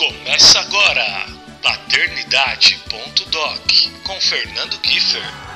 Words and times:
Começa 0.00 0.58
agora, 0.60 1.26
paternidade.doc, 1.62 3.70
com 4.02 4.18
Fernando 4.18 4.78
Kiefer. 4.78 5.49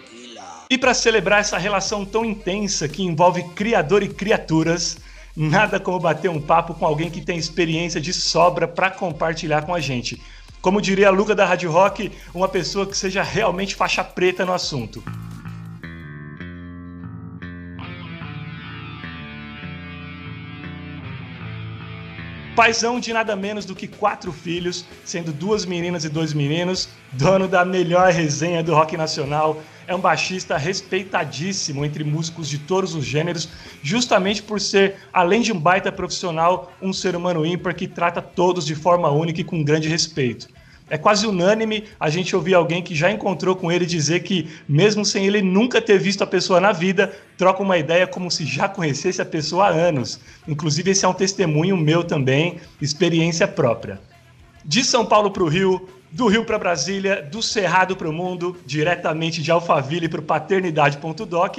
E 0.69 0.77
para 0.77 0.93
celebrar 0.93 1.39
essa 1.39 1.57
relação 1.57 2.05
tão 2.05 2.23
intensa 2.23 2.87
que 2.87 3.01
envolve 3.01 3.41
criador 3.55 4.03
e 4.03 4.07
criaturas, 4.07 4.99
nada 5.35 5.79
como 5.79 5.99
bater 5.99 6.29
um 6.29 6.39
papo 6.39 6.75
com 6.75 6.85
alguém 6.85 7.09
que 7.09 7.21
tem 7.21 7.39
experiência 7.39 7.99
de 7.99 8.13
sobra 8.13 8.67
para 8.67 8.91
compartilhar 8.91 9.63
com 9.63 9.73
a 9.73 9.79
gente. 9.79 10.21
Como 10.61 10.79
diria 10.79 11.07
a 11.07 11.11
Luca 11.11 11.33
da 11.33 11.43
Rádio 11.43 11.71
Rock, 11.71 12.11
uma 12.35 12.47
pessoa 12.47 12.85
que 12.85 12.95
seja 12.95 13.23
realmente 13.23 13.73
faixa 13.73 14.03
preta 14.03 14.45
no 14.45 14.53
assunto. 14.53 15.03
Paizão 22.55 23.01
de 23.01 23.11
nada 23.11 23.35
menos 23.35 23.65
do 23.65 23.75
que 23.75 23.85
quatro 23.85 24.31
filhos, 24.31 24.85
sendo 25.03 25.33
duas 25.33 25.65
meninas 25.65 26.05
e 26.05 26.09
dois 26.09 26.33
meninos, 26.33 26.87
dono 27.11 27.49
da 27.49 27.65
melhor 27.65 28.13
resenha 28.13 28.63
do 28.63 28.73
rock 28.73 28.95
nacional, 28.95 29.61
é 29.85 29.93
um 29.93 29.99
baixista 29.99 30.55
respeitadíssimo 30.55 31.83
entre 31.83 32.05
músicos 32.05 32.47
de 32.47 32.57
todos 32.59 32.95
os 32.95 33.03
gêneros, 33.03 33.49
justamente 33.83 34.41
por 34.41 34.61
ser, 34.61 34.95
além 35.11 35.41
de 35.41 35.51
um 35.51 35.59
baita 35.59 35.91
profissional, 35.91 36.71
um 36.81 36.93
ser 36.93 37.13
humano 37.13 37.45
ímpar 37.45 37.75
que 37.75 37.89
trata 37.89 38.21
todos 38.21 38.65
de 38.65 38.73
forma 38.73 39.09
única 39.09 39.41
e 39.41 39.43
com 39.43 39.61
grande 39.61 39.89
respeito. 39.89 40.47
É 40.87 40.97
quase 40.99 41.25
unânime 41.25 41.85
a 41.99 42.09
gente 42.11 42.35
ouvir 42.35 42.53
alguém 42.53 42.83
que 42.83 42.93
já 42.93 43.11
encontrou 43.11 43.55
com 43.55 43.71
ele 43.71 43.87
dizer 43.87 44.21
que, 44.21 44.47
mesmo 44.69 45.03
sem 45.03 45.25
ele 45.25 45.41
nunca 45.41 45.81
ter 45.81 45.97
visto 45.97 46.23
a 46.23 46.27
pessoa 46.27 46.59
na 46.59 46.71
vida, 46.71 47.11
troca 47.37 47.63
uma 47.63 47.77
ideia 47.77 48.05
como 48.05 48.29
se 48.29 48.45
já 48.45 48.69
conhecesse 48.69 49.19
a 49.19 49.25
pessoa 49.25 49.65
há 49.65 49.69
anos. 49.69 50.19
Inclusive, 50.47 50.91
esse 50.91 51.03
é 51.03 51.07
um 51.07 51.13
testemunho 51.13 51.75
meu 51.75 52.03
também, 52.03 52.57
experiência 52.79 53.47
própria. 53.47 53.99
De 54.63 54.83
São 54.83 55.05
Paulo 55.05 55.31
para 55.31 55.43
o 55.43 55.47
Rio, 55.47 55.89
do 56.11 56.27
Rio 56.27 56.45
para 56.45 56.59
Brasília, 56.59 57.21
do 57.21 57.41
Cerrado 57.41 57.95
para 57.95 58.09
o 58.09 58.13
Mundo, 58.13 58.55
diretamente 58.63 59.41
de 59.41 59.51
Alphaville 59.51 60.07
para 60.07 60.19
o 60.19 60.23
paternidade.doc. 60.23 61.57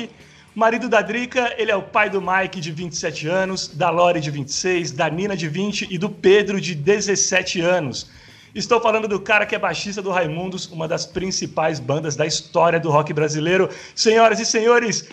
Marido 0.55 0.89
da 0.89 1.03
Drica, 1.03 1.53
ele 1.59 1.71
é 1.71 1.77
o 1.77 1.83
pai 1.83 2.09
do 2.09 2.23
Mike, 2.23 2.61
de 2.61 2.71
27 2.71 3.29
anos, 3.29 3.69
da 3.69 3.91
Lore, 3.91 4.21
de 4.21 4.31
26, 4.31 4.93
da 4.93 5.11
Nina, 5.11 5.37
de 5.37 5.49
20 5.49 5.89
e 5.91 5.99
do 5.99 6.09
Pedro, 6.09 6.61
de 6.61 6.75
17 6.75 7.61
anos. 7.61 8.09
Estou 8.57 8.81
falando 8.81 9.07
do 9.07 9.21
cara 9.21 9.45
que 9.45 9.55
é 9.55 9.59
baixista 9.59 10.01
do 10.01 10.11
Raimundos, 10.11 10.65
uma 10.73 10.89
das 10.89 11.05
principais 11.05 11.79
bandas 11.79 12.17
da 12.17 12.25
história 12.25 12.81
do 12.81 12.91
rock 12.91 13.13
brasileiro. 13.13 13.69
Senhoras 13.95 14.41
e 14.41 14.47
senhores, 14.47 15.07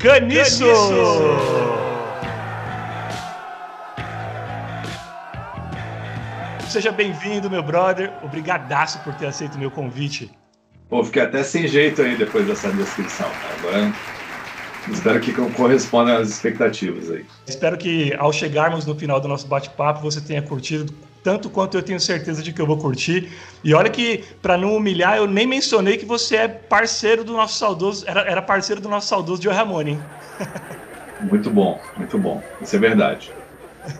Caniço! 0.00 0.64
Caniço! 0.64 0.66
Seja 6.68 6.90
bem-vindo, 6.90 7.48
meu 7.48 7.62
brother. 7.62 8.12
Obrigadaço 8.24 8.98
por 9.04 9.14
ter 9.14 9.26
aceito 9.26 9.54
o 9.54 9.58
meu 9.60 9.70
convite. 9.70 10.28
Pô, 10.88 11.04
fiquei 11.04 11.22
até 11.22 11.44
sem 11.44 11.68
jeito 11.68 12.02
aí 12.02 12.16
depois 12.16 12.44
dessa 12.48 12.68
descrição. 12.72 13.30
Agora 13.58 13.92
Espero 14.92 15.20
que 15.20 15.32
corresponda 15.32 16.18
às 16.18 16.30
expectativas 16.30 17.10
aí. 17.10 17.24
Espero 17.46 17.76
que 17.76 18.14
ao 18.14 18.32
chegarmos 18.32 18.86
no 18.86 18.94
final 18.94 19.20
do 19.20 19.28
nosso 19.28 19.46
bate-papo 19.46 20.00
você 20.00 20.20
tenha 20.20 20.42
curtido 20.42 20.92
tanto 21.22 21.50
quanto 21.50 21.76
eu 21.76 21.82
tenho 21.82 22.00
certeza 22.00 22.42
de 22.42 22.52
que 22.52 22.60
eu 22.60 22.66
vou 22.66 22.78
curtir. 22.78 23.30
E 23.62 23.74
olha 23.74 23.90
que, 23.90 24.24
para 24.40 24.56
não 24.56 24.74
humilhar, 24.74 25.16
eu 25.16 25.26
nem 25.26 25.46
mencionei 25.46 25.96
que 25.96 26.06
você 26.06 26.36
é 26.36 26.48
parceiro 26.48 27.24
do 27.24 27.32
nosso 27.32 27.58
saudoso, 27.58 28.04
era, 28.06 28.20
era 28.22 28.40
parceiro 28.40 28.80
do 28.80 28.88
nosso 28.88 29.08
saudoso 29.08 29.42
Joe 29.42 29.52
Ramone, 29.52 29.92
hein? 29.92 30.02
Muito 31.20 31.50
bom, 31.50 31.80
muito 31.96 32.16
bom. 32.16 32.40
Isso 32.62 32.76
é 32.76 32.78
verdade. 32.78 33.32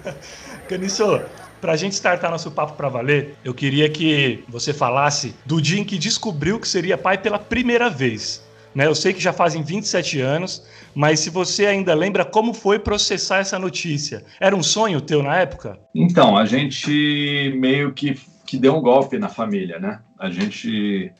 Caniço, 0.68 1.20
para 1.60 1.72
a 1.72 1.76
gente 1.76 1.94
startar 1.94 2.30
nosso 2.30 2.50
papo 2.52 2.74
para 2.74 2.88
valer, 2.88 3.34
eu 3.44 3.52
queria 3.52 3.88
que 3.90 4.44
você 4.48 4.72
falasse 4.72 5.34
do 5.44 5.60
dia 5.60 5.80
em 5.80 5.84
que 5.84 5.98
descobriu 5.98 6.60
que 6.60 6.68
seria 6.68 6.96
pai 6.96 7.18
pela 7.18 7.38
primeira 7.38 7.90
vez. 7.90 8.40
Né? 8.74 8.86
Eu 8.86 8.94
sei 8.94 9.12
que 9.12 9.20
já 9.20 9.32
fazem 9.32 9.62
27 9.62 10.20
anos, 10.20 10.66
mas 10.94 11.20
se 11.20 11.30
você 11.30 11.66
ainda 11.66 11.94
lembra 11.94 12.24
como 12.24 12.52
foi 12.52 12.78
processar 12.78 13.38
essa 13.38 13.58
notícia, 13.58 14.24
era 14.40 14.54
um 14.54 14.62
sonho 14.62 15.00
teu 15.00 15.22
na 15.22 15.36
época? 15.36 15.78
Então, 15.94 16.36
a 16.36 16.44
gente 16.44 17.54
meio 17.58 17.92
que, 17.92 18.20
que 18.46 18.56
deu 18.56 18.76
um 18.76 18.80
golpe 18.80 19.18
na 19.18 19.28
família, 19.28 19.78
né? 19.78 20.00
A 20.18 20.30
gente, 20.30 21.12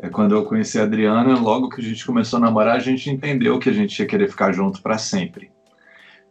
é, 0.00 0.08
quando 0.08 0.34
eu 0.34 0.44
conheci 0.44 0.78
a 0.78 0.84
Adriana, 0.84 1.38
logo 1.38 1.68
que 1.68 1.80
a 1.80 1.84
gente 1.84 2.04
começou 2.04 2.38
a 2.38 2.40
namorar, 2.40 2.76
a 2.76 2.80
gente 2.80 3.10
entendeu 3.10 3.58
que 3.58 3.68
a 3.68 3.72
gente 3.72 3.98
ia 3.98 4.06
querer 4.06 4.28
ficar 4.28 4.52
junto 4.52 4.82
para 4.82 4.98
sempre. 4.98 5.50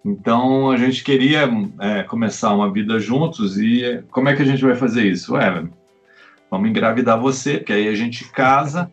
Então 0.06 0.72
a 0.72 0.78
gente 0.78 1.04
queria 1.04 1.50
é, 1.80 2.04
começar 2.04 2.54
uma 2.54 2.72
vida 2.72 2.98
juntos 3.00 3.58
e 3.58 4.02
como 4.10 4.30
é 4.30 4.36
que 4.36 4.42
a 4.42 4.46
gente 4.46 4.64
vai 4.64 4.76
fazer 4.76 5.06
isso? 5.06 5.34
Ué, 5.34 5.66
vamos 6.50 6.70
engravidar 6.70 7.20
você, 7.20 7.58
porque 7.58 7.74
aí 7.74 7.88
a 7.90 7.96
gente 7.96 8.32
casa 8.32 8.90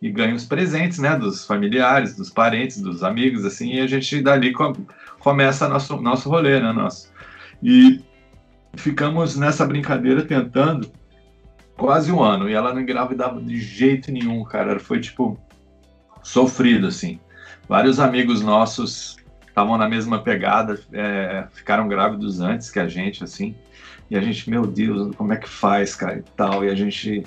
e 0.00 0.10
ganha 0.10 0.34
os 0.34 0.44
presentes, 0.44 0.98
né, 0.98 1.16
dos 1.16 1.44
familiares, 1.44 2.14
dos 2.16 2.30
parentes, 2.30 2.80
dos 2.80 3.02
amigos, 3.02 3.44
assim, 3.44 3.74
e 3.74 3.80
a 3.80 3.86
gente 3.86 4.20
dali 4.22 4.52
com, 4.52 4.72
começa 5.18 5.68
nosso 5.68 5.96
nosso 6.00 6.28
rolê, 6.28 6.60
né, 6.60 6.72
nosso. 6.72 7.10
E 7.62 8.04
ficamos 8.76 9.36
nessa 9.36 9.66
brincadeira 9.66 10.22
tentando 10.22 10.90
quase 11.76 12.10
um 12.12 12.22
ano 12.22 12.48
e 12.48 12.54
ela 12.54 12.72
não 12.72 12.80
engravidava 12.80 13.40
de 13.40 13.58
jeito 13.58 14.10
nenhum, 14.12 14.44
cara. 14.44 14.78
Foi 14.78 15.00
tipo 15.00 15.38
sofrido, 16.22 16.86
assim. 16.86 17.18
Vários 17.68 17.98
amigos 17.98 18.42
nossos 18.42 19.16
estavam 19.46 19.78
na 19.78 19.88
mesma 19.88 20.22
pegada, 20.22 20.78
é, 20.92 21.46
ficaram 21.52 21.88
grávidos 21.88 22.40
antes 22.40 22.70
que 22.70 22.78
a 22.78 22.88
gente, 22.88 23.24
assim. 23.24 23.54
E 24.10 24.16
a 24.16 24.20
gente, 24.20 24.48
meu 24.48 24.66
Deus, 24.66 25.14
como 25.16 25.32
é 25.32 25.36
que 25.36 25.48
faz, 25.48 25.94
cara, 25.96 26.18
e 26.18 26.22
tal. 26.36 26.64
E 26.64 26.68
a 26.68 26.74
gente 26.74 27.24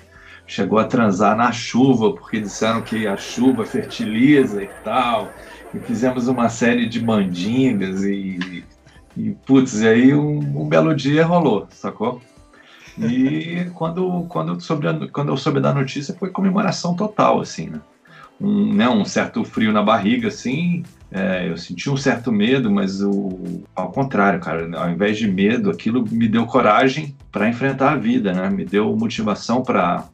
chegou 0.49 0.79
a 0.79 0.83
transar 0.83 1.37
na 1.37 1.51
chuva, 1.51 2.11
porque 2.11 2.41
disseram 2.41 2.81
que 2.81 3.05
a 3.05 3.15
chuva 3.15 3.65
fertiliza 3.65 4.63
e 4.63 4.69
tal. 4.83 5.31
E 5.73 5.79
fizemos 5.79 6.27
uma 6.27 6.49
série 6.49 6.89
de 6.89 7.03
mandingas 7.03 8.03
e, 8.03 8.65
e 9.15 9.29
putz, 9.45 9.79
e 9.81 9.87
aí 9.87 10.13
um, 10.13 10.39
um 10.59 10.67
belo 10.67 10.95
dia 10.95 11.23
rolou, 11.23 11.67
sacou? 11.69 12.19
E 12.97 13.69
quando, 13.75 14.23
quando, 14.27 14.59
soube 14.59 14.87
a, 14.87 15.07
quando 15.09 15.29
eu 15.29 15.37
soube 15.37 15.59
da 15.59 15.71
notícia 15.71 16.15
foi 16.17 16.31
comemoração 16.31 16.95
total, 16.95 17.39
assim, 17.39 17.69
né? 17.69 17.79
Um, 18.41 18.73
né, 18.73 18.89
um 18.89 19.05
certo 19.05 19.43
frio 19.43 19.71
na 19.71 19.83
barriga, 19.83 20.29
assim, 20.29 20.83
é, 21.11 21.50
eu 21.50 21.57
senti 21.57 21.89
um 21.89 21.97
certo 21.97 22.31
medo, 22.31 22.69
mas 22.69 23.01
o, 23.01 23.63
ao 23.75 23.91
contrário, 23.91 24.39
cara, 24.39 24.69
ao 24.79 24.91
invés 24.91 25.17
de 25.17 25.27
medo, 25.27 25.71
aquilo 25.71 26.06
me 26.09 26.27
deu 26.27 26.45
coragem 26.45 27.15
para 27.31 27.50
enfrentar 27.50 27.94
a 27.94 27.95
vida, 27.95 28.31
né? 28.31 28.47
Me 28.50 28.63
deu 28.63 28.95
motivação 28.95 29.63
para 29.63 30.06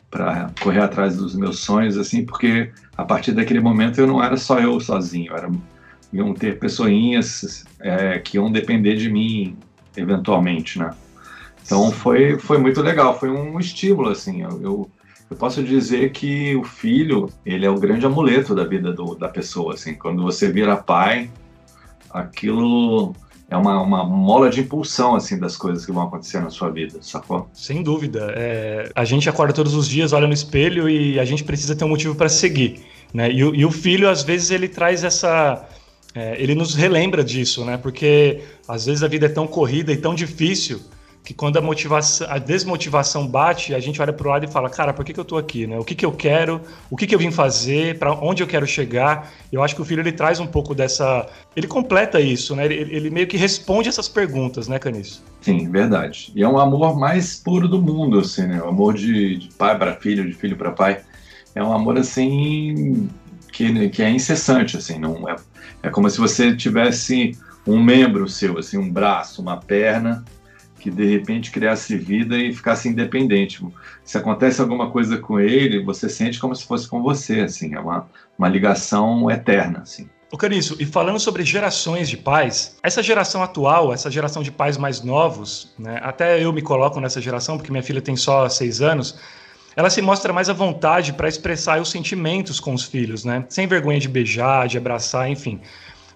correr 0.61 0.79
atrás 0.79 1.17
dos 1.17 1.35
meus 1.35 1.59
sonhos, 1.59 1.97
assim, 1.97 2.25
porque 2.25 2.71
a 2.97 3.03
partir 3.03 3.33
daquele 3.33 3.59
momento 3.59 3.99
eu 3.99 4.07
não 4.07 4.23
era 4.23 4.37
só 4.37 4.59
eu 4.59 4.79
sozinho, 4.79 5.33
era, 5.33 5.51
iam 6.13 6.33
ter 6.33 6.59
pessoinhas 6.59 7.65
é, 7.81 8.19
que 8.19 8.37
iam 8.37 8.49
depender 8.49 8.95
de 8.95 9.09
mim 9.09 9.57
eventualmente, 9.97 10.79
né? 10.79 10.91
Então 11.65 11.91
foi, 11.91 12.39
foi 12.39 12.57
muito 12.57 12.81
legal, 12.81 13.19
foi 13.19 13.29
um 13.29 13.59
estímulo, 13.59 14.09
assim, 14.09 14.43
eu, 14.43 14.61
eu 14.61 14.89
eu 15.29 15.35
posso 15.35 15.63
dizer 15.63 16.11
que 16.11 16.55
o 16.55 16.63
filho, 16.63 17.29
ele 17.45 17.65
é 17.65 17.69
o 17.69 17.79
grande 17.79 18.05
amuleto 18.05 18.53
da 18.53 18.63
vida 18.63 18.93
do, 18.93 19.15
da 19.15 19.27
pessoa, 19.27 19.73
assim. 19.73 19.95
Quando 19.95 20.21
você 20.21 20.51
vira 20.51 20.77
pai, 20.77 21.31
aquilo 22.11 23.15
é 23.49 23.57
uma, 23.57 23.81
uma 23.81 24.03
mola 24.03 24.49
de 24.49 24.61
impulsão, 24.61 25.15
assim, 25.15 25.39
das 25.39 25.57
coisas 25.57 25.85
que 25.85 25.91
vão 25.91 26.03
acontecer 26.03 26.39
na 26.39 26.51
sua 26.51 26.69
vida, 26.69 26.99
sacou? 27.01 27.49
Sem 27.53 27.81
dúvida. 27.81 28.33
É, 28.35 28.91
a 28.95 29.03
gente 29.03 29.27
acorda 29.27 29.51
todos 29.51 29.73
os 29.73 29.87
dias, 29.87 30.13
olha 30.13 30.27
no 30.27 30.33
espelho 30.33 30.87
e 30.87 31.19
a 31.19 31.25
gente 31.25 31.43
precisa 31.43 31.75
ter 31.75 31.85
um 31.85 31.89
motivo 31.89 32.13
para 32.13 32.29
seguir, 32.29 32.83
né? 33.11 33.31
E, 33.31 33.39
e 33.39 33.65
o 33.65 33.71
filho, 33.71 34.07
às 34.07 34.21
vezes, 34.21 34.51
ele 34.51 34.67
traz 34.67 35.03
essa... 35.03 35.67
É, 36.13 36.41
ele 36.41 36.55
nos 36.55 36.75
relembra 36.75 37.23
disso, 37.23 37.65
né? 37.65 37.77
Porque 37.77 38.41
às 38.67 38.85
vezes 38.85 39.03
a 39.03 39.07
vida 39.07 39.25
é 39.25 39.29
tão 39.29 39.45
corrida 39.45 39.91
e 39.91 39.97
tão 39.97 40.15
difícil 40.15 40.79
que 41.25 41.33
quando 41.33 41.57
a 41.57 41.61
motivação, 41.61 42.27
a 42.29 42.37
desmotivação 42.37 43.27
bate, 43.27 43.73
a 43.73 43.79
gente 43.79 43.99
olha 43.99 44.13
para 44.13 44.27
o 44.27 44.29
lado 44.29 44.45
e 44.45 44.47
fala, 44.47 44.69
cara, 44.69 44.93
por 44.93 45.03
que, 45.03 45.11
que 45.11 45.19
eu 45.19 45.23
estou 45.23 45.39
aqui, 45.39 45.65
né? 45.65 45.79
O 45.79 45.83
que, 45.83 45.95
que 45.95 46.05
eu 46.05 46.11
quero? 46.11 46.61
O 46.87 46.95
que, 46.95 47.07
que 47.07 47.15
eu 47.15 47.19
vim 47.19 47.31
fazer? 47.31 47.97
Para 47.97 48.13
onde 48.13 48.43
eu 48.43 48.47
quero 48.47 48.67
chegar? 48.67 49.31
Eu 49.51 49.63
acho 49.63 49.75
que 49.75 49.81
o 49.81 49.85
filho 49.85 50.01
ele 50.01 50.11
traz 50.11 50.39
um 50.39 50.45
pouco 50.45 50.75
dessa, 50.75 51.27
ele 51.55 51.65
completa 51.65 52.21
isso, 52.21 52.55
né? 52.55 52.65
Ele, 52.65 52.95
ele 52.95 53.09
meio 53.09 53.25
que 53.25 53.37
responde 53.37 53.89
essas 53.89 54.07
perguntas, 54.07 54.67
né, 54.67 54.77
Caniço? 54.77 55.23
Sim, 55.41 55.67
verdade. 55.71 56.31
E 56.35 56.43
é 56.43 56.47
um 56.47 56.59
amor 56.59 56.95
mais 56.95 57.37
puro 57.37 57.67
do 57.67 57.81
mundo, 57.81 58.19
assim, 58.19 58.45
né? 58.45 58.61
O 58.61 58.67
amor 58.67 58.93
de, 58.93 59.37
de 59.37 59.49
pai 59.55 59.75
para 59.75 59.95
filho, 59.95 60.29
de 60.29 60.33
filho 60.33 60.55
para 60.55 60.71
pai, 60.71 61.01
é 61.55 61.63
um 61.63 61.73
amor 61.73 61.97
assim 61.97 63.09
que, 63.51 63.89
que 63.89 64.03
é 64.03 64.11
incessante, 64.11 64.77
assim, 64.77 64.99
não 64.99 65.27
é, 65.27 65.35
é 65.81 65.89
como 65.89 66.07
se 66.07 66.19
você 66.19 66.55
tivesse 66.55 67.35
um 67.65 67.81
membro 67.81 68.27
seu, 68.29 68.59
assim, 68.59 68.77
um 68.77 68.91
braço, 68.91 69.41
uma 69.41 69.57
perna 69.57 70.23
que 70.85 70.91
de 70.91 71.03
repente 71.03 71.49
criasse 71.49 71.97
vida 71.97 72.37
e 72.37 72.53
ficasse 72.53 72.87
independente. 72.87 73.59
Se 74.03 74.19
acontece 74.19 74.61
alguma 74.61 74.91
coisa 74.91 75.17
com 75.17 75.39
ele, 75.39 75.83
você 75.83 76.07
sente 76.07 76.39
como 76.39 76.55
se 76.55 76.63
fosse 76.63 76.87
com 76.87 77.01
você, 77.01 77.39
assim, 77.39 77.73
é 77.73 77.79
uma, 77.79 78.07
uma 78.37 78.47
ligação 78.47 79.31
eterna, 79.31 79.79
assim. 79.79 80.07
O 80.31 80.37
Caniço, 80.37 80.75
e 80.79 80.85
falando 80.85 81.19
sobre 81.19 81.43
gerações 81.43 82.07
de 82.07 82.17
pais, 82.17 82.77
essa 82.83 83.01
geração 83.01 83.41
atual, 83.41 83.91
essa 83.91 84.11
geração 84.11 84.43
de 84.43 84.51
pais 84.51 84.77
mais 84.77 85.01
novos, 85.01 85.73
né, 85.79 85.99
até 86.03 86.43
eu 86.43 86.53
me 86.53 86.61
coloco 86.61 86.99
nessa 86.99 87.19
geração, 87.19 87.57
porque 87.57 87.71
minha 87.71 87.81
filha 87.81 87.99
tem 87.99 88.15
só 88.15 88.47
seis 88.47 88.79
anos, 88.79 89.19
ela 89.75 89.89
se 89.89 90.03
mostra 90.03 90.31
mais 90.31 90.51
à 90.51 90.53
vontade 90.53 91.13
para 91.13 91.27
expressar 91.27 91.81
os 91.81 91.89
sentimentos 91.89 92.59
com 92.59 92.75
os 92.75 92.83
filhos, 92.83 93.25
né? 93.25 93.43
Sem 93.49 93.67
vergonha 93.67 93.99
de 93.99 94.07
beijar, 94.07 94.67
de 94.67 94.77
abraçar, 94.77 95.29
enfim. 95.29 95.59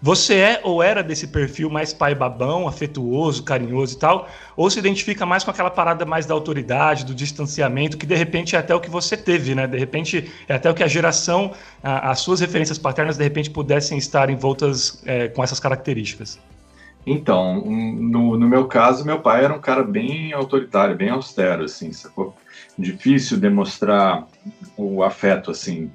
Você 0.01 0.35
é 0.35 0.61
ou 0.63 0.81
era 0.81 1.03
desse 1.03 1.27
perfil 1.27 1.69
mais 1.69 1.93
pai 1.93 2.15
babão, 2.15 2.69
afetuoso, 2.69 3.43
carinhoso 3.43 3.95
e 3.95 3.99
tal? 3.99 4.29
Ou 4.55 4.69
se 4.69 4.79
identifica 4.79 5.25
mais 5.25 5.43
com 5.43 5.51
aquela 5.51 5.69
parada 5.69 6.05
mais 6.05 6.25
da 6.25 6.33
autoridade, 6.33 7.05
do 7.05 7.13
distanciamento, 7.13 7.97
que 7.97 8.05
de 8.05 8.15
repente 8.15 8.55
é 8.55 8.59
até 8.59 8.73
o 8.73 8.79
que 8.79 8.89
você 8.89 9.17
teve, 9.17 9.53
né? 9.53 9.67
De 9.67 9.77
repente 9.77 10.31
é 10.47 10.55
até 10.55 10.69
o 10.69 10.73
que 10.73 10.83
a 10.83 10.87
geração, 10.87 11.51
a, 11.83 12.11
as 12.11 12.19
suas 12.19 12.39
referências 12.39 12.77
paternas, 12.77 13.17
de 13.17 13.23
repente 13.23 13.49
pudessem 13.49 13.97
estar 13.97 14.29
envoltas 14.29 15.03
é, 15.05 15.27
com 15.27 15.43
essas 15.43 15.59
características. 15.59 16.39
Então, 17.05 17.61
no, 17.61 18.37
no, 18.37 18.47
meu 18.47 18.67
caso, 18.67 19.05
meu 19.05 19.19
pai 19.19 19.43
era 19.43 19.53
um 19.53 19.59
cara 19.59 19.83
bem 19.83 20.31
autoritário, 20.31 20.95
bem 20.95 21.09
austero, 21.09 21.63
assim, 21.63 21.91
sacou? 21.91 22.35
Difícil 22.77 23.37
demonstrar 23.37 24.27
o 24.77 25.03
afeto, 25.03 25.51
assim, 25.51 25.91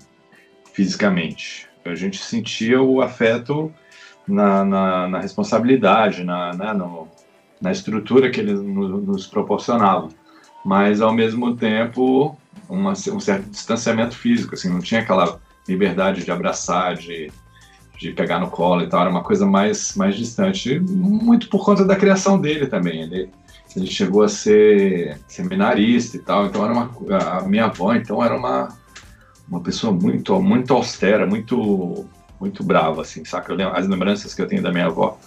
fisicamente. 0.75 1.69
A 1.85 1.95
gente 1.95 2.19
sentia 2.19 2.83
o 2.83 3.01
afeto 3.01 3.73
na, 4.27 4.65
na, 4.65 5.09
na 5.09 5.21
responsabilidade, 5.21 6.25
na, 6.25 6.53
né, 6.55 6.73
no, 6.73 7.09
na 7.61 7.73
estrutura 7.73 8.31
que 8.31 8.41
ele 8.41 8.53
nos 8.53 9.27
proporcionava. 9.27 10.09
Mas, 10.65 11.01
ao 11.01 11.13
mesmo 11.13 11.57
tempo, 11.57 12.37
uma, 12.69 12.93
um 12.93 13.21
certo 13.21 13.51
distanciamento 13.51 14.17
físico, 14.17 14.55
assim, 14.55 14.69
não 14.69 14.81
tinha 14.81 15.01
aquela 15.01 15.39
liberdade 15.69 16.25
de 16.25 16.31
abraçar, 16.31 16.97
de, 16.97 17.31
de 17.99 18.13
pegar 18.13 18.39
no 18.39 18.51
colo 18.51 18.83
e 18.83 18.89
tal, 18.89 19.03
era 19.03 19.11
uma 19.11 19.23
coisa 19.23 19.47
mais, 19.47 19.95
mais 19.95 20.17
distante, 20.17 20.79
muito 20.81 21.49
por 21.49 21.65
conta 21.65 21.85
da 21.85 21.97
criação 21.97 22.41
dele 22.41 22.67
também. 22.67 23.03
Ele, 23.03 23.31
ele 23.77 23.87
chegou 23.87 24.23
a 24.23 24.29
ser 24.29 25.21
seminarista 25.29 26.17
e 26.17 26.21
tal, 26.21 26.47
então 26.47 26.65
era 26.65 26.73
uma, 26.73 26.91
a 27.39 27.43
minha 27.43 27.67
avó, 27.67 27.95
então 27.95 28.25
era 28.25 28.37
uma, 28.37 28.69
uma 29.49 29.61
pessoa 29.61 29.93
muito, 29.93 30.41
muito 30.41 30.73
austera, 30.73 31.27
muito 31.27 32.07
muito 32.41 32.63
brava, 32.63 33.03
assim, 33.03 33.25
saca? 33.25 33.55
As 33.73 33.87
lembranças 33.87 34.35
que 34.35 34.43
eu 34.43 34.47
tenho 34.47 34.63
da 34.63 34.73
minha 34.73 34.87
avó 34.87 35.19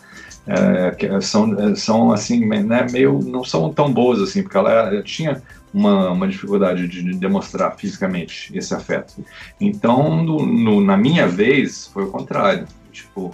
é, 0.45 1.21
são, 1.21 1.75
são, 1.75 2.11
assim, 2.11 2.45
né, 2.45 2.87
meio, 2.91 3.19
não 3.19 3.43
são 3.43 3.71
tão 3.73 3.91
boas, 3.91 4.21
assim, 4.21 4.41
porque 4.43 4.57
ela, 4.57 4.71
ela 4.71 5.03
tinha 5.03 5.41
uma, 5.73 6.11
uma 6.11 6.27
dificuldade 6.27 6.87
de 6.87 7.13
demonstrar 7.13 7.75
fisicamente 7.75 8.55
esse 8.57 8.73
afeto. 8.73 9.13
Então, 9.59 10.23
no, 10.23 10.45
no, 10.45 10.81
na 10.81 10.95
minha 10.95 11.27
vez, 11.27 11.87
foi 11.87 12.03
o 12.03 12.11
contrário. 12.11 12.65
Tipo, 12.91 13.33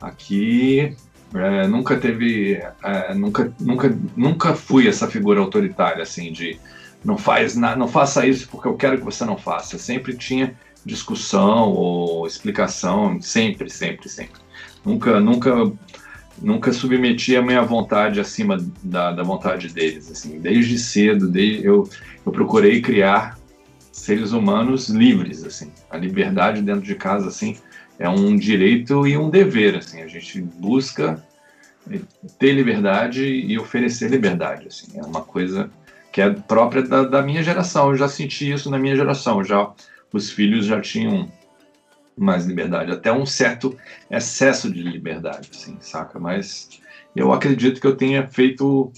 aqui 0.00 0.96
é, 1.34 1.66
nunca 1.68 1.96
teve, 1.96 2.60
é, 2.82 3.14
nunca, 3.14 3.52
nunca, 3.60 3.98
nunca 4.16 4.54
fui 4.54 4.88
essa 4.88 5.08
figura 5.08 5.40
autoritária, 5.40 6.02
assim, 6.02 6.32
de 6.32 6.58
não 7.02 7.16
faz 7.16 7.56
na, 7.56 7.74
não 7.74 7.88
faça 7.88 8.26
isso 8.26 8.46
porque 8.50 8.68
eu 8.68 8.74
quero 8.74 8.98
que 8.98 9.04
você 9.04 9.24
não 9.24 9.38
faça. 9.38 9.78
Sempre 9.78 10.16
tinha 10.16 10.54
discussão 10.84 11.70
ou 11.70 12.26
explicação, 12.26 13.20
sempre, 13.20 13.70
sempre, 13.70 14.08
sempre. 14.08 14.40
Nunca, 14.84 15.20
nunca, 15.20 15.72
nunca 16.40 16.72
submeti 16.72 17.36
a 17.36 17.42
minha 17.42 17.62
vontade 17.62 18.20
acima 18.20 18.56
da, 18.82 19.12
da 19.12 19.22
vontade 19.22 19.68
deles. 19.68 20.10
Assim, 20.10 20.40
desde 20.40 20.78
cedo, 20.78 21.28
desde, 21.28 21.64
eu, 21.64 21.88
eu 22.24 22.32
procurei 22.32 22.80
criar 22.80 23.38
seres 23.92 24.32
humanos 24.32 24.88
livres. 24.88 25.44
Assim, 25.44 25.70
a 25.90 25.96
liberdade 25.96 26.62
dentro 26.62 26.82
de 26.82 26.94
casa, 26.94 27.28
assim, 27.28 27.56
é 27.98 28.08
um 28.08 28.36
direito 28.36 29.06
e 29.06 29.16
um 29.16 29.28
dever. 29.28 29.76
Assim, 29.76 30.00
a 30.00 30.08
gente 30.08 30.40
busca 30.40 31.22
ter 32.38 32.52
liberdade 32.52 33.24
e 33.24 33.58
oferecer 33.58 34.10
liberdade. 34.10 34.68
Assim, 34.68 34.98
é 34.98 35.02
uma 35.02 35.20
coisa 35.22 35.70
que 36.12 36.20
é 36.20 36.30
própria 36.30 36.82
da, 36.82 37.04
da 37.04 37.22
minha 37.22 37.42
geração. 37.42 37.90
Eu 37.90 37.96
já 37.96 38.08
senti 38.08 38.50
isso 38.50 38.70
na 38.70 38.78
minha 38.78 38.96
geração. 38.96 39.44
Já 39.44 39.70
os 40.12 40.30
filhos 40.30 40.66
já 40.66 40.80
tinham 40.80 41.30
mais 42.16 42.44
liberdade, 42.44 42.92
até 42.92 43.12
um 43.12 43.24
certo 43.24 43.76
excesso 44.10 44.70
de 44.70 44.82
liberdade, 44.82 45.48
assim, 45.52 45.76
saca? 45.80 46.18
Mas 46.18 46.68
eu 47.16 47.32
acredito 47.32 47.80
que 47.80 47.86
eu 47.86 47.96
tenha 47.96 48.26
feito 48.28 48.92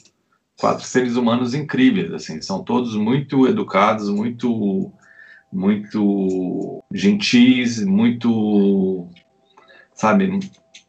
quatro 0.59 0.85
seres 0.85 1.17
humanos 1.17 1.55
incríveis, 1.55 2.13
assim, 2.13 2.41
são 2.41 2.65
todos 2.65 2.97
muito 2.97 3.47
educados, 3.47 4.09
muito 4.09 4.93
muito 5.53 6.83
gentis, 6.93 7.85
muito 7.85 9.07
sabe, 9.95 10.41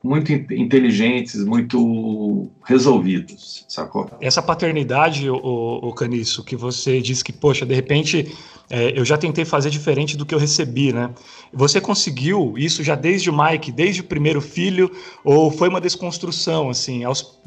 muito 0.04 0.32
inteligentes, 0.32 1.44
muito 1.46 2.50
resolvidos, 2.66 3.66
sacou? 3.68 4.10
Essa 4.20 4.42
paternidade, 4.42 5.30
o, 5.30 5.36
o 5.36 5.94
Caniço, 5.94 6.44
que 6.44 6.56
você 6.56 7.02
disse 7.02 7.24
que, 7.24 7.32
poxa, 7.32 7.66
de 7.66 7.76
repente 7.76 8.36
é, 8.74 8.92
eu 8.98 9.06
já 9.06 9.16
tentei 9.20 9.46
fazer 9.46 9.70
diferente 9.70 10.18
do 10.18 10.26
que 10.26 10.34
eu 10.34 10.40
recebi, 10.40 10.92
né? 10.92 11.12
Você 11.54 11.80
conseguiu 11.80 12.56
isso 12.58 12.84
já 12.84 12.96
desde 12.96 13.30
o 13.30 13.38
Mike, 13.38 13.72
desde 13.72 14.02
o 14.02 14.04
primeiro 14.04 14.42
filho, 14.42 14.92
ou 15.24 15.52
foi 15.52 15.70
uma 15.70 15.80
desconstrução, 15.80 16.72
assim? 16.72 17.04
Aos, 17.04 17.40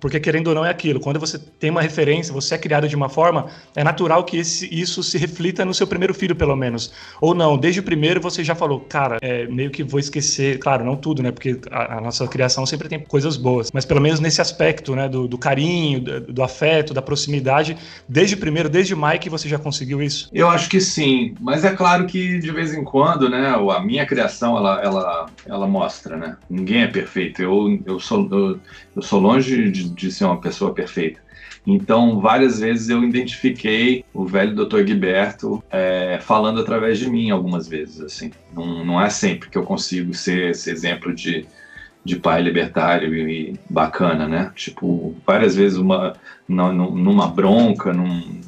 porque 0.00 0.18
querendo 0.18 0.46
ou 0.48 0.54
não 0.54 0.64
é 0.64 0.70
aquilo, 0.70 0.98
quando 0.98 1.20
você 1.20 1.38
tem 1.38 1.68
uma 1.68 1.82
referência, 1.82 2.32
você 2.32 2.54
é 2.54 2.58
criado 2.58 2.88
de 2.88 2.96
uma 2.96 3.10
forma, 3.10 3.48
é 3.76 3.84
natural 3.84 4.24
que 4.24 4.38
esse, 4.38 4.66
isso 4.74 5.02
se 5.02 5.18
reflita 5.18 5.66
no 5.66 5.74
seu 5.74 5.86
primeiro 5.86 6.14
filho, 6.14 6.34
pelo 6.34 6.56
menos. 6.56 6.90
Ou 7.20 7.34
não, 7.34 7.58
desde 7.58 7.80
o 7.80 7.82
primeiro 7.82 8.18
você 8.18 8.42
já 8.42 8.54
falou, 8.54 8.80
cara, 8.80 9.18
é, 9.20 9.46
meio 9.48 9.70
que 9.70 9.84
vou 9.84 10.00
esquecer, 10.00 10.58
claro, 10.60 10.82
não 10.82 10.96
tudo, 10.96 11.22
né? 11.22 11.30
Porque 11.30 11.60
a, 11.70 11.98
a 11.98 12.00
nossa 12.00 12.26
criação 12.26 12.64
sempre 12.64 12.88
tem 12.88 13.00
coisas 13.00 13.36
boas, 13.36 13.70
mas 13.70 13.84
pelo 13.84 14.00
menos 14.00 14.18
nesse 14.18 14.40
aspecto, 14.40 14.96
né? 14.96 15.10
Do, 15.10 15.28
do 15.28 15.36
carinho, 15.36 16.00
do, 16.00 16.32
do 16.32 16.42
afeto, 16.42 16.94
da 16.94 17.02
proximidade, 17.02 17.76
desde 18.08 18.34
o 18.34 18.38
primeiro, 18.38 18.70
desde 18.70 18.94
o 18.94 18.96
Mike, 18.96 19.28
você 19.28 19.46
já 19.46 19.58
conseguiu 19.58 20.02
isso? 20.02 20.30
Eu 20.32 20.48
acho 20.48 20.69
que 20.70 20.80
sim, 20.80 21.34
mas 21.40 21.64
é 21.64 21.74
claro 21.74 22.06
que 22.06 22.38
de 22.38 22.52
vez 22.52 22.72
em 22.72 22.84
quando, 22.84 23.28
né, 23.28 23.48
a 23.48 23.80
minha 23.80 24.06
criação 24.06 24.56
ela, 24.56 24.80
ela, 24.80 25.26
ela 25.44 25.66
mostra, 25.66 26.16
né? 26.16 26.36
Ninguém 26.48 26.82
é 26.82 26.86
perfeito. 26.86 27.42
Eu, 27.42 27.82
eu, 27.84 27.98
sou, 27.98 28.28
eu, 28.30 28.60
eu 28.94 29.02
sou 29.02 29.18
longe 29.18 29.68
de, 29.68 29.90
de 29.90 30.12
ser 30.12 30.26
uma 30.26 30.40
pessoa 30.40 30.72
perfeita. 30.72 31.20
Então, 31.66 32.20
várias 32.20 32.60
vezes 32.60 32.88
eu 32.88 33.02
identifiquei 33.02 34.04
o 34.14 34.24
velho 34.24 34.54
Dr. 34.54 34.82
Guiberto 34.82 35.62
é, 35.70 36.20
falando 36.22 36.60
através 36.60 36.98
de 36.98 37.10
mim, 37.10 37.30
algumas 37.30 37.66
vezes. 37.66 38.00
Assim, 38.00 38.30
não, 38.54 38.84
não 38.84 39.00
é 39.00 39.10
sempre 39.10 39.50
que 39.50 39.58
eu 39.58 39.64
consigo 39.64 40.14
ser 40.14 40.50
esse 40.50 40.70
exemplo 40.70 41.12
de, 41.12 41.46
de 42.04 42.14
pai 42.14 42.42
libertário 42.42 43.12
e, 43.28 43.58
bacana, 43.68 44.28
né? 44.28 44.52
Tipo, 44.54 45.16
várias 45.26 45.56
vezes 45.56 45.76
uma, 45.76 46.14
numa 46.48 47.26
bronca, 47.26 47.92
num, 47.92 48.40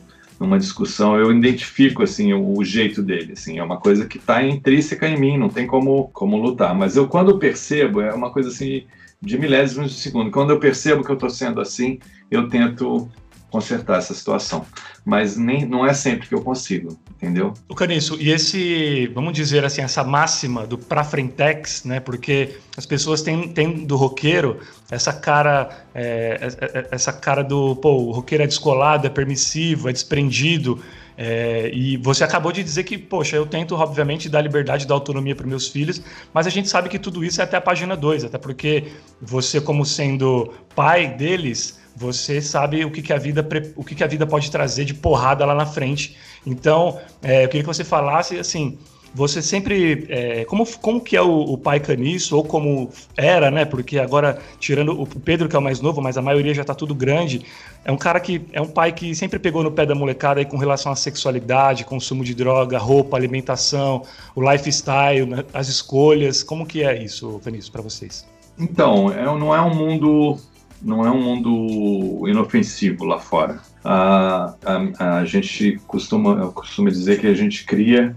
numa 0.43 0.59
discussão, 0.59 1.17
eu 1.17 1.33
identifico 1.33 2.03
assim 2.03 2.33
o, 2.33 2.59
o 2.59 2.65
jeito 2.65 3.03
dele, 3.03 3.33
assim, 3.33 3.59
é 3.59 3.63
uma 3.63 3.79
coisa 3.79 4.07
que 4.07 4.19
está 4.19 4.43
intrínseca 4.43 5.09
em 5.09 5.19
mim, 5.19 5.39
não 5.39 5.49
tem 5.49 5.67
como 5.67 6.09
como 6.13 6.37
lutar. 6.37 6.75
Mas 6.75 6.97
eu 6.97 7.07
quando 7.09 7.39
percebo 7.39 8.01
é 8.01 8.13
uma 8.13 8.31
coisa 8.31 8.49
assim 8.49 8.85
de 9.21 9.39
milésimos 9.39 9.93
de 9.93 10.01
segundo. 10.01 10.31
Quando 10.33 10.51
eu 10.51 10.59
percebo 10.59 11.05
que 11.05 11.11
eu 11.11 11.15
estou 11.15 11.31
sendo 11.31 11.61
assim, 11.61 12.01
eu 12.29 12.49
tento 12.49 13.09
consertar 13.51 13.99
essa 13.99 14.15
situação. 14.15 14.67
Mas 15.05 15.37
nem, 15.37 15.65
não 15.65 15.87
é 15.87 15.95
sempre 15.95 16.27
que 16.27 16.35
eu 16.35 16.43
consigo, 16.43 16.99
entendeu? 17.23 17.55
O 17.69 17.75
Caniço, 17.75 18.21
e 18.21 18.31
esse, 18.31 19.07
vamos 19.15 19.33
dizer 19.33 19.65
assim, 19.65 19.81
essa 19.81 20.03
máxima 20.03 20.67
do 20.67 20.77
pra 20.77 21.05
frentex, 21.05 21.85
né? 21.85 22.01
Porque 22.01 22.57
as 22.77 22.85
pessoas 22.85 23.23
têm, 23.23 23.49
têm 23.49 23.87
do 23.87 23.95
roqueiro 23.97 24.59
essa 24.91 25.13
cara, 25.13 25.85
é, 25.95 26.39
é, 26.41 26.79
é, 26.79 26.89
essa 26.91 27.13
cara 27.13 27.45
do, 27.45 27.77
pô, 27.77 27.93
o 27.93 28.11
roqueiro 28.11 28.43
é 28.43 28.47
descolado, 28.47 29.07
é 29.07 29.11
permissivo, 29.11 29.89
é 29.89 29.93
desprendido. 29.93 30.83
É, 31.17 31.71
e 31.73 31.97
você 31.99 32.25
acabou 32.25 32.51
de 32.51 32.65
dizer 32.65 32.83
que, 32.83 32.99
poxa, 32.99 33.37
eu 33.37 33.47
tento, 33.47 33.77
obviamente, 33.77 34.29
dar 34.29 34.41
liberdade, 34.41 34.87
dar 34.87 34.95
autonomia 34.95 35.37
para 35.37 35.47
meus 35.47 35.69
filhos, 35.69 36.03
mas 36.35 36.49
a 36.49 36.51
gente 36.51 36.69
sabe 36.69 36.89
que 36.89 36.99
tudo 36.99 37.25
isso 37.25 37.41
é 37.41 37.45
até 37.45 37.57
a 37.57 37.61
página 37.61 37.97
2, 37.97 38.25
até 38.25 38.39
porque 38.39 38.89
você, 39.21 39.61
como 39.61 39.87
sendo 39.87 40.53
pai 40.75 41.15
deles, 41.15 41.81
você 41.95 42.41
sabe 42.41 42.85
o 42.85 42.91
que, 42.91 43.03
que 43.03 43.13
a 43.13 43.19
vida 43.19 43.47
o 43.77 43.85
que, 43.85 43.95
que 43.95 44.03
a 44.03 44.07
vida 44.07 44.27
pode 44.27 44.51
trazer 44.51 44.85
de 44.85 44.95
porrada 44.95 45.45
lá 45.45 45.55
na 45.55 45.67
frente. 45.67 46.17
Então, 46.47 46.99
é, 47.23 47.45
eu 47.45 47.49
queria 47.49 47.63
que 47.63 47.67
você 47.67 47.85
falasse 47.85 48.39
assim. 48.39 48.79
Você 49.15 49.43
sempre. 49.43 50.07
É, 50.09 50.45
como, 50.47 50.67
como 50.79 50.99
que 50.99 51.15
é 51.15 51.21
o, 51.21 51.29
o 51.29 51.59
pai 51.59 51.79
caniço, 51.79 52.35
ou 52.35 52.43
como 52.43 52.91
era, 53.15 53.51
né? 53.51 53.67
Porque 53.67 53.99
agora, 53.99 54.39
tirando 54.59 54.99
o 54.99 55.07
Pedro, 55.07 55.51
que 55.51 55.55
é 55.55 55.59
o 55.59 55.63
mais 55.63 55.83
novo, 55.83 56.01
mas 56.01 56.17
a 56.17 56.23
maioria 56.23 56.55
já 56.55 56.65
tá 56.65 56.75
tudo 56.75 56.95
grande, 56.95 57.45
é 57.85 57.93
um 57.93 57.97
cara 57.99 58.19
que. 58.21 58.41
É 58.53 58.61
um 58.61 58.69
pai 58.69 58.91
que 58.91 59.15
sempre 59.15 59.39
pegou 59.39 59.63
no 59.63 59.71
pé 59.71 59.85
da 59.85 59.95
molecada 59.95 60.41
aí 60.41 60.47
com 60.47 60.57
relação 60.57 60.91
à 60.91 60.97
sexualidade, 60.97 61.85
consumo 61.85 62.25
de 62.25 62.35
droga, 62.35 62.79
roupa, 62.79 63.15
alimentação, 63.17 64.03
o 64.35 64.51
lifestyle, 64.51 65.27
né, 65.27 65.45
as 65.53 65.69
escolhas. 65.69 66.43
Como 66.43 66.67
que 66.67 66.83
é 66.83 67.03
isso, 67.03 67.39
Caniço, 67.45 67.71
para 67.71 67.83
vocês? 67.83 68.27
Então, 68.59 69.13
é, 69.13 69.25
não 69.25 69.55
é 69.55 69.61
um 69.61 69.75
mundo 69.75 70.39
não 70.85 71.07
é 71.07 71.11
um 71.11 71.21
mundo 71.21 72.29
inofensivo 72.29 73.05
lá 73.05 73.19
fora. 73.19 73.61
A, 73.85 74.55
a, 74.65 75.19
a 75.19 75.25
gente 75.25 75.81
costuma, 75.87 76.53
costuma 76.53 76.91
dizer 76.91 77.21
que 77.21 77.27
a 77.27 77.35
gente 77.35 77.65
cria, 77.65 78.17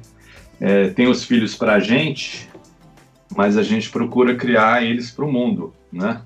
é, 0.59 0.89
tem 0.89 1.07
os 1.07 1.23
filhos 1.23 1.55
para 1.55 1.73
a 1.73 1.79
gente, 1.79 2.49
mas 3.35 3.57
a 3.57 3.63
gente 3.63 3.89
procura 3.89 4.35
criar 4.35 4.83
eles 4.83 5.11
para 5.11 5.25
o 5.25 5.31
mundo, 5.31 5.73
né? 5.91 6.21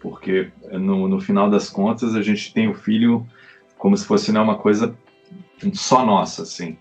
Porque 0.00 0.50
no, 0.72 1.08
no 1.08 1.20
final 1.20 1.50
das 1.50 1.68
contas 1.68 2.14
a 2.14 2.22
gente 2.22 2.52
tem 2.52 2.68
o 2.68 2.74
filho 2.74 3.26
como 3.78 3.96
se 3.96 4.06
fosse 4.06 4.32
né, 4.32 4.40
uma 4.40 4.56
coisa 4.56 4.96
só 5.72 6.04
nossa, 6.04 6.42
assim. 6.42 6.76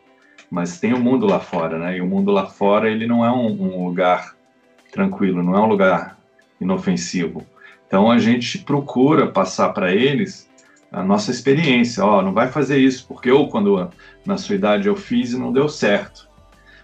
Mas 0.50 0.80
tem 0.80 0.94
o 0.94 1.00
mundo 1.00 1.26
lá 1.26 1.40
fora, 1.40 1.80
né? 1.80 1.98
E 1.98 2.02
o 2.02 2.06
mundo 2.06 2.32
lá 2.32 2.46
fora 2.46 2.90
ele 2.90 3.08
não 3.08 3.26
é 3.26 3.32
um, 3.32 3.48
um 3.48 3.86
lugar 3.86 4.36
tranquilo, 4.92 5.42
não 5.42 5.56
é 5.56 5.60
um 5.60 5.68
lugar 5.68 6.18
inofensivo. 6.60 7.46
Então 7.88 8.10
a 8.10 8.20
gente 8.20 8.60
procura 8.60 9.28
passar 9.28 9.70
para 9.70 9.94
eles 9.94 10.50
a 10.92 11.04
nossa 11.04 11.32
experiência. 11.32 12.04
Ó, 12.04 12.22
não 12.22 12.34
vai 12.34 12.52
fazer 12.52 12.78
isso, 12.78 13.06
porque 13.08 13.32
eu, 13.32 13.48
quando 13.48 13.90
na 14.26 14.38
sua 14.38 14.56
idade 14.56 14.88
eu 14.88 14.96
fiz 14.96 15.32
e 15.32 15.38
não 15.38 15.54
deu 15.54 15.70
certo. 15.70 16.30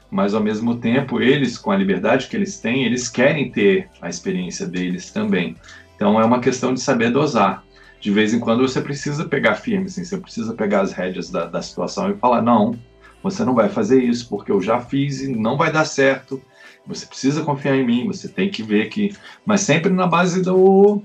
Mas 0.09 0.33
ao 0.33 0.41
mesmo 0.41 0.77
tempo, 0.77 1.21
eles, 1.21 1.57
com 1.57 1.69
a 1.69 1.75
liberdade 1.75 2.27
que 2.27 2.35
eles 2.35 2.59
têm, 2.59 2.85
eles 2.85 3.09
querem 3.09 3.51
ter 3.51 3.89
a 4.01 4.07
experiência 4.07 4.65
deles 4.65 5.11
também. 5.11 5.55
Então 5.95 6.19
é 6.19 6.23
uma 6.23 6.39
questão 6.39 6.73
de 6.73 6.79
saber 6.79 7.11
dosar. 7.11 7.63
De 7.99 8.11
vez 8.11 8.33
em 8.33 8.39
quando 8.39 8.65
você 8.65 8.79
precisa 8.79 9.25
pegar 9.25 9.55
firme, 9.55 9.87
assim, 9.87 10.05
você 10.05 10.17
precisa 10.17 10.53
pegar 10.53 10.81
as 10.81 10.93
rédeas 10.93 11.29
da, 11.29 11.45
da 11.45 11.61
situação 11.61 12.09
e 12.09 12.15
falar: 12.15 12.41
não, 12.41 12.77
você 13.21 13.43
não 13.43 13.55
vai 13.55 13.67
fazer 13.67 14.01
isso, 14.01 14.29
porque 14.29 14.51
eu 14.51 14.61
já 14.61 14.79
fiz 14.79 15.21
e 15.21 15.35
não 15.35 15.57
vai 15.57 15.71
dar 15.71 15.83
certo. 15.83 16.41
Você 16.85 17.05
precisa 17.05 17.43
confiar 17.43 17.75
em 17.75 17.85
mim, 17.85 18.07
você 18.07 18.29
tem 18.29 18.49
que 18.49 18.63
ver 18.63 18.87
que. 18.87 19.13
Mas 19.45 19.61
sempre 19.61 19.91
na 19.91 20.07
base 20.07 20.41
do, 20.41 21.01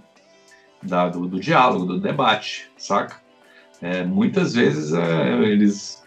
da, 0.83 1.09
do, 1.09 1.27
do, 1.27 1.41
diálogo, 1.41 1.87
do 1.87 2.01
debate, 2.01 2.71
saca? 2.77 3.17
É, 3.81 4.05
muitas 4.05 4.55
vezes 4.55 4.93
é, 4.93 5.43
eles. 5.45 6.03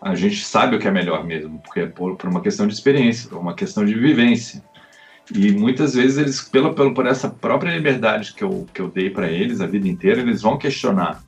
A 0.00 0.14
gente 0.14 0.44
sabe 0.44 0.76
o 0.76 0.78
que 0.78 0.86
é 0.86 0.90
melhor 0.90 1.24
mesmo, 1.24 1.58
porque 1.58 1.80
é 1.80 1.86
por, 1.86 2.16
por, 2.16 2.30
uma 2.30 2.40
questão 2.40 2.66
de 2.66 2.72
experiência, 2.72 3.28
por 3.28 3.38
uma 3.38 3.54
questão 3.54 3.84
de 3.84 3.94
vivência. 3.94 4.62
E 5.34 5.50
muitas 5.52 5.94
vezes 5.94 6.16
eles, 6.16 6.40
pela, 6.40 6.72
pela, 6.72 6.94
por 6.94 7.06
essa 7.06 7.28
própria 7.28 7.72
liberdade 7.72 8.32
que 8.32 8.42
eu, 8.42 8.66
que 8.72 8.80
eu 8.80 8.88
dei 8.88 9.10
para 9.10 9.28
eles 9.28 9.60
a 9.60 9.66
vida 9.66 9.88
inteira, 9.88 10.20
eles 10.20 10.40
vão 10.40 10.56
questionar. 10.56 11.22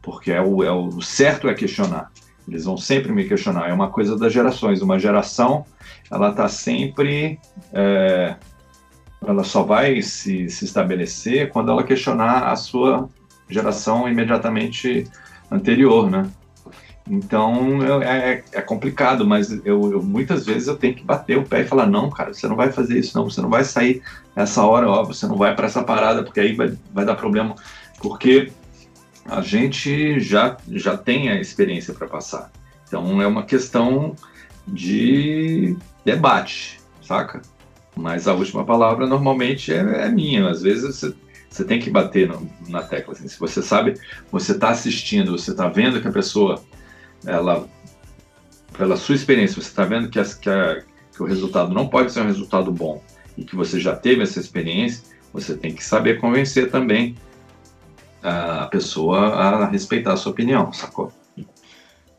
Porque 0.00 0.30
é 0.30 0.40
o, 0.40 0.62
é 0.62 0.70
o 0.70 1.02
certo 1.02 1.48
é 1.48 1.54
questionar. 1.54 2.10
Eles 2.46 2.64
vão 2.64 2.76
sempre 2.76 3.10
me 3.12 3.24
questionar. 3.24 3.68
É 3.68 3.72
uma 3.72 3.90
coisa 3.90 4.16
das 4.16 4.32
gerações. 4.32 4.82
Uma 4.82 4.98
geração, 4.98 5.64
ela 6.10 6.30
está 6.30 6.48
sempre. 6.48 7.38
É, 7.72 8.36
ela 9.26 9.44
só 9.44 9.62
vai 9.62 10.02
se, 10.02 10.48
se 10.48 10.64
estabelecer 10.64 11.50
quando 11.50 11.70
ela 11.70 11.82
questionar 11.82 12.50
a 12.50 12.56
sua 12.56 13.08
geração 13.48 14.08
imediatamente 14.08 15.06
anterior, 15.50 16.10
né? 16.10 16.30
Então 17.08 17.82
é, 18.02 18.42
é, 18.52 18.62
complicado, 18.62 19.26
mas 19.26 19.50
eu, 19.64 19.92
eu, 19.92 20.02
muitas 20.02 20.46
vezes 20.46 20.68
eu 20.68 20.76
tenho 20.76 20.94
que 20.94 21.04
bater 21.04 21.36
o 21.36 21.44
pé 21.44 21.60
e 21.60 21.66
falar 21.66 21.86
não, 21.86 22.08
cara, 22.08 22.32
você 22.32 22.48
não 22.48 22.56
vai 22.56 22.72
fazer 22.72 22.98
isso, 22.98 23.16
não, 23.16 23.28
você 23.28 23.42
não 23.42 23.50
vai 23.50 23.62
sair 23.62 24.02
essa 24.34 24.62
hora, 24.64 24.88
ó, 24.88 25.04
você 25.04 25.26
não 25.26 25.36
vai 25.36 25.54
para 25.54 25.66
essa 25.66 25.82
parada 25.82 26.22
porque 26.22 26.40
aí 26.40 26.54
vai, 26.54 26.72
vai 26.92 27.04
dar 27.04 27.14
problema, 27.14 27.54
porque 28.00 28.50
a 29.26 29.42
gente 29.42 30.18
já, 30.18 30.56
já 30.68 30.96
tem 30.96 31.28
a 31.28 31.38
experiência 31.38 31.92
para 31.92 32.06
passar. 32.06 32.50
Então 32.88 33.20
é 33.20 33.26
uma 33.26 33.42
questão 33.42 34.14
de 34.66 35.76
debate, 36.04 36.80
saca? 37.02 37.42
Mas 37.96 38.26
a 38.26 38.34
última 38.34 38.64
palavra 38.64 39.06
normalmente 39.06 39.72
é, 39.72 39.78
é 39.78 40.08
minha. 40.08 40.48
Às 40.48 40.62
vezes 40.62 40.96
você, 40.96 41.14
você 41.48 41.64
tem 41.64 41.78
que 41.78 41.90
bater 41.90 42.28
no, 42.28 42.50
na 42.68 42.82
tecla. 42.82 43.12
Assim. 43.12 43.28
Se 43.28 43.38
você 43.38 43.62
sabe, 43.62 43.94
você 44.30 44.52
está 44.52 44.70
assistindo, 44.70 45.32
você 45.32 45.52
está 45.52 45.68
vendo 45.68 46.00
que 46.00 46.08
a 46.08 46.12
pessoa, 46.12 46.62
ela, 47.24 47.68
pela 48.76 48.96
sua 48.96 49.14
experiência, 49.14 49.60
você 49.60 49.68
está 49.68 49.84
vendo 49.84 50.08
que, 50.08 50.18
a, 50.18 50.24
que, 50.24 50.50
a, 50.50 50.82
que 51.14 51.22
o 51.22 51.26
resultado 51.26 51.72
não 51.72 51.88
pode 51.88 52.12
ser 52.12 52.20
um 52.20 52.26
resultado 52.26 52.72
bom 52.72 53.02
e 53.36 53.44
que 53.44 53.54
você 53.54 53.80
já 53.80 53.94
teve 53.94 54.22
essa 54.22 54.40
experiência, 54.40 55.04
você 55.32 55.56
tem 55.56 55.74
que 55.74 55.84
saber 55.84 56.20
convencer 56.20 56.70
também 56.70 57.16
a 58.22 58.66
pessoa 58.66 59.34
a 59.34 59.66
respeitar 59.66 60.14
a 60.14 60.16
sua 60.16 60.32
opinião, 60.32 60.72
sacou? 60.72 61.12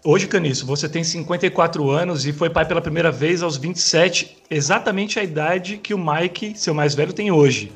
Hoje, 0.08 0.28
Caniço, 0.28 0.68
você 0.68 0.88
tem 0.88 1.04
54 1.04 1.90
anos 1.90 2.28
e 2.28 2.32
foi 2.32 2.48
pai 2.48 2.64
pela 2.64 2.80
primeira 2.80 3.12
vez 3.12 3.42
aos 3.42 3.58
27, 3.58 4.38
exatamente 4.52 5.20
a 5.20 5.24
idade 5.24 5.78
que 5.80 5.96
o 5.96 5.98
Mike, 5.98 6.54
seu 6.56 6.76
mais 6.76 6.94
velho, 6.94 7.12
tem 7.12 7.32
hoje. 7.32 7.72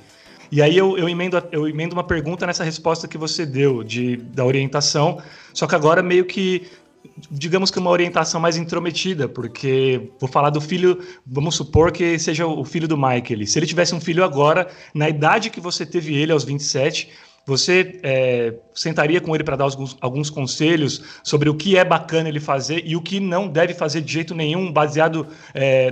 E 0.51 0.62
aí 0.62 0.77
eu, 0.77 0.95
eu, 0.95 1.09
emendo, 1.09 1.41
eu 1.51 1.67
emendo 1.67 1.95
uma 1.95 2.03
pergunta 2.03 2.45
nessa 2.45 2.63
resposta 2.63 3.07
que 3.07 3.17
você 3.17 3.48
deu 3.48 3.83
de, 3.83 4.17
da 4.17 4.45
orientação, 4.45 5.19
só 5.55 5.65
que 5.65 5.74
agora 5.74 6.03
meio 6.03 6.24
que, 6.24 6.67
digamos 7.31 7.71
que 7.71 7.79
uma 7.79 7.89
orientação 7.89 8.39
mais 8.39 8.57
intrometida, 8.57 9.27
porque 9.27 10.12
vou 10.19 10.29
falar 10.29 10.51
do 10.51 10.62
filho, 10.62 11.00
vamos 11.25 11.55
supor 11.55 11.91
que 11.91 12.19
seja 12.19 12.45
o 12.45 12.63
filho 12.63 12.88
do 12.88 12.95
Mike. 12.95 13.48
Se 13.48 13.57
ele 13.57 13.65
tivesse 13.65 13.95
um 13.95 14.00
filho 14.00 14.24
agora, 14.24 14.67
na 14.93 15.09
idade 15.09 15.50
que 15.50 15.59
você 15.59 15.83
teve 15.83 16.15
ele 16.15 16.31
aos 16.31 16.43
27, 16.43 17.09
você 17.50 18.00
é, 18.03 18.53
sentaria 18.74 19.20
com 19.20 19.36
ele 19.36 19.44
para 19.44 19.56
dar 19.56 19.65
alguns, 19.65 19.98
alguns, 20.00 20.29
conselhos 20.29 21.20
sobre 21.24 21.50
o 21.50 21.56
que 21.56 21.75
é 21.75 21.84
bacana 21.84 22.29
ele 22.29 22.39
fazer 22.39 22.84
e 22.86 22.96
o 22.96 23.01
que 23.01 23.20
não 23.20 23.48
deve 23.48 23.74
fazer 23.74 24.01
de 24.01 24.13
jeito 24.13 24.34
nenhum, 24.36 24.72
baseado 24.72 25.27
é, 25.53 25.89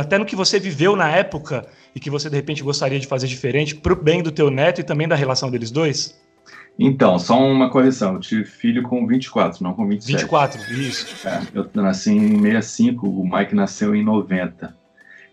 até 0.00 0.18
no 0.18 0.24
que 0.24 0.34
você 0.34 0.58
viveu 0.58 0.96
na 0.96 1.10
época 1.10 1.66
e 1.94 2.00
que 2.00 2.10
você 2.10 2.28
de 2.28 2.36
repente 2.36 2.62
gostaria 2.62 2.98
de 2.98 3.06
fazer 3.06 3.26
diferente 3.26 3.76
para 3.76 3.92
o 3.92 3.96
bem 3.96 4.22
do 4.22 4.32
teu 4.32 4.50
neto 4.50 4.80
e 4.80 4.84
também 4.84 5.06
da 5.06 5.14
relação 5.14 5.50
deles 5.50 5.70
dois? 5.70 6.18
Então, 6.78 7.18
só 7.18 7.38
uma 7.38 7.70
correção. 7.70 8.14
Eu 8.14 8.20
tive 8.20 8.44
filho 8.44 8.82
com 8.82 9.06
24, 9.06 9.62
não 9.62 9.72
com 9.72 9.86
27. 9.86 10.22
24, 10.22 10.72
isso. 10.72 11.28
É, 11.28 11.40
eu 11.54 11.68
nasci 11.74 12.12
em 12.12 12.40
65, 12.40 13.08
o 13.08 13.24
Mike 13.24 13.54
nasceu 13.54 13.94
em 13.94 14.04
90. 14.04 14.74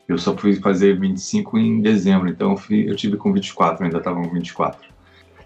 Eu 0.08 0.18
só 0.18 0.36
fui 0.36 0.56
fazer 0.56 1.00
25 1.00 1.58
em 1.58 1.82
dezembro, 1.82 2.30
então 2.30 2.52
eu, 2.52 2.58
fui, 2.58 2.90
eu 2.90 2.96
tive 2.96 3.18
com 3.18 3.32
24, 3.32 3.84
ainda 3.84 3.98
estava 3.98 4.22
com 4.22 4.30
24. 4.30 4.93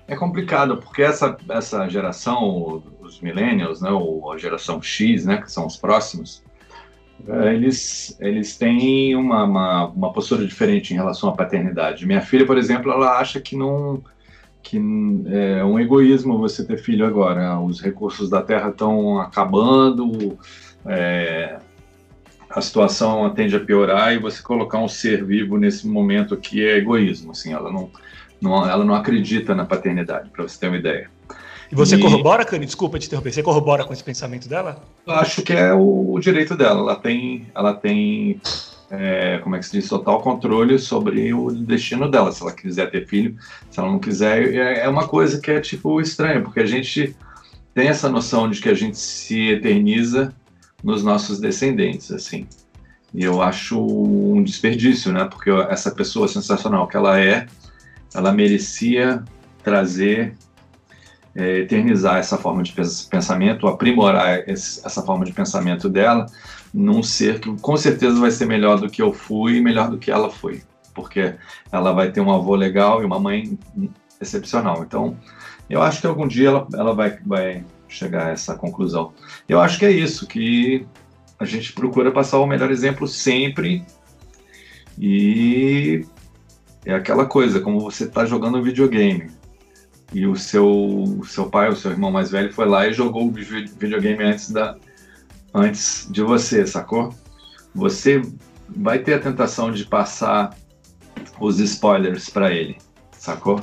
É 0.08 0.16
complicado, 0.16 0.78
porque 0.78 1.04
essa, 1.04 1.38
essa 1.50 1.88
geração, 1.90 2.82
os 3.02 3.20
millennials, 3.20 3.82
né, 3.82 3.90
ou 3.90 4.32
a 4.32 4.38
geração 4.38 4.82
X, 4.82 5.26
né, 5.26 5.38
que 5.38 5.52
são 5.52 5.66
os 5.66 5.76
próximos, 5.76 6.42
é, 7.28 7.54
eles, 7.54 8.16
eles 8.20 8.58
têm 8.58 9.16
uma, 9.16 9.44
uma, 9.44 9.88
uma, 9.88 10.14
postura 10.14 10.46
diferente 10.46 10.94
em 10.94 10.98
relação 10.98 11.30
à 11.30 11.34
paternidade. 11.34 12.06
Minha 12.06 12.22
filha, 12.22 12.46
por 12.46 12.58
exemplo, 12.58 12.92
ela 12.92 13.20
acha 13.20 13.42
que 13.42 13.56
não 13.56 14.02
que 14.62 14.78
é 15.28 15.64
um 15.64 15.80
egoísmo 15.80 16.38
você 16.38 16.66
ter 16.66 16.78
filho 16.78 17.06
agora. 17.06 17.58
Os 17.58 17.82
recursos 17.82 18.30
da 18.30 18.42
terra 18.42 18.70
estão 18.70 19.18
acabando, 19.18 20.38
é, 20.86 21.58
a 22.50 22.62
situação 22.62 23.30
tende 23.34 23.56
a 23.56 23.62
piorar 23.62 24.14
e 24.14 24.20
você 24.20 24.42
colocar 24.44 24.80
um 24.80 24.88
ser 24.90 25.24
vivo 25.24 25.58
nesse 25.58 25.88
momento 25.88 26.34
aqui 26.34 26.66
é 26.66 26.78
egoísmo. 26.78 27.32
Assim, 27.32 27.54
ela 27.54 27.72
não 27.72 27.90
não, 28.42 28.70
ela 28.70 28.84
não 28.84 28.94
acredita 28.94 29.56
na 29.56 29.66
paternidade, 29.66 30.30
para 30.30 30.44
você 30.44 30.60
ter 30.60 30.68
uma 30.68 30.78
ideia. 30.78 31.10
E 31.72 31.76
você 31.76 31.96
e... 31.96 32.00
corrobora, 32.00 32.46
Cani? 32.46 32.66
Desculpa 32.66 32.98
te 32.98 33.08
interromper. 33.08 33.32
Você 33.32 33.44
corrobora 33.44 33.84
com 33.84 33.94
esse 33.94 34.04
pensamento 34.04 34.48
dela? 34.48 34.82
Eu 35.06 35.14
acho 35.14 35.42
que 35.42 35.54
é 35.54 35.74
o, 35.74 36.14
o 36.14 36.20
direito 36.20 36.56
dela. 36.56 36.80
Ela 36.80 36.96
tem, 36.96 37.48
ela 37.54 37.74
tem 37.74 38.40
é, 38.90 39.40
como 39.40 39.56
é 39.56 39.60
que 39.60 39.66
se 39.66 39.74
diz, 39.74 39.90
total 39.90 40.22
controle 40.22 40.80
sobre 40.80 41.34
o 41.34 41.52
destino 41.52 42.10
dela. 42.10 42.32
Se 42.32 42.42
ela 42.42 42.54
quiser 42.54 42.90
ter 42.90 43.06
filho, 43.06 43.36
se 43.70 43.80
ela 43.80 43.90
não 43.90 44.00
quiser, 44.00 44.54
é, 44.54 44.80
é 44.86 44.90
uma 44.90 45.08
coisa 45.08 45.40
que 45.40 45.52
é 45.52 45.60
tipo 45.60 46.00
estranha, 46.00 46.42
porque 46.42 46.62
a 46.62 46.66
gente 46.66 47.16
tem 47.74 47.88
essa 47.90 48.10
noção 48.10 48.50
de 48.50 48.62
que 48.62 48.70
a 48.70 48.74
gente 48.74 48.98
se 48.98 49.50
eterniza 49.50 50.34
nos 50.84 51.04
nossos 51.04 51.40
descendentes, 51.40 52.12
assim. 52.12 52.48
E 53.14 53.24
eu 53.24 53.42
acho 53.42 53.80
um 53.80 54.44
desperdício, 54.44 55.12
né? 55.12 55.26
Porque 55.26 55.50
essa 55.70 55.92
pessoa 55.92 56.28
sensacional 56.28 56.88
que 56.88 56.96
ela 56.96 57.20
é, 57.20 57.46
ela 58.18 58.32
merecia 58.32 59.24
trazer, 59.64 60.36
é, 61.36 61.60
eternizar 61.60 62.18
essa 62.18 62.38
forma 62.38 62.64
de 62.64 62.74
pensamento, 63.10 63.68
aprimorar 63.68 64.48
esse, 64.50 64.86
essa 64.86 65.02
forma 65.04 65.24
de 65.24 65.32
pensamento 65.32 65.88
dela 65.88 66.26
num 66.74 67.02
ser 67.04 67.40
que 67.40 67.56
com 67.58 67.78
certeza 67.78 68.20
vai 68.20 68.32
ser 68.32 68.46
melhor 68.46 68.80
do 68.80 68.90
que 68.90 69.02
eu 69.02 69.14
fui 69.14 69.58
e 69.58 69.62
melhor 69.62 69.90
do 69.90 69.98
que 69.98 70.12
ela 70.12 70.30
foi, 70.30 70.62
porque 70.94 71.36
ela 71.72 71.92
vai 71.94 72.12
ter 72.12 72.22
um 72.22 72.32
avô 72.32 72.56
legal 72.56 73.02
e 73.02 73.06
uma 73.06 73.20
mãe 73.20 73.58
excepcional. 74.20 74.84
Então, 74.84 75.16
eu 75.70 75.82
acho 75.82 76.02
que 76.02 76.08
algum 76.08 76.28
dia 76.28 76.50
ela, 76.50 76.68
ela 76.74 76.94
vai, 76.94 77.18
vai 77.26 77.64
chegar 77.88 78.28
a 78.28 78.30
essa 78.32 78.56
conclusão. 78.56 79.14
Eu 79.48 79.62
acho 79.62 79.78
que 79.78 79.86
é 79.86 79.92
isso, 79.92 80.28
que 80.28 80.86
a 81.40 81.46
gente 81.46 81.74
procura 81.74 82.12
passar 82.12 82.40
o 82.40 82.48
melhor 82.48 82.72
exemplo 82.72 83.08
sempre 83.08 83.86
e 85.00 86.06
é 86.88 86.96
aquela 86.96 87.26
coisa, 87.26 87.60
como 87.60 87.82
você 87.82 88.06
está 88.06 88.26
jogando 88.26 88.58
um 88.58 88.62
videogame 88.62 89.30
e 90.14 90.26
o 90.26 90.38
seu, 90.38 90.66
o 90.66 91.26
seu 91.26 91.50
pai, 91.50 91.68
o 91.70 91.76
seu 91.76 91.92
irmão 91.92 92.10
mais 92.10 92.32
velho 92.32 92.54
foi 92.54 92.66
lá 92.66 92.88
e 92.88 92.94
jogou 92.94 93.28
o 93.28 93.32
videogame 93.32 94.24
antes, 94.24 94.52
da, 94.52 94.78
antes 95.54 96.08
de 96.10 96.22
você, 96.22 96.66
sacou? 96.66 97.14
Você 97.76 98.22
vai 98.70 99.00
ter 99.00 99.16
a 99.16 99.20
tentação 99.20 99.70
de 99.70 99.84
passar 99.84 100.56
os 101.42 101.60
spoilers 101.60 102.30
para 102.30 102.54
ele, 102.54 102.78
sacou? 103.12 103.62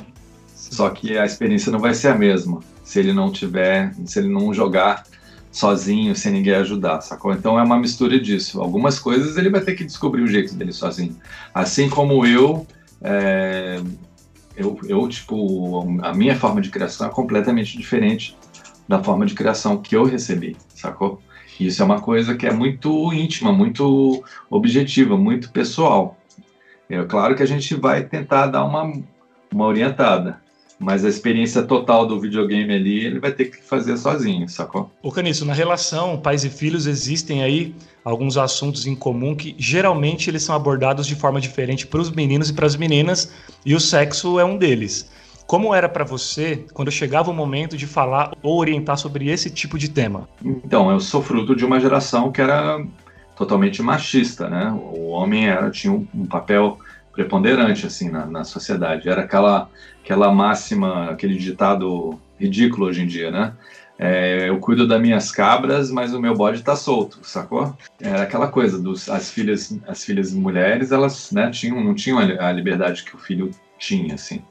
Só 0.53 0.91
que 0.91 1.17
a 1.17 1.25
experiência 1.25 1.71
não 1.71 1.79
vai 1.79 1.95
ser 1.95 2.09
a 2.09 2.15
mesma 2.15 2.59
se 2.83 2.99
ele 2.99 3.11
não 3.11 3.31
tiver, 3.31 3.91
se 4.05 4.19
ele 4.19 4.29
não 4.29 4.53
jogar 4.53 5.03
sozinho, 5.51 6.15
sem 6.15 6.31
ninguém 6.31 6.53
ajudar, 6.53 7.01
sacou? 7.01 7.33
Então 7.33 7.57
é 7.57 7.63
uma 7.63 7.79
mistura 7.79 8.19
disso. 8.19 8.61
Algumas 8.61 8.99
coisas 8.99 9.35
ele 9.35 9.49
vai 9.49 9.61
ter 9.61 9.73
que 9.73 9.83
descobrir 9.83 10.21
o 10.21 10.27
jeito 10.27 10.53
dele 10.53 10.71
sozinho. 10.71 11.17
Assim 11.55 11.89
como 11.89 12.23
eu 12.23 12.67
é, 13.05 13.81
eu, 14.57 14.79
eu, 14.87 15.07
tipo, 15.07 15.99
a 16.01 16.13
minha 16.13 16.35
forma 16.35 16.59
de 16.59 16.69
criação 16.69 17.07
é 17.07 17.09
completamente 17.09 17.77
diferente 17.77 18.35
da 18.87 19.03
forma 19.03 19.25
de 19.25 19.35
criação 19.35 19.77
que 19.77 19.95
eu 19.95 20.03
recebi, 20.03 20.57
sacou? 20.69 21.21
Isso 21.59 21.81
é 21.81 21.85
uma 21.85 22.01
coisa 22.01 22.35
que 22.35 22.45
é 22.45 22.51
muito 22.51 23.13
íntima, 23.13 23.53
muito 23.53 24.23
objetiva, 24.49 25.15
muito 25.15 25.51
pessoal. 25.51 26.17
É 26.89 27.01
claro 27.03 27.35
que 27.35 27.43
a 27.43 27.47
gente 27.47 27.75
vai 27.75 28.03
tentar 28.03 28.47
dar 28.47 28.65
uma, 28.65 28.91
uma 29.51 29.65
orientada. 29.65 30.41
Mas 30.77 31.05
a 31.05 31.09
experiência 31.09 31.63
total 31.63 32.05
do 32.05 32.19
videogame 32.19 32.73
ali, 32.73 33.05
ele 33.05 33.19
vai 33.19 33.31
ter 33.31 33.45
que 33.45 33.63
fazer 33.63 33.95
sozinho, 33.97 34.47
sacou? 34.49 34.91
O 35.01 35.11
Caniço, 35.11 35.45
na 35.45 35.53
relação 35.53 36.17
pais 36.17 36.43
e 36.43 36.49
filhos 36.49 36.85
existem 36.85 37.43
aí 37.43 37.73
alguns 38.03 38.37
assuntos 38.37 38.85
em 38.85 38.95
comum 38.95 39.35
que 39.35 39.55
geralmente 39.57 40.29
eles 40.29 40.43
são 40.43 40.53
abordados 40.53 41.07
de 41.07 41.15
forma 41.15 41.39
diferente 41.39 41.87
para 41.87 42.01
os 42.01 42.11
meninos 42.11 42.49
e 42.49 42.53
para 42.53 42.65
as 42.65 42.75
meninas, 42.75 43.31
e 43.65 43.73
o 43.73 43.79
sexo 43.79 44.39
é 44.39 44.43
um 44.43 44.57
deles. 44.57 45.09
Como 45.47 45.73
era 45.73 45.87
para 45.87 46.03
você 46.03 46.65
quando 46.73 46.91
chegava 46.91 47.29
o 47.29 47.33
momento 47.33 47.77
de 47.77 47.85
falar 47.85 48.33
ou 48.41 48.59
orientar 48.59 48.97
sobre 48.97 49.29
esse 49.29 49.49
tipo 49.49 49.77
de 49.77 49.89
tema? 49.89 50.27
Então, 50.43 50.89
eu 50.91 50.99
sou 50.99 51.21
fruto 51.21 51.55
de 51.55 51.63
uma 51.63 51.79
geração 51.79 52.31
que 52.31 52.41
era 52.41 52.83
totalmente 53.35 53.81
machista, 53.81 54.49
né? 54.49 54.71
O 54.71 55.09
homem 55.09 55.47
era 55.47 55.69
tinha 55.69 55.93
um, 55.93 56.07
um 56.13 56.25
papel 56.25 56.79
preponderante 57.15 57.87
assim 57.87 58.09
na, 58.09 58.25
na, 58.25 58.43
sociedade. 58.43 59.09
Era 59.09 59.21
aquela 59.21 59.69
aquela 60.03 60.31
máxima, 60.31 61.09
aquele 61.09 61.35
ditado 61.37 62.19
ridículo 62.39 62.85
hoje 62.85 63.01
em 63.01 63.07
dia, 63.07 63.31
né? 63.31 63.53
É, 63.97 64.49
eu 64.49 64.59
cuido 64.59 64.85
das 64.85 65.01
minhas 65.01 65.31
cabras, 65.31 65.89
mas 65.89 66.13
o 66.13 66.19
meu 66.19 66.35
bode 66.35 66.59
está 66.59 66.75
solto, 66.75 67.19
sacou? 67.23 67.75
Era 67.99 68.23
aquela 68.23 68.49
coisa 68.49 68.77
dos 68.77 69.09
as 69.09 69.31
filhas 69.31 69.75
as 69.87 70.03
filhas 70.03 70.33
mulheres, 70.33 70.91
elas 70.91 71.31
né, 71.31 71.49
tinham 71.49 71.81
não 71.81 71.95
tinham 71.95 72.19
a 72.19 72.51
liberdade 72.51 73.03
que 73.03 73.15
o 73.15 73.19
filho 73.19 73.49
tinha, 73.79 74.15
assim. 74.15 74.43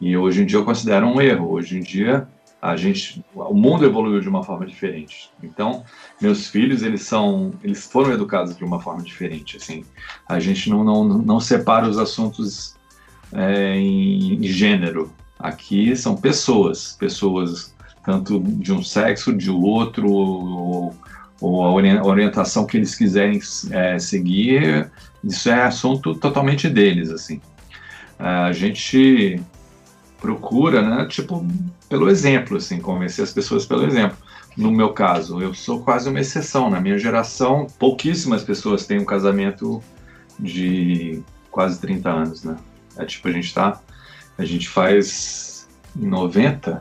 E 0.00 0.16
hoje 0.16 0.42
em 0.42 0.46
dia 0.46 0.58
eu 0.58 0.64
considero 0.64 1.06
um 1.06 1.20
erro. 1.20 1.52
Hoje 1.52 1.78
em 1.78 1.80
dia 1.80 2.26
a 2.60 2.76
gente, 2.76 3.24
o 3.34 3.54
mundo 3.54 3.84
evoluiu 3.84 4.20
de 4.20 4.28
uma 4.28 4.42
forma 4.42 4.66
diferente. 4.66 5.30
Então, 5.42 5.84
meus 6.20 6.48
filhos, 6.48 6.82
eles 6.82 7.02
são, 7.02 7.52
eles 7.62 7.86
foram 7.86 8.12
educados 8.12 8.56
de 8.56 8.64
uma 8.64 8.80
forma 8.80 9.02
diferente. 9.02 9.56
Assim, 9.56 9.84
a 10.28 10.40
gente 10.40 10.68
não 10.68 10.82
não, 10.82 11.04
não 11.04 11.40
separa 11.40 11.88
os 11.88 11.98
assuntos 11.98 12.74
é, 13.32 13.76
em, 13.76 14.34
em 14.34 14.42
gênero. 14.44 15.12
Aqui 15.38 15.94
são 15.94 16.16
pessoas, 16.16 16.96
pessoas 16.98 17.74
tanto 18.04 18.40
de 18.40 18.72
um 18.72 18.82
sexo, 18.82 19.32
de 19.32 19.50
outro, 19.50 20.10
ou, 20.10 20.96
ou 21.40 21.62
a 21.62 22.04
orientação 22.04 22.66
que 22.66 22.76
eles 22.76 22.94
quiserem 22.94 23.38
é, 23.70 23.98
seguir, 23.98 24.90
isso 25.22 25.48
é 25.50 25.62
assunto 25.62 26.14
totalmente 26.14 26.68
deles, 26.68 27.10
assim. 27.10 27.40
A 28.18 28.50
gente 28.50 29.40
procura, 30.20 30.82
né, 30.82 31.06
tipo, 31.06 31.46
pelo 31.88 32.08
exemplo, 32.08 32.56
assim, 32.56 32.80
convencer 32.80 33.24
as 33.24 33.32
pessoas 33.32 33.64
pelo 33.64 33.84
exemplo. 33.86 34.16
No 34.56 34.70
meu 34.70 34.92
caso, 34.92 35.40
eu 35.40 35.54
sou 35.54 35.82
quase 35.82 36.08
uma 36.08 36.20
exceção. 36.20 36.68
Na 36.68 36.80
minha 36.80 36.98
geração, 36.98 37.66
pouquíssimas 37.78 38.42
pessoas 38.42 38.86
têm 38.86 38.98
um 38.98 39.04
casamento 39.04 39.82
de 40.38 41.22
quase 41.50 41.80
30 41.80 42.10
anos, 42.10 42.44
né? 42.44 42.56
É 42.96 43.04
tipo, 43.04 43.28
a 43.28 43.32
gente 43.32 43.54
tá. 43.54 43.80
A 44.36 44.44
gente 44.44 44.68
faz 44.68 45.68
90, 45.94 46.80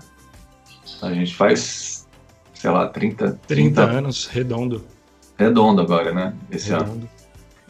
a 1.01 1.13
gente 1.13 1.35
faz, 1.35 2.07
sei 2.53 2.69
lá, 2.69 2.87
30. 2.87 3.39
30, 3.47 3.47
30 3.47 3.83
anos, 3.83 4.27
redondo. 4.27 4.83
Redondo 5.37 5.81
agora, 5.81 6.13
né? 6.13 6.33
Esse 6.51 6.69
redondo. 6.69 6.91
ano. 6.91 7.09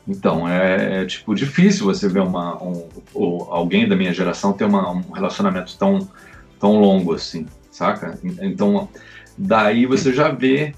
Então, 0.08 0.48
é, 0.48 1.02
é, 1.02 1.06
tipo 1.06 1.36
difícil 1.36 1.86
você 1.86 2.08
ver 2.08 2.22
uma, 2.22 2.62
um, 2.64 2.88
ou 3.14 3.52
alguém 3.52 3.88
da 3.88 3.96
minha 3.96 4.14
geração 4.14 4.54
ter 4.54 4.64
uma, 4.64 4.90
um 4.90 5.12
relacionamento 5.12 5.78
tão, 5.78 6.08
tão 6.60 6.80
longo 6.80 7.14
assim, 7.14 7.46
saca? 7.72 8.20
Então, 8.42 8.90
daí 9.38 9.86
você 9.86 10.14
já 10.14 10.30
vê 10.30 10.74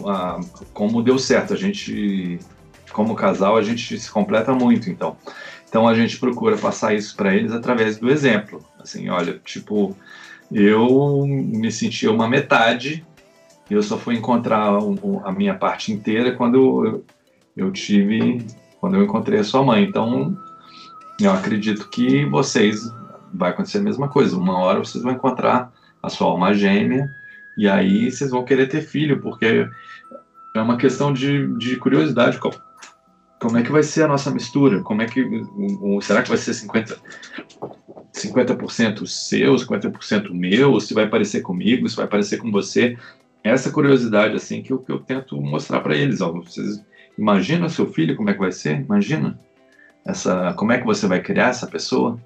uh, 0.00 0.66
como 0.72 1.02
deu 1.02 1.18
certo. 1.18 1.54
A 1.54 1.56
gente, 1.56 2.38
como 2.92 3.14
casal, 3.14 3.56
a 3.56 3.62
gente 3.62 3.98
se 3.98 4.10
completa 4.10 4.52
muito, 4.52 4.90
então. 4.90 5.16
Então 5.68 5.86
a 5.86 5.94
gente 5.94 6.18
procura 6.18 6.56
passar 6.56 6.94
isso 6.94 7.16
para 7.16 7.34
eles 7.34 7.52
através 7.52 7.96
do 7.96 8.10
exemplo. 8.10 8.64
Assim, 8.80 9.08
olha, 9.08 9.40
tipo, 9.44 9.96
eu 10.50 11.24
me 11.26 11.70
sentia 11.70 12.10
uma 12.10 12.28
metade, 12.28 13.06
eu 13.70 13.82
só 13.82 13.96
fui 13.96 14.16
encontrar 14.16 14.78
a 15.24 15.32
minha 15.32 15.54
parte 15.54 15.92
inteira 15.92 16.32
quando 16.32 17.04
eu 17.56 17.70
tive 17.70 18.44
quando 18.80 18.96
eu 18.96 19.04
encontrei 19.04 19.38
a 19.38 19.44
sua 19.44 19.62
mãe. 19.62 19.84
Então, 19.84 20.36
eu 21.20 21.30
acredito 21.30 21.88
que 21.90 22.24
vocês 22.24 22.90
vai 23.32 23.50
acontecer 23.50 23.78
a 23.78 23.82
mesma 23.82 24.08
coisa. 24.08 24.36
Uma 24.36 24.58
hora 24.58 24.78
vocês 24.78 25.02
vão 25.02 25.12
encontrar 25.12 25.72
a 26.02 26.08
sua 26.08 26.28
alma 26.28 26.54
gêmea 26.54 27.08
e 27.56 27.68
aí 27.68 28.10
vocês 28.10 28.30
vão 28.30 28.44
querer 28.44 28.68
ter 28.68 28.82
filho, 28.82 29.20
porque 29.20 29.68
é 30.54 30.60
uma 30.60 30.76
questão 30.76 31.12
de, 31.12 31.46
de 31.58 31.76
curiosidade. 31.76 32.38
Como 33.40 33.56
é 33.56 33.62
que 33.62 33.72
vai 33.72 33.82
ser 33.82 34.04
a 34.04 34.08
nossa 34.08 34.30
mistura? 34.30 34.82
Como 34.82 35.02
é 35.02 35.06
que 35.06 35.24
será 36.02 36.22
que 36.22 36.28
vai 36.28 36.38
ser 36.38 36.54
50 36.54 36.96
50% 38.12 39.06
seu, 39.06 39.54
50% 39.54 40.30
meu? 40.32 40.78
Se 40.80 40.94
vai 40.94 41.08
parecer 41.08 41.40
comigo, 41.40 41.88
se 41.88 41.96
vai 41.96 42.06
parecer 42.06 42.38
com 42.38 42.50
você? 42.50 42.98
Essa 43.42 43.70
curiosidade 43.70 44.34
assim 44.34 44.62
que 44.62 44.72
eu, 44.72 44.78
que 44.78 44.92
eu 44.92 44.98
tento 44.98 45.40
mostrar 45.40 45.80
para 45.80 45.96
eles. 45.96 46.20
Ó, 46.20 46.32
vocês 46.32 46.82
seu 47.68 47.86
filho, 47.86 48.16
como 48.16 48.30
é 48.30 48.34
que 48.34 48.38
vai 48.38 48.52
ser? 48.52 48.80
Imagina 48.80 49.38
essa, 50.04 50.54
como 50.54 50.72
é 50.72 50.78
que 50.78 50.86
você 50.86 51.06
vai 51.06 51.20
criar 51.20 51.48
essa 51.48 51.66
pessoa. 51.66 52.18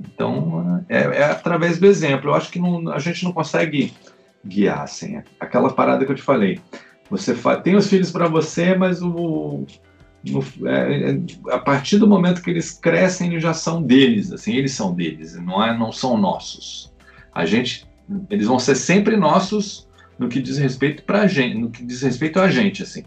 Então, 0.00 0.84
é, 0.88 0.98
é 0.98 1.24
através 1.24 1.78
do 1.78 1.86
exemplo. 1.86 2.30
Eu 2.30 2.34
acho 2.34 2.50
que 2.50 2.58
não, 2.58 2.90
a 2.90 2.98
gente 2.98 3.24
não 3.24 3.32
consegue 3.32 3.92
guiar, 4.44 4.82
assim. 4.82 5.20
Aquela 5.40 5.72
parada 5.72 6.04
que 6.04 6.12
eu 6.12 6.16
te 6.16 6.22
falei. 6.22 6.60
Você 7.10 7.34
tem 7.62 7.76
os 7.76 7.88
filhos 7.88 8.10
para 8.10 8.28
você, 8.28 8.74
mas 8.74 9.00
o, 9.00 9.64
no, 10.24 10.44
é, 10.68 11.10
é, 11.10 11.20
a 11.52 11.58
partir 11.58 11.98
do 11.98 12.06
momento 12.06 12.42
que 12.42 12.50
eles 12.50 12.72
crescem, 12.72 13.30
eles 13.30 13.42
já 13.42 13.54
são 13.54 13.80
deles, 13.80 14.32
assim, 14.32 14.56
eles 14.56 14.72
são 14.72 14.92
deles, 14.92 15.36
não, 15.36 15.62
é, 15.62 15.76
não 15.76 15.92
são 15.92 16.16
nossos. 16.16 16.92
A 17.32 17.46
gente, 17.46 17.86
eles 18.28 18.46
vão 18.46 18.58
ser 18.58 18.74
sempre 18.74 19.16
nossos 19.16 19.88
no 20.18 20.28
que 20.28 20.42
diz 20.42 20.58
respeito 20.58 21.04
para 21.04 21.28
gente, 21.28 21.58
no 21.58 21.70
que 21.70 21.84
diz 21.84 22.02
respeito 22.02 22.40
a 22.40 22.50
gente, 22.50 22.82
assim 22.82 23.04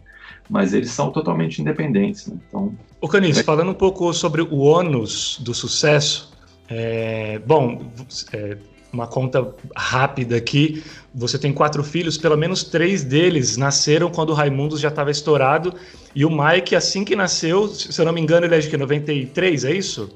mas 0.50 0.74
eles 0.74 0.90
são 0.90 1.12
totalmente 1.12 1.62
independentes. 1.62 2.28
Né? 2.28 2.38
Então, 2.48 2.76
o 3.00 3.08
Canis, 3.08 3.38
é... 3.38 3.44
falando 3.44 3.70
um 3.70 3.76
pouco 3.76 4.12
sobre 4.14 4.42
o 4.42 4.58
ônus 4.58 5.40
do 5.40 5.54
sucesso, 5.54 6.32
é, 6.70 7.40
bom, 7.46 7.92
é, 8.34 8.58
uma 8.92 9.08
conta 9.08 9.54
rápida 9.76 10.36
aqui, 10.36 10.84
você 11.14 11.38
tem 11.38 11.54
quatro 11.54 11.84
filhos, 11.84 12.18
pelo 12.18 12.38
menos 12.38 12.64
três 12.64 13.04
deles 13.04 13.58
nasceram 13.58 14.10
quando 14.10 14.30
o 14.30 14.34
Raimundos 14.34 14.80
já 14.80 14.90
estava 14.90 15.12
estourado, 15.12 15.74
e 16.16 16.26
o 16.26 16.30
Mike, 16.30 16.76
assim 16.76 17.04
que 17.04 17.16
nasceu, 17.16 17.68
se 17.68 18.00
eu 18.00 18.06
não 18.06 18.14
me 18.14 18.22
engano, 18.22 18.46
ele 18.46 18.56
é 18.56 18.60
de 18.60 18.70
que, 18.70 18.78
93, 18.78 19.66
é 19.66 19.72
isso? 19.72 20.10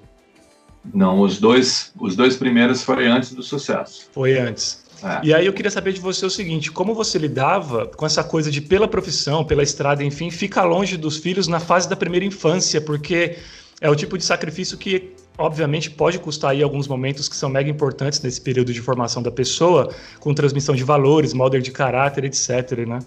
Não, 0.94 1.22
os 1.22 1.40
dois, 1.40 1.92
os 2.00 2.16
dois 2.16 2.36
primeiros 2.36 2.84
foram 2.84 3.14
antes 3.14 3.34
do 3.34 3.42
sucesso. 3.42 4.10
Foi 4.12 4.38
antes. 4.38 4.84
É. 5.02 5.20
E 5.24 5.34
aí 5.34 5.46
eu 5.46 5.54
queria 5.54 5.72
saber 5.72 5.94
de 5.94 6.00
você 6.00 6.26
o 6.26 6.30
seguinte: 6.30 6.72
como 6.72 6.94
você 6.94 7.18
lidava 7.18 7.88
com 7.88 8.06
essa 8.06 8.24
coisa 8.24 8.50
de, 8.50 8.62
pela 8.62 8.88
profissão, 8.88 9.44
pela 9.44 9.64
estrada, 9.64 10.04
enfim, 10.04 10.30
ficar 10.30 10.64
longe 10.64 10.98
dos 10.98 11.18
filhos 11.18 11.48
na 11.48 11.60
fase 11.60 11.90
da 11.90 11.96
primeira 11.96 12.26
infância, 12.26 12.82
porque 12.82 13.38
é 13.82 13.90
o 13.90 13.96
tipo 13.96 14.18
de 14.18 14.24
sacrifício 14.24 14.78
que, 14.78 15.14
obviamente, 15.38 15.90
pode 15.90 16.20
custar 16.20 16.52
aí 16.52 16.64
alguns 16.64 16.88
momentos 16.88 17.28
que 17.28 17.36
são 17.36 17.50
mega 17.50 17.70
importantes 17.70 18.22
nesse 18.22 18.42
período 18.42 18.74
de 18.74 18.82
formação 18.82 19.22
da 19.22 19.32
pessoa, 19.32 19.94
com 20.20 20.34
transmissão 20.34 20.76
de 20.76 20.84
valores, 20.84 21.34
molder 21.34 21.62
de 21.62 21.72
caráter, 21.72 22.26
etc, 22.26 22.86
né? 22.88 23.00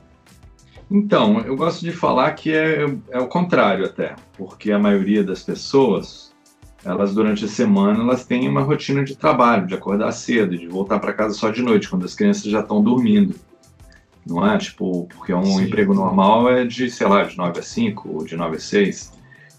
Então, 0.91 1.41
eu 1.41 1.57
gosto 1.57 1.85
de 1.85 1.91
falar 1.91 2.33
que 2.33 2.53
é, 2.53 2.87
é 3.11 3.19
o 3.19 3.27
contrário 3.27 3.85
até, 3.85 4.15
porque 4.37 4.71
a 4.71 4.79
maioria 4.79 5.25
das 5.25 5.43
pessoas 5.43 6.27
elas 6.87 7.12
durante 7.12 7.45
a 7.45 7.49
semana 7.49 8.01
elas 8.01 8.25
têm 8.25 8.49
uma 8.49 8.62
rotina 8.62 9.03
de 9.03 9.17
trabalho, 9.17 9.67
de 9.67 9.75
acordar 9.75 10.12
cedo, 10.12 10.57
de 10.57 10.69
voltar 10.69 11.01
para 11.01 11.12
casa 11.12 11.35
só 11.35 11.51
de 11.51 11.61
noite, 11.61 11.89
quando 11.89 12.05
as 12.05 12.15
crianças 12.15 12.45
já 12.45 12.61
estão 12.61 12.81
dormindo. 12.81 13.35
Não 14.25 14.47
é? 14.47 14.57
Tipo, 14.57 15.07
porque 15.07 15.35
um 15.35 15.45
Sim. 15.45 15.65
emprego 15.65 15.93
normal 15.93 16.49
é 16.49 16.65
de, 16.65 16.89
sei 16.91 17.07
lá, 17.07 17.25
de 17.25 17.37
9 17.37 17.59
a 17.59 17.62
5 17.62 18.09
ou 18.09 18.25
de 18.25 18.37
9 18.37 18.57
a 18.57 18.61
6. 18.61 19.12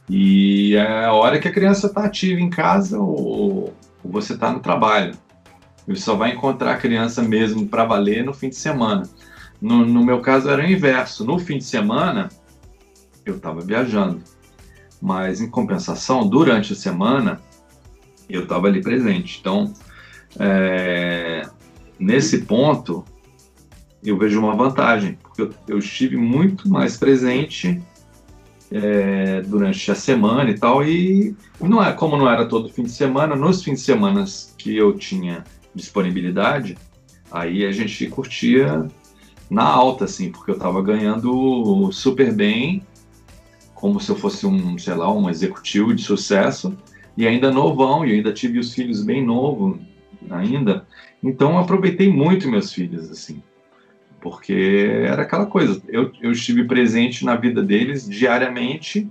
E 0.09 0.75
é 0.75 1.05
a 1.05 1.13
hora 1.13 1.39
que 1.39 1.47
a 1.47 1.51
criança 1.51 1.87
está 1.87 2.05
ativa 2.05 2.39
em 2.39 2.49
casa 2.49 2.99
ou, 2.99 3.73
ou 4.03 4.11
você 4.11 4.33
está 4.33 4.51
no 4.51 4.59
trabalho. 4.59 5.15
Você 5.87 6.01
só 6.01 6.15
vai 6.15 6.31
encontrar 6.31 6.73
a 6.73 6.77
criança 6.77 7.21
mesmo 7.21 7.67
para 7.67 7.85
valer 7.85 8.23
no 8.23 8.33
fim 8.33 8.49
de 8.49 8.55
semana. 8.55 9.03
No, 9.61 9.85
no 9.85 10.03
meu 10.03 10.21
caso 10.21 10.49
era 10.49 10.61
o 10.61 10.65
inverso. 10.65 11.25
No 11.25 11.39
fim 11.39 11.57
de 11.57 11.63
semana, 11.63 12.29
eu 13.25 13.35
estava 13.35 13.61
viajando 13.61 14.21
mas 15.01 15.41
em 15.41 15.49
compensação, 15.49 16.27
durante 16.27 16.73
a 16.73 16.75
semana, 16.75 17.39
eu 18.29 18.43
estava 18.43 18.67
ali 18.67 18.81
presente. 18.81 19.37
Então, 19.39 19.73
é, 20.39 21.47
nesse 21.99 22.39
ponto, 22.39 23.05
eu 24.03 24.17
vejo 24.17 24.39
uma 24.39 24.55
vantagem, 24.55 25.17
porque 25.21 25.41
eu, 25.41 25.53
eu 25.67 25.77
estive 25.77 26.17
muito 26.17 26.69
mais 26.69 26.97
presente 26.97 27.81
é, 28.71 29.41
durante 29.41 29.89
a 29.91 29.95
semana 29.95 30.49
e 30.49 30.57
tal, 30.57 30.83
e 30.83 31.35
não 31.59 31.83
é 31.83 31.93
como 31.93 32.17
não 32.17 32.29
era 32.29 32.45
todo 32.45 32.69
fim 32.69 32.83
de 32.83 32.91
semana, 32.91 33.35
nos 33.35 33.63
fins 33.63 33.79
de 33.79 33.85
semana 33.85 34.25
que 34.57 34.75
eu 34.75 34.93
tinha 34.97 35.43
disponibilidade, 35.73 36.77
aí 37.31 37.65
a 37.65 37.71
gente 37.71 38.07
curtia 38.07 38.87
na 39.49 39.63
alta, 39.63 40.05
assim, 40.05 40.31
porque 40.31 40.51
eu 40.51 40.55
estava 40.55 40.81
ganhando 40.81 41.89
super 41.91 42.33
bem 42.33 42.85
como 43.73 43.99
se 43.99 44.09
eu 44.09 44.15
fosse 44.15 44.45
um, 44.45 44.77
sei 44.77 44.95
lá, 44.95 45.11
um 45.13 45.29
executivo 45.29 45.93
de 45.93 46.01
sucesso 46.01 46.75
e 47.15 47.27
ainda 47.27 47.51
novão, 47.51 48.05
e 48.05 48.11
ainda 48.11 48.33
tive 48.33 48.59
os 48.59 48.73
filhos 48.73 49.03
bem 49.03 49.23
novo 49.23 49.79
ainda. 50.29 50.85
Então 51.23 51.51
eu 51.51 51.57
aproveitei 51.59 52.11
muito 52.11 52.49
meus 52.49 52.73
filhos, 52.73 53.09
assim, 53.09 53.41
porque 54.29 55.05
era 55.05 55.21
aquela 55.21 55.45
coisa. 55.45 55.81
Eu, 55.87 56.11
eu 56.21 56.33
estive 56.33 56.65
presente 56.65 57.23
na 57.23 57.35
vida 57.35 57.63
deles 57.63 58.07
diariamente, 58.07 59.07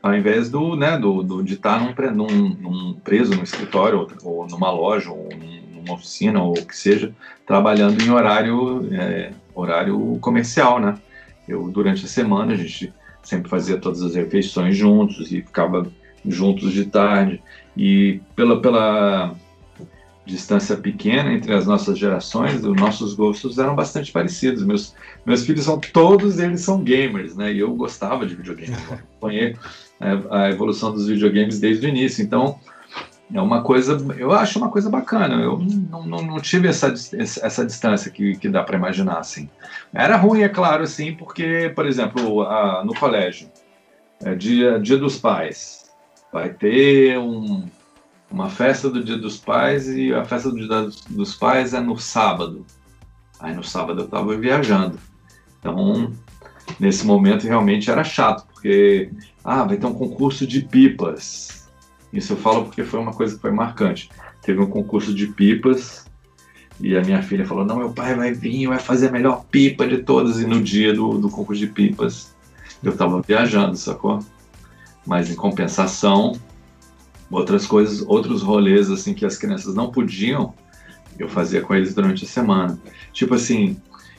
ao 0.00 0.14
invés 0.14 0.48
do, 0.48 0.76
né, 0.76 0.96
do, 0.96 1.22
do 1.24 1.42
de 1.42 1.54
estar 1.54 1.80
num, 1.80 1.92
num, 2.14 2.48
num 2.54 2.94
preso 2.94 3.34
no 3.34 3.42
escritório, 3.42 3.98
ou, 3.98 4.38
ou, 4.38 4.46
numa 4.46 4.70
loja, 4.70 5.10
ou 5.10 5.28
numa 5.74 5.94
oficina, 5.94 6.40
ou 6.40 6.52
o 6.52 6.66
que 6.66 6.76
seja, 6.76 7.12
trabalhando 7.44 8.00
em 8.00 8.10
horário, 8.10 8.88
é, 8.92 9.32
horário 9.54 10.16
comercial, 10.20 10.78
né? 10.78 10.94
Eu, 11.48 11.68
durante 11.68 12.04
a 12.04 12.08
semana, 12.08 12.52
a 12.52 12.56
gente 12.56 12.92
sempre 13.24 13.50
fazia 13.50 13.76
todas 13.76 14.02
as 14.02 14.14
refeições 14.14 14.76
juntos 14.76 15.32
e 15.32 15.42
ficava 15.42 15.90
juntos 16.24 16.72
de 16.72 16.84
tarde. 16.84 17.42
E 17.76 18.20
pela, 18.36 18.60
pela 18.60 19.34
distância 20.24 20.76
pequena 20.76 21.32
entre 21.32 21.52
as 21.52 21.66
nossas 21.66 21.98
gerações, 21.98 22.64
os 22.64 22.76
nossos 22.76 23.14
gostos 23.14 23.58
eram 23.58 23.74
bastante 23.74 24.12
parecidos. 24.12 24.62
Meus, 24.64 24.94
meus 25.26 25.44
filhos 25.44 25.64
são 25.64 25.78
todos 25.78 26.38
eles 26.38 26.60
são 26.60 26.82
gamers, 26.82 27.36
né? 27.36 27.52
E 27.52 27.58
eu 27.58 27.74
gostava 27.74 28.24
de 28.24 28.34
videogames. 28.34 28.78
Acompanhei 28.90 29.56
a, 30.00 30.44
a 30.44 30.50
evolução 30.50 30.92
dos 30.92 31.08
videogames 31.08 31.58
desde 31.58 31.86
o 31.86 31.88
início. 31.88 32.22
Então, 32.22 32.58
é 33.34 33.40
uma 33.40 33.62
coisa, 33.62 33.96
eu 34.16 34.30
acho 34.30 34.58
uma 34.58 34.70
coisa 34.70 34.88
bacana. 34.88 35.42
Eu 35.42 35.58
não, 35.58 36.06
não, 36.06 36.22
não 36.22 36.40
tive 36.40 36.68
essa, 36.68 36.92
essa 37.16 37.64
distância 37.64 38.10
que, 38.10 38.36
que 38.36 38.48
dá 38.48 38.62
para 38.62 38.76
imaginar 38.76 39.18
assim. 39.18 39.48
Era 39.92 40.16
ruim, 40.16 40.42
é 40.42 40.48
claro, 40.48 40.84
assim, 40.84 41.14
porque, 41.14 41.72
por 41.74 41.86
exemplo, 41.86 42.42
a, 42.42 42.84
no 42.84 42.94
colégio, 42.94 43.48
é 44.22 44.34
dia, 44.34 44.78
dia 44.78 44.98
dos 44.98 45.18
pais, 45.18 45.90
vai 46.32 46.50
ter 46.50 47.18
um, 47.18 47.66
uma 48.32 48.48
festa 48.48 48.88
do 48.88 49.04
Dia 49.04 49.18
dos 49.18 49.36
Pais 49.36 49.88
e 49.88 50.12
a 50.12 50.24
festa 50.24 50.50
do 50.50 50.56
Dia 50.56 50.88
dos 51.10 51.34
Pais 51.34 51.74
é 51.74 51.80
no 51.80 51.98
sábado. 51.98 52.64
Aí 53.38 53.54
no 53.54 53.62
sábado 53.62 54.00
eu 54.00 54.04
estava 54.06 54.36
viajando. 54.36 54.98
Então, 55.58 56.12
nesse 56.80 57.06
momento 57.06 57.44
realmente 57.44 57.90
era 57.90 58.02
chato, 58.02 58.46
porque 58.52 59.10
ah, 59.44 59.64
vai 59.64 59.76
ter 59.76 59.86
um 59.86 59.94
concurso 59.94 60.46
de 60.46 60.62
pipas. 60.62 61.68
Isso 62.12 62.32
eu 62.32 62.36
falo 62.36 62.64
porque 62.64 62.84
foi 62.84 63.00
uma 63.00 63.12
coisa 63.12 63.34
que 63.34 63.40
foi 63.40 63.50
marcante. 63.50 64.08
Teve 64.40 64.60
um 64.60 64.66
concurso 64.66 65.14
de 65.14 65.26
pipas 65.26 66.06
e 66.80 66.96
a 66.96 67.02
minha 67.02 67.22
filha 67.22 67.46
falou: 67.46 67.64
Não, 67.64 67.76
meu 67.76 67.92
pai 67.92 68.14
vai 68.14 68.32
vir, 68.32 68.66
vai 68.66 68.78
fazer 68.78 69.08
a 69.08 69.12
melhor 69.12 69.44
pipa 69.50 69.86
de 69.86 69.98
todas. 69.98 70.40
E 70.40 70.46
no 70.46 70.60
dia 70.60 70.94
do, 70.94 71.18
do 71.18 71.28
concurso 71.28 71.60
de 71.60 71.68
pipas 71.68 72.34
eu 72.82 72.92
estava 72.92 73.20
viajando, 73.20 73.76
sacou? 73.76 74.20
Mas 75.06 75.30
em 75.30 75.34
compensação, 75.34 76.32
outras 77.32 77.66
coisas, 77.66 78.02
outros 78.06 78.42
rolês 78.42 78.90
assim 78.90 79.14
que 79.14 79.24
as 79.24 79.36
crianças 79.36 79.74
não 79.74 79.90
podiam, 79.90 80.54
eu 81.18 81.28
fazia 81.28 81.62
com 81.62 81.74
eles 81.74 81.94
durante 81.94 82.24
a 82.24 82.28
semana. 82.28 82.78
Tipo 83.12 83.34
assim, 83.34 83.76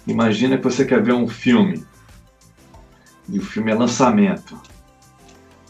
imagina 0.08 0.58
que 0.58 0.64
você 0.64 0.84
quer 0.84 1.02
ver 1.02 1.14
um 1.14 1.28
filme 1.28 1.86
e 3.30 3.38
o 3.38 3.42
filme 3.42 3.72
é 3.72 3.76
lançamento. 3.76 4.60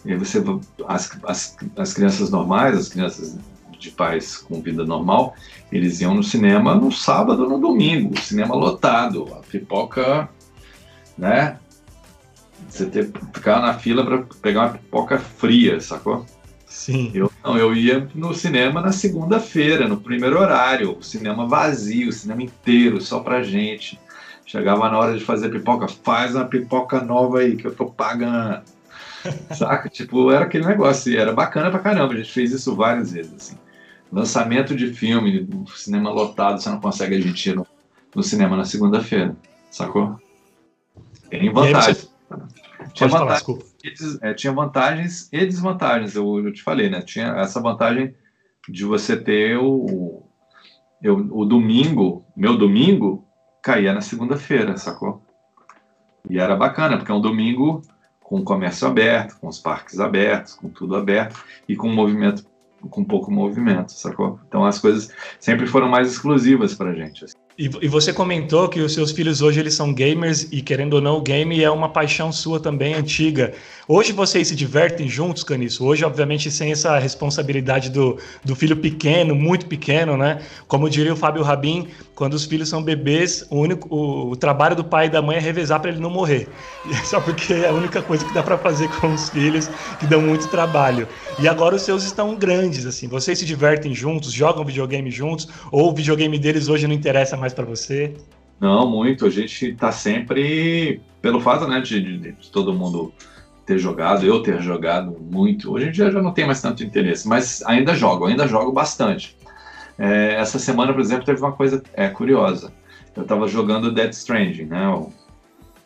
E 0.06 0.12
aí 0.12 0.17
você 0.17 0.43
as, 0.88 1.17
as, 1.23 1.58
as 1.77 1.93
crianças 1.93 2.29
normais, 2.29 2.77
as 2.77 2.89
crianças 2.89 3.38
de 3.77 3.91
pais 3.91 4.38
com 4.38 4.62
vida 4.62 4.86
normal, 4.86 5.36
eles 5.71 5.99
iam 5.99 6.13
no 6.13 6.23
cinema 6.23 6.73
no 6.73 6.91
sábado, 6.91 7.47
no 7.47 7.60
domingo, 7.60 8.19
cinema 8.19 8.56
lotado, 8.56 9.27
a 9.34 9.39
pipoca, 9.39 10.29
né? 11.17 11.60
Você 12.69 12.86
ter 12.86 13.12
ficar 13.34 13.62
na 13.62 13.73
fila 13.73 14.06
para 14.06 14.23
pegar 14.41 14.62
uma 14.62 14.69
pipoca 14.69 15.19
fria, 15.19 15.79
sacou? 15.79 16.25
Sim. 16.73 17.12
Eu 17.13 17.31
não, 17.43 17.55
eu 17.55 17.75
ia 17.75 18.09
no 18.15 18.33
cinema 18.33 18.81
na 18.81 18.91
segunda-feira, 18.91 19.88
no 19.88 20.01
primeiro 20.01 20.39
horário, 20.39 20.97
o 20.97 21.03
cinema 21.03 21.47
vazio, 21.47 22.09
o 22.09 22.12
cinema 22.12 22.41
inteiro, 22.41 22.99
só 22.99 23.19
pra 23.19 23.43
gente. 23.43 23.99
Chegava 24.43 24.89
na 24.89 24.97
hora 24.97 25.15
de 25.15 25.23
fazer 25.23 25.49
pipoca, 25.49 25.88
faz 25.88 26.33
uma 26.33 26.45
pipoca 26.45 26.99
nova 26.99 27.39
aí 27.39 27.55
que 27.55 27.67
eu 27.67 27.75
tô 27.75 27.86
pagando. 27.86 28.63
Saca? 29.55 29.88
tipo, 29.88 30.31
era 30.31 30.45
aquele 30.45 30.65
negócio, 30.65 31.17
era 31.17 31.31
bacana 31.31 31.69
pra 31.69 31.79
caramba, 31.79 32.13
a 32.13 32.17
gente 32.17 32.31
fez 32.31 32.51
isso 32.51 32.75
várias 32.75 33.12
vezes, 33.12 33.33
assim. 33.36 33.57
Lançamento 34.12 34.75
de 34.75 34.91
filme, 34.91 35.47
cinema 35.75 36.09
lotado, 36.09 36.59
você 36.59 36.69
não 36.69 36.81
consegue 36.81 37.15
a 37.15 37.21
gente 37.21 37.51
ir 37.51 37.55
no, 37.55 37.67
no 38.15 38.23
cinema 38.23 38.57
na 38.57 38.65
segunda-feira, 38.65 39.36
sacou? 39.69 40.19
Tem 41.29 41.53
vantagem. 41.53 42.09
Tinha, 42.93 43.09
falar, 43.09 43.25
vantagens, 43.25 43.72
é, 44.21 44.33
tinha 44.33 44.53
vantagens 44.53 45.29
e 45.31 45.45
desvantagens, 45.45 46.15
eu, 46.15 46.45
eu, 46.45 46.53
te 46.53 46.63
falei, 46.63 46.89
né? 46.89 47.01
Tinha 47.01 47.27
essa 47.37 47.59
vantagem 47.61 48.15
de 48.67 48.85
você 48.85 49.17
ter 49.17 49.57
o, 49.57 50.23
eu, 51.01 51.17
o 51.31 51.43
domingo, 51.43 52.25
meu 52.35 52.57
domingo, 52.57 53.27
caía 53.61 53.93
na 53.93 54.01
segunda-feira, 54.01 54.77
sacou? 54.77 55.21
E 56.29 56.39
era 56.39 56.55
bacana, 56.55 56.97
porque 56.97 57.11
é 57.11 57.15
um 57.15 57.21
domingo 57.21 57.81
com 58.21 58.39
o 58.39 58.43
comércio 58.43 58.87
aberto, 58.87 59.37
com 59.39 59.47
os 59.47 59.59
parques 59.59 59.99
abertos, 59.99 60.53
com 60.53 60.69
tudo 60.69 60.95
aberto 60.95 61.43
e 61.67 61.75
com 61.75 61.89
movimento, 61.89 62.45
com 62.89 63.03
pouco 63.03 63.29
movimento, 63.29 63.91
sacou? 63.91 64.39
Então 64.47 64.65
as 64.65 64.79
coisas 64.79 65.13
sempre 65.39 65.67
foram 65.67 65.89
mais 65.89 66.09
exclusivas 66.09 66.73
pra 66.73 66.93
gente. 66.93 67.25
Assim. 67.25 67.42
E, 67.57 67.69
e, 67.81 67.87
você 67.87 68.11
comentou 68.11 68.67
que 68.67 68.79
os 68.79 68.93
seus 68.93 69.11
filhos 69.11 69.43
hoje 69.43 69.59
eles 69.59 69.75
são 69.75 69.93
gamers 69.93 70.47
e 70.51 70.59
querendo 70.59 70.95
ou 70.95 71.01
não 71.01 71.17
o 71.17 71.21
game 71.21 71.63
é 71.63 71.69
uma 71.69 71.87
paixão 71.87 72.31
sua 72.31 72.59
também 72.59 72.95
antiga. 72.95 73.53
Hoje 73.87 74.11
vocês 74.11 74.47
se 74.47 74.55
divertem 74.55 75.07
juntos, 75.07 75.43
Caniço? 75.43 75.85
Hoje, 75.85 76.03
obviamente, 76.03 76.49
sem 76.49 76.71
essa 76.71 76.97
responsabilidade 76.97 77.91
do, 77.91 78.17
do 78.43 78.55
filho 78.55 78.77
pequeno, 78.77 79.35
muito 79.35 79.67
pequeno, 79.67 80.17
né? 80.17 80.41
Como 80.67 80.89
diria 80.89 81.13
o 81.13 81.15
Fábio 81.15 81.43
Rabin, 81.43 81.89
quando 82.15 82.33
os 82.33 82.45
filhos 82.45 82.69
são 82.69 82.81
bebês, 82.81 83.45
o, 83.49 83.57
único, 83.57 83.93
o, 83.93 84.31
o 84.31 84.35
trabalho 84.35 84.75
do 84.75 84.83
pai 84.83 85.07
e 85.07 85.09
da 85.09 85.21
mãe 85.21 85.37
é 85.37 85.39
revezar 85.39 85.79
para 85.79 85.91
ele 85.91 85.99
não 85.99 86.09
morrer. 86.09 86.47
Só 87.03 87.19
porque 87.19 87.53
é 87.53 87.67
a 87.67 87.73
única 87.73 88.01
coisa 88.01 88.23
que 88.25 88.33
dá 88.33 88.41
para 88.41 88.57
fazer 88.57 88.89
com 88.99 89.13
os 89.13 89.29
filhos 89.29 89.69
que 89.99 90.07
dão 90.07 90.21
muito 90.21 90.47
trabalho. 90.47 91.07
E 91.37 91.47
agora 91.47 91.75
os 91.75 91.81
seus 91.81 92.03
estão 92.03 92.35
grandes, 92.35 92.85
assim. 92.85 93.07
Vocês 93.07 93.37
se 93.37 93.45
divertem 93.45 93.93
juntos, 93.93 94.31
jogam 94.31 94.63
videogame 94.63 95.11
juntos, 95.11 95.47
ou 95.71 95.91
o 95.91 95.93
videogame 95.93 96.39
deles 96.39 96.69
hoje 96.69 96.87
não 96.87 96.95
interessa 96.95 97.35
mais 97.35 97.52
para 97.53 97.65
você? 97.65 98.13
Não, 98.59 98.89
muito. 98.89 99.25
A 99.25 99.29
gente 99.29 99.71
está 99.71 99.91
sempre, 99.91 101.01
pelo 101.21 101.41
fato 101.41 101.67
né, 101.67 101.81
de, 101.81 102.01
de, 102.01 102.17
de, 102.17 102.51
todo 102.51 102.73
mundo 102.73 103.13
ter 103.65 103.77
jogado, 103.77 104.25
eu 104.25 104.41
ter 104.41 104.61
jogado 104.61 105.17
muito. 105.19 105.71
Hoje 105.71 105.87
em 105.87 105.91
dia 105.91 106.11
já 106.11 106.21
não 106.21 106.31
tem 106.31 106.45
mais 106.45 106.61
tanto 106.61 106.83
interesse, 106.83 107.27
mas 107.27 107.61
ainda 107.63 107.93
jogo, 107.95 108.25
ainda 108.25 108.47
jogo 108.47 108.71
bastante. 108.71 109.37
É, 109.97 110.35
essa 110.35 110.57
semana, 110.59 110.93
por 110.93 111.01
exemplo, 111.01 111.25
teve 111.25 111.39
uma 111.41 111.51
coisa 111.51 111.83
é, 111.93 112.07
curiosa. 112.07 112.73
Eu 113.15 113.23
estava 113.23 113.47
jogando 113.47 113.91
Dead 113.91 114.11
Stranding, 114.11 114.65
né, 114.65 114.87
o, 114.89 115.11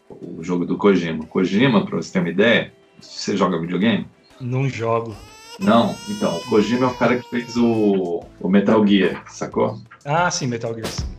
o 0.10 0.44
jogo 0.44 0.66
do 0.66 0.78
Kojima. 0.78 1.26
Kojima, 1.26 1.86
para 1.86 1.98
você 1.98 2.14
ter 2.14 2.20
uma 2.20 2.30
ideia, 2.30 2.72
você 3.02 3.36
joga 3.36 3.60
videogame? 3.60 4.08
Não 4.40 4.70
jogo. 4.70 5.16
Não, 5.60 5.96
então, 6.10 6.38
o 6.38 6.42
Kojima 6.42 6.86
é 6.86 6.90
o 6.90 6.94
cara 6.94 7.18
que 7.18 7.28
fez 7.28 7.58
o, 7.58 8.24
o 8.40 8.50
Metal 8.50 8.86
Gear, 8.86 9.24
sacou? 9.28 9.80
Ah, 10.06 10.30
sim, 10.30 10.46
Metal 10.46 10.74
Gear. 10.76 11.17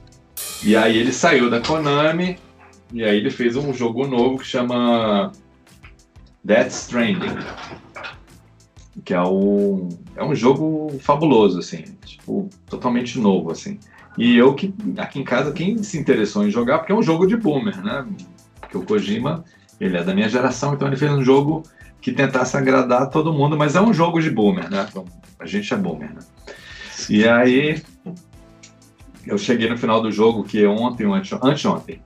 E 0.63 0.77
aí 0.77 0.99
ele 0.99 1.13
saiu 1.13 1.49
da 1.49 1.61
Konami 1.61 2.39
e 2.93 3.05
aí 3.05 3.17
ele 3.17 3.31
fez 3.31 3.57
um 3.57 3.73
jogo 3.73 4.07
novo 4.07 4.39
que 4.39 4.47
chama 4.47 5.33
Death 6.43 6.71
Stranding. 6.71 7.37
Que 9.05 9.15
é 9.15 9.23
um, 9.23 9.89
é 10.17 10.25
um 10.25 10.35
jogo 10.35 10.99
fabuloso, 11.01 11.61
assim, 11.61 11.85
tipo, 12.05 12.49
totalmente 12.69 13.19
novo, 13.19 13.53
assim. 13.53 13.79
E 14.17 14.37
eu 14.37 14.53
que, 14.55 14.75
aqui 14.97 15.21
em 15.21 15.25
casa, 15.25 15.53
quem 15.53 15.81
se 15.83 15.97
interessou 15.97 16.45
em 16.45 16.51
jogar, 16.51 16.79
porque 16.79 16.93
é 16.93 16.95
um 16.95 17.03
jogo 17.03 17.27
de 17.27 17.37
boomer, 17.37 17.81
né? 17.83 18.05
Porque 18.61 18.77
o 18.77 18.83
Kojima, 18.83 19.45
ele 19.81 19.97
é 19.97 20.03
da 20.03 20.13
minha 20.13 20.29
geração, 20.29 20.75
então 20.75 20.89
ele 20.89 20.97
fez 20.97 21.13
um 21.13 21.23
jogo 21.23 21.63
que 22.01 22.11
tentasse 22.13 22.57
agradar 22.57 23.11
todo 23.11 23.33
mundo, 23.33 23.57
mas 23.57 23.77
é 23.77 23.81
um 23.81 23.95
jogo 23.95 24.21
de 24.21 24.31
boomer, 24.31 24.69
né? 24.69 24.87
Então, 24.91 25.05
a 25.39 25.47
gente 25.47 25.73
é 25.73 25.77
boomer, 25.77 26.13
né? 26.13 26.21
E 27.09 27.27
aí 27.29 27.81
eu 29.29 29.39
cheguei 29.39 29.69
no 29.69 29.77
final 29.77 30.01
do 30.01 30.11
jogo, 30.11 30.43
que 30.43 30.65
é 30.65 30.69
ontem 30.69 31.07
ou 31.07 31.15
anteontem, 31.15 32.01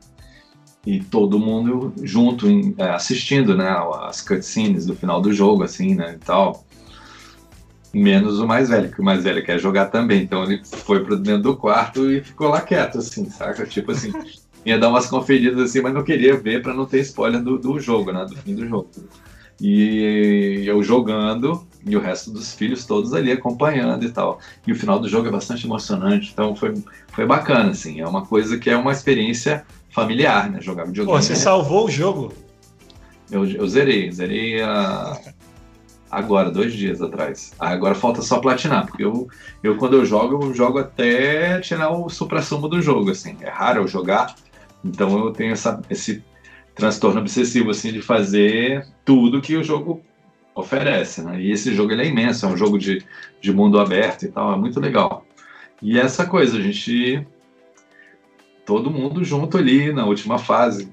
e 0.85 1.01
todo 1.01 1.39
mundo 1.39 1.93
junto 2.03 2.49
em, 2.49 2.75
é, 2.77 2.91
assistindo, 2.91 3.57
né, 3.57 3.69
as 4.03 4.21
cutscenes 4.21 4.85
do 4.87 4.95
final 4.95 5.21
do 5.21 5.33
jogo, 5.33 5.63
assim, 5.63 5.95
né, 5.95 6.15
e 6.21 6.25
tal. 6.25 6.65
Menos 7.95 8.41
o 8.41 8.47
mais 8.47 8.71
velho, 8.71 8.91
que 8.91 9.01
o 9.01 9.05
mais 9.05 9.23
velho 9.23 9.45
quer 9.45 9.59
jogar 9.59 9.87
também. 9.87 10.23
Então 10.23 10.43
ele 10.45 10.63
foi 10.65 11.05
pro 11.05 11.17
dentro 11.17 11.43
do 11.43 11.57
quarto 11.57 12.11
e 12.11 12.23
ficou 12.23 12.49
lá 12.49 12.61
quieto, 12.61 12.99
assim, 12.99 13.29
saca? 13.29 13.67
Tipo 13.67 13.93
assim, 13.93 14.11
ia 14.65 14.79
dar 14.79 14.89
umas 14.89 15.07
conferidas 15.07 15.61
assim, 15.61 15.83
mas 15.83 15.95
não 15.95 16.03
queria 16.03 16.37
ver 16.37 16.63
para 16.63 16.75
não 16.75 16.87
ter 16.87 17.01
spoiler 17.01 17.43
do, 17.43 17.59
do 17.59 17.79
jogo, 17.79 18.11
né, 18.13 18.25
do 18.25 18.37
fim 18.37 18.55
do 18.55 18.67
jogo. 18.67 18.91
E 19.61 20.65
eu 20.67 20.83
jogando 20.83 21.65
e 21.85 21.97
o 21.97 22.01
resto 22.01 22.31
dos 22.31 22.55
filhos 22.55 22.85
todos 22.85 23.13
ali 23.13 23.33
acompanhando 23.33 24.05
e 24.05 24.11
tal. 24.11 24.39
E 24.67 24.73
o 24.73 24.77
final 24.77 24.99
do 24.99 25.09
jogo 25.09 25.29
é 25.29 25.31
bastante 25.31 25.67
emocionante, 25.67 26.31
então 26.33 26.55
foi, 26.55 26.75
foi 27.09 27.27
bacana, 27.27 27.71
assim. 27.71 28.01
É 28.01 28.07
uma 28.07 28.25
coisa 28.25 28.59
que 28.59 28.71
é 28.71 28.77
uma 28.77 28.93
experiência 28.93 29.65
familiar, 29.91 30.51
né? 30.51 30.61
Jogar 30.61 30.85
videogame. 30.85 31.19
Pô, 31.19 31.23
você 31.23 31.35
salvou 31.37 31.87
o 31.87 31.91
jogo? 31.91 32.33
Eu, 33.31 33.45
eu 33.47 33.67
zerei, 33.67 34.11
zerei 34.13 34.61
a, 34.63 35.19
agora, 36.11 36.51
dois 36.51 36.73
dias 36.73 37.01
atrás. 37.01 37.53
Agora 37.59 37.95
falta 37.95 38.21
só 38.21 38.39
platinar, 38.39 38.87
porque 38.87 39.05
eu, 39.05 39.27
eu 39.63 39.77
quando 39.77 39.97
eu 39.97 40.05
jogo, 40.05 40.45
eu 40.45 40.55
jogo 40.55 40.79
até 40.79 41.59
tirar 41.61 41.91
o 41.91 42.09
supra-sumo 42.09 42.69
do 42.69 42.83
jogo, 42.83 43.11
assim. 43.11 43.37
É 43.41 43.49
raro 43.49 43.81
eu 43.81 43.89
jogar, 43.89 44.35
então 44.85 45.19
eu 45.19 45.33
tenho 45.33 45.53
essa, 45.53 45.81
esse 45.89 46.23
transtorno 46.75 47.21
obsessivo, 47.21 47.71
assim, 47.71 47.93
de 47.93 48.03
fazer 48.03 48.87
tudo 49.05 49.41
que 49.41 49.57
o 49.57 49.65
jogo 49.65 50.03
oferece, 50.55 51.23
né? 51.23 51.41
E 51.41 51.51
esse 51.51 51.75
jogo 51.75 51.93
ele 51.93 52.03
é 52.03 52.09
imenso, 52.09 52.47
é 52.47 52.49
um 52.49 52.57
jogo 52.57 52.79
de, 52.79 53.05
de 53.41 53.53
mundo 53.53 53.81
aberto 53.81 54.25
e 54.25 54.29
tal, 54.29 54.53
é 54.53 54.57
muito 54.57 54.79
legal. 54.79 55.25
E 55.81 55.99
essa 55.99 56.27
coisa, 56.27 56.59
a 56.59 56.61
gente 56.61 57.27
todo 58.65 58.91
mundo 58.91 59.25
junto 59.25 59.59
ali 59.59 59.93
na 59.93 60.07
última 60.07 60.39
fase. 60.39 60.93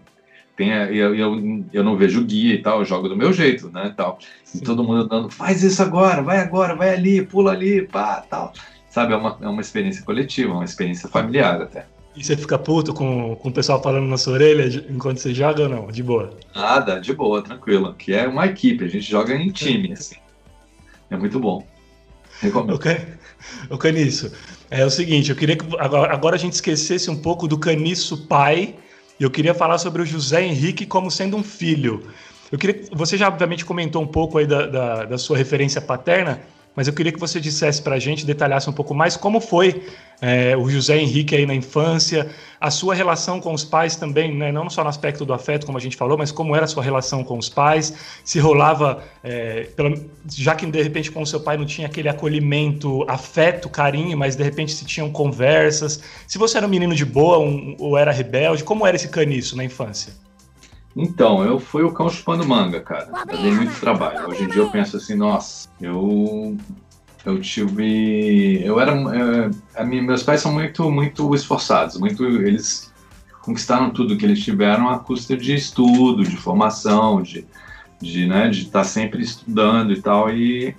Tem, 0.56 0.72
eu, 0.72 1.16
eu, 1.16 1.66
eu 1.72 1.84
não 1.84 1.96
vejo 1.96 2.26
guia 2.26 2.56
e 2.56 2.62
tal, 2.62 2.80
eu 2.80 2.86
jogo 2.86 3.08
do 3.08 3.16
meu 3.16 3.32
jeito, 3.32 3.70
né, 3.72 3.94
tal. 3.96 4.20
E 4.54 4.60
todo 4.60 4.84
mundo 4.84 5.08
dando, 5.08 5.30
faz 5.30 5.64
isso 5.64 5.82
agora, 5.82 6.22
vai 6.22 6.40
agora, 6.40 6.76
vai 6.76 6.94
ali, 6.94 7.26
pula 7.26 7.54
ali, 7.54 7.88
pá, 7.88 8.22
tal. 8.30 8.52
Sabe, 8.90 9.14
é 9.14 9.16
uma, 9.16 9.38
é 9.42 9.48
uma 9.48 9.62
experiência 9.62 10.04
coletiva, 10.04 10.54
uma 10.54 10.66
experiência 10.66 11.08
familiar 11.08 11.62
até. 11.62 11.86
E 12.20 12.24
você 12.24 12.36
fica 12.36 12.60
puto 12.60 12.94
com, 12.94 13.34
com 13.38 13.48
o 13.48 13.52
pessoal 13.52 13.82
falando 13.82 14.06
na 14.06 14.18
sua 14.18 14.34
orelha 14.34 14.86
enquanto 14.90 15.20
você 15.20 15.34
joga 15.34 15.64
ou 15.64 15.70
não? 15.70 15.88
De 15.88 16.04
boa? 16.04 16.38
Nada, 16.54 17.00
de 17.00 17.14
boa, 17.14 17.42
tranquilo. 17.42 17.94
Que 17.94 18.14
é 18.14 18.28
uma 18.28 18.46
equipe, 18.46 18.84
a 18.84 18.90
gente 18.90 19.10
joga 19.10 19.34
em 19.34 19.50
time, 19.50 19.94
assim. 19.98 20.18
É 21.10 21.16
muito 21.16 21.40
bom. 21.40 21.66
Recomendo. 22.42 22.76
Ok. 22.76 22.98
O 23.70 23.78
Caniço, 23.78 24.34
é 24.70 24.86
o 24.86 24.90
seguinte, 24.90 25.30
eu 25.30 25.36
queria 25.36 25.56
que 25.56 25.66
agora, 25.80 26.36
a 26.36 26.38
gente 26.40 26.52
esquecesse 26.52 27.10
um 27.10 27.16
pouco 27.16 27.48
do 27.48 27.58
Caniço 27.58 28.28
pai. 28.28 28.76
Eu 29.18 29.32
queria 29.32 29.54
falar 29.54 29.78
sobre 29.78 30.02
o 30.02 30.06
José 30.06 30.44
Henrique 30.44 30.86
como 30.86 31.10
sendo 31.10 31.38
um 31.38 31.44
filho. 31.44 32.04
Eu 32.52 32.60
queria, 32.60 32.84
você 32.92 33.16
já 33.16 33.30
obviamente 33.30 33.64
comentou 33.64 34.04
um 34.04 34.08
pouco 34.08 34.38
aí 34.38 34.46
da, 34.46 34.66
da, 34.68 35.06
da 35.06 35.18
sua 35.18 35.38
referência 35.38 35.80
paterna, 35.80 36.42
mas 36.76 36.88
eu 36.88 36.94
queria 36.94 37.12
que 37.12 37.20
você 37.20 37.40
dissesse 37.40 37.82
para 37.82 37.96
a 37.96 38.00
gente, 38.00 38.26
detalhasse 38.26 38.70
um 38.70 38.74
pouco 38.74 38.94
mais 38.94 39.18
como 39.18 39.42
foi 39.42 39.84
é, 40.22 40.56
o 40.56 40.70
José 40.70 40.98
Henrique 40.98 41.36
aí 41.36 41.46
na 41.46 41.56
infância, 41.56 42.30
a 42.60 42.70
sua 42.70 42.94
relação 42.94 43.40
com 43.40 43.54
os 43.54 43.64
pais 43.64 43.96
também, 43.96 44.36
né, 44.36 44.52
não 44.52 44.70
só 44.70 44.84
no 44.84 44.90
aspecto 44.90 45.26
do 45.26 45.34
afeto, 45.34 45.66
como 45.66 45.78
a 45.78 45.82
gente 45.82 45.96
falou, 45.96 46.18
mas 46.18 46.32
como 46.32 46.56
era 46.56 46.66
a 46.66 46.68
sua 46.68 46.84
relação 46.84 47.24
com 47.24 47.38
os 47.38 47.50
pais, 47.50 47.94
se 48.24 48.40
rolava, 48.40 49.04
é, 49.24 49.70
já 50.36 50.56
que 50.56 50.66
de 50.66 50.82
repente 50.82 51.12
com 51.12 51.22
o 51.22 51.26
seu 51.26 51.40
pai 51.40 51.58
não 51.58 51.66
tinha 51.66 51.88
aquele 51.88 52.10
acolhimento, 52.10 53.06
afeto, 53.10 53.70
carinho, 53.70 54.18
mas 54.18 54.36
de 54.36 54.44
repente 54.44 54.74
se 54.74 54.86
tinham 54.86 55.10
conversas, 55.10 56.02
se 56.28 56.38
você 56.38 56.58
era 56.58 56.68
um 56.68 56.70
menino 56.70 56.94
de 56.94 57.06
boa 57.06 57.40
um, 57.40 57.76
ou 57.80 57.98
era 57.98 58.12
rebelde, 58.12 58.64
como 58.64 58.86
era 58.86 58.96
esse 58.96 59.08
caniço 59.08 59.56
na 59.56 59.64
infância? 59.64 60.14
Então, 61.02 61.46
eu 61.46 61.60
fui 61.60 61.82
o 61.84 61.94
cão 61.94 62.10
chupando 62.10 62.46
manga, 62.46 62.82
cara. 62.82 63.10
Eu 63.30 63.38
dei 63.38 63.52
muito 63.54 63.80
trabalho. 63.80 64.28
Hoje 64.28 64.44
em 64.44 64.48
dia 64.50 64.62
eu 64.62 64.70
penso 64.70 64.98
assim, 64.98 65.16
nossa, 65.16 65.70
eu 65.80 66.58
eu 67.26 67.40
tive, 67.40 68.62
eu 68.64 68.80
era, 68.80 68.94
é, 69.76 69.84
minha, 69.84 70.02
meus 70.02 70.24
pais 70.24 70.42
são 70.42 70.54
muito, 70.54 70.90
muito 70.90 71.36
esforçados, 71.36 71.98
muito, 71.98 72.26
eles 72.26 72.92
conquistaram 73.42 73.92
tudo 73.92 74.18
que 74.18 74.26
eles 74.26 74.44
tiveram 74.44 74.90
à 74.90 75.00
custa 75.00 75.36
de 75.36 75.54
estudo, 75.54 76.24
de 76.24 76.38
formação, 76.38 77.22
de, 77.22 77.46
de, 78.02 78.26
né, 78.26 78.50
de 78.50 78.64
estar 78.64 78.86
sempre 78.86 79.22
estudando 79.22 79.92
e 79.92 80.02
tal, 80.02 80.30
e 80.34 80.74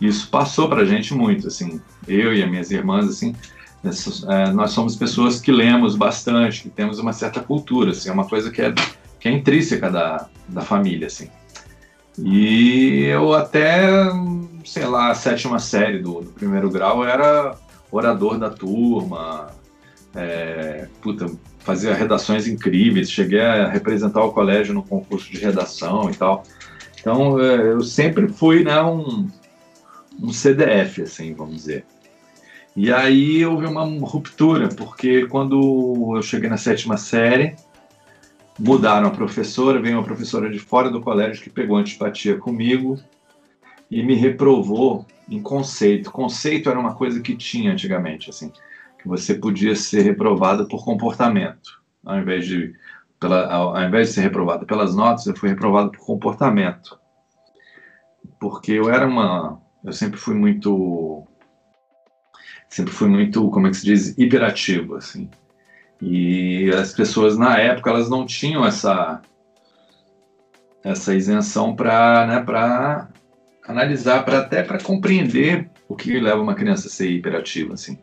isso 0.00 0.28
passou 0.30 0.68
para 0.68 0.86
gente 0.86 1.12
muito, 1.14 1.48
assim, 1.48 1.80
eu 2.06 2.34
e 2.34 2.42
as 2.42 2.50
minhas 2.50 2.70
irmãs, 2.70 3.06
assim, 3.06 3.34
é, 4.28 4.50
nós 4.50 4.70
somos 4.72 4.96
pessoas 4.96 5.38
que 5.38 5.52
lemos 5.52 5.94
bastante, 5.96 6.62
que 6.62 6.70
temos 6.70 6.98
uma 6.98 7.12
certa 7.12 7.40
cultura, 7.40 7.90
assim, 7.90 8.08
é 8.08 8.12
uma 8.12 8.26
coisa 8.26 8.50
que 8.50 8.62
é 8.62 8.74
que 9.18 9.28
é 9.28 9.32
intrínseca 9.32 9.90
da, 9.90 10.28
da 10.48 10.62
família, 10.62 11.06
assim. 11.06 11.30
E 12.18 13.04
eu 13.04 13.32
até, 13.32 14.10
sei 14.64 14.86
lá, 14.86 15.10
a 15.10 15.14
sétima 15.14 15.58
série 15.58 15.98
do, 15.98 16.20
do 16.20 16.32
primeiro 16.32 16.68
grau 16.70 17.04
era 17.04 17.56
orador 17.90 18.38
da 18.38 18.50
turma, 18.50 19.48
é, 20.14 20.88
puta, 21.00 21.30
fazia 21.60 21.94
redações 21.94 22.46
incríveis, 22.48 23.10
cheguei 23.10 23.40
a 23.40 23.68
representar 23.68 24.24
o 24.24 24.32
colégio 24.32 24.74
no 24.74 24.82
concurso 24.82 25.30
de 25.30 25.38
redação 25.38 26.10
e 26.10 26.14
tal. 26.14 26.42
Então 27.00 27.40
é, 27.40 27.72
eu 27.72 27.82
sempre 27.82 28.28
fui 28.28 28.64
né, 28.64 28.82
um, 28.82 29.28
um 30.20 30.32
CDF, 30.32 31.02
assim, 31.02 31.34
vamos 31.34 31.56
dizer. 31.56 31.84
E 32.74 32.92
aí 32.92 33.44
houve 33.44 33.66
uma 33.66 33.84
ruptura, 34.06 34.68
porque 34.68 35.26
quando 35.26 36.14
eu 36.16 36.22
cheguei 36.22 36.48
na 36.48 36.56
sétima 36.56 36.96
série, 36.96 37.56
mudaram 38.58 39.08
a 39.08 39.10
professora, 39.10 39.80
veio 39.80 39.96
uma 39.96 40.04
professora 40.04 40.50
de 40.50 40.58
fora 40.58 40.90
do 40.90 41.00
colégio 41.00 41.42
que 41.42 41.50
pegou 41.50 41.76
antipatia 41.76 42.36
comigo 42.36 42.98
e 43.90 44.02
me 44.02 44.14
reprovou 44.14 45.06
em 45.28 45.40
conceito. 45.40 46.10
Conceito 46.10 46.68
era 46.68 46.78
uma 46.78 46.94
coisa 46.94 47.20
que 47.20 47.36
tinha 47.36 47.72
antigamente, 47.72 48.30
assim, 48.30 48.52
que 49.00 49.06
você 49.06 49.34
podia 49.34 49.76
ser 49.76 50.02
reprovado 50.02 50.66
por 50.66 50.84
comportamento, 50.84 51.80
ao 52.04 52.18
invés 52.18 52.46
de 52.46 52.74
pela, 53.20 53.52
ao, 53.52 53.82
invés 53.82 54.08
de 54.08 54.14
ser 54.14 54.20
reprovado 54.22 54.64
pelas 54.64 54.94
notas, 54.94 55.26
eu 55.26 55.36
fui 55.36 55.48
reprovado 55.48 55.90
por 55.90 56.04
comportamento, 56.04 56.98
porque 58.38 58.72
eu 58.72 58.88
era 58.88 59.06
uma, 59.06 59.60
eu 59.84 59.92
sempre 59.92 60.18
fui 60.18 60.34
muito, 60.34 61.26
sempre 62.68 62.92
fui 62.92 63.08
muito, 63.08 63.50
como 63.50 63.66
é 63.66 63.70
que 63.70 63.76
se 63.76 63.84
diz, 63.84 64.16
hiperativo, 64.16 64.94
assim. 64.94 65.28
E 66.00 66.70
as 66.70 66.92
pessoas 66.92 67.36
na 67.36 67.58
época 67.58 67.90
elas 67.90 68.08
não 68.08 68.24
tinham 68.24 68.64
essa 68.64 69.20
essa 70.84 71.14
isenção 71.14 71.74
para 71.74 72.26
né, 72.26 72.42
para 72.42 73.08
analisar, 73.66 74.24
para 74.24 74.38
até 74.38 74.62
para 74.62 74.80
compreender 74.80 75.68
o 75.88 75.96
que 75.96 76.20
leva 76.20 76.40
uma 76.40 76.54
criança 76.54 76.88
a 76.88 76.90
ser 76.90 77.10
hiperativa 77.10 77.74
assim. 77.74 77.98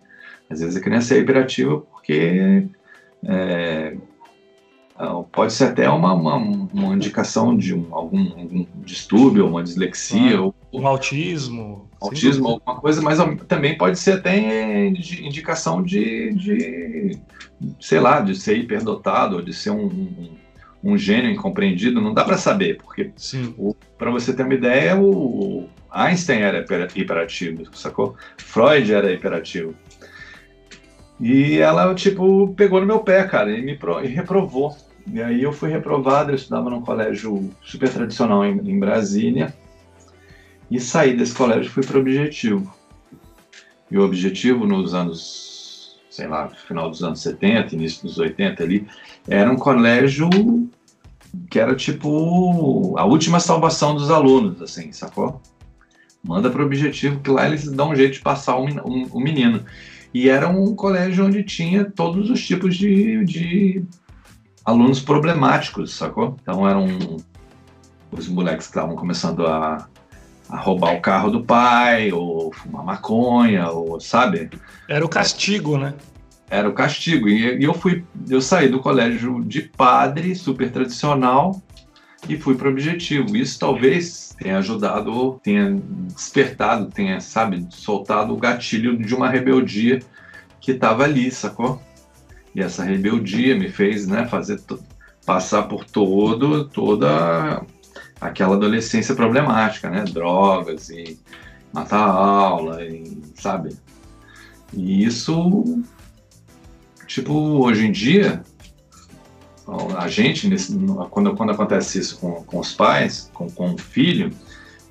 Às 0.50 0.60
vezes 0.60 0.76
a 0.76 0.82
criança 0.82 1.16
é 1.16 1.20
hiperativa 1.20 1.80
porque 1.80 2.68
é, 3.24 3.98
pode 5.32 5.54
ser 5.54 5.66
até 5.66 5.90
uma, 5.90 6.14
uma, 6.14 6.36
uma 6.38 6.94
indicação 6.94 7.56
de 7.56 7.74
um, 7.74 7.94
algum, 7.94 8.40
algum 8.40 8.66
distúrbio, 8.84 9.48
uma 9.48 9.64
dislexia. 9.64 10.38
Ah, 10.38 10.42
ou, 10.42 10.56
um 10.80 10.88
autismo. 10.88 11.90
Autismo, 12.02 12.48
alguma 12.48 12.76
coisa, 12.76 13.02
mas 13.02 13.18
também 13.48 13.78
pode 13.78 13.98
ser 13.98 14.14
até 14.14 14.88
indicação 14.88 15.82
de, 15.82 16.34
de 16.34 17.20
sei 17.80 18.00
lá, 18.00 18.22
de 18.22 18.36
ser 18.36 18.58
hiperdotado, 18.58 19.38
ou 19.38 19.42
de 19.42 19.54
ser 19.54 19.72
um, 19.72 19.86
um, 19.86 20.30
um 20.84 20.98
gênio 20.98 21.32
incompreendido, 21.32 22.02
não 22.02 22.14
dá 22.14 22.24
para 22.24 22.38
saber, 22.38 22.78
porque 22.78 23.12
para 23.98 24.12
você 24.12 24.34
ter 24.34 24.44
uma 24.44 24.54
ideia, 24.54 25.00
o 25.00 25.68
Einstein 25.92 26.42
era 26.42 26.66
hiperativo, 26.96 27.64
sacou? 27.76 28.16
Freud 28.38 28.94
era 28.94 29.12
hiperativo. 29.12 29.74
E 31.20 31.58
ela, 31.58 31.96
tipo, 31.96 32.54
pegou 32.56 32.82
no 32.82 32.86
meu 32.86 33.00
pé, 33.00 33.24
cara, 33.24 33.50
e 33.52 33.62
me 33.62 33.80
e 34.04 34.08
reprovou. 34.08 34.76
E 35.12 35.22
aí 35.22 35.44
eu 35.44 35.54
fui 35.54 35.70
reprovado, 35.70 36.32
eu 36.32 36.36
estudava 36.36 36.70
num 36.70 36.82
colégio 36.82 37.52
super 37.64 37.90
tradicional 37.90 38.44
em, 38.44 38.58
em 38.70 38.80
Brasília, 38.80 39.54
e 40.76 40.80
saí 40.80 41.16
desse 41.16 41.34
colégio 41.34 41.64
e 41.64 41.70
fui 41.70 41.84
para 41.84 41.98
o 41.98 42.02
Objetivo. 42.02 42.74
E 43.90 43.98
o 43.98 44.04
Objetivo, 44.04 44.68
nos 44.68 44.94
anos, 44.94 45.98
sei 46.10 46.28
lá, 46.28 46.50
final 46.50 46.90
dos 46.90 47.02
anos 47.02 47.22
70, 47.22 47.76
início 47.76 48.04
dos 48.04 48.18
80 48.18 48.62
ali, 48.62 48.88
era 49.28 49.50
um 49.50 49.56
colégio 49.56 50.30
que 51.50 51.60
era 51.60 51.76
tipo 51.76 52.98
a 52.98 53.06
última 53.06 53.40
salvação 53.40 53.96
dos 53.96 54.10
alunos, 54.10 54.62
assim, 54.62 54.92
sacou? 54.92 55.42
Manda 56.24 56.50
para 56.50 56.62
o 56.62 56.66
Objetivo, 56.66 57.20
que 57.20 57.30
lá 57.30 57.48
eles 57.48 57.70
dão 57.72 57.92
um 57.92 57.96
jeito 57.96 58.14
de 58.14 58.22
passar 58.22 58.58
o 58.58 58.66
um, 58.66 59.08
um, 59.14 59.20
menino. 59.20 59.64
E 60.14 60.30
era 60.30 60.50
um 60.50 60.76
colégio 60.76 61.26
onde 61.26 61.44
tinha 61.44 61.86
todos 61.86 62.30
os 62.30 62.46
tipos 62.46 62.76
de, 62.76 63.24
de 63.24 63.84
alunos 64.66 65.00
problemáticos, 65.00 65.94
sacou? 65.94 66.36
Então 66.42 66.68
eram 66.68 66.88
os 68.12 68.28
moleques 68.28 68.68
que 68.68 68.72
estavam 68.72 68.96
começando 68.96 69.46
a 69.46 69.88
a 70.50 70.58
roubar 70.58 70.96
o 70.96 71.02
carro 71.02 71.30
do 71.30 71.44
pai, 71.44 72.12
ou 72.12 72.52
fumar 72.54 72.84
maconha, 72.84 73.70
ou 73.70 74.00
sabe? 74.00 74.50
Era 74.88 75.06
o 75.06 75.10
castigo, 75.10 75.78
né? 75.78 75.94
Era 76.50 76.70
o 76.70 76.74
castigo. 76.74 77.28
E, 77.28 77.64
eu 77.64 77.74
fui, 77.74 78.04
eu 78.30 78.40
saí 78.42 78.70
do 78.70 78.80
colégio 78.80 79.44
de 79.44 79.62
padre, 79.62 80.36
super 80.36 80.72
tradicional, 80.72 81.62
e 82.30 82.38
fui 82.38 82.56
para 82.56 82.68
o 82.68 82.72
objetivo. 82.72 83.36
Isso 83.36 83.60
talvez 83.60 84.36
tenha 84.38 84.58
ajudado, 84.58 85.40
tenha 85.44 85.80
despertado, 86.14 86.88
tenha, 86.88 87.20
sabe, 87.20 87.66
soltado 87.70 88.34
o 88.34 88.38
gatilho 88.38 88.98
de 88.98 89.16
uma 89.16 89.30
rebeldia 89.30 90.00
que 90.60 90.72
estava 90.72 91.04
ali, 91.04 91.30
sacou? 91.32 91.82
E 92.54 92.62
essa 92.62 92.84
rebeldia 92.84 93.56
me 93.56 93.70
fez, 93.70 94.08
né, 94.08 94.26
fazer 94.26 94.60
passar 95.26 95.64
por 95.64 95.84
todo 95.84 96.66
toda 96.66 97.64
aquela 98.28 98.56
adolescência 98.56 99.16
problemática, 99.16 99.90
né? 99.90 100.04
Drogas 100.04 100.90
e 100.90 101.20
matar 101.72 102.00
a 102.00 102.12
aula, 102.12 102.84
e, 102.84 103.22
sabe? 103.36 103.76
E 104.74 105.04
isso, 105.04 105.84
tipo, 107.08 107.34
hoje 107.34 107.86
em 107.86 107.92
dia, 107.92 108.44
a 109.98 110.08
gente, 110.08 110.48
nesse, 110.48 110.78
quando, 111.10 111.36
quando 111.36 111.52
acontece 111.52 112.00
isso 112.00 112.20
com, 112.20 112.44
com 112.44 112.60
os 112.60 112.74
pais, 112.74 113.30
com, 113.34 113.50
com 113.50 113.74
o 113.74 113.78
filho, 113.78 114.32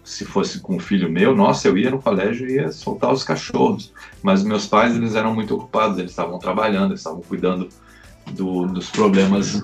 se 0.05 0.25
fosse 0.25 0.61
com 0.61 0.77
um 0.77 0.81
filho 0.81 1.11
meu, 1.11 1.35
nossa, 1.35 1.67
eu 1.67 1.79
ia 1.79 1.91
no 1.91 2.01
colégio 2.01 2.49
e 2.49 2.57
ia 2.57 2.71
soltar 2.71 3.13
os 3.13 3.25
cachorros. 3.25 3.93
Mas 4.23 4.43
meus 4.43 4.67
pais, 4.67 4.95
eles 4.95 5.15
eram 5.15 5.35
muito 5.35 5.55
ocupados, 5.55 5.99
eles 5.99 6.11
estavam 6.11 6.39
trabalhando, 6.39 6.91
eles 6.91 7.01
estavam 7.01 7.23
cuidando 7.23 7.69
do, 8.33 8.67
dos 8.67 8.91
problemas 8.91 9.63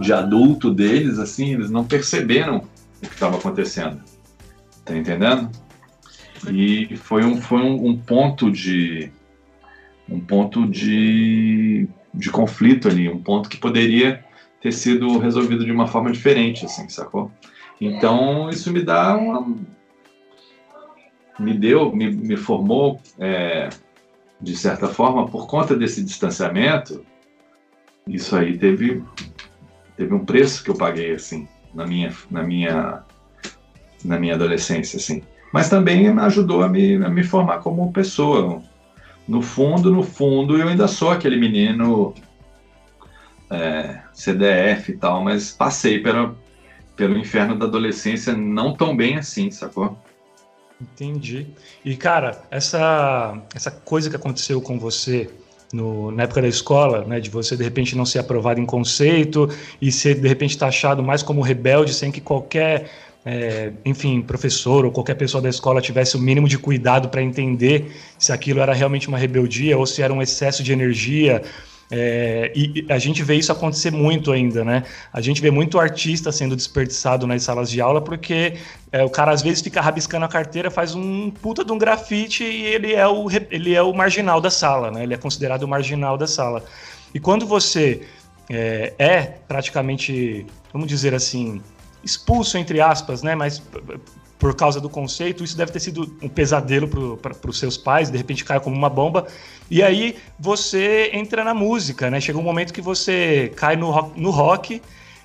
de 0.00 0.12
adulto 0.12 0.72
deles, 0.72 1.18
assim, 1.18 1.54
eles 1.54 1.70
não 1.70 1.84
perceberam 1.84 2.62
o 3.02 3.08
que 3.08 3.14
estava 3.14 3.36
acontecendo. 3.36 4.02
Tá 4.84 4.96
entendendo? 4.96 5.50
E 6.50 6.96
foi 6.96 7.24
um, 7.24 7.40
foi 7.40 7.60
um, 7.60 7.88
um 7.88 7.96
ponto 7.96 8.50
de 8.50 9.10
um 10.08 10.20
ponto 10.20 10.66
de, 10.66 11.86
de 12.14 12.30
conflito 12.30 12.88
ali, 12.88 13.08
um 13.08 13.22
ponto 13.22 13.48
que 13.48 13.58
poderia 13.58 14.24
ter 14.60 14.72
sido 14.72 15.18
resolvido 15.18 15.64
de 15.64 15.70
uma 15.70 15.86
forma 15.86 16.10
diferente, 16.10 16.64
assim, 16.64 16.88
sacou? 16.88 17.30
Então 17.80 18.48
isso 18.48 18.72
me 18.72 18.82
dá 18.82 19.16
uma 19.16 19.54
me 21.38 21.54
deu, 21.54 21.94
me, 21.94 22.10
me 22.10 22.36
formou 22.36 23.00
é, 23.18 23.68
de 24.40 24.56
certa 24.56 24.88
forma 24.88 25.26
por 25.26 25.46
conta 25.46 25.76
desse 25.76 26.02
distanciamento. 26.02 27.04
Isso 28.06 28.34
aí 28.34 28.56
teve 28.56 29.04
teve 29.96 30.14
um 30.14 30.24
preço 30.24 30.64
que 30.64 30.70
eu 30.70 30.76
paguei 30.76 31.12
assim 31.12 31.46
na 31.78 31.86
minha 31.86 32.12
na 32.30 32.42
minha 32.42 33.02
na 34.04 34.18
minha 34.18 34.34
adolescência 34.34 34.98
assim 34.98 35.22
mas 35.52 35.68
também 35.68 36.08
ajudou 36.08 36.62
a 36.62 36.68
me, 36.68 36.96
a 36.96 37.08
me 37.08 37.24
formar 37.24 37.58
como 37.58 37.92
pessoa. 37.92 38.62
No 39.26 39.42
fundo, 39.42 39.90
no 39.90 40.02
fundo, 40.02 40.56
eu 40.56 40.68
ainda 40.68 40.88
sou 40.88 41.10
aquele 41.10 41.36
menino 41.36 42.14
é, 43.50 44.00
CDF 44.12 44.92
e 44.92 44.96
tal, 44.96 45.22
mas 45.22 45.50
passei 45.50 46.00
pelo, 46.00 46.36
pelo 46.96 47.16
inferno 47.16 47.56
da 47.56 47.66
adolescência 47.66 48.34
não 48.34 48.74
tão 48.74 48.96
bem 48.96 49.16
assim, 49.16 49.50
sacou? 49.50 49.98
Entendi. 50.80 51.46
E, 51.84 51.96
cara, 51.96 52.42
essa, 52.50 53.36
essa 53.54 53.70
coisa 53.70 54.08
que 54.08 54.16
aconteceu 54.16 54.60
com 54.62 54.78
você 54.78 55.30
no, 55.72 56.10
na 56.10 56.22
época 56.24 56.42
da 56.42 56.48
escola, 56.48 57.04
né, 57.04 57.20
de 57.20 57.30
você 57.30 57.56
de 57.56 57.62
repente 57.62 57.96
não 57.96 58.06
ser 58.06 58.18
aprovado 58.18 58.60
em 58.60 58.66
conceito 58.66 59.48
e 59.80 59.92
ser 59.92 60.14
de 60.14 60.26
repente 60.26 60.56
taxado 60.56 61.02
mais 61.02 61.22
como 61.22 61.40
rebelde 61.40 61.92
sem 61.92 62.10
que 62.10 62.20
qualquer 62.20 62.90
é, 63.24 63.72
enfim, 63.84 64.22
professor 64.22 64.86
ou 64.86 64.90
qualquer 64.90 65.14
pessoa 65.14 65.42
da 65.42 65.50
escola 65.50 65.82
tivesse 65.82 66.16
o 66.16 66.20
mínimo 66.20 66.48
de 66.48 66.56
cuidado 66.56 67.08
para 67.10 67.22
entender 67.22 67.94
se 68.18 68.32
aquilo 68.32 68.60
era 68.60 68.72
realmente 68.72 69.08
uma 69.08 69.18
rebeldia 69.18 69.76
ou 69.76 69.84
se 69.84 70.00
era 70.00 70.12
um 70.12 70.22
excesso 70.22 70.62
de 70.62 70.72
energia. 70.72 71.42
É, 71.90 72.52
e 72.54 72.84
a 72.90 72.98
gente 72.98 73.22
vê 73.22 73.36
isso 73.36 73.50
acontecer 73.50 73.90
muito 73.90 74.30
ainda, 74.30 74.62
né? 74.62 74.84
A 75.12 75.20
gente 75.20 75.40
vê 75.40 75.50
muito 75.50 75.78
artista 75.78 76.30
sendo 76.30 76.54
desperdiçado 76.54 77.26
nas 77.26 77.42
salas 77.42 77.70
de 77.70 77.80
aula 77.80 78.02
porque 78.02 78.58
é, 78.92 79.02
o 79.02 79.08
cara 79.08 79.32
às 79.32 79.40
vezes 79.40 79.62
fica 79.62 79.80
rabiscando 79.80 80.26
a 80.26 80.28
carteira, 80.28 80.70
faz 80.70 80.94
um 80.94 81.30
puta 81.30 81.64
de 81.64 81.72
um 81.72 81.78
grafite 81.78 82.44
e 82.44 82.66
ele 82.66 82.92
é 82.92 83.06
o, 83.06 83.26
ele 83.50 83.74
é 83.74 83.82
o 83.82 83.92
marginal 83.94 84.40
da 84.40 84.50
sala, 84.50 84.90
né? 84.90 85.02
Ele 85.02 85.14
é 85.14 85.16
considerado 85.16 85.62
o 85.62 85.68
marginal 85.68 86.18
da 86.18 86.26
sala. 86.26 86.62
E 87.14 87.18
quando 87.18 87.46
você 87.46 88.02
é, 88.50 88.92
é 88.98 89.22
praticamente, 89.48 90.46
vamos 90.72 90.88
dizer 90.88 91.14
assim, 91.14 91.62
expulso, 92.04 92.58
entre 92.58 92.82
aspas, 92.82 93.22
né? 93.22 93.34
Mas 93.34 93.62
por 94.38 94.54
causa 94.54 94.80
do 94.80 94.88
conceito, 94.88 95.42
isso 95.42 95.56
deve 95.56 95.72
ter 95.72 95.80
sido 95.80 96.16
um 96.22 96.28
pesadelo 96.28 96.86
para 97.16 97.50
os 97.50 97.58
seus 97.58 97.76
pais, 97.76 98.10
de 98.10 98.16
repente 98.16 98.44
cai 98.44 98.60
como 98.60 98.76
uma 98.76 98.88
bomba. 98.88 99.26
E 99.70 99.82
aí 99.82 100.16
você 100.38 101.10
entra 101.12 101.42
na 101.42 101.52
música, 101.52 102.10
né? 102.10 102.20
Chega 102.20 102.38
um 102.38 102.42
momento 102.42 102.72
que 102.72 102.80
você 102.80 103.52
cai 103.56 103.74
no 103.76 103.90
rock. 103.90 104.20
No 104.20 104.30
rock 104.30 104.82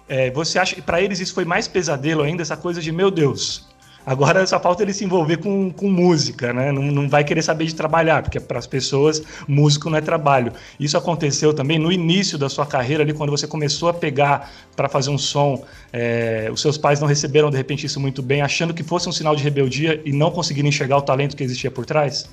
é, 0.07 0.31
você 0.31 0.59
acha 0.59 0.75
que 0.75 0.81
para 0.81 1.01
eles 1.01 1.19
isso 1.19 1.33
foi 1.33 1.45
mais 1.45 1.67
pesadelo 1.67 2.23
ainda, 2.23 2.41
essa 2.41 2.57
coisa 2.57 2.81
de 2.81 2.91
meu 2.91 3.09
Deus, 3.09 3.67
Agora 4.05 4.45
só 4.45 4.59
falta 4.59 4.83
ele 4.83 4.93
se 4.93 5.05
envolver 5.05 5.37
com, 5.37 5.71
com 5.71 5.89
música, 5.89 6.51
né? 6.51 6.71
Não, 6.71 6.83
não 6.83 7.09
vai 7.09 7.23
querer 7.23 7.41
saber 7.41 7.65
de 7.65 7.75
trabalhar, 7.75 8.21
porque 8.21 8.39
para 8.39 8.59
as 8.59 8.67
pessoas, 8.67 9.23
músico 9.47 9.89
não 9.89 9.97
é 9.97 10.01
trabalho. 10.01 10.51
Isso 10.79 10.97
aconteceu 10.97 11.53
também 11.53 11.79
no 11.79 11.91
início 11.91 12.37
da 12.37 12.49
sua 12.49 12.65
carreira, 12.65 13.03
ali 13.03 13.13
quando 13.13 13.29
você 13.29 13.47
começou 13.47 13.89
a 13.89 13.93
pegar 13.93 14.51
para 14.75 14.89
fazer 14.89 15.09
um 15.09 15.17
som. 15.17 15.63
É, 15.91 16.49
os 16.51 16.61
seus 16.61 16.77
pais 16.77 16.99
não 16.99 17.07
receberam 17.07 17.49
de 17.49 17.57
repente 17.57 17.85
isso 17.85 17.99
muito 17.99 18.21
bem, 18.21 18.41
achando 18.41 18.73
que 18.73 18.83
fosse 18.83 19.07
um 19.07 19.11
sinal 19.11 19.35
de 19.35 19.43
rebeldia 19.43 20.01
e 20.03 20.11
não 20.11 20.31
conseguiram 20.31 20.67
enxergar 20.67 20.97
o 20.97 21.01
talento 21.01 21.35
que 21.35 21.43
existia 21.43 21.71
por 21.71 21.85
trás? 21.85 22.29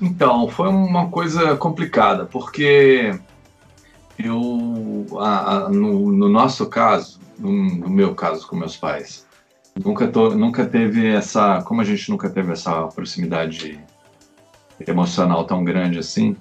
Então, 0.00 0.48
foi 0.48 0.68
uma 0.68 1.08
coisa 1.08 1.56
complicada, 1.56 2.26
porque 2.26 3.18
eu, 4.18 5.06
a, 5.18 5.56
a, 5.56 5.68
no, 5.68 6.12
no, 6.12 6.28
nosso 6.28 6.66
caso, 6.66 7.18
no, 7.38 7.50
no 7.50 7.88
meu 7.88 8.14
caso 8.14 8.46
com 8.46 8.56
meus 8.56 8.76
pais, 8.76 9.25
Nunca, 9.84 10.08
tô, 10.08 10.34
nunca 10.34 10.64
teve 10.66 11.06
essa. 11.06 11.62
Como 11.62 11.80
a 11.80 11.84
gente 11.84 12.08
nunca 12.10 12.30
teve 12.30 12.52
essa 12.52 12.86
proximidade 12.88 13.78
emocional 14.86 15.44
tão 15.44 15.62
grande 15.62 15.98
assim. 15.98 16.36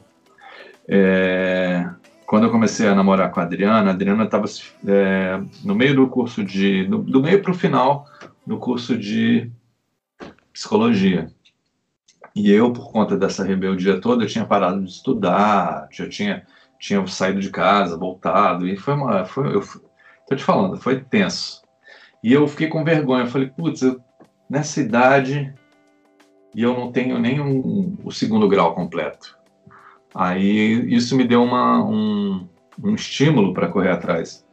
É, 0.87 1.89
quando 2.25 2.43
eu 2.43 2.51
comecei 2.51 2.87
a 2.87 2.95
namorar 2.95 3.31
com 3.31 3.39
a 3.39 3.43
Adriana, 3.43 3.91
a 3.91 3.93
Adriana 3.93 4.23
estava 4.23 4.45
é, 4.87 5.41
no 5.63 5.75
meio 5.75 5.95
do 5.95 6.07
curso 6.07 6.43
de. 6.43 6.85
do, 6.85 6.99
do 6.99 7.21
meio 7.21 7.41
para 7.41 7.51
o 7.51 7.55
final 7.55 8.05
do 8.47 8.57
curso 8.57 8.97
de 8.97 9.51
psicologia. 10.53 11.27
E 12.33 12.51
eu, 12.51 12.71
por 12.71 12.91
conta 12.91 13.17
dessa 13.17 13.43
rebeldia 13.43 13.99
toda, 13.99 14.23
eu 14.23 14.27
tinha 14.27 14.45
parado 14.45 14.83
de 14.83 14.89
estudar, 14.89 15.87
já 15.91 16.07
tinha, 16.07 16.45
tinha 16.79 17.05
saído 17.07 17.39
de 17.39 17.49
casa, 17.49 17.97
voltado, 17.97 18.67
e 18.67 18.77
foi 18.77 18.93
uma. 18.93 19.25
Foi, 19.25 19.55
eu, 19.55 19.61
tô 20.27 20.35
te 20.35 20.43
falando, 20.43 20.77
foi 20.77 21.01
tenso. 21.01 21.64
E 22.25 22.33
eu 22.33 22.47
fiquei 22.47 22.67
com 22.67 22.83
vergonha. 22.83 23.25
Eu 23.25 23.29
falei, 23.29 23.49
putz, 23.49 23.81
nessa 24.49 24.81
idade 24.81 25.53
e 26.55 26.63
eu 26.63 26.73
não 26.73 26.91
tenho 26.91 27.19
nem 27.19 27.39
um, 27.39 27.95
o 28.03 28.11
segundo 28.11 28.49
grau 28.49 28.73
completo. 28.73 29.37
Aí 30.11 30.91
isso 30.91 31.15
me 31.15 31.23
deu 31.23 31.43
uma, 31.43 31.85
um, 31.85 32.49
um 32.83 32.95
estímulo 32.95 33.53
para 33.53 33.67
correr 33.67 33.91
atrás. 33.91 34.43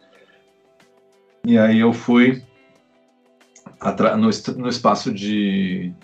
E 1.46 1.56
aí 1.56 1.78
eu 1.78 1.94
fui 1.94 2.44
no, 4.18 4.28
no 4.58 4.68
espaço 4.68 5.10
de, 5.10 5.94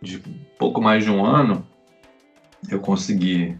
de 0.00 0.18
pouco 0.58 0.80
mais 0.80 1.04
de 1.04 1.10
um 1.10 1.26
ano, 1.26 1.66
eu 2.70 2.80
consegui 2.80 3.54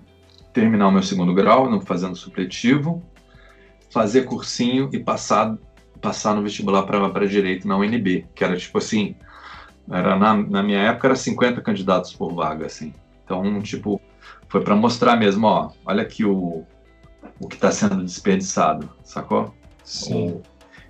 terminar 0.54 0.88
o 0.88 0.92
meu 0.92 1.02
segundo 1.02 1.34
grau, 1.34 1.68
fazendo 1.82 2.16
supletivo, 2.16 3.02
fazer 3.90 4.22
cursinho 4.22 4.88
e 4.90 4.98
passar 4.98 5.54
passar 6.04 6.34
no 6.34 6.42
vestibular 6.42 6.82
para 6.82 7.26
direito 7.26 7.66
na 7.66 7.78
UNB, 7.78 8.26
que 8.34 8.44
era 8.44 8.54
tipo 8.58 8.76
assim, 8.76 9.16
era 9.90 10.16
na, 10.16 10.34
na 10.34 10.62
minha 10.62 10.78
época 10.78 11.08
era 11.08 11.16
50 11.16 11.62
candidatos 11.62 12.12
por 12.12 12.34
vaga, 12.34 12.66
assim. 12.66 12.92
Então, 13.24 13.62
tipo, 13.62 13.98
foi 14.48 14.60
para 14.60 14.76
mostrar 14.76 15.16
mesmo, 15.16 15.46
ó, 15.46 15.70
olha 15.86 16.02
aqui 16.02 16.22
o, 16.22 16.62
o 17.40 17.48
que 17.48 17.54
está 17.54 17.72
sendo 17.72 18.04
desperdiçado, 18.04 18.90
sacou? 19.02 19.54
Sim. 19.82 20.42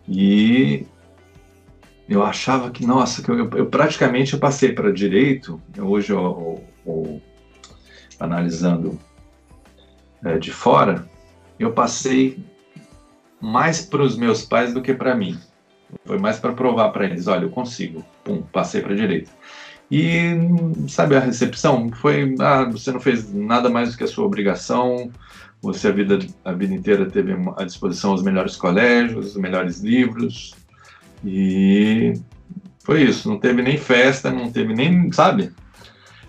E 0.08 0.84
eu 2.08 2.24
achava 2.24 2.72
que, 2.72 2.84
nossa, 2.84 3.22
que 3.22 3.30
eu, 3.30 3.48
eu 3.50 3.66
praticamente 3.66 4.34
eu 4.34 4.40
passei 4.40 4.72
para 4.72 4.92
direito, 4.92 5.62
hoje 5.78 6.12
eu, 6.12 6.18
eu, 6.18 6.64
eu 6.92 7.22
analisando 8.18 8.98
é, 10.24 10.38
de 10.38 10.50
fora, 10.50 11.08
eu 11.56 11.72
passei 11.72 12.36
mais 13.44 13.82
para 13.82 14.02
os 14.02 14.16
meus 14.16 14.42
pais 14.42 14.72
do 14.72 14.80
que 14.80 14.94
para 14.94 15.14
mim. 15.14 15.38
Foi 16.06 16.18
mais 16.18 16.38
para 16.38 16.54
provar 16.54 16.88
para 16.90 17.04
eles, 17.04 17.26
olha, 17.26 17.44
eu 17.44 17.50
consigo. 17.50 18.02
Pum, 18.24 18.40
passei 18.40 18.80
para 18.80 18.94
direita. 18.94 19.30
E 19.90 20.32
sabe 20.88 21.14
a 21.14 21.20
recepção 21.20 21.90
foi, 21.92 22.34
ah, 22.40 22.64
você 22.64 22.90
não 22.90 22.98
fez 22.98 23.32
nada 23.32 23.68
mais 23.68 23.92
do 23.92 23.98
que 23.98 24.04
a 24.04 24.08
sua 24.08 24.24
obrigação. 24.24 25.10
Você 25.60 25.88
a 25.88 25.92
vida 25.92 26.18
a 26.44 26.52
vida 26.52 26.74
inteira 26.74 27.06
teve 27.06 27.34
à 27.56 27.64
disposição 27.64 28.14
os 28.14 28.22
melhores 28.22 28.56
colégios, 28.56 29.34
os 29.34 29.36
melhores 29.36 29.80
livros. 29.80 30.54
E 31.22 32.14
foi 32.82 33.02
isso, 33.02 33.28
não 33.28 33.38
teve 33.38 33.62
nem 33.62 33.76
festa, 33.76 34.30
não 34.30 34.50
teve 34.50 34.74
nem, 34.74 35.12
sabe? 35.12 35.52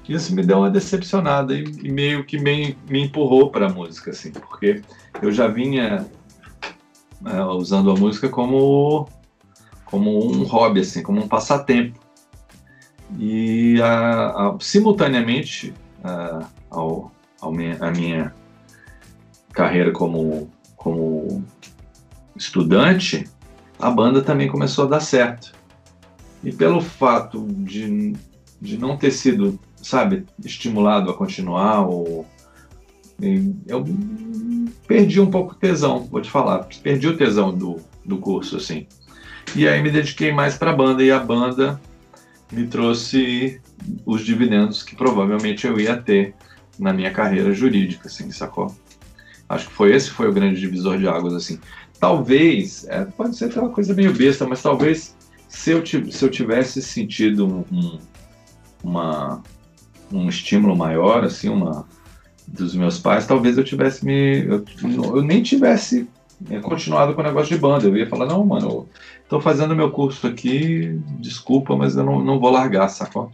Isso 0.07 0.35
me 0.35 0.43
deu 0.43 0.59
uma 0.59 0.69
decepcionada 0.69 1.55
e, 1.55 1.63
e 1.81 1.91
meio 1.91 2.25
que 2.25 2.37
me, 2.37 2.77
me 2.89 3.03
empurrou 3.03 3.49
para 3.49 3.67
a 3.67 3.73
música, 3.73 4.11
assim, 4.11 4.31
porque 4.31 4.81
eu 5.21 5.31
já 5.31 5.47
vinha 5.47 6.05
é, 7.25 7.43
usando 7.43 7.89
a 7.91 7.95
música 7.95 8.29
como, 8.29 9.07
como 9.85 10.31
um 10.31 10.43
hobby, 10.43 10.81
assim, 10.81 11.01
como 11.01 11.21
um 11.21 11.27
passatempo. 11.27 11.99
E 13.17 13.79
a, 13.81 14.29
a, 14.29 14.57
simultaneamente 14.59 15.73
a, 16.03 16.47
ao, 16.69 17.11
ao 17.41 17.51
minha, 17.51 17.77
a 17.79 17.91
minha 17.91 18.33
carreira 19.51 19.91
como, 19.91 20.49
como 20.75 21.43
estudante, 22.35 23.27
a 23.79 23.89
banda 23.89 24.21
também 24.21 24.47
começou 24.47 24.85
a 24.85 24.89
dar 24.89 24.99
certo. 24.99 25.53
E 26.43 26.51
pelo 26.51 26.79
fato 26.79 27.45
de, 27.47 28.13
de 28.61 28.77
não 28.77 28.97
ter 28.97 29.11
sido, 29.11 29.59
sabe, 29.77 30.25
estimulado 30.43 31.09
a 31.09 31.13
continuar, 31.17 31.87
ou, 31.87 32.25
eu 33.65 33.83
perdi 34.87 35.19
um 35.19 35.29
pouco 35.29 35.53
o 35.53 35.55
tesão, 35.55 36.05
vou 36.05 36.21
te 36.21 36.29
falar. 36.29 36.67
Perdi 36.81 37.07
o 37.07 37.17
tesão 37.17 37.53
do, 37.53 37.77
do 38.03 38.17
curso, 38.17 38.57
assim. 38.57 38.87
E 39.55 39.67
aí 39.67 39.81
me 39.81 39.91
dediquei 39.91 40.31
mais 40.31 40.57
para 40.57 40.71
a 40.71 40.75
banda, 40.75 41.03
e 41.03 41.11
a 41.11 41.19
banda 41.19 41.79
me 42.51 42.67
trouxe 42.67 43.61
os 44.05 44.23
dividendos 44.23 44.83
que 44.83 44.95
provavelmente 44.95 45.67
eu 45.67 45.79
ia 45.79 45.97
ter 45.97 46.33
na 46.79 46.93
minha 46.93 47.11
carreira 47.11 47.53
jurídica, 47.53 48.07
assim, 48.07 48.29
sacou? 48.31 48.75
Acho 49.47 49.67
que 49.67 49.73
foi 49.73 49.93
esse 49.93 50.09
foi 50.09 50.27
o 50.27 50.33
grande 50.33 50.59
divisor 50.59 50.97
de 50.97 51.07
águas, 51.07 51.33
assim. 51.33 51.59
Talvez, 51.99 52.85
é, 52.89 53.05
pode 53.05 53.35
ser 53.35 53.57
uma 53.57 53.69
coisa 53.69 53.93
meio 53.93 54.13
besta, 54.13 54.45
mas 54.45 54.61
talvez 54.61 55.15
se 55.47 55.71
eu, 55.71 55.85
se 55.85 56.23
eu 56.23 56.29
tivesse 56.29 56.81
sentido 56.81 57.45
um, 57.45 57.63
um, 57.71 57.99
uma, 58.83 59.43
um 60.11 60.27
estímulo 60.27 60.75
maior, 60.75 61.23
assim, 61.23 61.49
uma 61.49 61.87
dos 62.47 62.75
meus 62.75 62.99
pais, 62.99 63.25
talvez 63.25 63.57
eu 63.57 63.63
tivesse 63.63 64.05
me. 64.05 64.45
Eu, 64.45 64.65
eu 65.15 65.21
nem 65.21 65.41
tivesse 65.41 66.07
continuado 66.61 67.13
com 67.13 67.21
o 67.21 67.23
negócio 67.23 67.53
de 67.55 67.61
banda. 67.61 67.85
Eu 67.85 67.97
ia 67.97 68.07
falar, 68.07 68.25
não, 68.25 68.45
mano, 68.45 68.69
eu 68.69 68.89
tô 69.29 69.39
fazendo 69.39 69.75
meu 69.75 69.91
curso 69.91 70.27
aqui, 70.27 70.99
desculpa, 71.19 71.75
mas 71.75 71.95
eu 71.95 72.03
não, 72.03 72.23
não 72.23 72.39
vou 72.39 72.51
largar, 72.51 72.87
sacou? 72.89 73.31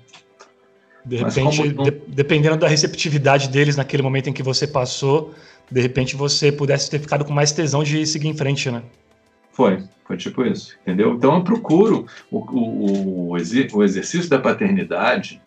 De 1.06 1.18
repente, 1.18 1.74
não... 1.74 1.84
de, 1.84 1.92
dependendo 2.08 2.58
da 2.58 2.68
receptividade 2.68 3.50
deles 3.50 3.76
naquele 3.76 4.04
momento 4.04 4.30
em 4.30 4.34
que 4.34 4.44
você 4.44 4.68
passou, 4.68 5.34
de 5.70 5.82
repente 5.82 6.16
você 6.16 6.52
pudesse 6.52 6.90
ter 6.90 7.00
ficado 7.00 7.26
com 7.26 7.34
mais 7.34 7.52
tesão 7.52 7.84
de 7.84 8.06
seguir 8.06 8.28
em 8.28 8.36
frente, 8.36 8.70
né? 8.70 8.84
Foi, 9.52 9.84
foi 10.06 10.16
tipo 10.16 10.46
isso, 10.46 10.78
entendeu? 10.82 11.16
Então 11.16 11.36
eu 11.36 11.44
procuro 11.44 12.06
o, 12.30 12.38
o, 12.38 13.32
o, 13.34 13.74
o 13.74 13.84
exercício 13.84 14.30
da 14.30 14.40
paternidade, 14.40 15.42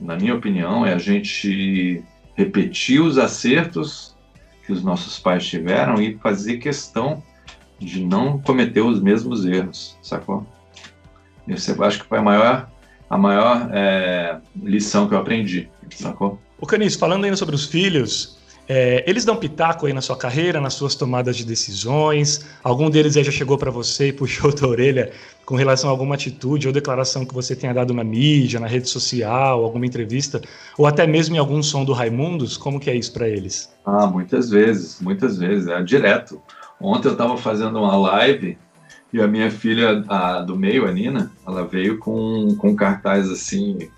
na 0.00 0.16
minha 0.16 0.34
opinião, 0.34 0.86
é 0.86 0.92
a 0.92 0.98
gente 0.98 2.04
repetir 2.38 3.02
os 3.02 3.18
acertos 3.18 4.14
que 4.64 4.72
os 4.72 4.84
nossos 4.84 5.18
pais 5.18 5.44
tiveram 5.44 6.00
e 6.00 6.16
fazer 6.18 6.58
questão 6.58 7.20
de 7.80 8.00
não 8.04 8.38
cometer 8.38 8.80
os 8.80 9.02
mesmos 9.02 9.44
erros, 9.44 9.98
sacou? 10.00 10.46
Eu 11.48 11.56
acho 11.84 12.00
que 12.00 12.06
foi 12.06 12.18
a 12.18 12.22
maior, 12.22 12.70
a 13.10 13.18
maior 13.18 13.68
é, 13.72 14.38
lição 14.54 15.08
que 15.08 15.14
eu 15.14 15.18
aprendi, 15.18 15.68
sacou? 15.90 16.38
O 16.60 16.66
Canis, 16.66 16.94
falando 16.94 17.24
ainda 17.24 17.36
sobre 17.36 17.56
os 17.56 17.64
filhos, 17.64 18.37
é, 18.68 19.02
eles 19.08 19.24
dão 19.24 19.34
pitaco 19.34 19.86
aí 19.86 19.94
na 19.94 20.02
sua 20.02 20.16
carreira, 20.16 20.60
nas 20.60 20.74
suas 20.74 20.94
tomadas 20.94 21.36
de 21.36 21.44
decisões? 21.44 22.44
Algum 22.62 22.90
deles 22.90 23.14
já 23.14 23.32
chegou 23.32 23.56
para 23.56 23.70
você 23.70 24.08
e 24.08 24.12
puxou 24.12 24.52
a 24.62 24.66
orelha 24.66 25.10
com 25.46 25.56
relação 25.56 25.88
a 25.88 25.92
alguma 25.92 26.16
atitude 26.16 26.66
ou 26.66 26.72
declaração 26.72 27.24
que 27.24 27.32
você 27.32 27.56
tenha 27.56 27.72
dado 27.72 27.94
na 27.94 28.04
mídia, 28.04 28.60
na 28.60 28.66
rede 28.66 28.86
social, 28.86 29.64
alguma 29.64 29.86
entrevista, 29.86 30.42
ou 30.76 30.86
até 30.86 31.06
mesmo 31.06 31.34
em 31.34 31.38
algum 31.38 31.62
som 31.62 31.82
do 31.82 31.94
Raimundos? 31.94 32.58
Como 32.58 32.78
que 32.78 32.90
é 32.90 32.94
isso 32.94 33.14
para 33.14 33.26
eles? 33.26 33.72
Ah, 33.86 34.06
muitas 34.06 34.50
vezes, 34.50 35.00
muitas 35.00 35.38
vezes, 35.38 35.66
é 35.66 35.82
direto. 35.82 36.42
Ontem 36.78 37.08
eu 37.08 37.12
estava 37.12 37.38
fazendo 37.38 37.78
uma 37.78 37.96
live 37.96 38.58
e 39.10 39.22
a 39.22 39.26
minha 39.26 39.50
filha 39.50 40.04
a, 40.06 40.42
do 40.42 40.54
meio, 40.54 40.86
a 40.86 40.92
Nina, 40.92 41.32
ela 41.46 41.66
veio 41.66 41.98
com, 41.98 42.54
com 42.56 42.76
cartaz 42.76 43.30
assim 43.30 43.88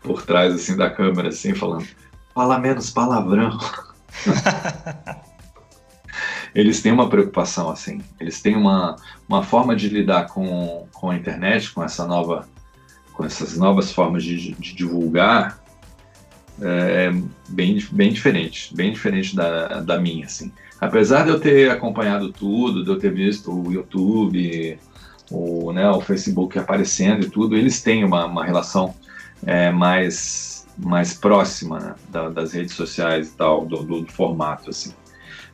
por 0.00 0.22
trás 0.22 0.54
assim 0.54 0.76
da 0.76 0.88
câmera, 0.88 1.28
assim, 1.28 1.54
falando 1.54 1.86
Fala 2.34 2.58
menos 2.58 2.90
palavrão. 2.90 3.58
eles 6.54 6.80
têm 6.80 6.92
uma 6.92 7.08
preocupação 7.08 7.70
assim. 7.70 8.00
Eles 8.20 8.40
têm 8.40 8.56
uma, 8.56 8.96
uma 9.28 9.42
forma 9.42 9.74
de 9.74 9.88
lidar 9.88 10.28
com, 10.28 10.86
com 10.92 11.10
a 11.10 11.16
internet, 11.16 11.72
com 11.72 11.82
essa 11.82 12.06
nova, 12.06 12.48
com 13.12 13.24
essas 13.24 13.56
novas 13.56 13.92
formas 13.92 14.24
de, 14.24 14.52
de 14.52 14.74
divulgar, 14.74 15.60
é 16.60 17.10
bem, 17.48 17.78
bem 17.90 18.12
diferente, 18.12 18.74
bem 18.74 18.92
diferente 18.92 19.34
da, 19.34 19.80
da 19.80 19.98
minha, 19.98 20.26
assim. 20.26 20.52
Apesar 20.80 21.24
de 21.24 21.30
eu 21.30 21.40
ter 21.40 21.70
acompanhado 21.70 22.32
tudo, 22.32 22.84
de 22.84 22.90
eu 22.90 22.98
ter 22.98 23.12
visto 23.12 23.52
o 23.52 23.72
YouTube, 23.72 24.78
o, 25.30 25.72
né, 25.72 25.88
o 25.90 26.00
Facebook 26.00 26.58
aparecendo 26.58 27.24
e 27.24 27.30
tudo, 27.30 27.56
eles 27.56 27.82
têm 27.82 28.04
uma, 28.04 28.26
uma 28.26 28.44
relação 28.44 28.94
é, 29.46 29.70
mais 29.70 30.61
mais 30.78 31.14
próxima 31.14 31.78
né, 31.78 31.94
da, 32.08 32.28
das 32.28 32.52
redes 32.52 32.74
sociais 32.74 33.28
e 33.28 33.36
tal, 33.36 33.66
do, 33.66 33.82
do, 33.82 34.02
do, 34.02 34.12
formato, 34.12 34.70
assim. 34.70 34.92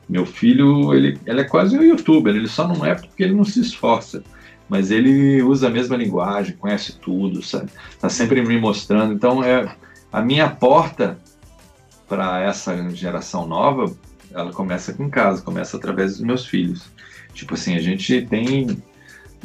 Meu 0.08 0.24
filho, 0.24 0.94
ele, 0.94 1.18
ele 1.26 1.40
é 1.40 1.44
quase 1.44 1.78
um 1.78 1.82
youtuber, 1.82 2.34
ele 2.34 2.48
só 2.48 2.66
não 2.66 2.84
é 2.84 2.94
porque 2.94 3.22
ele 3.22 3.34
não 3.34 3.44
se 3.44 3.60
esforça, 3.60 4.22
mas 4.68 4.90
ele 4.90 5.42
usa 5.42 5.66
a 5.66 5.70
mesma 5.70 5.96
linguagem, 5.96 6.56
conhece 6.56 6.98
tudo, 6.98 7.42
sabe? 7.42 7.70
Tá 8.00 8.08
sempre 8.08 8.42
me 8.42 8.58
mostrando, 8.58 9.12
então 9.12 9.42
é 9.44 9.74
a 10.12 10.22
minha 10.22 10.48
porta 10.48 11.18
para 12.08 12.40
essa 12.40 12.88
geração 12.90 13.46
nova, 13.46 13.94
ela 14.32 14.52
começa 14.52 14.92
aqui 14.92 15.02
em 15.02 15.10
casa, 15.10 15.42
começa 15.42 15.76
através 15.76 16.12
dos 16.12 16.20
meus 16.22 16.46
filhos. 16.46 16.90
Tipo 17.34 17.54
assim, 17.54 17.76
a 17.76 17.80
gente 17.80 18.22
tem 18.22 18.82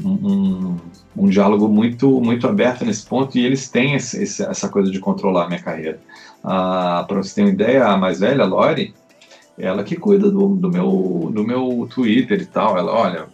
um, 0.03 0.77
um, 1.15 1.27
diálogo 1.27 1.67
muito 1.67 2.19
muito 2.19 2.47
aberto 2.47 2.83
nesse 2.85 3.05
ponto 3.05 3.37
e 3.37 3.45
eles 3.45 3.69
têm 3.69 3.95
esse, 3.95 4.21
esse, 4.23 4.43
essa 4.43 4.67
coisa 4.69 4.91
de 4.91 4.99
controlar 4.99 5.45
a 5.45 5.47
minha 5.47 5.61
carreira. 5.61 5.99
Ah, 6.43 7.05
Para 7.07 7.17
você 7.17 7.35
ter 7.35 7.41
uma 7.41 7.51
ideia, 7.51 7.85
a 7.85 7.97
mais 7.97 8.19
velha, 8.19 8.43
a 8.43 8.47
Lori, 8.47 8.93
ela 9.57 9.83
que 9.83 9.95
cuida 9.95 10.29
do, 10.31 10.55
do, 10.55 10.69
meu, 10.69 11.31
do 11.33 11.43
meu 11.43 11.87
Twitter 11.93 12.41
e 12.41 12.45
tal. 12.45 12.77
Ela, 12.77 12.91
olha, 12.91 13.27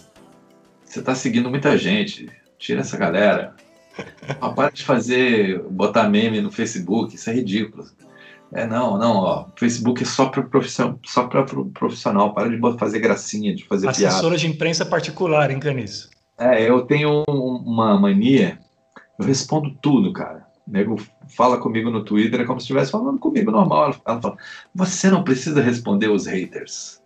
você 0.84 1.00
está 1.00 1.16
seguindo 1.16 1.50
muita 1.50 1.78
gente, 1.78 2.30
tira 2.58 2.82
essa 2.82 2.98
galera. 2.98 3.56
Ah, 4.40 4.50
para 4.50 4.70
de 4.70 4.84
fazer, 4.84 5.62
botar 5.70 6.08
meme 6.08 6.42
no 6.42 6.52
Facebook, 6.52 7.16
isso 7.16 7.30
é 7.30 7.34
ridículo. 7.34 7.86
É, 8.52 8.66
não, 8.66 8.98
não, 8.98 9.18
ó. 9.18 9.46
Facebook 9.56 10.02
é 10.02 10.06
só 10.06 10.28
para 10.28 10.42
profissional, 10.42 11.00
só 11.06 11.28
para 11.28 11.44
profissional. 11.74 12.34
Para 12.34 12.50
de 12.50 12.60
fazer 12.78 13.00
gracinha, 13.00 13.54
de 13.54 13.66
fazer 13.66 13.88
Assessora 13.88 14.10
piada. 14.10 14.16
Assessora 14.16 14.38
de 14.38 14.48
imprensa 14.48 14.86
particular, 14.86 15.52
hein, 15.52 15.60
Caniço? 15.60 16.10
É, 16.40 16.70
eu 16.70 16.82
tenho 16.84 17.24
uma 17.28 18.00
mania, 18.00 18.58
eu 19.20 19.26
respondo 19.26 19.76
tudo, 19.82 20.14
cara. 20.14 20.48
O 20.66 20.72
nego 20.72 20.96
fala 21.28 21.58
comigo 21.58 21.90
no 21.90 22.04
Twitter, 22.04 22.42
é 22.42 22.46
como 22.46 22.60
se 22.60 22.64
estivesse 22.64 22.92
falando 22.92 23.20
comigo 23.20 23.52
normal. 23.52 23.96
Ela 24.06 24.22
fala, 24.22 24.38
você 24.74 25.10
não 25.10 25.24
precisa 25.24 25.62
responder 25.62 26.10
os 26.10 26.26
haters. 26.26 27.00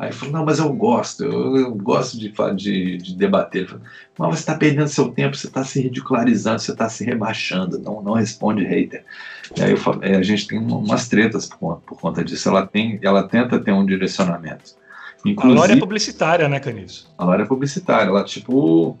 Aí 0.00 0.08
eu 0.08 0.14
falo, 0.14 0.32
não, 0.32 0.44
mas 0.46 0.58
eu 0.58 0.72
gosto, 0.72 1.22
eu, 1.24 1.56
eu 1.58 1.74
gosto 1.74 2.18
de, 2.18 2.32
de, 2.56 2.96
de 2.96 3.14
debater. 3.14 3.68
Falo, 3.68 3.82
mas 4.16 4.36
você 4.36 4.40
está 4.40 4.54
perdendo 4.54 4.88
seu 4.88 5.10
tempo, 5.10 5.36
você 5.36 5.46
está 5.46 5.62
se 5.62 5.78
ridicularizando, 5.82 6.58
você 6.58 6.72
está 6.72 6.88
se 6.88 7.04
rebaixando, 7.04 7.78
não, 7.78 8.02
não 8.02 8.14
responde 8.14 8.64
hater. 8.64 9.04
E 9.54 9.62
aí 9.62 9.76
falo, 9.76 10.02
é, 10.02 10.16
a 10.16 10.22
gente 10.22 10.46
tem 10.46 10.58
umas 10.58 11.06
tretas 11.06 11.46
por, 11.46 11.82
por 11.82 12.00
conta 12.00 12.24
disso. 12.24 12.48
Ela, 12.48 12.66
tem, 12.66 12.98
ela 13.02 13.28
tenta 13.28 13.58
ter 13.58 13.72
um 13.72 13.84
direcionamento. 13.84 14.79
Inclusive, 15.24 15.58
a 15.58 15.60
Lore 15.60 15.72
é 15.72 15.76
publicitária, 15.80 16.48
né, 16.48 16.60
Caniço? 16.60 17.12
A 17.18 17.24
Lore 17.24 17.42
é 17.42 17.46
publicitária. 17.46 18.08
Ela, 18.08 18.24
tipo. 18.24 18.96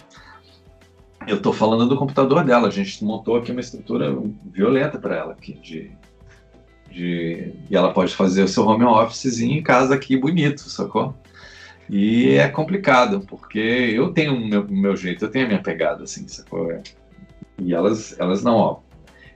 Eu 1.26 1.40
tô 1.40 1.52
falando 1.52 1.86
do 1.86 1.96
computador 1.96 2.44
dela. 2.44 2.68
A 2.68 2.70
gente 2.70 3.04
montou 3.04 3.36
aqui 3.36 3.52
uma 3.52 3.60
estrutura 3.60 4.16
violenta 4.44 4.98
para 4.98 5.16
ela 5.16 5.32
aqui. 5.32 5.54
De, 5.54 5.90
de, 6.90 7.52
e 7.68 7.76
ela 7.76 7.92
pode 7.92 8.14
fazer 8.14 8.42
o 8.42 8.48
seu 8.48 8.66
home 8.66 8.84
officezinho 8.84 9.58
em 9.58 9.62
casa 9.62 9.94
aqui 9.94 10.16
bonito, 10.16 10.60
sacou? 10.60 11.14
E 11.88 12.36
é 12.36 12.48
complicado, 12.48 13.20
porque 13.28 13.58
eu 13.58 14.12
tenho 14.12 14.34
o 14.34 14.48
meu, 14.48 14.66
meu 14.68 14.96
jeito, 14.96 15.24
eu 15.24 15.30
tenho 15.30 15.46
a 15.46 15.48
minha 15.48 15.62
pegada, 15.62 16.04
assim, 16.04 16.26
sacou? 16.28 16.80
E 17.58 17.74
elas, 17.74 18.18
elas 18.18 18.42
não, 18.42 18.56
ó. 18.56 18.78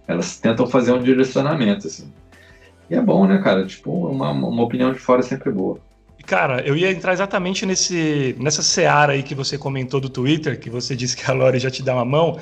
Elas 0.06 0.38
tentam 0.38 0.66
fazer 0.66 0.92
um 0.92 1.02
direcionamento, 1.02 1.86
assim. 1.86 2.12
E 2.88 2.94
é 2.94 3.00
bom, 3.00 3.26
né, 3.26 3.38
cara? 3.38 3.66
Tipo, 3.66 3.90
uma, 3.90 4.30
uma 4.30 4.62
opinião 4.62 4.92
de 4.92 4.98
fora 4.98 5.20
é 5.20 5.24
sempre 5.24 5.50
boa. 5.50 5.80
Cara, 6.26 6.62
eu 6.66 6.74
ia 6.74 6.90
entrar 6.90 7.12
exatamente 7.12 7.66
nesse, 7.66 8.34
nessa 8.38 8.62
seara 8.62 9.12
aí 9.12 9.22
que 9.22 9.34
você 9.34 9.58
comentou 9.58 10.00
do 10.00 10.08
Twitter, 10.08 10.58
que 10.58 10.70
você 10.70 10.94
disse 10.96 11.16
que 11.16 11.30
a 11.30 11.34
Lore 11.34 11.58
já 11.58 11.70
te 11.70 11.82
dá 11.82 11.94
uma 11.94 12.04
mão, 12.04 12.38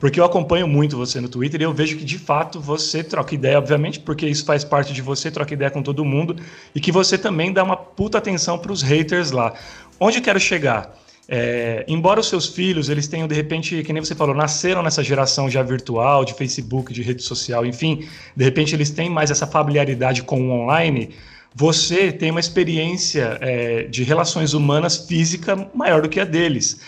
porque 0.00 0.18
eu 0.18 0.24
acompanho 0.24 0.66
muito 0.66 0.96
você 0.96 1.20
no 1.20 1.28
Twitter 1.28 1.60
e 1.60 1.64
eu 1.64 1.72
vejo 1.72 1.96
que 1.96 2.04
de 2.04 2.18
fato 2.18 2.58
você 2.58 3.04
troca 3.04 3.34
ideia, 3.34 3.58
obviamente, 3.58 4.00
porque 4.00 4.26
isso 4.26 4.44
faz 4.44 4.64
parte 4.64 4.92
de 4.92 5.02
você, 5.02 5.30
troca 5.30 5.54
ideia 5.54 5.70
com 5.70 5.82
todo 5.82 6.04
mundo, 6.04 6.36
e 6.74 6.80
que 6.80 6.90
você 6.90 7.16
também 7.16 7.52
dá 7.52 7.62
uma 7.62 7.76
puta 7.76 8.18
atenção 8.18 8.58
para 8.58 8.72
os 8.72 8.82
haters 8.82 9.30
lá. 9.30 9.54
Onde 9.98 10.18
eu 10.18 10.22
quero 10.22 10.40
chegar? 10.40 10.96
É, 11.28 11.84
embora 11.86 12.18
os 12.18 12.28
seus 12.28 12.48
filhos, 12.48 12.88
eles 12.88 13.06
tenham, 13.06 13.28
de 13.28 13.34
repente, 13.36 13.84
que 13.84 13.92
nem 13.92 14.02
você 14.02 14.16
falou, 14.16 14.34
nasceram 14.34 14.82
nessa 14.82 15.04
geração 15.04 15.48
já 15.48 15.62
virtual, 15.62 16.24
de 16.24 16.34
Facebook, 16.34 16.92
de 16.92 17.02
rede 17.02 17.22
social, 17.22 17.64
enfim, 17.64 18.08
de 18.34 18.42
repente 18.42 18.74
eles 18.74 18.90
têm 18.90 19.08
mais 19.08 19.30
essa 19.30 19.46
familiaridade 19.46 20.24
com 20.24 20.48
o 20.48 20.50
online, 20.50 21.10
você 21.54 22.12
tem 22.12 22.30
uma 22.30 22.40
experiência 22.40 23.38
é, 23.40 23.82
de 23.84 24.02
relações 24.04 24.54
humanas 24.54 25.06
física 25.06 25.68
maior 25.74 26.02
do 26.02 26.08
que 26.08 26.20
a 26.20 26.24
deles. 26.24 26.80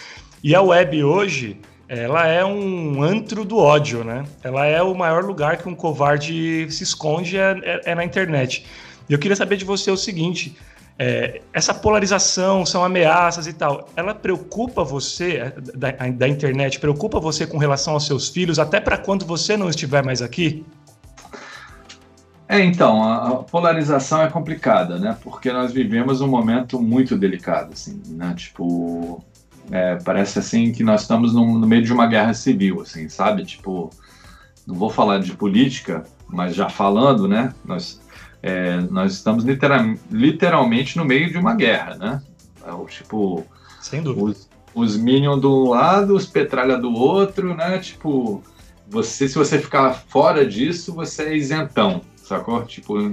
E 0.42 0.54
a 0.54 0.62
web 0.62 1.02
hoje, 1.04 1.58
ela 1.88 2.26
é 2.26 2.44
um 2.44 3.02
antro 3.02 3.44
do 3.44 3.58
ódio, 3.58 4.02
né? 4.02 4.24
Ela 4.42 4.66
é 4.66 4.82
o 4.82 4.94
maior 4.94 5.24
lugar 5.24 5.58
que 5.58 5.68
um 5.68 5.74
covarde 5.74 6.66
se 6.70 6.82
esconde 6.82 7.36
é, 7.36 7.58
é, 7.62 7.80
é 7.92 7.94
na 7.94 8.04
internet. 8.04 8.64
E 9.08 9.12
eu 9.12 9.18
queria 9.18 9.36
saber 9.36 9.56
de 9.56 9.64
você 9.64 9.90
o 9.90 9.96
seguinte: 9.96 10.56
é, 10.98 11.40
essa 11.52 11.74
polarização, 11.74 12.64
são 12.64 12.84
ameaças 12.84 13.46
e 13.46 13.52
tal, 13.52 13.88
ela 13.96 14.14
preocupa 14.14 14.84
você, 14.84 15.36
é, 15.36 15.52
da, 15.74 15.90
da 15.90 16.28
internet, 16.28 16.78
preocupa 16.78 17.18
você 17.18 17.46
com 17.46 17.58
relação 17.58 17.94
aos 17.94 18.06
seus 18.06 18.28
filhos, 18.28 18.58
até 18.58 18.80
para 18.80 18.96
quando 18.96 19.24
você 19.24 19.56
não 19.56 19.68
estiver 19.68 20.04
mais 20.04 20.22
aqui? 20.22 20.64
É, 22.52 22.62
então, 22.62 23.02
a 23.02 23.36
polarização 23.44 24.20
é 24.20 24.28
complicada, 24.28 24.98
né? 24.98 25.16
Porque 25.22 25.50
nós 25.50 25.72
vivemos 25.72 26.20
um 26.20 26.28
momento 26.28 26.78
muito 26.78 27.16
delicado, 27.16 27.72
assim, 27.72 28.02
né? 28.08 28.34
Tipo, 28.36 29.24
É, 29.70 29.96
parece 30.04 30.38
assim 30.38 30.70
que 30.70 30.84
nós 30.84 31.02
estamos 31.02 31.32
no, 31.32 31.58
no, 31.58 31.66
meio 31.66 31.82
de 31.82 31.92
uma 31.92 32.06
guerra 32.06 32.34
civil, 32.34 32.82
assim, 32.82 33.08
sabe? 33.08 33.46
Tipo, 33.46 33.88
não 34.66 34.74
vou 34.74 34.90
falar 34.90 35.18
de 35.18 35.32
política, 35.32 36.04
mas 36.28 36.54
já 36.54 36.68
falando, 36.68 37.26
né? 37.26 37.54
Nós, 37.64 38.02
é, 38.42 38.80
nós 38.90 39.14
estamos 39.14 39.44
literal, 39.44 39.94
literalmente 40.10 40.98
no 40.98 41.06
meio 41.06 41.30
de 41.30 41.38
uma 41.38 41.54
guerra, 41.54 41.96
né? 41.96 42.22
É, 42.66 42.86
tipo, 42.90 43.46
sem 43.80 44.02
dúvida. 44.02 44.26
Os, 44.26 44.48
os 44.74 44.96
Minions 44.98 45.40
do 45.40 45.70
lado, 45.70 46.14
os 46.14 46.26
Petralha 46.26 46.76
do 46.76 46.92
outro, 46.92 47.54
né? 47.54 47.78
Tipo, 47.78 48.42
você, 48.90 49.26
se 49.26 49.38
você 49.38 49.58
ficar 49.58 49.94
fora 49.94 50.44
disso, 50.44 50.92
você 50.92 51.22
é 51.22 51.36
isentão, 51.36 52.02
sacou? 52.32 52.64
Tipo, 52.64 53.12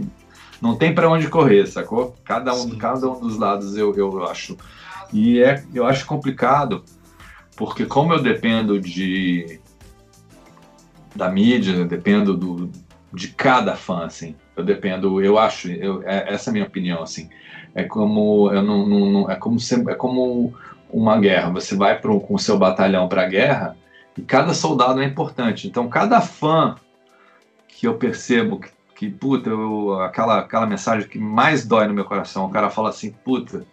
não 0.62 0.76
tem 0.76 0.94
para 0.94 1.10
onde 1.10 1.28
correr, 1.28 1.68
sacou? 1.68 2.16
Cada 2.24 2.54
um, 2.54 2.70
cada 2.78 3.10
um 3.10 3.20
dos 3.20 3.38
lados 3.38 3.78
eu, 3.78 3.94
eu 3.96 4.24
acho. 4.26 4.58
E 5.12 5.42
é, 5.42 5.64
eu 5.74 5.86
acho 5.86 6.06
complicado, 6.06 6.84
porque 7.56 7.86
como 7.86 8.14
eu 8.14 8.22
dependo 8.22 8.80
de 8.80 9.60
da 11.16 11.30
mídia, 11.30 11.86
dependo 11.86 12.38
do, 12.38 12.72
de 13.12 13.30
cada 13.30 13.76
fã, 13.76 14.06
assim. 14.06 14.36
Eu 14.56 14.64
dependo, 14.64 15.22
eu 15.22 15.38
acho, 15.38 15.70
eu, 15.72 16.04
é, 16.04 16.34
essa 16.34 16.50
é 16.50 16.52
a 16.52 16.54
minha 16.54 16.66
opinião, 16.66 17.02
assim. 17.02 17.30
É 17.74 17.84
como 17.84 18.52
eu 18.52 18.62
não, 18.62 18.86
não, 18.86 19.12
não 19.12 19.32
é 19.32 19.36
como 19.36 19.58
é 19.90 19.96
como 19.96 20.54
uma 20.90 21.20
guerra. 21.20 21.52
Você 21.52 21.76
vai 21.76 22.00
pro, 22.00 22.20
com 22.20 22.36
o 22.36 22.40
seu 22.40 22.58
batalhão 22.58 23.08
para 23.08 23.24
a 23.24 23.28
guerra 23.28 23.78
e 24.18 24.22
cada 24.22 24.54
soldado 24.54 25.02
é 25.02 25.06
importante. 25.06 25.68
Então, 25.68 25.88
cada 25.90 26.22
fã 26.22 26.76
que 27.68 27.88
eu 27.88 27.96
percebo 27.96 28.60
que, 28.60 28.70
que 29.00 29.10
puta, 29.10 29.50
eu, 29.50 30.02
aquela, 30.02 30.40
aquela 30.40 30.66
mensagem 30.66 31.08
que 31.08 31.18
mais 31.18 31.66
dói 31.66 31.88
no 31.88 31.94
meu 31.94 32.04
coração, 32.04 32.46
o 32.46 32.50
cara 32.50 32.70
fala 32.70 32.90
assim, 32.90 33.12
puta, 33.24 33.66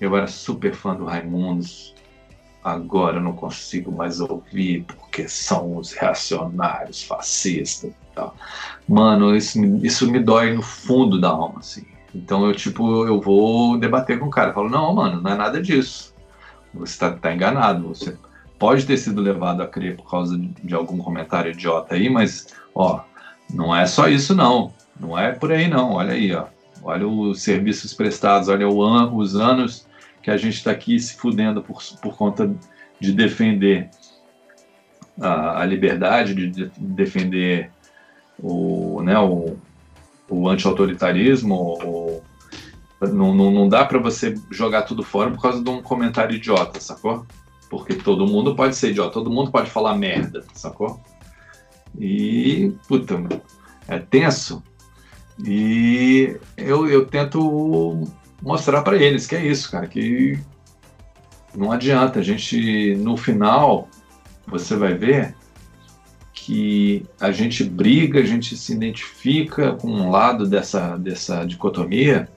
eu 0.00 0.16
era 0.16 0.26
super 0.26 0.74
fã 0.74 0.96
do 0.96 1.04
Raimundos, 1.04 1.94
agora 2.64 3.18
eu 3.18 3.22
não 3.22 3.34
consigo 3.34 3.92
mais 3.92 4.18
ouvir 4.18 4.82
porque 4.82 5.28
são 5.28 5.76
os 5.76 5.92
reacionários, 5.92 7.04
fascistas 7.04 7.92
e 7.92 8.14
tal. 8.16 8.34
Mano, 8.88 9.36
isso, 9.36 9.64
isso 9.76 10.10
me 10.10 10.18
dói 10.18 10.52
no 10.52 10.62
fundo 10.62 11.20
da 11.20 11.28
alma, 11.28 11.60
assim. 11.60 11.86
Então 12.12 12.44
eu, 12.44 12.52
tipo, 12.52 13.06
eu 13.06 13.20
vou 13.20 13.78
debater 13.78 14.18
com 14.18 14.26
o 14.26 14.30
cara. 14.30 14.50
Eu 14.50 14.54
falo, 14.54 14.68
não, 14.68 14.92
mano, 14.92 15.22
não 15.22 15.30
é 15.30 15.36
nada 15.36 15.62
disso. 15.62 16.12
Você 16.74 16.94
está 16.94 17.12
tá 17.12 17.32
enganado. 17.32 17.86
Você 17.86 18.16
pode 18.58 18.84
ter 18.86 18.96
sido 18.96 19.20
levado 19.20 19.62
a 19.62 19.68
crer 19.68 19.96
por 19.96 20.10
causa 20.10 20.36
de 20.36 20.74
algum 20.74 20.98
comentário 20.98 21.52
idiota 21.52 21.94
aí, 21.94 22.10
mas, 22.10 22.48
ó, 22.74 23.02
não 23.52 23.74
é 23.74 23.86
só 23.86 24.08
isso, 24.08 24.34
não. 24.34 24.72
Não 24.98 25.18
é 25.18 25.32
por 25.32 25.52
aí, 25.52 25.68
não. 25.68 25.92
Olha 25.92 26.12
aí, 26.12 26.32
ó. 26.34 26.46
Olha 26.82 27.08
os 27.08 27.42
serviços 27.42 27.94
prestados, 27.94 28.48
olha 28.48 28.66
an 28.66 29.14
os 29.14 29.36
anos 29.36 29.86
que 30.22 30.30
a 30.30 30.36
gente 30.36 30.54
está 30.54 30.70
aqui 30.70 30.98
se 30.98 31.16
fudendo 31.16 31.62
por, 31.62 31.82
por 32.02 32.16
conta 32.16 32.54
de 33.00 33.12
defender 33.12 33.88
a, 35.20 35.60
a 35.60 35.64
liberdade, 35.64 36.34
de, 36.34 36.50
de, 36.50 36.72
defender 36.78 37.70
o, 38.38 39.02
né, 39.02 39.18
o, 39.18 39.56
o 40.28 40.48
anti-autoritarismo. 40.48 42.22
Não, 43.00 43.34
não, 43.34 43.50
não 43.50 43.68
dá 43.68 43.84
para 43.84 43.98
você 43.98 44.34
jogar 44.50 44.82
tudo 44.82 45.02
fora 45.02 45.30
por 45.30 45.40
causa 45.40 45.62
de 45.62 45.68
um 45.68 45.82
comentário 45.82 46.36
idiota, 46.36 46.80
sacou? 46.80 47.26
Porque 47.68 47.94
todo 47.94 48.26
mundo 48.26 48.54
pode 48.54 48.76
ser 48.76 48.90
idiota, 48.90 49.12
todo 49.12 49.30
mundo 49.30 49.50
pode 49.50 49.70
falar 49.70 49.96
merda, 49.96 50.44
sacou? 50.54 51.02
E, 51.98 52.74
puta, 52.88 53.22
é 53.88 53.98
tenso. 53.98 54.62
E 55.44 56.36
eu, 56.56 56.88
eu 56.88 57.06
tento 57.06 58.06
mostrar 58.42 58.82
para 58.82 58.96
eles 58.96 59.26
que 59.26 59.34
é 59.34 59.44
isso, 59.44 59.70
cara, 59.70 59.86
que 59.86 60.38
não 61.54 61.72
adianta. 61.72 62.20
A 62.20 62.22
gente, 62.22 62.94
no 62.96 63.16
final, 63.16 63.88
você 64.46 64.76
vai 64.76 64.94
ver 64.94 65.34
que 66.32 67.06
a 67.20 67.32
gente 67.32 67.64
briga, 67.64 68.20
a 68.20 68.26
gente 68.26 68.56
se 68.56 68.72
identifica 68.72 69.72
com 69.72 69.88
um 69.88 70.10
lado 70.10 70.46
dessa, 70.46 70.96
dessa 70.98 71.44
dicotomia, 71.44 72.28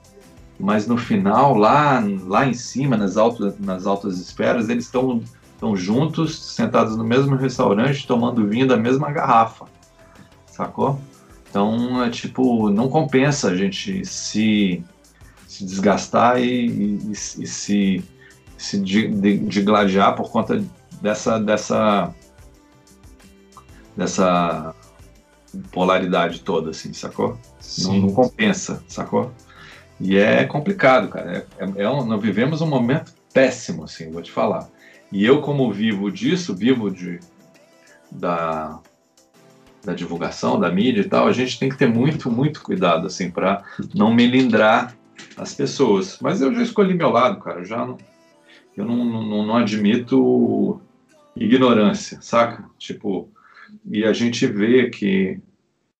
mas 0.58 0.86
no 0.86 0.96
final, 0.96 1.54
lá, 1.54 2.02
lá 2.24 2.46
em 2.46 2.54
cima, 2.54 2.96
nas 2.96 3.16
altas, 3.16 3.58
nas 3.58 3.86
altas 3.86 4.18
esferas, 4.18 4.68
eles 4.68 4.86
estão 4.86 5.22
estão 5.58 5.76
juntos, 5.76 6.38
sentados 6.54 6.96
no 6.96 7.02
mesmo 7.02 7.34
restaurante, 7.34 8.06
tomando 8.06 8.46
vinho 8.46 8.66
da 8.66 8.76
mesma 8.76 9.10
garrafa, 9.10 9.66
sacou? 10.46 11.00
Então, 11.50 12.04
é 12.04 12.10
tipo, 12.10 12.70
não 12.70 12.88
compensa 12.88 13.50
a 13.50 13.56
gente 13.56 14.04
se, 14.04 14.84
se 15.48 15.64
desgastar 15.64 16.40
e, 16.40 16.66
e, 16.66 17.12
e 17.12 17.16
se, 17.46 18.04
se 18.56 18.80
digladiar 18.80 20.14
por 20.14 20.30
conta 20.30 20.62
dessa, 21.02 21.40
dessa, 21.40 22.14
dessa 23.96 24.74
polaridade 25.72 26.40
toda, 26.40 26.70
assim, 26.70 26.92
sacou? 26.92 27.36
Não, 27.78 27.94
não, 27.94 28.12
compensa, 28.12 28.84
sacou? 28.86 29.32
E 30.00 30.16
é 30.16 30.44
complicado, 30.44 31.08
cara. 31.08 31.48
É, 31.58 31.64
é, 31.64 31.82
é 31.82 31.90
um, 31.90 32.04
nós 32.04 32.22
vivemos 32.22 32.60
um 32.60 32.66
momento 32.66 33.12
péssimo, 33.34 33.84
assim, 33.84 34.08
vou 34.12 34.22
te 34.22 34.30
falar. 34.30 34.68
E 35.10 35.24
eu, 35.24 35.40
como 35.40 35.72
vivo 35.72 36.10
disso, 36.10 36.54
vivo 36.54 36.90
de, 36.90 37.18
da, 38.10 38.80
da 39.84 39.94
divulgação, 39.94 40.60
da 40.60 40.70
mídia 40.70 41.00
e 41.00 41.08
tal, 41.08 41.26
a 41.26 41.32
gente 41.32 41.58
tem 41.58 41.68
que 41.68 41.78
ter 41.78 41.88
muito, 41.88 42.30
muito 42.30 42.62
cuidado, 42.62 43.06
assim, 43.06 43.30
para 43.30 43.64
não 43.94 44.12
melindrar 44.12 44.94
as 45.36 45.54
pessoas. 45.54 46.18
Mas 46.20 46.40
eu 46.40 46.54
já 46.54 46.62
escolhi 46.62 46.94
meu 46.94 47.10
lado, 47.10 47.40
cara. 47.40 47.60
Eu 47.60 47.64
já 47.64 47.86
não, 47.86 47.96
eu 48.76 48.84
não, 48.84 49.04
não, 49.04 49.46
não 49.46 49.56
admito 49.56 50.80
ignorância, 51.34 52.18
saca? 52.20 52.64
Tipo, 52.78 53.30
e 53.90 54.04
a 54.04 54.12
gente 54.12 54.46
vê 54.46 54.90
que, 54.90 55.40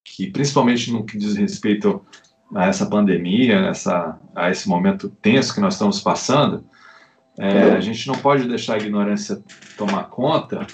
que 0.05 0.31
principalmente 0.31 0.93
no 0.93 1.05
que 1.05 1.17
diz 1.17 1.37
respeito 1.37 2.05
a 2.55 2.67
essa 2.67 2.87
pandemia, 2.87 3.57
essa, 3.67 4.19
a 4.35 4.51
esse 4.51 4.69
momento 4.69 5.09
tenso 5.23 5.55
que 5.55 5.61
nós 5.61 5.75
estamos 5.75 6.01
passando, 6.01 6.65
é, 7.39 7.71
a 7.71 7.81
gente 7.81 8.07
não 8.09 8.17
pode 8.17 8.49
deixar 8.49 8.75
a 8.75 8.79
ignorância 8.79 9.43
tomar 9.77 10.05
conta, 10.05 10.67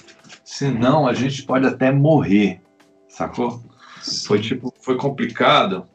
senão 0.43 1.07
a 1.07 1.13
gente 1.13 1.43
pode 1.43 1.65
até 1.67 1.91
morrer, 1.91 2.59
sacou? 3.07 3.61
Foi 4.25 4.39
tipo, 4.39 4.73
foi 4.79 4.97
complicado, 4.97 5.85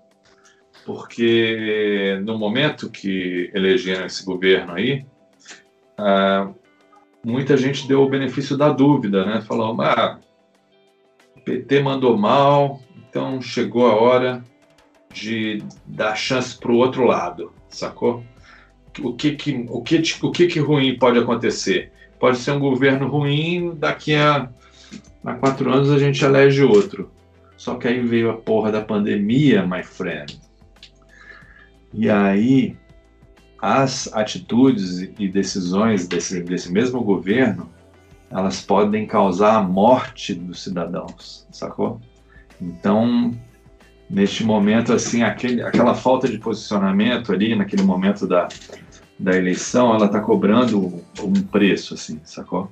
porque 0.85 2.21
no 2.25 2.39
momento 2.39 2.89
que 2.89 3.51
elegeram 3.55 4.07
esse 4.07 4.25
governo 4.25 4.75
aí, 4.75 5.05
ah, 5.99 6.49
muita 7.25 7.57
gente 7.57 7.87
deu 7.87 8.03
o 8.03 8.09
benefício 8.09 8.57
da 8.57 8.71
dúvida, 8.71 9.25
né? 9.25 9.41
Falou, 9.43 9.81
ah, 9.83 10.19
o 11.37 11.41
PT 11.41 11.83
mandou 11.83 12.17
mal, 12.17 12.81
então 13.09 13.41
chegou 13.41 13.87
a 13.87 13.95
hora 13.95 14.45
de 15.13 15.63
dar 15.87 16.15
chance 16.15 16.57
para 16.57 16.71
o 16.71 16.77
outro 16.77 17.05
lado, 17.05 17.53
sacou? 17.69 18.25
O 18.99 19.15
que 19.15 19.33
que, 19.33 19.67
o 19.69 19.83
que, 19.83 20.03
o 20.23 20.31
que 20.31 20.47
que 20.47 20.61
ruim 20.61 20.99
pode 20.99 21.19
acontecer? 21.19 21.93
Pode 22.19 22.39
ser 22.39 22.53
um 22.53 22.61
governo 22.61 23.09
ruim, 23.09 23.75
daqui 23.77 24.15
a, 24.15 24.49
a 25.25 25.35
quatro 25.35 25.73
anos 25.73 25.91
a 25.91 25.99
gente 25.99 26.25
elege 26.25 26.63
outro. 26.63 27.11
Só 27.57 27.75
que 27.75 27.89
aí 27.89 28.01
veio 28.01 28.31
a 28.31 28.37
porra 28.37 28.73
da 28.73 28.81
pandemia, 28.81 29.67
my 29.67 29.83
friend. 29.83 30.41
E 31.93 32.09
aí 32.09 32.77
as 33.61 34.11
atitudes 34.15 35.01
e 35.19 35.29
decisões 35.29 36.09
desse, 36.09 36.43
desse 36.43 36.73
mesmo 36.73 37.03
governo, 37.03 37.69
elas 38.31 38.63
podem 38.63 39.07
causar 39.07 39.57
a 39.57 39.63
morte 39.63 40.35
dos 40.35 40.63
cidadãos, 40.63 41.47
sacou? 41.51 42.01
Então, 42.61 43.33
neste 44.11 44.43
momento, 44.43 44.93
assim, 44.93 45.23
aquele, 45.23 45.63
aquela 45.63 45.95
falta 45.95 46.29
de 46.29 46.37
posicionamento 46.37 47.33
ali, 47.33 47.55
naquele 47.55 47.83
momento 47.83 48.27
da, 48.27 48.49
da 49.17 49.37
eleição, 49.37 49.95
ela 49.95 50.07
está 50.07 50.21
cobrando 50.21 51.01
um 51.23 51.33
preço, 51.43 51.95
assim, 51.95 52.21
sacou? 52.25 52.71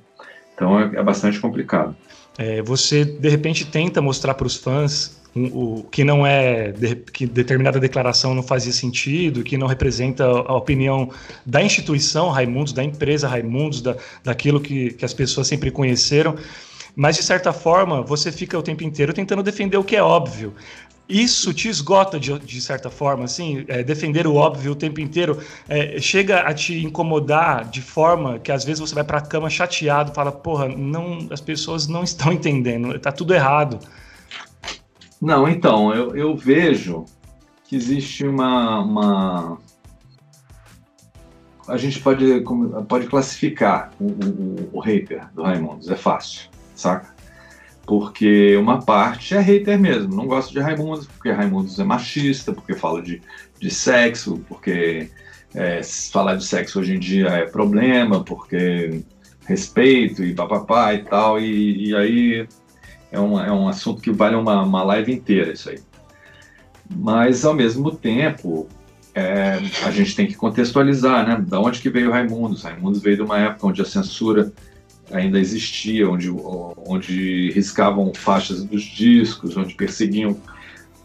Então 0.53 0.77
é, 0.77 0.97
é 0.97 1.03
bastante 1.03 1.39
complicado. 1.39 1.95
É, 2.37 2.61
você, 2.61 3.05
de 3.05 3.29
repente, 3.29 3.65
tenta 3.65 4.01
mostrar 4.01 4.33
para 4.33 4.45
os 4.45 4.57
fãs 4.57 5.17
o 5.35 5.83
que 5.91 6.03
não 6.03 6.25
é 6.25 6.71
de, 6.71 6.95
que 6.95 7.25
determinada 7.25 7.79
declaração 7.79 8.33
não 8.33 8.43
fazia 8.43 8.73
sentido, 8.73 9.43
que 9.43 9.57
não 9.57 9.67
representa 9.67 10.25
a 10.25 10.55
opinião 10.55 11.11
da 11.45 11.61
instituição 11.61 12.29
Raimundos, 12.29 12.73
da 12.73 12.83
empresa 12.83 13.27
Raimundos, 13.27 13.81
da, 13.81 13.95
daquilo 14.23 14.59
que, 14.59 14.91
que 14.91 15.05
as 15.05 15.13
pessoas 15.13 15.47
sempre 15.47 15.71
conheceram. 15.71 16.35
Mas, 16.95 17.15
de 17.15 17.23
certa 17.23 17.53
forma, 17.53 18.01
você 18.01 18.31
fica 18.31 18.57
o 18.57 18.63
tempo 18.63 18.83
inteiro 18.83 19.13
tentando 19.13 19.43
defender 19.43 19.77
o 19.77 19.83
que 19.83 19.95
é 19.95 20.03
óbvio 20.03 20.53
isso 21.09 21.51
te 21.53 21.67
esgota 21.67 22.19
de, 22.19 22.37
de 22.37 22.61
certa 22.61 22.89
forma, 22.91 23.23
assim, 23.23 23.65
é, 23.67 23.81
defender 23.81 24.27
o 24.27 24.35
óbvio 24.35 24.73
o 24.73 24.75
tempo 24.75 25.01
inteiro, 25.01 25.39
é, 25.67 25.99
chega 25.99 26.41
a 26.41 26.53
te 26.53 26.85
incomodar 26.85 27.65
de 27.65 27.81
forma 27.81 28.37
que 28.37 28.51
às 28.51 28.63
vezes 28.63 28.79
você 28.79 28.93
vai 28.93 29.03
para 29.03 29.17
a 29.17 29.21
cama 29.21 29.49
chateado, 29.49 30.13
fala, 30.13 30.31
porra, 30.31 30.67
não, 30.67 31.27
as 31.31 31.41
pessoas 31.41 31.87
não 31.87 32.03
estão 32.03 32.31
entendendo, 32.31 32.97
tá 32.99 33.11
tudo 33.11 33.33
errado. 33.33 33.79
Não, 35.19 35.49
então, 35.49 35.93
eu, 35.93 36.15
eu 36.15 36.35
vejo 36.35 37.05
que 37.67 37.75
existe 37.75 38.25
uma, 38.25 38.79
uma 38.79 39.57
a 41.67 41.77
gente 41.77 41.99
pode, 41.99 42.43
pode 42.87 43.07
classificar 43.07 43.91
o, 43.99 44.05
o, 44.05 44.69
o 44.73 44.79
hater 44.79 45.27
do 45.33 45.43
Raimundos, 45.43 45.89
é 45.89 45.95
fácil, 45.95 46.49
saca? 46.75 47.18
Porque 47.89 48.55
uma 48.55 48.83
parte 48.83 49.33
é 49.33 49.39
hater 49.39 49.79
mesmo, 49.79 50.15
não 50.15 50.27
gosta 50.27 50.53
de 50.53 50.59
Raimundos, 50.59 51.07
porque 51.07 51.31
Raimundos 51.31 51.79
é 51.79 51.83
machista, 51.83 52.53
porque 52.53 52.75
fala 52.75 53.01
de, 53.01 53.19
de 53.59 53.71
sexo, 53.71 54.39
porque 54.47 55.09
é, 55.55 55.81
falar 55.81 56.35
de 56.35 56.45
sexo 56.45 56.79
hoje 56.79 56.93
em 56.93 56.99
dia 56.99 57.29
é 57.29 57.47
problema, 57.47 58.23
porque 58.23 59.01
respeito 59.47 60.23
e 60.23 60.35
papapá 60.35 60.93
e 60.93 61.03
tal, 61.03 61.39
e, 61.39 61.87
e 61.87 61.95
aí 61.95 62.47
é 63.11 63.19
um, 63.19 63.39
é 63.39 63.51
um 63.51 63.67
assunto 63.67 64.03
que 64.03 64.11
vale 64.11 64.35
uma, 64.35 64.61
uma 64.61 64.83
live 64.83 65.11
inteira 65.11 65.51
isso 65.51 65.71
aí. 65.71 65.79
Mas, 66.95 67.43
ao 67.43 67.55
mesmo 67.55 67.89
tempo, 67.89 68.67
é, 69.15 69.53
a 69.83 69.89
gente 69.89 70.15
tem 70.15 70.27
que 70.27 70.35
contextualizar, 70.35 71.27
né? 71.27 71.43
Da 71.47 71.59
onde 71.59 71.81
que 71.81 71.89
veio 71.89 72.11
Raimundos? 72.11 72.61
Raimundos 72.61 73.01
veio 73.01 73.15
de 73.15 73.23
uma 73.23 73.39
época 73.39 73.65
onde 73.65 73.81
a 73.81 73.85
censura 73.85 74.53
ainda 75.11 75.39
existia, 75.39 76.09
onde, 76.09 76.29
onde 76.29 77.51
riscavam 77.51 78.13
faixas 78.13 78.63
dos 78.63 78.83
discos, 78.83 79.57
onde 79.57 79.73
perseguiam 79.73 80.37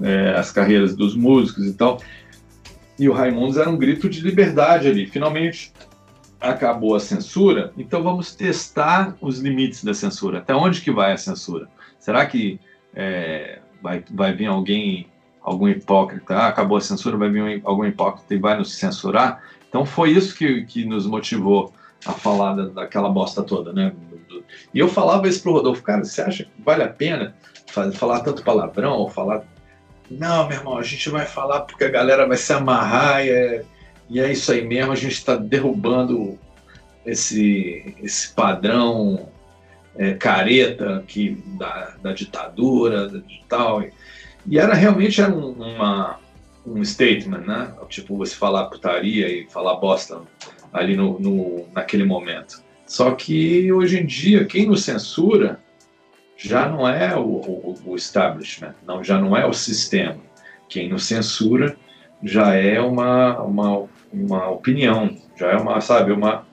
é, 0.01 0.35
as 0.37 0.51
carreiras 0.51 0.95
dos 0.95 1.17
músicos 1.17 1.67
e 1.67 1.73
tal. 1.73 2.01
E 2.99 3.09
o 3.09 3.13
Raimundos 3.13 3.57
era 3.57 3.69
um 3.69 3.77
grito 3.77 4.09
de 4.09 4.21
liberdade 4.21 4.89
ali. 4.89 5.07
Finalmente 5.07 5.73
acabou 6.41 6.95
a 6.95 7.01
censura, 7.01 7.73
então 7.77 8.03
vamos 8.03 8.35
testar 8.35 9.17
os 9.21 9.39
limites 9.39 9.83
da 9.83 9.95
censura. 9.95 10.39
Até 10.39 10.55
onde 10.55 10.83
que 10.83 10.91
vai 10.91 11.13
a 11.13 11.17
censura? 11.17 11.69
Será 11.99 12.27
que 12.27 12.61
é, 12.95 13.61
vai, 13.83 14.05
vai 14.11 14.35
vir 14.35 14.47
alguém 14.47 15.07
algum 15.45 15.69
hipócrita, 15.69 16.35
ah, 16.35 16.49
acabou 16.49 16.79
a 16.79 16.81
censura, 16.81 17.19
vai 17.19 17.29
vir 17.29 17.61
algum 17.65 17.85
hipócrita 17.85 18.35
e 18.35 18.39
vai 18.39 18.57
nos 18.57 18.75
censurar. 18.75 19.43
Então 19.69 19.85
foi 19.85 20.11
isso 20.11 20.35
que, 20.35 20.63
que 20.63 20.85
nos 20.87 21.07
motivou 21.07 21.73
a 22.05 22.13
falar 22.13 22.55
da, 22.55 22.67
daquela 22.67 23.09
bosta 23.09 23.43
toda, 23.43 23.73
né? 23.73 23.93
E 24.73 24.79
eu 24.79 24.89
falava 24.89 25.29
isso 25.29 25.43
pro 25.43 25.53
Rodolfo, 25.53 25.83
cara, 25.83 26.05
você 26.05 26.21
acha 26.21 26.45
que 26.45 26.51
vale 26.63 26.83
a 26.83 26.89
pena 26.89 27.35
falar 27.95 28.21
tanto 28.21 28.43
palavrão 28.43 28.93
ou 28.93 29.09
falar. 29.09 29.43
Não, 30.11 30.47
meu 30.47 30.59
irmão, 30.59 30.79
a 30.79 30.83
gente 30.83 31.09
vai 31.09 31.27
falar 31.27 31.63
porque 31.63 31.85
a 31.85 31.91
galera 31.91 32.27
vai 32.27 32.37
se 32.37 32.53
amarrar 32.53 33.25
e 33.25 33.31
é, 33.31 33.65
e 34.09 34.21
é 34.21 34.31
isso 34.31 34.53
aí 34.53 34.67
mesmo, 34.67 34.93
a 34.93 34.97
gente 34.97 35.15
está 35.15 35.35
derrubando 35.35 36.39
esse, 37.07 37.97
esse 38.03 38.33
padrão 38.33 39.29
é, 39.97 40.15
careta 40.15 41.03
que, 41.07 41.43
da, 41.59 41.95
da 42.03 42.13
ditadura, 42.13 43.09
de 43.09 43.45
tal. 43.49 43.83
E, 43.83 43.93
e 44.47 44.59
era 44.59 44.75
realmente 44.75 45.21
era 45.21 45.33
um, 45.33 45.53
uma, 45.53 46.19
um 46.67 46.85
statement, 46.85 47.47
né? 47.47 47.73
Tipo, 47.89 48.17
você 48.17 48.35
falar 48.35 48.67
putaria 48.67 49.29
e 49.29 49.49
falar 49.49 49.77
bosta 49.77 50.21
ali 50.75 50.97
no, 50.97 51.19
no, 51.21 51.67
naquele 51.73 52.05
momento. 52.05 52.63
Só 52.85 53.13
que 53.13 53.73
hoje 53.73 54.01
em 54.01 54.05
dia, 54.05 54.45
quem 54.45 54.67
nos 54.67 54.85
censura 54.85 55.61
já 56.37 56.69
não 56.69 56.87
é 56.87 57.17
o, 57.17 57.23
o, 57.23 57.75
o 57.87 57.97
establishment, 57.97 58.75
não, 58.85 59.03
já 59.03 59.19
não 59.19 59.37
é 59.37 59.47
o 59.47 59.53
sistema. 59.53 60.21
Quem 60.69 60.89
nos 60.89 61.05
censura 61.05 61.77
já 62.23 62.55
é 62.55 62.81
uma, 62.81 63.41
uma, 63.41 63.87
uma 64.13 64.51
opinião, 64.51 65.17
já 65.37 65.53
é 65.53 65.57
uma, 65.57 65.81
sabe, 65.81 66.13
uma, 66.13 66.45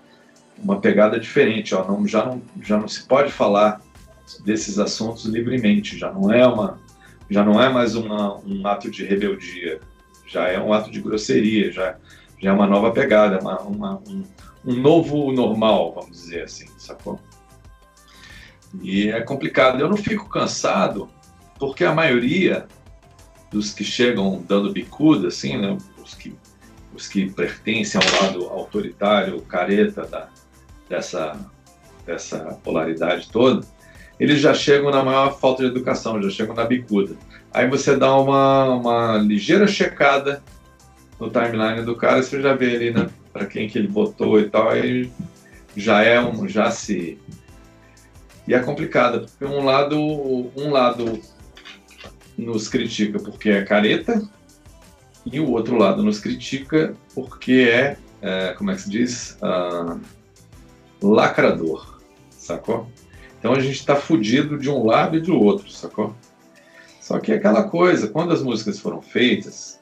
uma 0.58 0.80
pegada 0.80 1.20
diferente. 1.20 1.74
Ó, 1.74 1.86
não, 1.86 2.08
já, 2.08 2.24
não, 2.24 2.42
já 2.62 2.78
não 2.78 2.88
se 2.88 3.06
pode 3.08 3.32
falar 3.32 3.82
desses 4.46 4.78
assuntos 4.78 5.26
livremente, 5.26 5.98
já 5.98 6.12
não 6.12 6.32
é 6.32 6.46
uma, 6.48 6.80
já 7.30 7.44
não 7.44 7.62
é 7.62 7.70
mais 7.70 7.96
uma, 7.96 8.38
um 8.46 8.66
ato 8.68 8.90
de 8.90 9.04
rebeldia, 9.04 9.80
já 10.28 10.48
é 10.48 10.60
um 10.60 10.72
ato 10.72 10.92
de 10.92 11.02
grosseria, 11.02 11.72
já, 11.72 11.98
já 12.42 12.50
é 12.50 12.54
uma 12.54 12.68
nova 12.68 12.92
pegada, 12.92 13.40
uma, 13.40 13.62
uma, 13.62 14.02
um, 14.08 14.24
um 14.66 14.74
novo 14.74 15.32
normal, 15.32 15.94
vamos 15.94 16.18
dizer 16.18 16.44
assim, 16.44 16.66
sacou? 16.78 17.20
E 18.82 19.10
é 19.10 19.22
complicado. 19.22 19.80
Eu 19.80 19.88
não 19.88 19.98
fico 19.98 20.28
cansado, 20.28 21.08
porque 21.60 21.84
a 21.84 21.94
maioria 21.94 22.68
dos 23.52 23.74
que 23.74 23.84
chegam 23.84 24.44
dando 24.48 24.72
bicuda, 24.72 25.28
assim, 25.28 25.58
né, 25.58 25.78
os 26.04 26.16
que, 26.16 26.36
os 26.96 27.08
que 27.08 27.30
pertencem 27.30 28.02
ao 28.02 28.24
lado 28.24 28.46
autoritário, 28.48 29.42
careta 29.42 30.04
da, 30.08 30.30
dessa, 30.90 31.38
dessa 32.06 32.40
polaridade 32.64 33.30
toda, 33.30 33.68
eles 34.20 34.40
já 34.40 34.54
chegam 34.54 34.90
na 34.90 35.04
maior 35.04 35.38
falta 35.38 35.64
de 35.64 35.70
educação, 35.70 36.22
já 36.24 36.30
chegam 36.30 36.56
na 36.56 36.66
bicuda. 36.66 37.16
Aí 37.54 37.70
você 37.70 37.96
dá 37.96 38.16
uma, 38.16 38.66
uma 38.76 39.18
ligeira 39.18 39.68
checada 39.68 40.42
no 41.22 41.30
timeline 41.30 41.84
do 41.84 41.96
cara, 41.96 42.24
você 42.24 42.42
já 42.42 42.56
vê 42.56 42.76
ali, 42.76 42.92
né, 42.92 43.08
para 43.32 43.46
quem 43.46 43.70
que 43.70 43.78
ele 43.78 43.88
votou 43.88 44.40
e 44.40 44.50
tal, 44.50 44.70
aí 44.70 45.12
já 45.78 46.02
é 46.02 46.20
um, 46.20 46.48
já 46.48 46.72
se 46.72 47.20
e 48.48 48.56
é 48.56 48.60
complicado, 48.60 49.28
porque 49.28 49.46
um 49.46 49.64
lado, 49.64 49.96
um 50.00 50.72
lado 50.72 51.22
nos 52.36 52.68
critica 52.68 53.20
porque 53.20 53.52
é 53.52 53.64
careta 53.64 54.28
e 55.24 55.40
o 55.40 55.52
outro 55.52 55.78
lado 55.78 56.02
nos 56.02 56.20
critica 56.20 56.96
porque 57.14 57.70
é, 57.72 57.98
é 58.20 58.54
como 58.54 58.72
é 58.72 58.76
que 58.76 58.82
se 58.82 58.90
diz, 58.90 59.38
uh, 59.44 60.02
lacrador, 61.04 62.02
sacou? 62.32 62.90
Então 63.38 63.54
a 63.54 63.60
gente 63.60 63.76
está 63.76 63.96
fudido 63.96 64.58
de 64.58 64.72
um 64.72 64.84
lado 64.84 65.16
e 65.18 65.22
do 65.22 65.40
outro, 65.40 65.70
sacou? 65.70 66.16
Só 67.00 67.20
que 67.20 67.32
é 67.32 67.36
aquela 67.36 67.70
coisa, 67.70 68.08
quando 68.08 68.34
as 68.34 68.42
músicas 68.42 68.80
foram 68.80 69.04
feitas, 69.04 69.81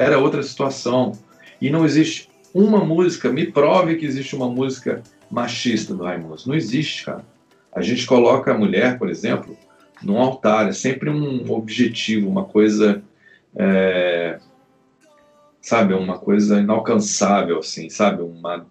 era 0.00 0.18
outra 0.18 0.42
situação. 0.42 1.12
E 1.60 1.68
não 1.70 1.84
existe 1.84 2.30
uma 2.54 2.84
música, 2.84 3.30
me 3.30 3.46
prove 3.46 3.96
que 3.96 4.06
existe 4.06 4.34
uma 4.34 4.48
música 4.48 5.02
machista 5.30 5.94
do 5.94 6.04
Raimundo. 6.04 6.42
Não 6.46 6.54
existe, 6.54 7.04
cara. 7.04 7.24
A 7.72 7.82
gente 7.82 8.06
coloca 8.06 8.50
a 8.50 8.58
mulher, 8.58 8.98
por 8.98 9.08
exemplo, 9.08 9.56
num 10.02 10.18
altar. 10.18 10.68
É 10.68 10.72
sempre 10.72 11.10
um 11.10 11.52
objetivo, 11.52 12.28
uma 12.28 12.44
coisa. 12.44 13.02
É, 13.54 14.40
sabe, 15.60 15.94
uma 15.94 16.18
coisa 16.18 16.60
inalcançável, 16.60 17.58
assim, 17.58 17.90
sabe? 17.90 18.22
Uma 18.22 18.66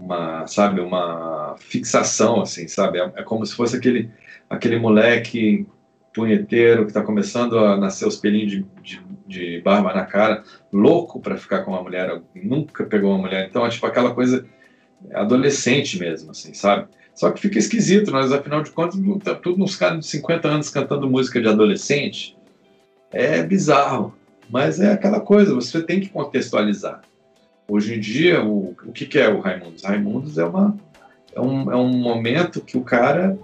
uma, 0.00 0.46
sabe, 0.46 0.80
uma 0.80 1.56
fixação, 1.58 2.40
assim, 2.40 2.66
sabe? 2.68 2.98
É, 2.98 3.12
é 3.16 3.22
como 3.22 3.46
se 3.46 3.54
fosse 3.54 3.76
aquele, 3.76 4.10
aquele 4.50 4.78
moleque 4.78 5.66
punheteiro 6.14 6.84
que 6.84 6.90
está 6.90 7.02
começando 7.02 7.58
a 7.58 7.76
nascer 7.76 8.06
os 8.06 8.16
pelinhos 8.16 8.52
de, 8.52 8.66
de, 8.82 9.02
de 9.26 9.60
barba 9.60 9.92
na 9.92 10.06
cara, 10.06 10.44
louco 10.72 11.20
para 11.20 11.36
ficar 11.36 11.62
com 11.62 11.72
uma 11.72 11.82
mulher, 11.82 12.22
nunca 12.34 12.84
pegou 12.84 13.10
uma 13.10 13.18
mulher. 13.18 13.48
Então, 13.50 13.66
é 13.66 13.68
tipo 13.68 13.84
aquela 13.84 14.14
coisa 14.14 14.46
adolescente 15.12 15.98
mesmo, 15.98 16.30
assim, 16.30 16.54
sabe? 16.54 16.86
Só 17.14 17.30
que 17.30 17.40
fica 17.40 17.58
esquisito, 17.58 18.10
nós, 18.10 18.32
afinal 18.32 18.62
de 18.62 18.70
contas, 18.70 18.98
tá 19.22 19.34
tudo 19.34 19.62
uns 19.62 19.76
caras 19.76 20.00
de 20.00 20.06
50 20.06 20.48
anos 20.48 20.70
cantando 20.70 21.10
música 21.10 21.40
de 21.40 21.48
adolescente. 21.48 22.36
É 23.12 23.42
bizarro, 23.42 24.14
mas 24.48 24.80
é 24.80 24.92
aquela 24.92 25.20
coisa, 25.20 25.54
você 25.54 25.82
tem 25.82 26.00
que 26.00 26.08
contextualizar. 26.08 27.02
Hoje 27.68 27.94
em 27.94 28.00
dia, 28.00 28.42
o, 28.42 28.74
o 28.84 28.92
que, 28.92 29.06
que 29.06 29.18
é 29.18 29.28
o 29.28 29.40
Raimundos? 29.40 29.84
Raimundos 29.84 30.38
é, 30.38 30.44
uma, 30.44 30.76
é, 31.34 31.40
um, 31.40 31.72
é 31.72 31.76
um 31.76 31.96
momento 31.96 32.60
que 32.60 32.76
o 32.76 32.82
cara 32.82 33.38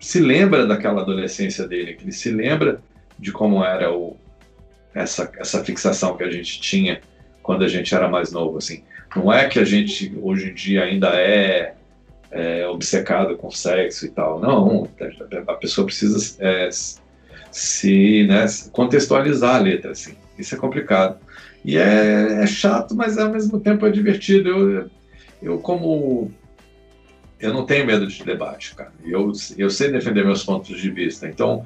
se 0.00 0.20
lembra 0.20 0.66
daquela 0.66 1.02
adolescência 1.02 1.66
dele, 1.66 1.94
que 1.94 2.04
ele 2.04 2.12
se 2.12 2.30
lembra 2.30 2.80
de 3.18 3.32
como 3.32 3.64
era 3.64 3.92
o, 3.92 4.16
essa, 4.94 5.30
essa 5.38 5.64
fixação 5.64 6.16
que 6.16 6.24
a 6.24 6.30
gente 6.30 6.60
tinha 6.60 7.00
quando 7.42 7.64
a 7.64 7.68
gente 7.68 7.94
era 7.94 8.08
mais 8.08 8.30
novo. 8.30 8.58
Assim. 8.58 8.84
Não 9.16 9.32
é 9.32 9.48
que 9.48 9.58
a 9.58 9.64
gente 9.64 10.12
hoje 10.22 10.50
em 10.50 10.54
dia 10.54 10.84
ainda 10.84 11.08
é, 11.14 11.74
é 12.30 12.66
obcecado 12.68 13.36
com 13.36 13.50
sexo 13.50 14.06
e 14.06 14.10
tal. 14.10 14.40
Não, 14.40 14.88
a 15.46 15.54
pessoa 15.54 15.86
precisa 15.86 16.36
é, 16.40 16.68
se 17.50 18.26
né, 18.26 18.46
contextualizar 18.72 19.56
a 19.56 19.58
letra. 19.58 19.92
Assim. 19.92 20.14
Isso 20.38 20.54
é 20.54 20.58
complicado. 20.58 21.18
E 21.64 21.76
é, 21.76 22.42
é, 22.42 22.46
chato, 22.46 22.94
mas 22.94 23.18
ao 23.18 23.30
mesmo 23.30 23.58
tempo 23.58 23.86
é 23.86 23.90
divertido. 23.90 24.48
Eu, 24.48 24.90
eu 25.42 25.58
como 25.58 26.30
eu 27.40 27.52
não 27.52 27.64
tenho 27.64 27.86
medo 27.86 28.06
de 28.06 28.24
debate, 28.24 28.74
cara. 28.74 28.92
Eu, 29.04 29.32
eu 29.56 29.70
sei 29.70 29.90
defender 29.90 30.24
meus 30.24 30.44
pontos 30.44 30.80
de 30.80 30.90
vista. 30.90 31.28
Então, 31.28 31.64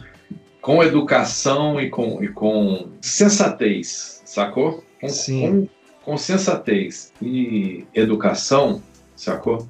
com 0.61 0.83
educação 0.83 1.81
e 1.81 1.91
com, 1.91 2.23
e 2.23 2.29
com 2.29 2.89
sensatez, 3.01 4.23
sacou? 4.25 4.85
Com, 5.01 5.09
Sim. 5.09 5.69
Com, 6.03 6.13
com 6.13 6.17
sensatez 6.17 7.13
e 7.21 7.87
educação, 7.95 8.83
sacou? 9.17 9.69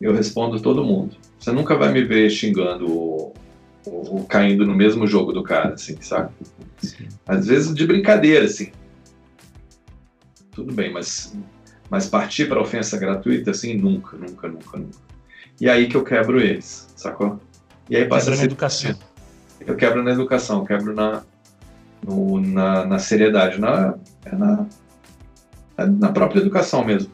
Eu 0.00 0.14
respondo 0.14 0.60
todo 0.60 0.84
mundo. 0.84 1.16
Você 1.38 1.52
nunca 1.52 1.76
vai 1.76 1.92
me 1.92 2.02
ver 2.02 2.30
xingando 2.30 2.90
ou, 2.90 3.34
ou, 3.86 4.24
caindo 4.24 4.66
no 4.66 4.74
mesmo 4.74 5.06
jogo 5.06 5.32
do 5.32 5.42
cara, 5.42 5.74
assim, 5.74 5.96
sabe? 6.00 6.32
Às 7.26 7.46
vezes 7.46 7.74
de 7.74 7.86
brincadeira, 7.86 8.44
assim 8.44 8.72
tudo 10.60 10.74
bem, 10.74 10.92
mas, 10.92 11.34
mas 11.88 12.06
partir 12.06 12.46
para 12.46 12.60
ofensa 12.60 12.98
gratuita, 12.98 13.50
assim, 13.50 13.74
nunca, 13.74 14.16
nunca, 14.16 14.48
nunca, 14.48 14.78
nunca. 14.78 15.09
E 15.60 15.68
aí 15.68 15.88
que 15.88 15.96
eu 15.96 16.02
quebro 16.02 16.40
eles, 16.40 16.88
sacou? 16.96 17.38
E 17.88 17.96
aí 17.96 18.06
passa 18.06 18.26
Quebra 18.26 18.38
na 18.38 18.44
educação. 18.44 18.96
Eu 19.60 19.76
quebro 19.76 20.02
na 20.02 20.10
educação, 20.12 20.64
quebro 20.64 20.94
na, 20.94 21.22
no, 22.02 22.40
na, 22.40 22.86
na, 22.86 22.98
seriedade, 22.98 23.60
na, 23.60 23.94
é 24.24 24.34
na, 24.34 24.66
é 25.76 25.86
na 25.86 26.12
própria 26.12 26.40
educação 26.40 26.84
mesmo. 26.84 27.10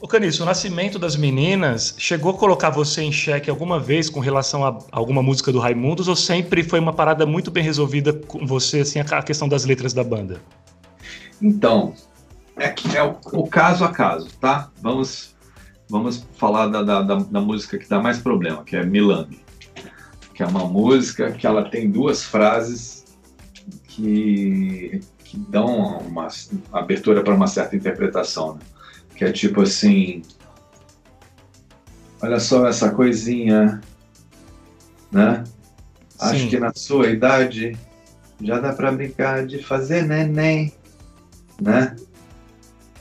O 0.00 0.08
Caniço, 0.08 0.42
o 0.42 0.46
nascimento 0.46 0.98
das 0.98 1.16
meninas 1.16 1.94
chegou 1.98 2.32
a 2.32 2.34
colocar 2.38 2.70
você 2.70 3.02
em 3.02 3.12
xeque 3.12 3.50
alguma 3.50 3.80
vez 3.80 4.08
com 4.08 4.20
relação 4.20 4.64
a 4.64 4.78
alguma 4.92 5.22
música 5.22 5.50
do 5.50 5.58
Raimundos 5.58 6.06
ou 6.06 6.16
sempre 6.16 6.62
foi 6.62 6.78
uma 6.78 6.92
parada 6.92 7.26
muito 7.26 7.50
bem 7.50 7.62
resolvida 7.62 8.12
com 8.12 8.46
você, 8.46 8.80
assim, 8.80 9.00
a 9.00 9.22
questão 9.22 9.48
das 9.48 9.64
letras 9.64 9.92
da 9.92 10.04
banda? 10.04 10.40
Então, 11.40 11.94
é, 12.58 12.74
é 12.94 13.02
o, 13.02 13.16
o, 13.32 13.46
caso 13.46 13.84
a 13.84 13.90
caso, 13.90 14.28
tá? 14.38 14.70
Vamos, 14.80 15.34
vamos 15.88 16.26
falar 16.36 16.66
da, 16.68 16.82
da, 16.82 17.02
da, 17.02 17.40
música 17.40 17.78
que 17.78 17.88
dá 17.88 18.00
mais 18.00 18.18
problema, 18.18 18.64
que 18.64 18.76
é 18.76 18.84
Milambi. 18.84 19.40
Que 20.34 20.42
é 20.42 20.46
uma 20.46 20.66
música 20.66 21.32
que 21.32 21.46
ela 21.46 21.68
tem 21.68 21.90
duas 21.90 22.24
frases 22.24 23.04
que, 23.88 25.00
que 25.24 25.38
dão 25.38 25.98
uma 25.98 26.28
abertura 26.72 27.22
para 27.22 27.34
uma 27.34 27.46
certa 27.46 27.76
interpretação, 27.76 28.54
né? 28.54 28.60
que 29.14 29.24
é 29.24 29.32
tipo 29.32 29.62
assim, 29.62 30.22
olha 32.20 32.38
só 32.38 32.66
essa 32.66 32.90
coisinha, 32.90 33.80
né? 35.10 35.44
Sim. 36.10 36.16
Acho 36.18 36.48
que 36.48 36.58
na 36.58 36.72
sua 36.74 37.08
idade 37.08 37.76
já 38.42 38.58
dá 38.58 38.72
para 38.72 38.92
brincar 38.92 39.46
de 39.46 39.62
fazer 39.62 40.02
neném, 40.02 40.72
né? 41.60 41.96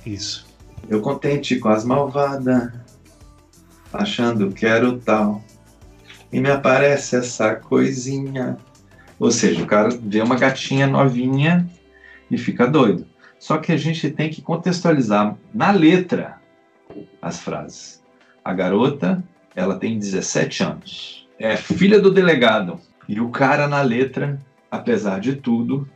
Isso. 0.06 0.46
Eu 0.90 1.02
contente 1.02 1.58
com 1.58 1.70
as 1.70 1.84
malvadas, 1.84 2.72
achando 3.92 4.52
que 4.52 4.66
era 4.66 4.88
o 4.88 5.00
tal, 5.00 5.44
e 6.32 6.40
me 6.40 6.50
aparece 6.50 7.16
essa 7.16 7.56
coisinha. 7.56 8.58
Ou 9.20 9.32
seja, 9.32 9.64
o 9.64 9.68
cara 9.68 9.90
vê 9.90 10.22
uma 10.22 10.36
gatinha 10.36 10.86
novinha 10.86 11.68
e 12.30 12.38
fica 12.38 12.68
doido. 12.68 13.06
Só 13.40 13.58
que 13.58 13.72
a 13.72 13.78
gente 13.78 14.10
tem 14.10 14.30
que 14.30 14.42
contextualizar 14.42 15.38
na 15.54 15.72
letra 15.72 16.42
as 17.22 17.40
frases. 17.40 18.04
A 18.44 18.54
garota, 18.54 19.24
ela 19.56 19.78
tem 19.78 19.98
17 19.98 20.64
anos. 20.64 21.28
É 21.40 21.56
filha 21.56 22.00
do 22.00 22.12
delegado. 22.12 22.80
E 23.08 23.20
o 23.20 23.30
cara 23.30 23.68
na 23.68 23.82
letra, 23.82 24.40
apesar 24.70 25.20
de 25.20 25.36
tudo, 25.36 25.88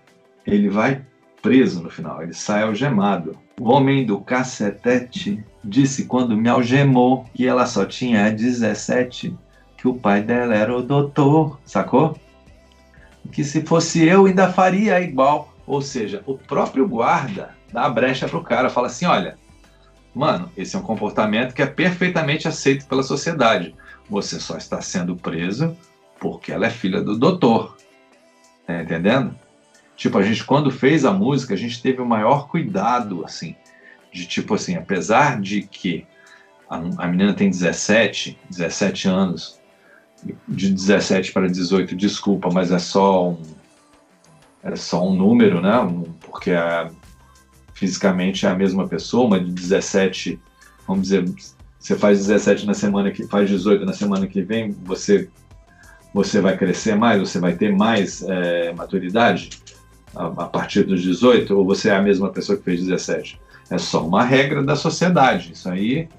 ele 0.46 0.70
vai 0.70 1.02
preso 1.42 1.82
no 1.82 1.90
final. 1.90 2.22
Ele 2.22 2.34
sai 2.34 2.64
algemado. 2.64 3.38
O 3.60 3.70
homem 3.72 4.06
do 4.06 4.20
cacetete 4.20 5.44
disse 5.64 6.06
quando 6.06 6.38
me 6.38 6.50
algemou 6.50 7.26
que 7.34 7.48
ela 7.48 7.66
só 7.66 7.86
tinha 7.86 8.32
17, 8.32 9.36
que 9.78 9.88
o 9.88 9.94
pai 9.94 10.22
dela 10.22 10.56
era 10.56 10.76
o 10.76 10.82
doutor, 10.82 11.60
sacou? 11.66 12.18
Que 13.32 13.44
se 13.44 13.62
fosse 13.62 14.06
eu 14.06 14.26
ainda 14.26 14.52
faria 14.52 15.00
igual. 15.02 15.54
Ou 15.68 15.82
seja, 15.82 16.24
o 16.26 16.38
próprio 16.38 16.88
guarda 16.88 17.56
dá 17.72 17.86
a 17.86 17.90
brecha 17.90 18.28
pro 18.28 18.44
cara, 18.44 18.70
fala 18.70 18.88
assim: 18.88 19.06
olha, 19.06 19.38
mano, 20.14 20.52
esse 20.58 20.76
é 20.76 20.80
um 20.80 20.84
comportamento 20.84 21.54
que 21.54 21.62
é 21.62 21.68
perfeitamente 21.68 22.48
aceito 22.48 22.88
pela 22.88 23.04
sociedade. 23.04 23.76
Você 24.10 24.40
só 24.40 24.58
está 24.58 24.82
sendo 24.82 25.16
preso 25.16 25.78
porque 26.20 26.52
ela 26.52 26.66
é 26.66 26.70
filha 26.70 27.02
do 27.02 27.18
doutor. 27.18 27.78
Tá 28.66 28.82
entendendo? 28.82 29.36
Tipo, 30.00 30.18
a 30.18 30.22
gente, 30.22 30.46
quando 30.46 30.72
fez 30.72 31.04
a 31.04 31.12
música, 31.12 31.54
a 31.54 31.58
gente 31.58 31.82
teve 31.82 32.02
o 32.02 32.06
maior 32.06 32.48
cuidado, 32.48 33.26
assim, 33.26 33.54
de 34.14 34.26
tipo 34.26 34.54
assim, 34.54 34.78
apesar 34.78 35.42
de 35.42 35.64
que 35.64 36.08
a, 36.70 36.78
a 36.78 37.06
menina 37.06 37.34
tem 37.34 37.50
17, 37.50 38.40
17 38.50 39.10
anos, 39.10 39.60
de 40.48 40.72
17 40.72 41.34
para 41.34 41.50
18, 41.50 41.98
desculpa, 41.98 42.50
mas 42.50 42.72
é 42.72 42.80
só 42.80 43.32
um, 43.32 43.42
é 44.64 44.74
só 44.78 45.06
um 45.06 45.14
número, 45.14 45.60
né? 45.60 45.74
Porque 46.22 46.52
a, 46.52 46.90
fisicamente 47.74 48.46
é 48.46 48.50
a 48.50 48.56
mesma 48.56 48.88
pessoa, 48.88 49.26
uma 49.26 49.38
de 49.38 49.52
17, 49.52 50.40
vamos 50.88 51.10
dizer, 51.10 51.30
você 51.78 51.98
faz 51.98 52.20
17 52.20 52.66
na 52.66 52.74
semana 52.74 53.12
que 53.12 53.28
faz 53.28 53.50
18 53.50 53.86
na 53.86 53.94
semana 53.94 54.28
que 54.28 54.42
vem, 54.42 54.72
você 54.82 55.28
você 56.14 56.40
vai 56.40 56.58
crescer 56.58 56.96
mais, 56.96 57.20
você 57.20 57.38
vai 57.38 57.54
ter 57.54 57.76
mais 57.76 58.24
é, 58.24 58.74
maturidade 58.74 59.50
a, 60.16 60.26
a, 60.26 60.46
partir 60.46 60.84
dos 60.84 61.02
18, 61.02 61.56
ou 61.58 61.66
você 61.66 61.90
é 61.90 61.96
a 61.96 62.02
mesma 62.02 62.30
pessoa 62.30 62.58
que 62.58 62.64
fez 62.64 62.82
17? 62.82 63.40
É 63.70 63.78
só 63.78 64.06
uma 64.06 64.24
regra 64.24 64.64
da 64.64 64.76
sociedade. 64.76 65.52
Isso 65.54 65.70
aí, 65.70 66.10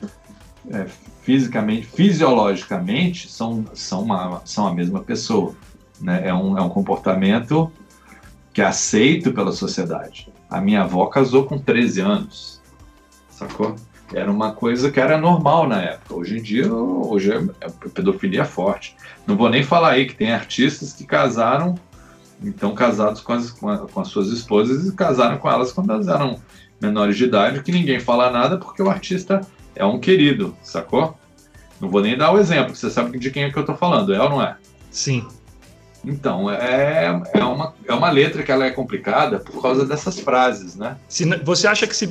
é, 0.70 0.86
fisicamente, 1.22 1.86
fisiologicamente, 1.86 3.30
são, 3.30 3.64
são, 3.74 4.02
uma, 4.02 4.42
são 4.44 4.66
a 4.66 4.74
mesma 4.74 5.00
pessoa. 5.00 5.54
Né? 6.00 6.22
É, 6.24 6.34
um, 6.34 6.56
é 6.56 6.62
um 6.62 6.68
comportamento 6.68 7.70
que 8.52 8.62
é 8.62 8.64
aceito 8.64 9.32
pela 9.32 9.52
sociedade. 9.52 10.28
A 10.48 10.60
minha 10.60 10.82
avó 10.82 11.06
casou 11.06 11.44
com 11.44 11.58
13 11.58 12.00
anos, 12.00 12.60
sacou? 13.30 13.76
Era 14.12 14.30
uma 14.30 14.52
coisa 14.52 14.90
que 14.90 14.98
era 14.98 15.16
normal 15.16 15.68
na 15.68 15.82
época. 15.82 16.14
Hoje 16.14 16.38
em 16.38 16.42
dia, 16.42 16.72
hoje 16.72 17.32
é, 17.32 17.36
é 17.60 17.70
pedofilia 17.94 18.44
forte. 18.44 18.96
Não 19.24 19.36
vou 19.36 19.48
nem 19.48 19.62
falar 19.62 19.90
aí 19.90 20.06
que 20.06 20.16
tem 20.16 20.32
artistas 20.32 20.92
que 20.92 21.04
casaram, 21.04 21.76
então 22.42 22.74
casados 22.74 23.20
com 23.20 23.32
as, 23.32 23.50
com, 23.50 23.68
a, 23.68 23.78
com 23.78 24.00
as 24.00 24.08
suas 24.08 24.28
esposas 24.28 24.86
e 24.86 24.92
casaram 24.94 25.38
com 25.38 25.50
elas 25.50 25.72
quando 25.72 25.92
elas 25.92 26.08
eram 26.08 26.40
menores 26.80 27.16
de 27.16 27.24
idade, 27.24 27.62
que 27.62 27.72
ninguém 27.72 28.00
fala 28.00 28.30
nada 28.30 28.56
porque 28.56 28.82
o 28.82 28.88
artista 28.88 29.40
é 29.74 29.84
um 29.84 29.98
querido, 29.98 30.56
sacou? 30.62 31.16
Não 31.80 31.88
vou 31.88 32.00
nem 32.00 32.16
dar 32.16 32.32
o 32.32 32.38
exemplo, 32.38 32.74
você 32.74 32.90
sabe 32.90 33.18
de 33.18 33.30
quem 33.30 33.44
é 33.44 33.50
que 33.50 33.58
eu 33.58 33.64
tô 33.64 33.74
falando, 33.74 34.14
é 34.14 34.20
ou 34.20 34.30
não 34.30 34.42
é? 34.42 34.56
Sim. 34.90 35.26
Então, 36.04 36.50
é, 36.50 37.22
é, 37.34 37.44
uma, 37.44 37.74
é 37.86 37.92
uma 37.92 38.10
letra 38.10 38.42
que 38.42 38.50
ela 38.50 38.64
é 38.64 38.70
complicada 38.70 39.38
por 39.38 39.60
causa 39.60 39.84
dessas 39.84 40.18
frases, 40.18 40.74
né? 40.74 40.96
Se, 41.08 41.26
você 41.44 41.66
acha 41.66 41.86
que 41.86 41.94
se... 41.94 42.08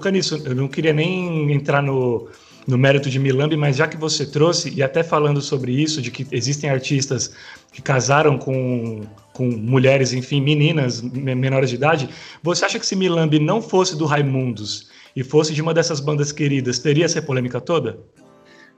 Caniço, 0.00 0.40
eu 0.44 0.54
não 0.54 0.68
queria 0.68 0.92
nem 0.92 1.52
entrar 1.52 1.82
no, 1.82 2.28
no 2.66 2.78
mérito 2.78 3.10
de 3.10 3.18
Milambi, 3.18 3.56
mas 3.56 3.76
já 3.76 3.88
que 3.88 3.96
você 3.96 4.26
trouxe, 4.26 4.70
e 4.70 4.82
até 4.82 5.02
falando 5.02 5.40
sobre 5.40 5.72
isso, 5.72 6.00
de 6.00 6.10
que 6.10 6.26
existem 6.30 6.70
artistas 6.70 7.32
que 7.72 7.82
casaram 7.82 8.38
com, 8.38 9.02
com 9.32 9.48
mulheres, 9.48 10.12
enfim, 10.12 10.40
meninas 10.40 11.02
menores 11.02 11.70
de 11.70 11.76
idade, 11.76 12.08
você 12.42 12.64
acha 12.64 12.78
que 12.78 12.86
se 12.86 12.96
Milambi 12.96 13.38
não 13.38 13.60
fosse 13.60 13.96
do 13.96 14.06
Raimundos 14.06 14.90
e 15.14 15.22
fosse 15.22 15.52
de 15.52 15.62
uma 15.62 15.74
dessas 15.74 16.00
bandas 16.00 16.32
queridas, 16.32 16.78
teria 16.78 17.04
essa 17.04 17.20
polêmica 17.20 17.60
toda? 17.60 17.98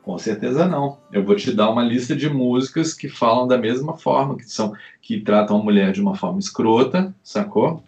Com 0.02 0.16
certeza 0.16 0.66
não. 0.66 0.98
Eu 1.12 1.22
vou 1.22 1.36
te 1.36 1.52
dar 1.52 1.70
uma 1.70 1.82
lista 1.82 2.16
de 2.16 2.30
músicas 2.30 2.94
que 2.94 3.08
falam 3.08 3.46
da 3.46 3.58
mesma 3.58 3.96
forma, 3.96 4.36
que 4.36 4.50
são 4.50 4.72
que 5.02 5.20
tratam 5.20 5.60
a 5.60 5.62
mulher 5.62 5.92
de 5.92 6.00
uma 6.00 6.14
forma 6.14 6.38
escrota, 6.38 7.14
sacou? 7.22 7.82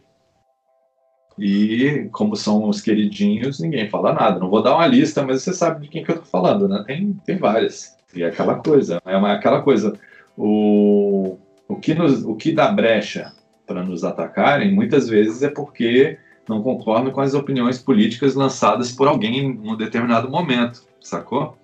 E 1.38 2.10
como 2.12 2.36
são 2.36 2.68
os 2.68 2.82
queridinhos, 2.82 3.58
ninguém 3.58 3.88
fala 3.88 4.12
nada. 4.12 4.38
Não 4.38 4.50
vou 4.50 4.62
dar 4.62 4.74
uma 4.74 4.86
lista, 4.86 5.24
mas 5.24 5.42
você 5.42 5.54
sabe 5.54 5.80
de 5.80 5.88
quem 5.88 6.04
que 6.04 6.10
eu 6.10 6.18
tô 6.18 6.24
falando, 6.26 6.68
né? 6.68 6.84
Tem, 6.86 7.14
tem 7.24 7.38
várias. 7.38 7.96
E 8.14 8.22
é 8.22 8.26
aquela 8.26 8.56
coisa, 8.56 9.00
é 9.06 9.16
uma, 9.16 9.32
aquela 9.32 9.62
coisa. 9.62 9.98
O, 10.42 11.36
o, 11.68 11.76
que 11.76 11.92
nos, 11.92 12.24
o 12.24 12.34
que 12.34 12.50
dá 12.50 12.72
brecha 12.72 13.30
para 13.66 13.84
nos 13.84 14.04
atacarem, 14.04 14.74
muitas 14.74 15.06
vezes 15.06 15.42
é 15.42 15.50
porque 15.50 16.18
não 16.48 16.62
concordam 16.62 17.12
com 17.12 17.20
as 17.20 17.34
opiniões 17.34 17.78
políticas 17.78 18.34
lançadas 18.34 18.90
por 18.90 19.06
alguém 19.06 19.38
em 19.38 19.70
um 19.70 19.76
determinado 19.76 20.30
momento, 20.30 20.82
sacou? 20.98 21.58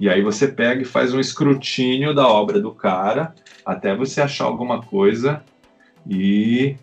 E 0.00 0.08
aí 0.08 0.22
você 0.22 0.48
pega 0.48 0.80
e 0.80 0.86
faz 0.86 1.12
um 1.12 1.20
escrutínio 1.20 2.14
da 2.14 2.26
obra 2.26 2.58
do 2.58 2.72
cara 2.72 3.34
até 3.66 3.94
você 3.94 4.22
achar 4.22 4.46
alguma 4.46 4.80
coisa 4.80 5.42
e 6.08 6.74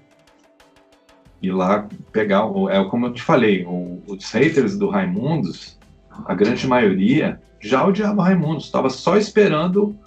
ir 1.42 1.52
lá 1.52 1.88
pegar. 2.12 2.44
É 2.70 2.84
como 2.84 3.08
eu 3.08 3.14
te 3.14 3.24
falei, 3.24 3.66
os 4.06 4.32
haters 4.32 4.78
do 4.78 4.88
Raimundos, 4.88 5.80
a 6.26 6.36
grande 6.36 6.68
maioria 6.68 7.42
já 7.60 7.84
odiava 7.84 8.24
Raimundos, 8.24 8.66
estava 8.66 8.92
só 8.92 9.18
esperando 9.18 9.98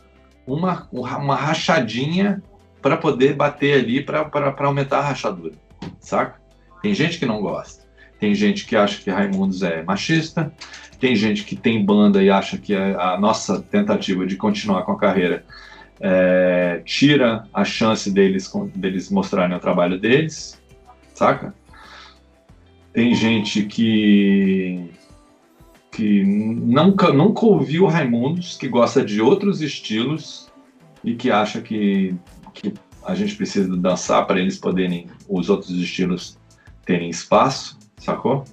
uma, 0.55 0.89
uma 0.93 1.35
rachadinha 1.35 2.43
para 2.81 2.97
poder 2.97 3.35
bater 3.35 3.81
ali 3.81 4.03
para 4.03 4.55
aumentar 4.59 4.99
a 4.99 5.09
rachadura, 5.09 5.55
saca? 6.01 6.41
Tem 6.83 6.93
gente 6.95 7.19
que 7.19 7.27
não 7.27 7.41
gosta. 7.41 7.83
Tem 8.19 8.35
gente 8.35 8.67
que 8.67 8.77
acha 8.77 9.03
que 9.03 9.11
Raimundos 9.11 9.63
é 9.63 9.83
machista, 9.83 10.53
tem 11.01 11.17
gente 11.17 11.45
que 11.45 11.57
tem 11.57 11.85
banda 11.85 12.23
e 12.23 12.31
acha 12.31 12.57
que 12.57 12.75
a 12.75 13.19
nossa 13.19 13.61
tentativa 13.61 14.25
de 14.25 14.37
continuar 14.37 14.83
com 14.83 14.93
a 14.93 14.99
carreira 14.99 15.45
é, 16.01 16.83
tira 16.85 17.45
a 17.53 17.65
chance 17.65 18.11
deles, 18.11 18.53
deles 18.75 19.11
mostrarem 19.11 19.57
o 19.57 19.61
trabalho 19.61 19.99
deles, 19.99 20.61
saca? 21.15 21.53
Tem 22.93 23.15
gente 23.15 23.63
que 23.65 24.91
que 25.93 26.25
nunca, 26.25 27.13
nunca 27.13 27.45
ouviu 27.45 27.87
Raimundos, 27.87 28.57
que 28.57 28.67
gosta 28.67 29.05
de 29.05 29.21
outros 29.21 29.61
estilos 29.61 30.51
e 31.05 31.15
que 31.15 31.31
acha 31.31 31.61
que, 31.61 32.15
que 32.55 32.73
a 33.05 33.15
gente 33.15 33.37
precisa 33.37 33.77
dançar 33.77 34.27
para 34.27 34.41
eles 34.41 34.59
poderem, 34.59 35.07
os 35.29 35.51
outros 35.51 35.71
estilos 35.71 36.39
terem 36.87 37.11
espaço, 37.11 37.79
sacou? 37.99 38.45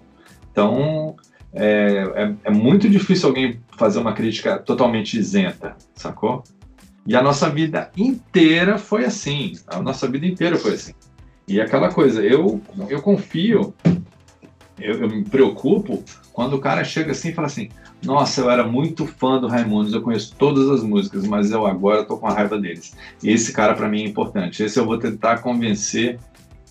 Então, 0.52 1.16
é, 1.54 2.04
é, 2.16 2.36
é, 2.44 2.52
muito 2.52 2.90
difícil 2.90 3.30
alguém 3.30 3.60
fazer 3.78 4.00
uma 4.00 4.14
crítica 4.14 4.58
totalmente 4.58 5.18
isenta, 5.18 5.78
sacou? 5.96 6.44
E 7.08 7.16
a 7.16 7.22
nossa 7.22 7.50
vida 7.50 7.90
inteira 7.96 8.78
foi 8.78 9.06
assim. 9.06 9.54
A 9.66 9.82
nossa 9.82 10.08
vida 10.08 10.26
inteira 10.26 10.58
foi 10.58 10.74
assim. 10.74 10.94
E 11.48 11.60
aquela 11.60 11.92
coisa, 11.92 12.22
eu, 12.22 12.62
eu 12.90 13.02
confio 13.02 13.74
eu, 14.80 15.02
eu 15.02 15.10
me 15.10 15.24
preocupo 15.24 16.04
quando 16.40 16.54
o 16.54 16.62
cara 16.62 16.86
chega 16.86 17.12
assim 17.12 17.32
e 17.32 17.34
fala 17.34 17.48
assim: 17.48 17.68
Nossa, 18.02 18.40
eu 18.40 18.50
era 18.50 18.66
muito 18.66 19.06
fã 19.06 19.42
do 19.42 19.48
Raimundos, 19.50 19.94
eu 19.94 20.02
conheço 20.02 20.34
todas 20.38 20.70
as 20.70 20.82
músicas, 20.82 21.28
mas 21.28 21.52
eu 21.52 21.68
agora 21.68 22.06
tô 22.06 22.18
com 22.18 22.28
a 22.28 22.34
raiva 22.34 22.58
deles. 22.58 22.96
Esse 23.22 23.52
cara 23.52 23.74
para 23.74 23.90
mim 23.90 24.04
é 24.04 24.08
importante. 24.08 24.64
Esse 24.64 24.80
eu 24.80 24.86
vou 24.86 24.98
tentar 24.98 25.40
convencer 25.40 26.18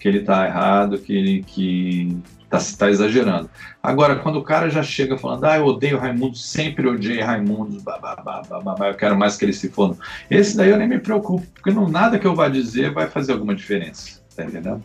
que 0.00 0.08
ele 0.08 0.20
tá 0.20 0.46
errado, 0.46 0.98
que 0.98 1.12
ele 1.14 1.42
que 1.42 2.16
tá, 2.48 2.56
tá 2.78 2.88
exagerando. 2.88 3.50
Agora, 3.82 4.16
quando 4.16 4.36
o 4.36 4.42
cara 4.42 4.70
já 4.70 4.82
chega 4.82 5.18
falando, 5.18 5.44
ah, 5.44 5.58
eu 5.58 5.66
odeio 5.66 5.98
Raimundos, 5.98 6.50
sempre 6.50 6.88
odiei 6.88 7.20
Raimundos, 7.20 7.82
babá, 7.82 8.40
eu 8.88 8.94
quero 8.94 9.18
mais 9.18 9.36
que 9.36 9.44
ele 9.44 9.52
se 9.52 9.68
foda. 9.68 9.98
Esse 10.30 10.56
daí 10.56 10.70
eu 10.70 10.78
nem 10.78 10.88
me 10.88 10.98
preocupo, 10.98 11.46
porque 11.52 11.70
não 11.72 11.90
nada 11.90 12.18
que 12.18 12.26
eu 12.26 12.34
vá 12.34 12.48
dizer 12.48 12.90
vai 12.90 13.06
fazer 13.06 13.32
alguma 13.32 13.54
diferença, 13.54 14.22
tá 14.34 14.44
entendendo? 14.44 14.82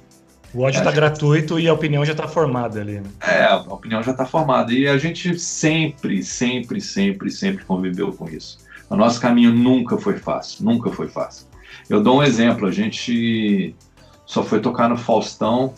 O 0.53 0.61
ódio 0.61 0.77
está 0.77 0.91
gratuito 0.91 1.59
e 1.59 1.67
a 1.67 1.73
opinião 1.73 2.05
já 2.05 2.11
está 2.11 2.27
formada 2.27 2.79
ali. 2.79 2.99
Né? 2.99 3.09
É, 3.21 3.45
a 3.45 3.57
opinião 3.57 4.03
já 4.03 4.11
está 4.11 4.25
formada. 4.25 4.71
E 4.71 4.87
a 4.87 4.97
gente 4.97 5.39
sempre, 5.39 6.21
sempre, 6.21 6.79
sempre, 6.79 7.31
sempre 7.31 7.65
conviveu 7.65 8.13
com 8.13 8.29
isso. 8.29 8.59
O 8.89 8.95
nosso 8.95 9.19
caminho 9.19 9.51
nunca 9.51 9.97
foi 9.97 10.17
fácil, 10.17 10.63
nunca 10.63 10.91
foi 10.91 11.07
fácil. 11.07 11.47
Eu 11.89 12.03
dou 12.03 12.19
um 12.19 12.23
exemplo, 12.23 12.67
a 12.67 12.71
gente 12.71 13.75
só 14.25 14.43
foi 14.43 14.59
tocar 14.59 14.87
no 14.87 14.97
Faustão 14.97 15.73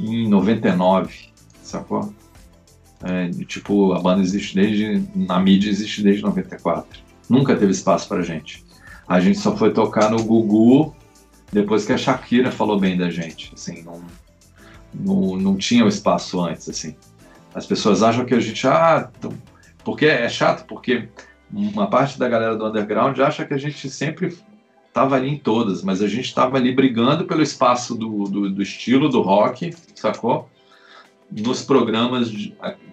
em 0.00 0.28
99, 0.28 1.30
sacou? 1.62 2.12
É, 3.04 3.30
tipo, 3.44 3.92
a 3.92 4.00
banda 4.00 4.20
existe 4.20 4.56
desde, 4.56 5.04
na 5.14 5.38
mídia 5.38 5.70
existe 5.70 6.02
desde 6.02 6.22
94. 6.22 7.00
Nunca 7.28 7.54
teve 7.54 7.70
espaço 7.70 8.08
pra 8.08 8.22
gente. 8.22 8.64
A 9.06 9.20
gente 9.20 9.38
só 9.38 9.56
foi 9.56 9.72
tocar 9.72 10.10
no 10.10 10.22
Gugu 10.24 10.94
depois 11.52 11.86
que 11.86 11.92
a 11.92 11.98
Shakira 11.98 12.50
falou 12.50 12.78
bem 12.78 12.96
da 12.96 13.10
gente, 13.10 13.52
assim, 13.54 13.82
não, 13.82 14.02
não, 14.94 15.36
não 15.36 15.56
tinha 15.56 15.84
o 15.84 15.88
espaço 15.88 16.40
antes, 16.40 16.68
assim. 16.68 16.94
As 17.54 17.66
pessoas 17.66 18.02
acham 18.02 18.24
que 18.24 18.34
a 18.34 18.40
gente, 18.40 18.66
ah, 18.66 19.10
porque 19.82 20.06
é 20.06 20.28
chato, 20.28 20.66
porque 20.66 21.08
uma 21.50 21.86
parte 21.88 22.18
da 22.18 22.28
galera 22.28 22.56
do 22.56 22.66
underground 22.66 23.18
acha 23.20 23.44
que 23.44 23.54
a 23.54 23.58
gente 23.58 23.88
sempre 23.88 24.36
estava 24.86 25.16
ali 25.16 25.28
em 25.28 25.38
todas, 25.38 25.82
mas 25.82 26.02
a 26.02 26.08
gente 26.08 26.26
estava 26.26 26.56
ali 26.56 26.72
brigando 26.74 27.24
pelo 27.24 27.42
espaço 27.42 27.94
do, 27.94 28.24
do, 28.24 28.50
do, 28.50 28.62
estilo 28.62 29.08
do 29.08 29.22
rock, 29.22 29.74
sacou? 29.94 30.48
Nos 31.30 31.62
programas, 31.62 32.32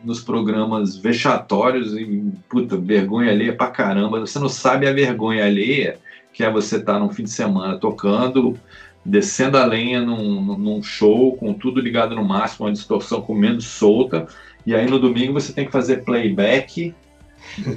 nos 0.03 0.21
programas 0.21 0.97
vexatórios 0.97 1.93
e 1.93 2.31
puta, 2.49 2.77
vergonha 2.77 3.31
alheia 3.31 3.55
pra 3.55 3.67
caramba. 3.67 4.19
Você 4.19 4.37
não 4.39 4.49
sabe 4.49 4.87
a 4.87 4.93
vergonha 4.93 5.45
alheia 5.45 5.99
que 6.35 6.43
é 6.43 6.51
você 6.51 6.75
estar 6.75 6.95
tá 6.95 6.99
num 6.99 7.09
fim 7.09 7.23
de 7.23 7.29
semana 7.29 7.79
tocando, 7.79 8.59
descendo 9.05 9.57
a 9.57 9.65
lenha 9.65 10.01
num, 10.01 10.57
num 10.57 10.83
show, 10.83 11.33
com 11.37 11.53
tudo 11.53 11.79
ligado 11.79 12.13
no 12.13 12.25
máximo, 12.25 12.65
uma 12.65 12.73
distorção 12.73 13.21
comendo 13.21 13.61
solta, 13.61 14.27
e 14.65 14.75
aí 14.75 14.85
no 14.85 14.99
domingo 14.99 15.31
você 15.31 15.53
tem 15.53 15.65
que 15.65 15.71
fazer 15.71 16.03
playback 16.03 16.93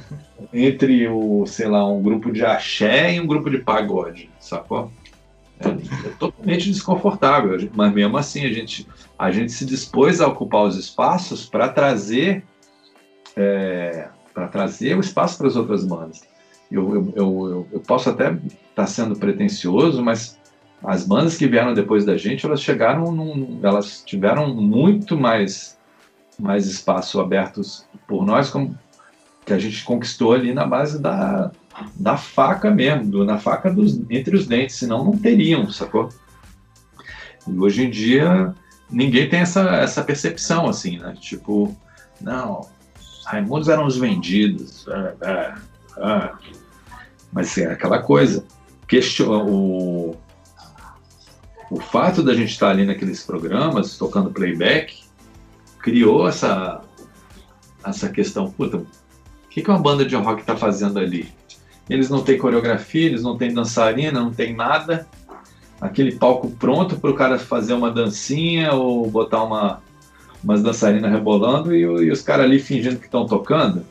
entre 0.53 1.07
o, 1.07 1.47
sei 1.47 1.69
lá, 1.69 1.89
um 1.89 2.03
grupo 2.03 2.33
de 2.33 2.45
axé 2.45 3.15
e 3.15 3.21
um 3.21 3.29
grupo 3.29 3.49
de 3.49 3.59
pagode, 3.59 4.29
sacou? 4.41 4.91
É, 5.61 5.69
é 5.69 6.11
totalmente 6.19 6.69
desconfortável, 6.69 7.57
mas 7.77 7.93
mesmo 7.93 8.17
assim 8.17 8.45
a 8.45 8.53
gente, 8.53 8.89
a 9.17 9.31
gente 9.31 9.53
se 9.53 9.65
dispôs 9.65 10.21
a 10.21 10.27
ocupar 10.27 10.65
os 10.65 10.77
espaços 10.77 11.47
para 11.47 11.69
trazer 11.69 12.43
é, 13.37 14.09
para 14.35 14.49
trazer 14.49 14.97
o 14.97 15.01
espaço 15.01 15.39
para 15.39 15.47
as 15.47 15.55
outras 15.55 15.85
bandas 15.85 16.27
eu, 16.71 16.95
eu, 16.95 17.13
eu, 17.17 17.69
eu 17.73 17.81
posso 17.81 18.11
até 18.11 18.33
estar 18.33 18.43
tá 18.75 18.87
sendo 18.87 19.17
pretencioso, 19.17 20.03
mas 20.03 20.39
as 20.83 21.05
bandas 21.05 21.37
que 21.37 21.47
vieram 21.47 21.75
depois 21.75 22.05
da 22.05 22.17
gente, 22.17 22.47
elas 22.47 22.63
chegaram, 22.63 23.11
num, 23.11 23.61
elas 23.63 24.03
tiveram 24.05 24.55
muito 24.55 25.17
mais, 25.17 25.79
mais 26.39 26.67
espaço 26.67 27.21
abertos 27.21 27.87
por 28.07 28.25
nós, 28.25 28.51
como 28.51 28.79
que 29.45 29.53
a 29.53 29.59
gente 29.59 29.83
conquistou 29.85 30.35
ali 30.35 30.53
na 30.53 30.67
base 30.67 31.01
da, 31.01 31.51
da 31.97 32.17
faca 32.17 32.71
mesmo, 32.71 33.11
do, 33.11 33.25
na 33.25 33.39
faca 33.39 33.73
dos, 33.73 33.99
entre 34.11 34.37
os 34.37 34.47
dentes, 34.47 34.77
senão 34.77 35.05
não 35.05 35.17
teriam, 35.17 35.71
sacou? 35.71 36.11
E 37.47 37.59
hoje 37.59 37.87
em 37.87 37.91
dia 37.91 38.55
ninguém 38.91 39.29
tem 39.29 39.41
essa, 39.41 39.63
essa 39.77 40.05
percepção 40.05 40.69
assim, 40.69 40.99
né? 40.99 41.15
Tipo, 41.19 41.75
não, 42.21 42.69
Raimundos 43.29 43.69
eram 43.69 43.87
os 43.87 43.97
vendidos. 43.97 44.87
É, 44.89 45.15
é, 45.23 45.55
é. 45.99 46.33
Mas 47.33 47.57
é 47.59 47.73
aquela 47.73 48.01
coisa. 48.01 48.45
o, 49.27 50.17
o 51.71 51.81
fato 51.81 52.23
da 52.23 52.35
gente 52.35 52.51
estar 52.51 52.71
ali 52.71 52.87
naqueles 52.87 53.23
programas, 53.23 53.99
tocando 53.99 54.31
playback, 54.31 55.03
criou 55.79 56.29
essa, 56.29 56.83
essa 57.85 58.09
questão, 58.09 58.51
puta, 58.51 58.79
o 58.79 58.87
que, 59.51 59.63
que 59.63 59.71
uma 59.71 59.79
banda 59.79 60.05
de 60.05 60.17
rock 60.17 60.41
está 60.41 60.57
fazendo 60.57 60.99
ali? 60.99 61.33
Eles 61.89 62.11
não 62.11 62.23
têm 62.23 62.39
coreografia, 62.39 63.07
eles 63.07 63.23
não 63.23 63.37
têm 63.37 63.53
dançarina, 63.53 64.21
não 64.21 64.33
tem 64.33 64.55
nada. 64.55 65.07
Aquele 65.81 66.13
palco 66.13 66.51
pronto 66.51 66.97
para 66.97 67.11
o 67.11 67.15
cara 67.15 67.39
fazer 67.39 67.73
uma 67.73 67.91
dancinha 67.91 68.73
ou 68.73 69.09
botar 69.11 69.43
uma, 69.45 69.81
umas 70.43 70.63
dançarinas 70.63 71.11
rebolando 71.11 71.75
e, 71.75 71.81
e 71.81 72.11
os 72.11 72.21
caras 72.21 72.45
ali 72.45 72.59
fingindo 72.59 72.99
que 72.99 73.07
estão 73.07 73.27
tocando. 73.27 73.85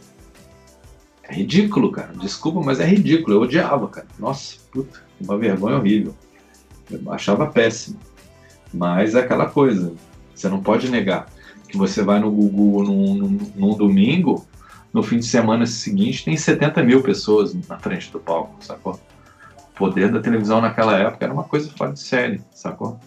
É 1.27 1.33
ridículo, 1.33 1.91
cara. 1.91 2.13
Desculpa, 2.19 2.61
mas 2.61 2.79
é 2.79 2.85
ridículo. 2.85 3.35
Eu 3.35 3.41
odiava, 3.41 3.87
cara. 3.87 4.07
Nossa, 4.17 4.55
puta, 4.71 5.01
uma 5.19 5.37
vergonha 5.37 5.77
horrível. 5.77 6.15
Eu 6.89 7.11
achava 7.11 7.47
péssimo. 7.47 7.99
Mas 8.73 9.15
é 9.15 9.19
aquela 9.19 9.47
coisa. 9.47 9.93
Você 10.33 10.47
não 10.47 10.61
pode 10.61 10.89
negar 10.89 11.27
que 11.67 11.77
você 11.77 12.01
vai 12.01 12.19
no 12.19 12.31
Google 12.31 12.83
num, 12.83 13.15
num, 13.15 13.51
num 13.55 13.75
domingo, 13.75 14.45
no 14.93 15.03
fim 15.03 15.17
de 15.19 15.25
semana 15.25 15.65
seguinte 15.65 16.23
tem 16.23 16.37
70 16.37 16.81
mil 16.83 17.03
pessoas 17.03 17.53
na 17.67 17.77
frente 17.77 18.11
do 18.11 18.19
palco, 18.19 18.55
sacou? 18.63 18.99
O 19.57 19.77
poder 19.77 20.11
da 20.11 20.19
televisão 20.19 20.61
naquela 20.61 20.97
época 20.97 21.25
era 21.25 21.33
uma 21.33 21.43
coisa 21.43 21.69
fora 21.77 21.91
de 21.91 21.99
série, 21.99 22.41
sacou? 22.51 22.99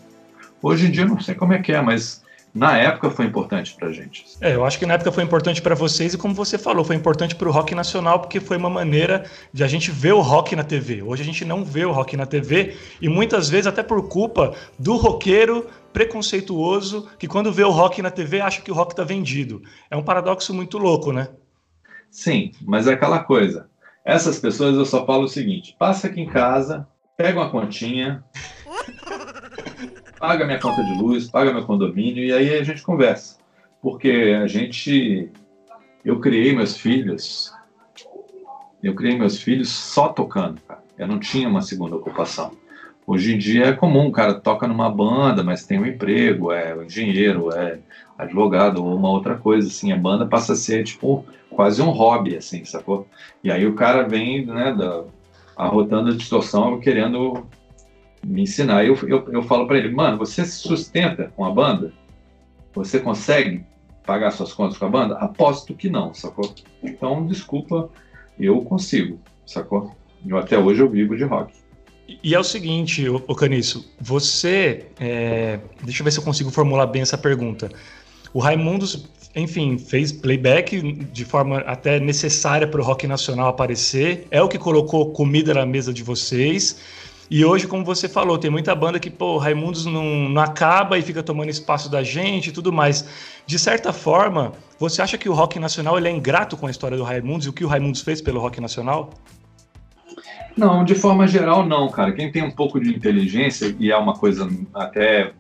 Hoje 0.63 0.87
em 0.87 0.91
dia 0.91 1.05
eu 1.05 1.09
não 1.09 1.21
sei 1.21 1.35
como 1.35 1.53
é 1.53 1.63
que 1.63 1.73
é, 1.73 1.81
mas 1.81 2.23
na 2.53 2.77
época 2.77 3.11
foi 3.11 3.27
importante 3.27 3.75
pra 3.75 3.93
gente. 3.93 4.25
É, 4.41 4.55
eu 4.55 4.65
acho 4.65 4.79
que 4.79 4.87
na 4.87 4.95
época 4.95 5.13
foi 5.13 5.23
importante 5.23 5.63
para 5.63 5.75
vocês 5.75 6.15
e 6.15 6.19
como 6.19 6.35
você 6.35 6.59
falou, 6.59 6.85
foi 6.85 6.97
importante 6.97 7.35
para 7.35 7.49
o 7.49 7.53
rock 7.53 7.75
nacional 7.75 8.19
porque 8.19 8.41
foi 8.41 8.57
uma 8.57 8.71
maneira 8.71 9.25
de 9.53 9.63
a 9.63 9.69
gente 9.69 9.91
ver 9.91 10.13
o 10.13 10.21
rock 10.21 10.57
na 10.57 10.65
TV. 10.65 11.03
Hoje 11.03 11.23
a 11.23 11.25
gente 11.25 11.45
não 11.45 11.65
vê 11.65 11.85
o 11.85 11.93
rock 11.93 12.17
na 12.17 12.27
TV 12.27 12.77
e 13.01 13.09
muitas 13.09 13.49
vezes 13.49 13.67
até 13.67 13.83
por 13.83 14.09
culpa 14.09 14.55
do 14.79 14.97
roqueiro 14.97 15.67
preconceituoso 15.93 17.09
que 17.19 17.29
quando 17.29 17.53
vê 17.53 17.65
o 17.65 17.71
rock 17.71 18.03
na 18.03 18.11
TV 18.11 18.41
acha 18.41 18.61
que 18.63 18.71
o 18.71 18.75
rock 18.75 18.95
tá 18.95 19.05
vendido. 19.05 19.63
É 19.91 19.97
um 19.97 20.03
paradoxo 20.03 20.53
muito 20.53 20.79
louco, 20.79 21.13
né? 21.13 21.29
Sim, 22.11 22.51
mas 22.63 22.87
é 22.89 22.95
aquela 22.95 23.21
coisa. 23.21 23.69
Essas 24.05 24.39
pessoas 24.41 24.75
eu 24.75 24.85
só 24.85 25.07
falo 25.07 25.25
o 25.25 25.29
seguinte: 25.29 25.77
passa 25.79 26.09
aqui 26.09 26.21
em 26.21 26.27
casa, 26.27 26.87
pega 27.17 27.39
uma 27.39 27.51
continha, 27.51 28.25
paga 30.21 30.45
minha 30.45 30.61
conta 30.61 30.85
de 30.85 30.93
luz, 30.93 31.31
paga 31.31 31.53
meu 31.53 31.65
condomínio 31.65 32.23
e 32.23 32.31
aí 32.31 32.55
a 32.55 32.63
gente 32.63 32.83
conversa. 32.83 33.39
Porque 33.81 34.37
a 34.41 34.47
gente. 34.47 35.31
Eu 36.05 36.21
criei 36.21 36.55
meus 36.55 36.77
filhos. 36.77 37.53
Eu 38.83 38.95
criei 38.95 39.19
meus 39.19 39.43
filhos 39.43 39.71
só 39.71 40.09
tocando, 40.09 40.61
cara. 40.69 40.83
Eu 40.99 41.09
não 41.09 41.19
tinha 41.19 41.49
uma 41.49 41.63
segunda 41.63 41.97
ocupação. 41.97 42.53
Hoje 43.07 43.35
em 43.35 43.39
dia 43.39 43.67
é 43.67 43.73
comum, 43.73 44.09
o 44.09 44.13
cara 44.13 44.35
toca 44.35 44.69
numa 44.69 44.91
banda, 44.91 45.43
mas 45.43 45.67
tem 45.67 45.79
um 45.79 45.87
emprego, 45.87 46.53
é 46.53 46.77
engenheiro, 46.85 47.53
é 47.53 47.79
advogado 48.17 48.85
ou 48.85 48.95
uma 48.95 49.11
outra 49.11 49.37
coisa, 49.37 49.69
assim. 49.69 49.91
A 49.91 49.97
banda 49.97 50.27
passa 50.27 50.53
a 50.53 50.57
ser, 50.57 50.85
tipo, 50.85 51.25
quase 51.51 51.81
um 51.83 51.91
hobby, 51.91 52.37
assim, 52.37 52.65
sacou? 52.65 53.09
E 53.43 53.51
aí 53.51 53.67
o 53.67 53.75
cara 53.75 54.07
vem, 54.07 54.45
né, 54.47 54.75
da, 54.75 55.05
arrotando 55.57 56.11
a 56.11 56.17
distorção, 56.17 56.79
querendo 56.79 57.47
me 58.25 58.43
ensinar. 58.43 58.85
Eu, 58.85 58.97
eu, 59.07 59.29
eu 59.33 59.43
falo 59.43 59.67
para 59.67 59.79
ele, 59.79 59.91
mano, 59.91 60.19
você 60.19 60.45
se 60.45 60.59
sustenta 60.59 61.33
com 61.37 61.45
a 61.45 61.51
banda? 61.51 61.93
Você 62.75 63.01
consegue 63.01 63.65
pagar 64.05 64.31
suas 64.31 64.53
contas 64.53 64.79
com 64.79 64.87
a 64.87 64.89
banda? 64.89 65.17
Aposto 65.17 65.75
que 65.75 65.89
não, 65.89 66.15
sacou? 66.15 66.55
Então, 66.83 67.27
desculpa, 67.27 67.91
eu 68.39 68.61
consigo, 68.63 69.19
sacou? 69.47 69.95
Eu, 70.27 70.37
até 70.37 70.59
hoje 70.59 70.81
eu 70.81 70.89
vivo 70.89 71.17
de 71.17 71.25
rock. 71.25 71.53
E 72.23 72.35
é 72.35 72.39
o 72.39 72.45
seguinte, 72.45 73.09
o 73.09 73.35
Caniço, 73.35 73.89
você. 74.01 74.87
É... 74.99 75.61
Deixa 75.83 76.03
eu 76.03 76.05
ver 76.05 76.11
se 76.11 76.19
eu 76.19 76.25
consigo 76.25 76.51
formular 76.51 76.87
bem 76.87 77.03
essa 77.03 77.17
pergunta. 77.17 77.71
O 78.35 78.41
Raimundos, 78.41 79.09
enfim, 79.35 79.79
fez 79.79 80.11
playback 80.11 80.81
de 80.83 81.25
forma 81.25 81.59
até 81.59 82.01
necessária 82.01 82.67
para 82.67 82.81
o 82.81 82.85
rock 82.85 83.07
nacional 83.07 83.49
aparecer, 83.49 84.27
é 84.31 84.43
o 84.43 84.49
que 84.49 84.59
colocou 84.59 85.13
comida 85.13 85.55
na 85.55 85.65
mesa 85.65 85.93
de 85.93 86.03
vocês. 86.03 86.81
E 87.31 87.45
hoje, 87.45 87.67
como 87.67 87.85
você 87.85 88.09
falou, 88.09 88.37
tem 88.39 88.51
muita 88.51 88.75
banda 88.75 88.99
que, 88.99 89.09
pô, 89.09 89.39
Raimundos 89.39 89.87
não, 89.87 90.29
não 90.29 90.43
acaba 90.43 90.99
e 90.99 91.03
fica 91.03 91.23
tomando 91.23 91.49
espaço 91.49 91.89
da 91.89 92.03
gente 92.03 92.49
e 92.49 92.53
tudo 92.53 92.73
mais. 92.73 93.09
De 93.47 93.59
certa 93.59 93.93
forma, 93.93 94.53
você 94.79 95.01
acha 95.01 95.17
que 95.17 95.29
o 95.29 95.33
rock 95.33 95.59
nacional 95.59 95.97
ele 95.97 96.09
é 96.09 96.11
ingrato 96.11 96.57
com 96.57 96.67
a 96.67 96.71
história 96.71 96.97
do 96.97 97.05
Raimundos 97.05 97.47
e 97.47 97.51
o 97.51 97.53
que 97.53 97.65
o 97.65 97.69
Raimundos 97.69 98.01
fez 98.01 98.21
pelo 98.21 98.41
rock 98.41 98.61
nacional? 98.61 99.11
Não, 100.57 100.85
de 100.85 100.97
forma 100.97 101.29
geral, 101.29 101.65
não, 101.65 101.89
cara. 101.89 102.13
Quem 102.13 102.33
tem 102.33 102.43
um 102.43 102.51
pouco 102.51 102.81
de 102.81 102.91
inteligência, 102.91 103.75
e 103.79 103.93
é 103.93 103.97
uma 103.97 104.15
coisa 104.15 104.49
até 104.75 105.33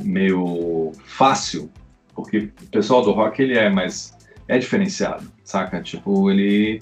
meio 0.00 0.92
fácil 1.06 1.70
porque 2.18 2.50
o 2.62 2.66
pessoal 2.66 3.00
do 3.02 3.12
rock 3.12 3.40
ele 3.40 3.56
é 3.56 3.70
mais 3.70 4.12
é 4.48 4.58
diferenciado, 4.58 5.30
saca? 5.44 5.80
Tipo, 5.80 6.28
ele 6.32 6.80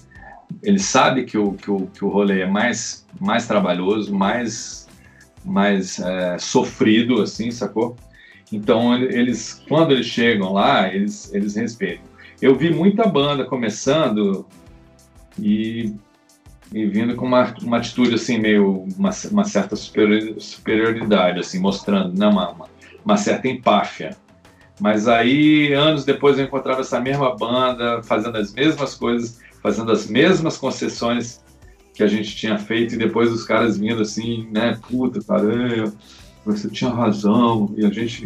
ele 0.62 0.78
sabe 0.78 1.24
que 1.24 1.36
o, 1.38 1.53
que 1.53 1.70
o, 1.70 1.86
que 1.86 2.05
o 2.05 2.09
rolê 2.09 2.40
é 2.40 2.47
mais, 2.47 3.07
mais 3.20 3.47
trabalhoso, 3.47 4.14
mais, 4.14 4.88
mais 5.44 5.99
é, 5.99 6.38
sofrido, 6.38 7.22
assim, 7.22 7.51
sacou? 7.51 7.97
Então, 8.53 8.94
eles, 8.94 9.62
quando 9.68 9.92
eles 9.92 10.07
chegam 10.07 10.53
lá, 10.53 10.92
eles, 10.92 11.32
eles 11.34 11.57
respeitam. 11.57 12.05
Eu 12.40 12.55
vi 12.55 12.72
muita 12.72 13.07
banda 13.07 13.44
começando 13.44 14.47
e, 15.38 15.94
e 16.72 16.86
vindo 16.86 17.16
com 17.16 17.26
uma, 17.26 17.55
uma 17.62 17.78
atitude, 17.78 18.14
assim, 18.14 18.38
meio, 18.38 18.86
uma, 18.97 19.11
uma 19.30 19.44
certa 19.44 19.74
superioridade, 19.74 21.40
assim, 21.40 21.59
mostrando, 21.59 22.16
né, 22.16 22.26
uma, 22.26 22.51
uma, 22.51 22.68
uma 23.05 23.16
certa 23.16 23.49
empáfia. 23.49 24.16
Mas 24.78 25.09
aí, 25.09 25.72
anos 25.72 26.05
depois, 26.05 26.38
eu 26.38 26.44
encontrava 26.44 26.82
essa 26.82 27.01
mesma 27.01 27.34
banda 27.34 28.03
fazendo 28.03 28.36
as 28.36 28.53
mesmas 28.53 28.94
coisas 28.94 29.40
fazendo 29.66 29.90
as 29.90 30.06
mesmas 30.06 30.56
concessões 30.56 31.40
que 31.92 32.00
a 32.00 32.06
gente 32.06 32.36
tinha 32.36 32.56
feito 32.56 32.94
e 32.94 32.98
depois 32.98 33.32
os 33.32 33.42
caras 33.42 33.76
vindo 33.76 34.00
assim, 34.00 34.48
né, 34.52 34.78
puta, 34.88 35.20
cara, 35.24 35.92
você 36.44 36.70
tinha 36.70 36.88
razão 36.88 37.74
e 37.76 37.84
a 37.84 37.90
gente, 37.90 38.24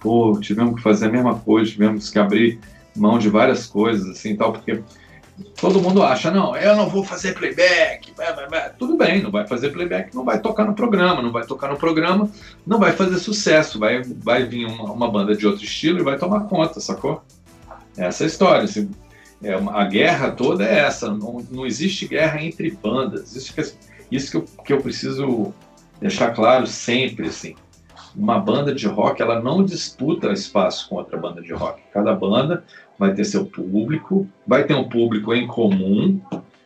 pô, 0.00 0.38
tivemos 0.40 0.76
que 0.76 0.82
fazer 0.82 1.08
a 1.08 1.10
mesma 1.10 1.34
coisa, 1.34 1.70
tivemos 1.70 2.08
que 2.08 2.18
abrir 2.18 2.58
mão 2.96 3.18
de 3.18 3.28
várias 3.28 3.66
coisas, 3.66 4.08
assim, 4.08 4.34
tal, 4.34 4.50
porque 4.50 4.82
todo 5.60 5.78
mundo 5.78 6.02
acha, 6.02 6.30
não, 6.30 6.56
eu 6.56 6.74
não 6.74 6.88
vou 6.88 7.04
fazer 7.04 7.34
playback, 7.34 8.10
tudo 8.78 8.96
bem, 8.96 9.22
não 9.22 9.30
vai 9.30 9.46
fazer 9.46 9.68
playback, 9.68 10.16
não 10.16 10.24
vai 10.24 10.40
tocar 10.40 10.64
no 10.64 10.74
programa, 10.74 11.20
não 11.20 11.32
vai 11.32 11.44
tocar 11.44 11.68
no 11.68 11.76
programa, 11.76 12.30
não 12.66 12.78
vai 12.78 12.92
fazer 12.92 13.18
sucesso, 13.18 13.78
vai, 13.78 14.02
vai 14.02 14.46
vir 14.46 14.64
uma, 14.64 14.90
uma 14.90 15.10
banda 15.10 15.36
de 15.36 15.46
outro 15.46 15.62
estilo 15.62 15.98
e 15.98 16.02
vai 16.02 16.16
tomar 16.16 16.44
conta, 16.44 16.80
sacou? 16.80 17.22
Essa 17.94 18.22
é 18.22 18.24
a 18.24 18.28
história, 18.28 18.62
assim, 18.62 18.88
é, 19.42 19.54
a 19.54 19.84
guerra 19.84 20.32
toda 20.32 20.64
é 20.64 20.80
essa, 20.80 21.12
não, 21.12 21.44
não 21.50 21.66
existe 21.66 22.08
guerra 22.08 22.42
entre 22.42 22.70
bandas. 22.70 23.34
Isso, 23.36 23.54
que, 23.54 23.60
isso 24.10 24.30
que, 24.30 24.36
eu, 24.36 24.44
que 24.64 24.72
eu 24.72 24.80
preciso 24.80 25.54
deixar 26.00 26.32
claro 26.32 26.66
sempre, 26.66 27.28
assim. 27.28 27.54
Uma 28.16 28.38
banda 28.40 28.74
de 28.74 28.86
rock, 28.86 29.22
ela 29.22 29.40
não 29.40 29.64
disputa 29.64 30.32
espaço 30.32 30.88
com 30.88 30.96
outra 30.96 31.16
banda 31.16 31.40
de 31.40 31.52
rock. 31.52 31.80
Cada 31.92 32.12
banda 32.14 32.64
vai 32.98 33.14
ter 33.14 33.24
seu 33.24 33.46
público, 33.46 34.26
vai 34.46 34.64
ter 34.64 34.74
um 34.74 34.88
público 34.88 35.32
em 35.32 35.46
comum, 35.46 36.20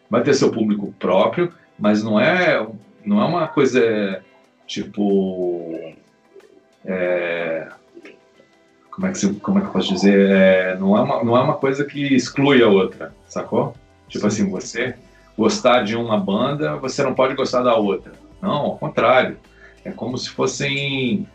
vai 0.08 0.22
ter 0.22 0.32
seu 0.32 0.50
público 0.50 0.94
próprio, 0.98 1.52
mas 1.78 2.02
não 2.02 2.18
é, 2.18 2.66
não 3.04 3.20
é 3.20 3.24
uma 3.24 3.48
coisa 3.48 4.22
tipo... 4.66 5.94
É, 6.84 7.68
como 9.02 9.10
é 9.10 9.12
que, 9.12 9.18
se, 9.18 9.34
como 9.34 9.58
é 9.58 9.60
que 9.62 9.66
eu 9.66 9.72
posso 9.72 9.92
dizer? 9.92 10.30
É, 10.30 10.76
não, 10.78 10.96
é 10.96 11.00
uma, 11.00 11.24
não 11.24 11.36
é 11.36 11.40
uma 11.40 11.54
coisa 11.54 11.84
que 11.84 12.14
exclui 12.14 12.62
a 12.62 12.68
outra, 12.68 13.12
sacou? 13.26 13.74
Tipo 14.08 14.30
Sim. 14.30 14.42
assim, 14.44 14.50
você 14.50 14.94
gostar 15.36 15.82
de 15.82 15.96
uma 15.96 16.16
banda, 16.16 16.76
você 16.76 17.02
não 17.02 17.12
pode 17.12 17.34
gostar 17.34 17.62
da 17.62 17.74
outra. 17.74 18.12
Não, 18.40 18.52
ao 18.52 18.78
contrário. 18.78 19.38
É 19.84 19.90
como 19.90 20.16
se 20.16 20.30
fossem 20.30 21.26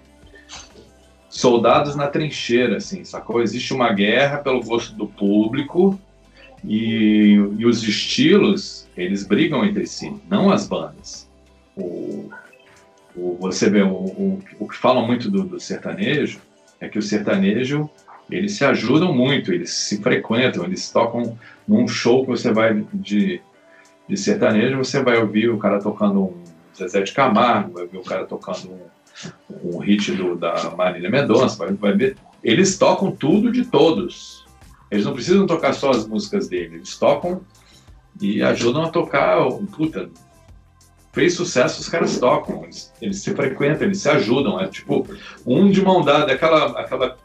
soldados 1.30 1.94
na 1.98 2.08
trincheira, 2.08 2.78
assim, 2.78 3.04
sacou? 3.04 3.42
Existe 3.42 3.74
uma 3.74 3.92
guerra 3.92 4.38
pelo 4.38 4.64
gosto 4.64 4.96
do 4.96 5.06
público 5.06 6.00
e, 6.64 7.34
e 7.58 7.66
os 7.66 7.84
estilos, 7.84 8.88
eles 8.96 9.28
brigam 9.28 9.66
entre 9.66 9.86
si, 9.86 10.16
não 10.30 10.50
as 10.50 10.66
bandas. 10.66 11.30
O, 11.76 12.30
o 13.14 13.36
você 13.42 13.70
vê, 13.70 13.82
o, 13.82 13.92
o, 13.92 14.40
o 14.58 14.68
que 14.70 14.78
falam 14.78 15.06
muito 15.06 15.30
do, 15.30 15.44
do 15.44 15.60
sertanejo 15.60 16.47
é 16.80 16.88
que 16.88 17.00
o 17.00 17.02
sertanejo 17.02 17.90
eles 18.30 18.54
se 18.54 18.66
ajudam 18.66 19.14
muito, 19.14 19.54
eles 19.54 19.74
se 19.74 20.02
frequentam, 20.02 20.66
eles 20.66 20.90
tocam 20.92 21.38
num 21.68 21.88
show 21.88 22.24
que 22.24 22.32
você 22.32 22.52
vai 22.52 22.86
de, 22.94 23.42
de 24.08 24.18
sertanejo, 24.18 24.78
você 24.78 25.02
vai 25.02 25.18
ouvir 25.18 25.50
o 25.50 25.58
cara 25.58 25.80
tocando 25.80 26.20
um 26.22 26.44
Zezé 26.78 27.02
de 27.02 27.14
Camargo, 27.14 27.74
vai 27.74 27.84
ouvir 27.84 27.98
o 27.98 28.04
cara 28.04 28.26
tocando 28.26 28.72
um, 28.72 29.78
um 29.78 29.80
hit 29.80 30.12
do, 30.12 30.36
da 30.36 30.72
Marília 30.76 31.10
Mendonça, 31.10 31.58
vai, 31.58 31.74
vai 31.74 31.94
ver. 31.94 32.18
Eles 32.44 32.78
tocam 32.78 33.12
tudo 33.12 33.52
de 33.52 33.66
todos. 33.66 34.46
Eles 34.92 35.06
não 35.06 35.14
precisam 35.14 35.48
tocar 35.48 35.74
só 35.74 35.90
as 35.90 36.08
músicas 36.08 36.48
dele, 36.48 36.76
eles 36.76 36.98
tocam 36.98 37.42
e 38.22 38.44
ajudam 38.44 38.84
a 38.84 38.90
tocar. 38.90 39.38
Puta, 39.76 40.10
fez 41.18 41.34
sucesso, 41.34 41.82
os 41.82 41.90
caras 41.90 42.20
tocam, 42.20 42.64
eles, 42.64 42.94
eles, 43.02 43.22
se 43.24 43.34
frequentam, 43.34 43.88
eles 43.88 44.00
se 44.00 44.08
ajudam. 44.08 44.62
É 44.62 44.68
tipo 44.68 45.08
um 45.44 45.72
de 45.72 45.82
mão 45.82 46.04
dada, 46.04 46.32
aquela. 46.32 46.80
aquela 46.80 47.18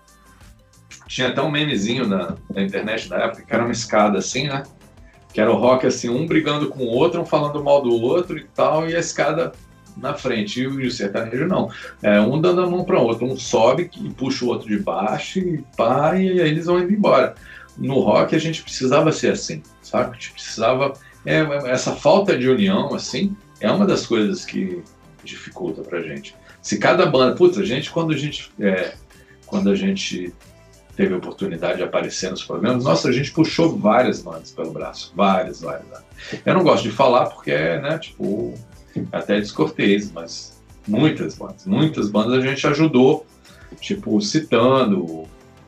tinha 1.07 1.29
até 1.29 1.43
um 1.43 1.51
memezinho 1.51 2.07
na, 2.09 2.37
na 2.55 2.63
internet 2.63 3.07
da 3.07 3.19
época, 3.19 3.43
que 3.43 3.55
era 3.55 3.63
uma 3.63 3.73
escada 3.73 4.17
assim, 4.17 4.49
né? 4.49 4.63
Que 5.31 5.43
era 5.43 5.53
o 5.53 5.57
rock 5.57 5.87
assim, 5.87 6.09
um 6.09 6.27
brigando 6.27 6.71
com 6.71 6.85
o 6.85 6.87
outro, 6.89 7.21
um 7.21 7.27
falando 7.27 7.63
mal 7.63 7.83
do 7.83 7.93
outro 8.01 8.39
e 8.39 8.45
tal, 8.45 8.89
e 8.89 8.97
a 8.97 8.99
escada 8.99 9.53
na 9.95 10.15
frente. 10.15 10.63
E 10.63 10.67
o, 10.67 10.91
sertanejo 10.91 11.47
não. 11.47 11.71
É 12.03 12.19
um 12.19 12.41
dando 12.41 12.63
a 12.63 12.67
mão 12.67 12.83
para 12.83 12.99
o 12.99 13.05
outro, 13.05 13.27
um 13.27 13.37
sobe 13.37 13.91
e 14.01 14.09
puxa 14.09 14.47
o 14.47 14.49
outro 14.49 14.67
de 14.67 14.79
baixo 14.79 15.39
e 15.39 15.63
pá, 15.77 16.17
e 16.17 16.41
aí 16.41 16.49
eles 16.49 16.65
vão 16.65 16.81
indo 16.81 16.95
embora. 16.95 17.35
No 17.77 18.01
rock 18.01 18.35
a 18.35 18.39
gente 18.39 18.63
precisava 18.63 19.13
ser 19.13 19.33
assim, 19.33 19.63
sabe? 19.83 20.11
A 20.11 20.15
gente 20.15 20.33
precisava. 20.33 20.95
É, 21.27 21.41
essa 21.71 21.95
falta 21.95 22.37
de 22.37 22.49
união, 22.49 22.95
assim, 22.95 23.37
é 23.63 23.71
uma 23.71 23.87
das 23.87 24.07
coisas 24.07 24.45
que 24.45 24.83
dificulta 25.25 25.83
pra 25.83 26.03
gente. 26.03 26.35
Se 26.61 26.79
cada 26.79 27.07
banda, 27.07 27.35
putz, 27.37 27.57
a 27.57 27.65
gente 27.65 27.91
quando 27.91 28.13
a 28.13 28.17
gente 28.17 28.53
é, 28.61 28.95
quando 29.47 29.71
a 29.71 29.75
gente 29.75 30.35
teve 30.97 31.15
a 31.15 31.17
oportunidade 31.17 31.79
de 31.79 31.85
aparecer 31.85 32.31
nos 32.31 32.45
programas, 32.45 32.85
nossa, 32.85 33.09
a 33.09 33.13
gente 33.13 33.31
puxou 33.33 33.79
várias 33.79 34.21
bandas 34.21 34.51
pelo 34.51 34.73
braço, 34.73 35.13
várias, 35.17 35.61
várias. 35.61 35.89
várias. 35.89 36.07
Eu 36.45 36.55
não 36.55 36.63
gosto 36.63 36.83
de 36.83 36.91
falar 36.91 37.27
porque 37.27 37.51
é, 37.51 37.81
né, 37.81 37.99
tipo, 37.99 38.53
até 39.11 39.41
descortês, 39.41 40.11
mas 40.13 40.61
muitas 40.87 41.35
bandas, 41.37 41.65
muitas 41.67 42.11
bandas 42.11 42.45
a 42.45 42.47
gente 42.47 42.67
ajudou, 42.67 43.27
tipo, 43.81 44.21
citando 44.21 45.25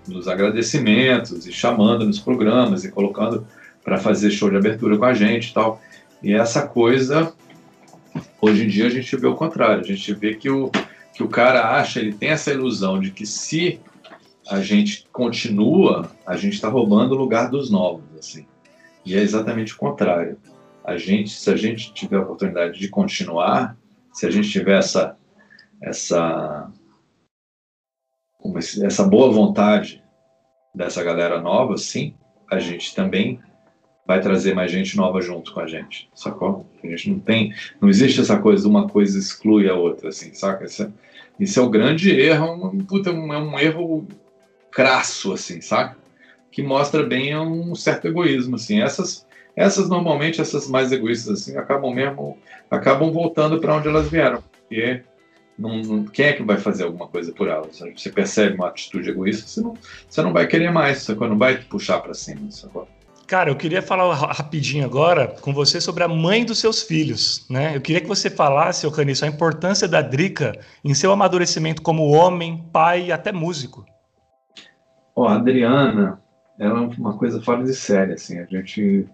nos 0.07 0.28
agradecimentos 0.28 1.47
e 1.47 1.53
chamando 1.53 2.05
nos 2.05 2.18
programas 2.18 2.84
e 2.84 2.90
colocando 2.90 3.47
para 3.82 3.99
fazer 3.99 4.30
show 4.30 4.51
de 4.51 4.57
abertura 4.57 4.99
com 4.99 5.05
a 5.05 5.14
gente 5.14 5.51
e 5.51 5.55
tal. 5.55 5.80
E 6.22 6.34
essa 6.34 6.66
coisa 6.66 7.32
Hoje 8.41 8.65
em 8.65 8.69
dia 8.69 8.87
a 8.87 8.91
gente 8.91 9.17
vê 9.17 9.27
o 9.27 9.35
contrário, 9.35 9.81
a 9.81 9.87
gente 9.87 10.12
vê 10.15 10.35
que 10.35 10.51
o, 10.51 10.71
que 11.15 11.23
o 11.23 11.29
cara 11.29 11.77
acha, 11.77 12.01
ele 12.01 12.12
tem 12.12 12.31
essa 12.31 12.51
ilusão 12.51 13.01
de 13.01 13.11
que 13.11 13.27
se 13.27 13.81
a 14.49 14.61
gente 14.61 15.07
continua, 15.12 16.11
a 16.27 16.37
gente 16.37 16.55
está 16.55 16.69
roubando 16.69 17.15
o 17.15 17.19
lugar 17.19 17.49
dos 17.49 17.71
novos, 17.71 18.05
assim. 18.19 18.47
E 19.05 19.17
é 19.17 19.21
exatamente 19.21 19.73
o 19.73 19.77
contrário. 19.77 20.39
A 20.85 20.97
gente, 20.99 21.31
se 21.31 21.51
a 21.51 21.57
gente 21.57 21.93
tiver 21.95 22.17
a 22.17 22.23
oportunidade 22.23 22.79
de 22.79 22.89
continuar, 22.89 23.77
se 24.12 24.27
a 24.27 24.31
gente 24.31 24.51
tiver 24.51 24.79
essa 24.79 25.17
essa 25.81 26.71
essa 28.83 29.05
boa 29.05 29.33
vontade 29.33 30.03
dessa 30.75 31.03
galera 31.03 31.41
nova, 31.41 31.77
sim, 31.79 32.15
a 32.51 32.59
gente 32.59 32.95
também 32.95 33.41
vai 34.07 34.20
trazer 34.20 34.55
mais 34.55 34.70
gente 34.70 34.96
nova 34.96 35.20
junto 35.20 35.52
com 35.52 35.61
a 35.61 35.66
gente, 35.66 36.09
sacou? 36.14 36.66
A 36.82 36.86
gente 36.86 37.11
não 37.11 37.18
tem, 37.18 37.55
não 37.80 37.88
existe 37.88 38.20
essa 38.20 38.38
coisa, 38.38 38.68
uma 38.68 38.88
coisa 38.88 39.18
exclui 39.18 39.68
a 39.68 39.74
outra, 39.74 40.11
assim, 40.11 40.32
saca? 40.34 40.64
Isso 40.64 40.82
é, 40.82 41.62
é 41.62 41.66
o 41.66 41.70
grande 41.70 42.11
erro, 42.11 42.68
um, 42.68 42.78
puta, 42.78 43.11
um, 43.11 43.32
é 43.32 43.38
um 43.38 43.59
erro 43.59 44.07
crasso, 44.70 45.32
assim, 45.32 45.61
saca? 45.61 45.96
Que 46.51 46.62
mostra 46.62 47.02
bem 47.02 47.36
um 47.36 47.74
certo 47.74 48.06
egoísmo, 48.06 48.56
assim. 48.56 48.82
Essas, 48.82 49.26
essas 49.56 49.89
normalmente, 49.89 50.40
essas 50.40 50.68
mais 50.68 50.93
egoístas, 50.93 51.40
assim, 51.40 51.56
acabam 51.56 51.93
mesmo, 51.94 52.36
acabam 52.70 53.10
voltando 53.10 53.59
para 53.59 53.74
onde 53.74 53.89
elas 53.89 54.10
vieram, 54.10 54.43
porque 54.52 55.02
não, 55.59 55.78
não, 55.78 56.05
quem 56.05 56.26
é 56.26 56.32
que 56.35 56.43
vai 56.43 56.59
fazer 56.59 56.85
alguma 56.85 57.09
coisa 57.09 57.32
por 57.32 57.48
elas? 57.48 57.81
Você 57.97 58.10
percebe 58.10 58.56
uma 58.56 58.68
atitude 58.68 59.09
egoísta, 59.09 59.48
você 59.48 59.60
não, 59.62 59.74
você 60.09 60.20
não 60.20 60.32
vai 60.32 60.47
querer 60.47 60.70
mais, 60.70 60.98
sacou? 60.98 61.28
Não 61.28 61.39
vai 61.39 61.56
puxar 61.56 62.01
para 62.01 62.12
cima, 62.12 62.51
sacou? 62.51 62.86
Cara, 63.26 63.51
eu 63.51 63.56
queria 63.56 63.80
falar 63.80 64.14
rapidinho 64.14 64.84
agora 64.84 65.28
com 65.40 65.52
você 65.52 65.80
sobre 65.80 66.05
a 66.05 66.09
mãe 66.09 66.44
dos 66.44 66.59
seus 66.59 66.82
filhos, 66.82 67.46
né? 67.48 67.74
Eu 67.74 67.80
queria 67.80 68.01
que 68.01 68.06
você 68.06 68.28
falasse, 68.28 68.90
Caniço, 68.90 69.24
a 69.24 69.28
importância 69.28 69.88
da 69.88 70.02
Drica 70.02 70.59
em 70.84 70.94
seu 70.94 71.10
amadurecimento 71.10 71.80
como 71.80 72.10
homem, 72.10 72.64
pai 72.70 73.06
e 73.06 73.12
até 73.12 73.32
músico. 73.32 73.86
Ó, 75.16 75.22
oh, 75.22 75.26
a 75.26 75.36
Adriana, 75.36 76.20
ela 76.59 76.80
é 76.80 76.86
uma 76.98 77.16
coisa 77.16 77.40
fora 77.40 77.64
de 77.64 77.74
série, 77.74 78.12
assim, 78.12 78.38
a 78.38 78.44
gente, 78.44 79.09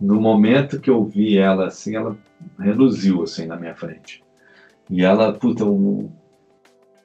no 0.00 0.20
momento 0.20 0.78
que 0.78 0.90
eu 0.90 1.04
vi 1.04 1.36
ela, 1.36 1.66
assim, 1.66 1.96
ela 1.96 2.16
reluziu, 2.58 3.22
assim, 3.24 3.46
na 3.46 3.56
minha 3.56 3.74
frente. 3.74 4.22
E 4.88 5.04
ela, 5.04 5.32
puta, 5.32 5.64
um, 5.64 6.10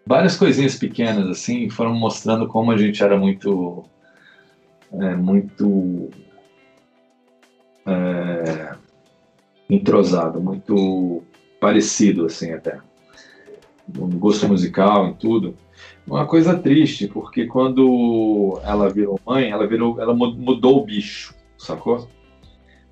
várias 0.06 0.38
coisinhas 0.38 0.76
pequenas, 0.76 1.28
assim, 1.28 1.70
foram 1.70 1.94
mostrando 1.94 2.48
como 2.48 2.72
a 2.72 2.78
gente 2.78 3.02
era 3.04 3.18
muito, 3.18 3.84
é, 4.94 5.16
muito 5.16 6.12
é, 7.86 8.76
entrosado, 9.70 10.42
muito 10.42 11.24
parecido, 11.60 12.26
assim, 12.26 12.52
até. 12.52 12.80
No 13.88 14.08
gosto 14.08 14.48
musical, 14.48 15.08
em 15.08 15.14
tudo. 15.14 15.56
Uma 16.08 16.26
coisa 16.26 16.58
triste, 16.58 17.08
porque 17.08 17.46
quando 17.46 18.60
ela 18.64 18.90
virou 18.90 19.20
mãe, 19.26 19.50
ela 19.50 19.68
virou, 19.68 20.00
ela 20.00 20.14
mudou 20.14 20.82
o 20.82 20.86
bicho, 20.86 21.36
sacou? 21.58 22.08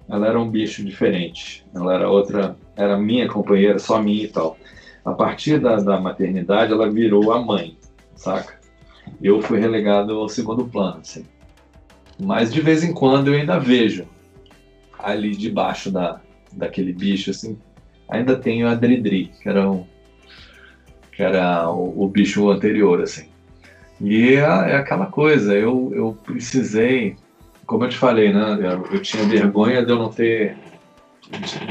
Ela 0.07 0.27
era 0.27 0.39
um 0.39 0.49
bicho 0.49 0.83
diferente. 0.83 1.65
Ela 1.73 1.93
era 1.93 2.09
outra, 2.09 2.55
era 2.75 2.97
minha 2.97 3.27
companheira, 3.27 3.79
só 3.79 4.01
minha 4.01 4.25
e 4.25 4.27
tal. 4.27 4.57
A 5.05 5.13
partir 5.13 5.59
da, 5.59 5.77
da 5.77 5.99
maternidade, 5.99 6.71
ela 6.71 6.89
virou 6.89 7.31
a 7.31 7.41
mãe, 7.41 7.77
saca? 8.15 8.59
Eu 9.21 9.41
fui 9.41 9.59
relegado 9.59 10.13
ao 10.13 10.29
segundo 10.29 10.65
plano, 10.65 10.99
assim. 11.01 11.25
Mas 12.19 12.53
de 12.53 12.61
vez 12.61 12.83
em 12.83 12.93
quando 12.93 13.27
eu 13.27 13.39
ainda 13.39 13.59
vejo 13.59 14.07
ali 15.03 15.35
debaixo 15.35 15.91
da, 15.91 16.19
daquele 16.53 16.93
bicho, 16.93 17.29
assim, 17.29 17.57
ainda 18.09 18.35
tenho 18.35 18.67
a 18.67 18.75
Dridri, 18.75 19.31
que 19.41 19.49
era, 19.49 19.69
um, 19.69 19.85
que 21.11 21.21
era 21.21 21.69
o, 21.69 22.03
o 22.03 22.07
bicho 22.07 22.49
anterior, 22.49 23.01
assim. 23.01 23.27
E 24.01 24.35
é, 24.35 24.39
é, 24.39 24.75
aquela 24.75 25.05
coisa, 25.05 25.53
eu, 25.53 25.91
eu 25.93 26.17
precisei, 26.23 27.15
como 27.65 27.83
eu 27.83 27.89
te 27.89 27.97
falei, 27.97 28.33
né, 28.33 28.57
eu, 28.59 28.93
eu 28.93 29.01
tinha 29.01 29.23
vergonha 29.23 29.85
de 29.85 29.91
eu 29.91 29.97
não 29.97 30.09
ter 30.09 30.57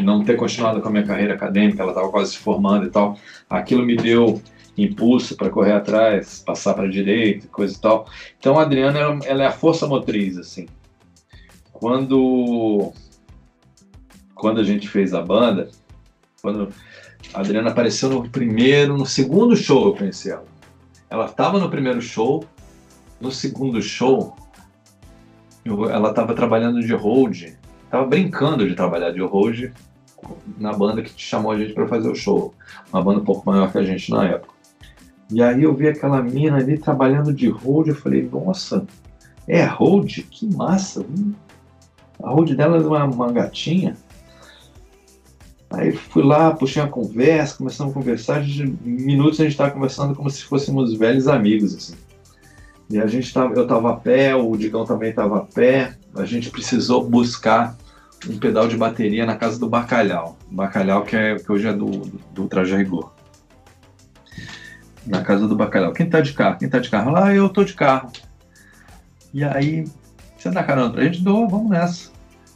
não 0.02 0.24
ter 0.24 0.36
continuado 0.36 0.80
com 0.80 0.88
a 0.88 0.90
minha 0.90 1.06
carreira 1.06 1.34
acadêmica, 1.34 1.82
ela 1.82 1.92
estava 1.92 2.10
quase 2.10 2.32
se 2.32 2.38
formando 2.38 2.86
e 2.86 2.90
tal. 2.90 3.16
Aquilo 3.48 3.84
me 3.84 3.96
deu 3.96 4.40
impulso 4.76 5.36
para 5.36 5.50
correr 5.50 5.72
atrás, 5.72 6.42
passar 6.44 6.74
para 6.74 6.88
direita, 6.88 7.46
coisa 7.48 7.76
e 7.76 7.80
tal. 7.80 8.06
Então 8.38 8.58
a 8.58 8.62
Adriana 8.62 8.98
ela, 9.24 9.44
é 9.44 9.46
a 9.46 9.52
força 9.52 9.86
motriz 9.86 10.38
assim. 10.38 10.66
Quando 11.72 12.92
quando 14.42 14.60
a 14.60 14.64
gente 14.64 14.88
fez 14.88 15.14
a 15.14 15.22
banda, 15.22 15.68
quando 16.42 16.68
a 17.32 17.38
Adriana 17.38 17.70
apareceu 17.70 18.08
no 18.08 18.28
primeiro, 18.28 18.96
no 18.98 19.06
segundo 19.06 19.54
show 19.54 19.86
eu 19.86 19.94
conheci 19.94 20.32
ela. 20.32 20.44
Ela 21.08 21.26
estava 21.26 21.60
no 21.60 21.70
primeiro 21.70 22.02
show, 22.02 22.44
no 23.20 23.30
segundo 23.30 23.80
show 23.80 24.34
eu, 25.64 25.88
ela 25.88 26.10
estava 26.10 26.34
trabalhando 26.34 26.80
de 26.80 26.92
hold, 26.92 27.54
estava 27.84 28.04
brincando 28.04 28.68
de 28.68 28.74
trabalhar 28.74 29.12
de 29.12 29.20
hold 29.20 29.70
na 30.58 30.72
banda 30.72 31.02
que 31.02 31.12
chamou 31.16 31.52
a 31.52 31.58
gente 31.58 31.72
para 31.72 31.86
fazer 31.86 32.10
o 32.10 32.16
show, 32.16 32.52
uma 32.92 33.00
banda 33.00 33.20
um 33.20 33.24
pouco 33.24 33.48
maior 33.48 33.70
que 33.70 33.78
a 33.78 33.84
gente 33.84 34.10
na 34.10 34.24
época. 34.28 34.54
E 35.30 35.40
aí 35.40 35.62
eu 35.62 35.72
vi 35.72 35.86
aquela 35.86 36.20
mina 36.20 36.56
ali 36.56 36.76
trabalhando 36.76 37.32
de 37.32 37.48
hold, 37.48 37.86
eu 37.86 37.94
falei, 37.94 38.28
nossa, 38.28 38.84
é 39.46 39.62
hold? 39.62 40.18
Que 40.28 40.52
massa! 40.52 41.00
Hum. 41.00 41.32
A 42.20 42.30
hold 42.30 42.50
dela 42.54 42.76
é 42.76 42.80
uma, 42.80 43.04
uma 43.04 43.32
gatinha. 43.32 43.96
Aí 45.72 45.92
fui 45.92 46.22
lá, 46.22 46.52
puxei 46.54 46.82
uma 46.82 46.88
conversa, 46.88 47.56
começamos 47.56 47.92
a 47.92 47.94
conversar, 47.94 48.42
de 48.42 48.66
minutos 48.82 49.40
a 49.40 49.44
gente 49.44 49.52
estava 49.52 49.70
conversando 49.70 50.14
como 50.14 50.28
se 50.28 50.44
fôssemos 50.44 50.96
velhos 50.96 51.28
amigos, 51.28 51.74
assim. 51.74 51.94
E 52.90 52.98
a 52.98 53.06
gente 53.06 53.32
tava, 53.32 53.54
eu 53.54 53.62
estava 53.62 53.92
a 53.92 53.96
pé, 53.96 54.34
o 54.34 54.54
Digão 54.56 54.84
também 54.84 55.10
estava 55.10 55.38
a 55.38 55.40
pé, 55.40 55.96
a 56.14 56.24
gente 56.26 56.50
precisou 56.50 57.08
buscar 57.08 57.76
um 58.28 58.38
pedal 58.38 58.68
de 58.68 58.76
bateria 58.76 59.24
na 59.24 59.36
casa 59.36 59.58
do 59.58 59.68
Bacalhau. 59.68 60.36
Bacalhau 60.50 61.02
que, 61.04 61.16
é, 61.16 61.36
que 61.36 61.50
hoje 61.50 61.66
é 61.66 61.72
do, 61.72 61.86
do, 61.86 62.20
do 62.34 62.48
Traje 62.48 62.76
Rigor 62.76 63.10
na 65.06 65.22
casa 65.22 65.46
do 65.48 65.56
bacalhau. 65.56 65.92
Quem 65.92 66.08
tá 66.08 66.20
de 66.20 66.32
carro? 66.32 66.58
Quem 66.58 66.68
tá 66.68 66.78
de 66.78 66.90
carro? 66.90 67.10
Lá, 67.10 67.26
ah, 67.26 67.34
eu 67.34 67.48
tô 67.48 67.64
de 67.64 67.74
carro. 67.74 68.10
E 69.32 69.42
aí, 69.42 69.84
você 70.36 70.50
dá 70.50 70.62
carona 70.62 70.92
pra 70.92 71.04
gente? 71.04 71.22
Dou, 71.22 71.48
vamos 71.48 71.70
nessa. 71.70 72.11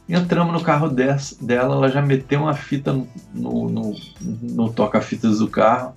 Entramos 0.09 0.53
no 0.53 0.61
carro 0.61 0.89
dela, 0.89 1.75
ela 1.75 1.89
já 1.89 2.01
meteu 2.01 2.41
uma 2.41 2.53
fita 2.53 2.93
no, 2.93 3.07
no, 3.33 3.69
no, 3.69 3.95
no 4.21 4.71
toca-fitas 4.71 5.39
do 5.39 5.49
carro, 5.49 5.93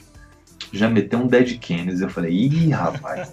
já 0.72 0.90
meteu 0.90 1.20
um 1.20 1.28
Dead 1.28 1.58
Kennedys. 1.58 2.00
Eu 2.00 2.10
falei, 2.10 2.32
ih, 2.32 2.70
rapaz, 2.70 3.32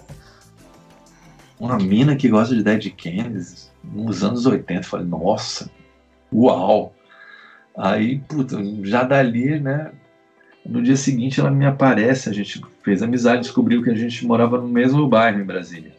uma 1.58 1.76
mina 1.78 2.14
que 2.14 2.28
gosta 2.28 2.54
de 2.54 2.62
Dead 2.62 2.92
Kennedys 2.94 3.72
nos 3.82 4.22
anos 4.22 4.46
80. 4.46 4.80
Eu 4.80 4.84
falei, 4.84 5.06
nossa, 5.06 5.68
uau. 6.32 6.94
Aí, 7.76 8.20
puta, 8.20 8.56
já 8.84 9.02
dali, 9.02 9.58
né, 9.58 9.92
no 10.68 10.82
dia 10.82 10.96
seguinte 10.96 11.40
ela 11.40 11.50
me 11.50 11.64
aparece, 11.64 12.28
a 12.28 12.32
gente 12.32 12.60
fez 12.82 13.02
amizade, 13.02 13.42
descobriu 13.42 13.82
que 13.82 13.90
a 13.90 13.94
gente 13.94 14.26
morava 14.26 14.58
no 14.58 14.68
mesmo 14.68 15.08
bairro 15.08 15.40
em 15.40 15.44
Brasília. 15.44 15.92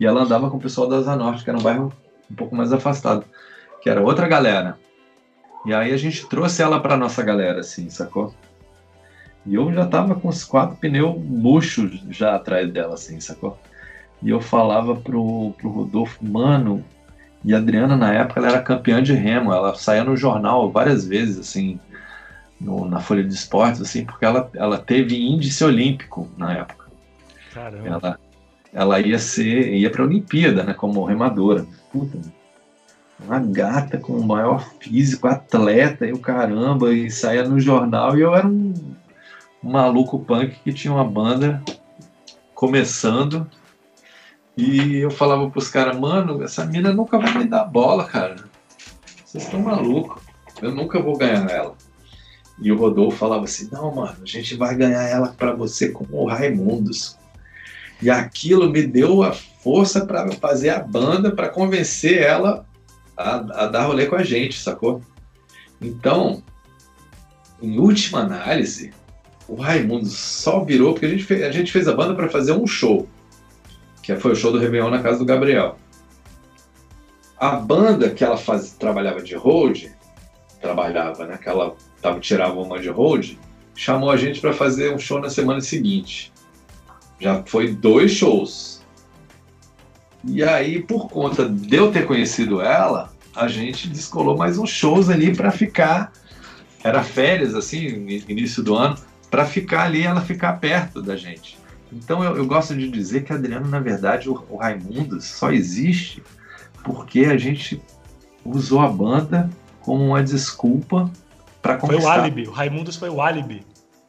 E 0.00 0.06
ela 0.06 0.22
andava 0.22 0.50
com 0.50 0.56
o 0.56 0.60
pessoal 0.60 0.88
da 0.88 0.96
Asa 0.96 1.14
Norte, 1.14 1.44
que 1.44 1.50
era 1.50 1.58
um 1.58 1.62
bairro 1.62 1.92
um 2.30 2.34
pouco 2.34 2.56
mais 2.56 2.72
afastado, 2.72 3.24
que 3.84 3.90
era 3.90 4.00
outra 4.00 4.26
galera. 4.26 4.78
E 5.66 5.74
aí 5.74 5.92
a 5.92 5.96
gente 5.98 6.26
trouxe 6.26 6.62
ela 6.62 6.80
para 6.80 6.96
nossa 6.96 7.22
galera, 7.22 7.60
assim, 7.60 7.90
sacou? 7.90 8.34
E 9.44 9.54
eu 9.54 9.70
já 9.74 9.84
tava 9.84 10.14
com 10.14 10.28
os 10.28 10.42
quatro 10.42 10.74
pneus 10.76 11.14
murchos 11.22 12.02
já 12.08 12.34
atrás 12.34 12.72
dela, 12.72 12.94
assim, 12.94 13.20
sacou? 13.20 13.58
E 14.22 14.30
eu 14.30 14.40
falava 14.40 14.96
pro, 14.96 15.52
pro 15.58 15.68
Rodolfo, 15.68 16.24
mano, 16.24 16.82
e 17.44 17.52
a 17.52 17.58
Adriana 17.58 17.94
na 17.94 18.10
época 18.14 18.40
ela 18.40 18.48
era 18.48 18.62
campeã 18.62 19.02
de 19.02 19.12
remo, 19.12 19.52
ela 19.52 19.74
saía 19.74 20.02
no 20.02 20.16
jornal 20.16 20.72
várias 20.72 21.06
vezes, 21.06 21.38
assim, 21.38 21.78
no, 22.58 22.86
na 22.86 23.00
Folha 23.00 23.22
de 23.22 23.34
Esportes, 23.34 23.82
assim, 23.82 24.06
porque 24.06 24.24
ela, 24.24 24.50
ela 24.54 24.78
teve 24.78 25.14
índice 25.14 25.62
olímpico 25.62 26.26
na 26.38 26.54
época. 26.54 26.86
Caramba. 27.52 27.86
Ela, 27.86 28.20
ela 28.72 29.00
ia 29.00 29.18
ser, 29.18 29.74
ia 29.74 29.90
para 29.90 30.04
a 30.04 30.06
Olimpíada, 30.06 30.62
né, 30.62 30.72
como 30.72 31.04
remadora. 31.04 31.66
Puta, 31.92 32.18
uma 33.18 33.38
gata 33.38 33.98
com 33.98 34.14
o 34.14 34.26
maior 34.26 34.68
físico, 34.80 35.26
atleta 35.26 36.06
e 36.06 36.12
o 36.12 36.18
caramba, 36.18 36.92
e 36.92 37.10
saía 37.10 37.48
no 37.48 37.60
jornal 37.60 38.16
e 38.16 38.22
eu 38.22 38.34
era 38.34 38.46
um, 38.46 38.74
maluco 39.62 40.18
punk 40.18 40.58
que 40.62 40.72
tinha 40.72 40.92
uma 40.92 41.04
banda 41.04 41.62
começando 42.54 43.48
e 44.56 44.96
eu 44.96 45.10
falava 45.10 45.50
pros 45.50 45.68
caras, 45.68 45.98
mano, 45.98 46.42
essa 46.42 46.64
mina 46.64 46.92
nunca 46.92 47.18
vai 47.18 47.38
me 47.38 47.44
dar 47.44 47.64
bola, 47.64 48.04
cara. 48.04 48.36
Vocês 49.24 49.44
estão 49.44 49.60
malucos. 49.60 50.22
Eu 50.62 50.72
nunca 50.72 51.02
vou 51.02 51.16
ganhar 51.16 51.50
ela. 51.50 51.74
E 52.60 52.70
o 52.70 52.78
Rodolfo 52.78 53.18
falava 53.18 53.44
assim: 53.44 53.68
não, 53.72 53.92
mano, 53.92 54.18
a 54.22 54.26
gente 54.26 54.54
vai 54.54 54.76
ganhar 54.76 55.02
ela 55.02 55.34
para 55.36 55.52
você 55.52 55.88
com 55.88 56.06
o 56.08 56.28
Raimundos. 56.28 57.18
E 58.00 58.08
aquilo 58.08 58.70
me 58.70 58.82
deu 58.86 59.24
a 59.24 59.32
força 59.32 60.06
para 60.06 60.30
fazer 60.32 60.70
a 60.70 60.78
banda, 60.78 61.32
para 61.32 61.48
convencer 61.48 62.22
ela 62.22 62.64
a, 63.16 63.34
a, 63.36 63.66
dar 63.66 63.86
rolê 63.86 64.06
com 64.06 64.16
a 64.16 64.22
gente, 64.22 64.58
sacou? 64.58 65.00
Então, 65.80 66.42
em 67.60 67.78
última 67.78 68.20
análise, 68.20 68.92
o 69.48 69.54
Raimundo 69.56 70.06
só 70.06 70.64
virou 70.64 70.92
porque 70.92 71.06
a 71.06 71.10
gente 71.10 71.24
fez 71.24 71.42
a, 71.42 71.50
gente 71.50 71.72
fez 71.72 71.88
a 71.88 71.94
banda 71.94 72.14
para 72.14 72.28
fazer 72.28 72.52
um 72.52 72.66
show, 72.66 73.08
que 74.02 74.14
foi 74.16 74.32
o 74.32 74.36
show 74.36 74.52
do 74.52 74.58
Réveillon 74.58 74.90
na 74.90 75.02
casa 75.02 75.18
do 75.18 75.24
Gabriel. 75.24 75.78
A 77.36 77.56
banda 77.56 78.10
que 78.10 78.24
ela 78.24 78.36
faz, 78.36 78.72
trabalhava 78.72 79.22
de 79.22 79.34
hold, 79.34 79.86
trabalhava, 80.60 81.26
né? 81.26 81.36
Que 81.36 81.48
ela 81.48 81.76
tava, 82.00 82.20
tirava 82.20 82.58
uma 82.60 82.78
de 82.78 82.88
hold, 82.88 83.36
chamou 83.74 84.10
a 84.10 84.16
gente 84.16 84.40
para 84.40 84.52
fazer 84.52 84.94
um 84.94 84.98
show 84.98 85.20
na 85.20 85.28
semana 85.28 85.60
seguinte. 85.60 86.32
Já 87.18 87.42
foi 87.44 87.72
dois 87.72 88.12
shows. 88.12 88.73
E 90.26 90.42
aí, 90.42 90.82
por 90.82 91.08
conta 91.08 91.48
de 91.48 91.76
eu 91.76 91.92
ter 91.92 92.06
conhecido 92.06 92.60
ela, 92.60 93.12
a 93.34 93.48
gente 93.48 93.88
descolou 93.88 94.36
mais 94.36 94.58
uns 94.58 94.70
shows 94.70 95.08
ali 95.08 95.34
para 95.34 95.50
ficar. 95.50 96.12
Era 96.82 97.02
férias, 97.02 97.54
assim, 97.54 97.86
início 98.28 98.62
do 98.62 98.74
ano, 98.74 98.96
para 99.30 99.44
ficar 99.44 99.84
ali, 99.84 100.02
ela 100.02 100.20
ficar 100.20 100.54
perto 100.54 101.02
da 101.02 101.16
gente. 101.16 101.58
Então 101.92 102.22
eu, 102.22 102.36
eu, 102.36 102.46
gosto 102.46 102.74
de 102.74 102.88
dizer 102.88 103.24
que 103.24 103.32
Adriano, 103.32 103.68
na 103.68 103.80
verdade, 103.80 104.28
o, 104.28 104.44
o 104.50 104.56
Raimundo 104.56 105.20
só 105.20 105.52
existe 105.52 106.22
porque 106.82 107.20
a 107.20 107.36
gente 107.36 107.80
usou 108.44 108.80
a 108.80 108.88
banda 108.88 109.48
como 109.80 110.04
uma 110.04 110.22
desculpa 110.22 111.10
para 111.62 111.76
conquistar. 111.76 112.02
Foi 112.02 112.10
o 112.10 112.12
álibi, 112.12 112.48
o 112.48 112.50
Raimundos 112.50 112.96
foi 112.96 113.08
o 113.08 113.20
álibi. 113.22 113.64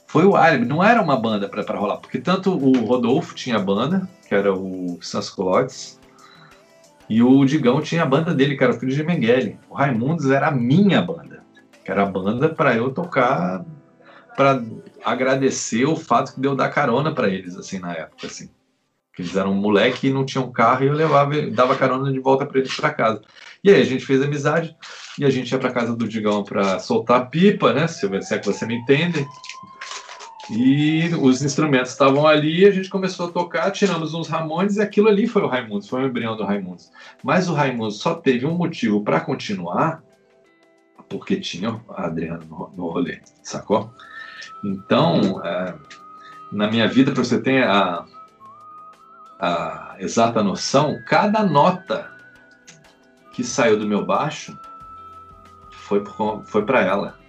Foi 0.08 0.26
o 0.26 0.36
álibi, 0.36 0.66
não 0.66 0.84
era 0.84 1.02
uma 1.02 1.18
banda 1.18 1.48
para 1.48 1.78
rolar, 1.78 1.98
porque 1.98 2.20
tanto 2.20 2.52
o 2.52 2.86
Rodolfo 2.86 3.36
tinha 3.36 3.60
banda, 3.60 4.08
que 4.28 4.34
era 4.34 4.54
o 4.54 4.98
Sansculottes, 5.02 6.00
e 7.10 7.22
o 7.22 7.46
Digão 7.46 7.82
tinha 7.82 8.04
a 8.04 8.06
banda 8.06 8.34
dele, 8.34 8.58
que 8.58 8.64
era 8.64 8.74
o 8.74 8.80
filho 8.80 8.94
de 8.94 9.04
Mengele. 9.04 9.60
O 9.70 9.76
Raimundos 9.76 10.30
era 10.30 10.48
a 10.48 10.52
minha 10.52 11.02
banda, 11.02 11.44
que 11.84 11.92
era 11.92 12.04
a 12.04 12.06
banda 12.06 12.50
para 12.50 12.76
eu 12.76 12.92
tocar, 12.92 13.64
para 14.36 14.64
agradecer 15.04 15.86
o 15.86 15.96
fato 15.96 16.40
de 16.40 16.48
eu 16.48 16.56
dar 16.56 16.70
carona 16.70 17.14
para 17.14 17.30
eles, 17.30 17.56
assim, 17.56 17.80
na 17.80 17.94
época, 17.94 18.28
assim. 18.28 18.50
Eles 19.18 19.36
eram 19.36 19.52
um 19.52 19.62
moleque 19.62 20.08
e 20.08 20.14
não 20.14 20.26
tinham 20.26 20.52
carro 20.52 20.84
e 20.84 20.88
eu 20.88 20.94
levava, 20.94 21.42
dava 21.50 21.76
carona 21.76 22.12
de 22.12 22.20
volta 22.20 22.46
para 22.46 22.60
eles 22.60 22.76
para 22.76 22.94
casa. 22.94 23.22
E 23.64 23.72
aí 23.72 23.82
a 23.82 23.86
gente 23.86 24.06
fez 24.06 24.22
amizade 24.22 24.76
e 25.18 25.24
a 25.24 25.30
gente 25.30 25.52
ia 25.52 25.58
para 25.58 25.72
casa 25.72 25.96
do 25.96 26.08
Digão 26.08 26.44
para 26.44 26.80
soltar 26.80 27.30
pipa, 27.30 27.72
né? 27.72 27.88
Se, 27.88 28.06
eu, 28.06 28.22
se 28.22 28.36
é 28.36 28.40
que 28.40 28.46
você 28.46 28.66
me 28.66 28.76
entende. 28.76 29.26
E 30.50 31.10
os 31.22 31.42
instrumentos 31.42 31.92
estavam 31.92 32.28
ali, 32.28 32.66
a 32.66 32.72
gente 32.72 32.90
começou 32.90 33.28
a 33.28 33.32
tocar, 33.32 33.72
tiramos 33.72 34.14
uns 34.14 34.28
Ramones 34.28 34.76
e 34.76 34.82
aquilo 34.82 35.08
ali 35.08 35.28
foi 35.28 35.42
o 35.42 35.48
Raimundos, 35.48 35.88
foi 35.88 36.04
o 36.04 36.08
embrião 36.08 36.38
do 36.38 36.44
Raimundos. 36.44 36.92
Mas 37.24 37.50
o 37.50 37.54
Raimundos 37.54 38.00
só 38.00 38.14
teve 38.14 38.46
um 38.46 38.56
motivo 38.56 39.04
para 39.04 39.20
continuar, 39.20 40.04
porque 41.10 41.40
tinha 41.40 41.82
a 41.90 42.06
Adriana 42.06 42.44
no, 42.48 42.72
no 42.76 42.90
rolê, 42.90 43.22
sacou? 43.42 43.92
Então, 44.64 45.44
é, 45.44 45.74
na 46.52 46.70
minha 46.70 46.88
vida, 46.88 47.12
para 47.12 47.24
você 47.24 47.42
ter 47.42 47.64
a, 47.64 48.06
a 49.40 49.96
exata 50.00 50.44
noção, 50.44 51.02
cada 51.08 51.44
nota 51.44 52.12
que 53.32 53.44
saiu 53.44 53.80
do 53.80 53.88
meu 53.88 54.06
baixo 54.06 54.58
foi 55.72 56.64
para 56.66 56.82
ela. 56.82 57.25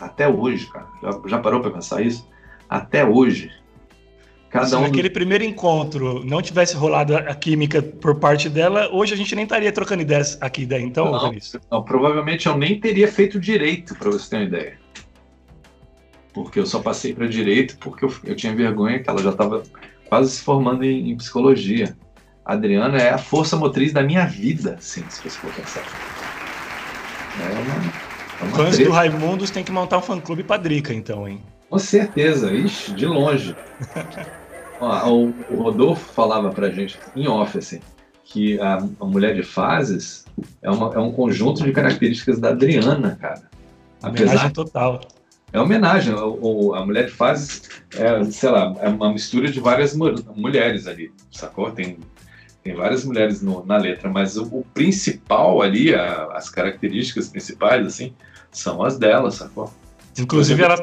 Até 0.00 0.28
hoje, 0.28 0.66
cara. 0.66 0.86
Já, 1.02 1.20
já 1.26 1.38
parou 1.38 1.60
para 1.60 1.70
pensar 1.70 2.02
isso? 2.02 2.28
Até 2.68 3.04
hoje. 3.04 3.50
Cada 4.50 4.66
Se 4.66 4.76
um 4.76 4.80
naquele 4.80 5.10
primeiro 5.10 5.44
encontro 5.44 6.24
não 6.24 6.40
tivesse 6.40 6.74
rolado 6.74 7.14
a 7.14 7.34
química 7.34 7.82
por 7.82 8.14
parte 8.18 8.48
dela, 8.48 8.88
hoje 8.90 9.12
a 9.12 9.16
gente 9.16 9.34
nem 9.34 9.44
estaria 9.44 9.70
trocando 9.70 10.00
ideias 10.00 10.38
aqui 10.40 10.64
daí, 10.64 10.82
então, 10.82 11.10
não, 11.10 11.34
não, 11.70 11.82
provavelmente 11.82 12.46
eu 12.46 12.56
nem 12.56 12.80
teria 12.80 13.08
feito 13.08 13.38
direito, 13.38 13.94
para 13.94 14.10
você 14.10 14.30
ter 14.30 14.36
uma 14.36 14.44
ideia. 14.44 14.78
Porque 16.32 16.58
eu 16.58 16.64
só 16.64 16.80
passei 16.80 17.12
para 17.12 17.26
direito 17.26 17.76
porque 17.78 18.04
eu, 18.04 18.14
eu, 18.24 18.34
tinha 18.34 18.54
vergonha 18.54 19.00
que 19.00 19.10
ela 19.10 19.22
já 19.22 19.30
estava 19.30 19.62
quase 20.08 20.30
se 20.30 20.42
formando 20.42 20.82
em, 20.82 21.10
em, 21.10 21.16
psicologia. 21.16 21.94
A 22.42 22.54
Adriana 22.54 22.96
é 22.96 23.10
a 23.10 23.18
força 23.18 23.54
motriz 23.54 23.92
da 23.92 24.02
minha 24.02 24.24
vida, 24.24 24.78
sim, 24.80 25.04
se 25.10 25.22
você 25.22 25.38
for 25.38 25.52
pensar. 25.52 25.84
É 27.40 27.58
uma, 27.58 28.07
Fãs 28.54 28.78
do 28.78 28.90
Raimundos 28.90 29.50
tem 29.50 29.64
que 29.64 29.72
montar 29.72 29.98
um 29.98 30.02
fã-clube 30.02 30.44
pra 30.44 30.56
Drica, 30.56 30.94
então, 30.94 31.26
hein? 31.26 31.42
Com 31.68 31.78
certeza, 31.78 32.52
ixi, 32.52 32.92
de 32.92 33.06
longe. 33.06 33.54
Ó, 34.80 35.10
o, 35.10 35.34
o, 35.50 35.62
Rodolfo 35.62 36.12
falava 36.12 36.50
pra 36.50 36.70
gente 36.70 36.98
em 37.16 37.26
off, 37.26 37.58
assim, 37.58 37.80
que 38.24 38.60
a, 38.60 38.76
a 39.00 39.04
mulher 39.04 39.34
de 39.34 39.42
fases 39.42 40.24
é, 40.62 40.70
uma, 40.70 40.94
é, 40.94 40.98
um 40.98 41.12
conjunto 41.12 41.64
de 41.64 41.72
características 41.72 42.38
da 42.38 42.50
Adriana, 42.50 43.18
cara. 43.20 43.42
Apesar, 44.00 44.30
homenagem 44.30 44.50
total. 44.52 45.00
É 45.52 45.60
homenagem. 45.60 46.14
O, 46.14 46.74
a 46.74 46.86
mulher 46.86 47.06
de 47.06 47.12
fases 47.12 47.62
é, 47.96 48.22
sei 48.24 48.50
lá, 48.50 48.74
é 48.80 48.88
uma 48.88 49.12
mistura 49.12 49.50
de 49.50 49.58
várias 49.58 49.96
mulheres 49.96 50.86
ali, 50.86 51.10
sacou? 51.30 51.70
Tem, 51.72 51.98
tem 52.62 52.74
várias 52.74 53.04
mulheres 53.04 53.40
no, 53.40 53.64
na 53.64 53.76
letra, 53.76 54.10
mas 54.10 54.36
o, 54.36 54.44
o 54.44 54.64
principal 54.74 55.62
ali, 55.62 55.94
a, 55.94 56.24
as 56.32 56.50
características 56.50 57.28
principais, 57.28 57.86
assim, 57.86 58.14
são 58.50 58.82
as 58.82 58.98
dela, 58.98 59.30
sacou? 59.30 59.72
Inclusive, 60.18 60.62
ela 60.62 60.76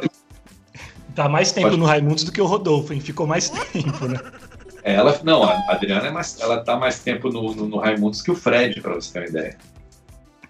Tá 1.15 1.29
mais 1.29 1.53
tempo 1.53 1.67
Pode... 1.67 1.79
no 1.79 1.85
Raimundos 1.85 2.25
do 2.25 2.31
que 2.31 2.41
o 2.41 2.45
Rodolfo, 2.45 2.93
hein? 2.93 2.99
Ficou 2.99 3.25
mais 3.25 3.49
tempo, 3.49 4.05
né? 4.05 4.19
Ela, 4.83 5.19
não, 5.23 5.43
a 5.43 5.63
Adriana 5.69 6.07
é 6.07 6.11
mais, 6.11 6.39
ela 6.39 6.61
tá 6.61 6.75
mais 6.75 6.99
tempo 6.99 7.29
no, 7.29 7.55
no, 7.55 7.67
no 7.67 7.77
Raimundos 7.77 8.21
que 8.21 8.29
o 8.29 8.35
Fred, 8.35 8.81
para 8.81 8.93
você 8.93 9.13
ter 9.13 9.19
uma 9.19 9.27
ideia. 9.27 9.57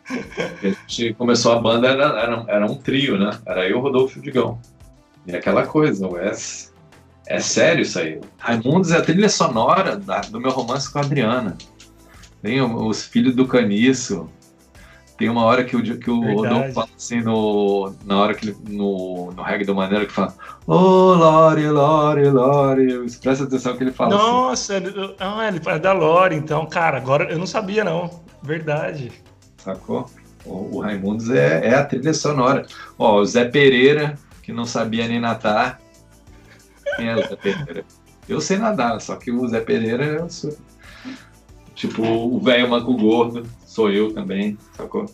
A 0.10 0.68
gente 0.68 1.14
começou 1.14 1.54
a 1.54 1.60
banda, 1.60 1.88
era, 1.88 2.04
era, 2.20 2.46
era, 2.48 2.66
um 2.66 2.76
trio, 2.76 3.18
né? 3.18 3.40
Era 3.46 3.70
eu, 3.70 3.80
Rodolfo 3.80 4.18
e 4.18 4.20
o 4.20 4.24
Digão. 4.24 4.60
E 5.26 5.36
aquela 5.36 5.66
coisa, 5.66 6.06
o 6.08 6.14
Wes. 6.14 6.74
É 7.28 7.40
sério 7.40 7.82
isso 7.82 8.00
aí. 8.00 8.20
Raimundos 8.38 8.92
é 8.92 8.98
a 8.98 9.02
trilha 9.02 9.30
sonora 9.30 9.98
da, 9.98 10.22
do 10.22 10.40
meu 10.40 10.52
romance 10.52 10.92
com 10.92 11.00
a 11.00 11.02
Adriana. 11.02 11.58
Tem 12.42 12.62
os 12.62 13.06
filhos 13.06 13.36
do 13.36 13.48
Caniço, 13.48 14.30
tem 15.18 15.30
uma 15.30 15.44
hora 15.46 15.64
que 15.64 15.78
o, 15.78 15.98
que 15.98 16.10
o 16.10 16.36
Rodolfo 16.36 16.74
fala 16.74 16.90
assim, 16.96 17.22
no, 17.22 17.94
na 18.04 18.18
hora 18.18 18.34
que 18.34 18.50
ele, 18.50 18.58
no, 18.68 19.32
no 19.32 19.44
reggae 19.44 19.64
do 19.64 19.74
Maneiro, 19.74 20.06
que 20.06 20.12
fala 20.12 20.34
Ô, 20.68 20.76
oh, 20.76 21.14
Lore, 21.14 21.70
Lore, 21.70 22.30
Lore. 22.30 23.06
Presta 23.22 23.46
atenção 23.46 23.78
que 23.78 23.84
ele 23.84 23.94
fala 23.94 24.16
assim. 24.16 24.26
Nossa, 24.26 24.78
assim. 24.78 24.86
ele, 24.88 25.16
ah, 25.20 25.48
ele 25.48 25.62
é 25.66 25.80
da 25.80 25.94
Lore, 25.94 26.36
então, 26.36 26.66
cara, 26.66 26.98
agora 26.98 27.32
eu 27.32 27.38
não 27.38 27.48
sabia, 27.48 27.84
não. 27.84 28.10
Verdade. 28.44 29.12
Sacou? 29.58 30.10
O, 30.46 30.78
o 30.78 30.80
Raimundos 30.82 31.30
é, 31.30 31.66
é 31.66 31.76
a 31.76 31.86
trilha 31.86 32.14
sonora. 32.14 32.66
Ó, 33.00 33.20
o 33.20 33.26
Zé 33.26 33.46
Pereira, 33.46 34.16
que 34.44 34.52
não 34.52 34.66
sabia 34.66 35.08
nem 35.08 35.20
nadar. 35.20 35.80
Quem 36.96 37.08
é 37.08 37.16
o 37.16 37.28
Zé 37.28 37.36
Pereira? 37.36 37.86
Eu 38.28 38.42
sei 38.42 38.58
nadar, 38.58 39.00
só 39.02 39.16
que 39.16 39.32
o 39.32 39.48
Zé 39.48 39.62
Pereira 39.62 40.04
é 40.04 40.30
sou. 40.30 40.56
Tipo, 41.74 42.04
o 42.04 42.40
velho 42.40 42.70
manco 42.70 42.96
gordo 42.96 43.46
sou 43.66 43.92
eu 43.92 44.14
também, 44.14 44.58
sacou? 44.74 45.06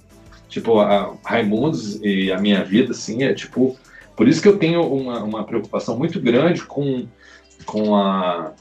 Tipo, 0.48 0.80
a 0.80 1.16
Raimundos 1.26 2.00
e 2.02 2.32
a 2.32 2.40
minha 2.40 2.64
vida, 2.64 2.92
assim, 2.92 3.24
é 3.24 3.34
tipo. 3.34 3.78
Por 4.16 4.28
isso 4.28 4.42
que 4.42 4.48
eu 4.48 4.58
tenho 4.58 4.82
uma, 4.84 5.24
uma 5.24 5.44
preocupação 5.44 5.98
muito 5.98 6.20
grande 6.20 6.64
com, 6.64 7.08
com 7.66 7.96
a 7.96 8.54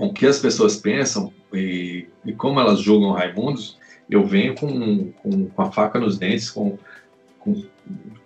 com 0.00 0.06
o 0.06 0.12
que 0.14 0.26
as 0.26 0.38
pessoas 0.38 0.76
pensam 0.76 1.30
e, 1.52 2.06
e 2.24 2.32
como 2.32 2.58
elas 2.58 2.80
julgam 2.80 3.12
Raimundos, 3.12 3.76
eu 4.08 4.24
venho 4.24 4.54
com, 4.54 5.12
com, 5.12 5.46
com 5.46 5.62
a 5.62 5.70
faca 5.70 5.98
nos 5.98 6.18
dentes, 6.18 6.50
com, 6.50 6.78
com, 7.38 7.62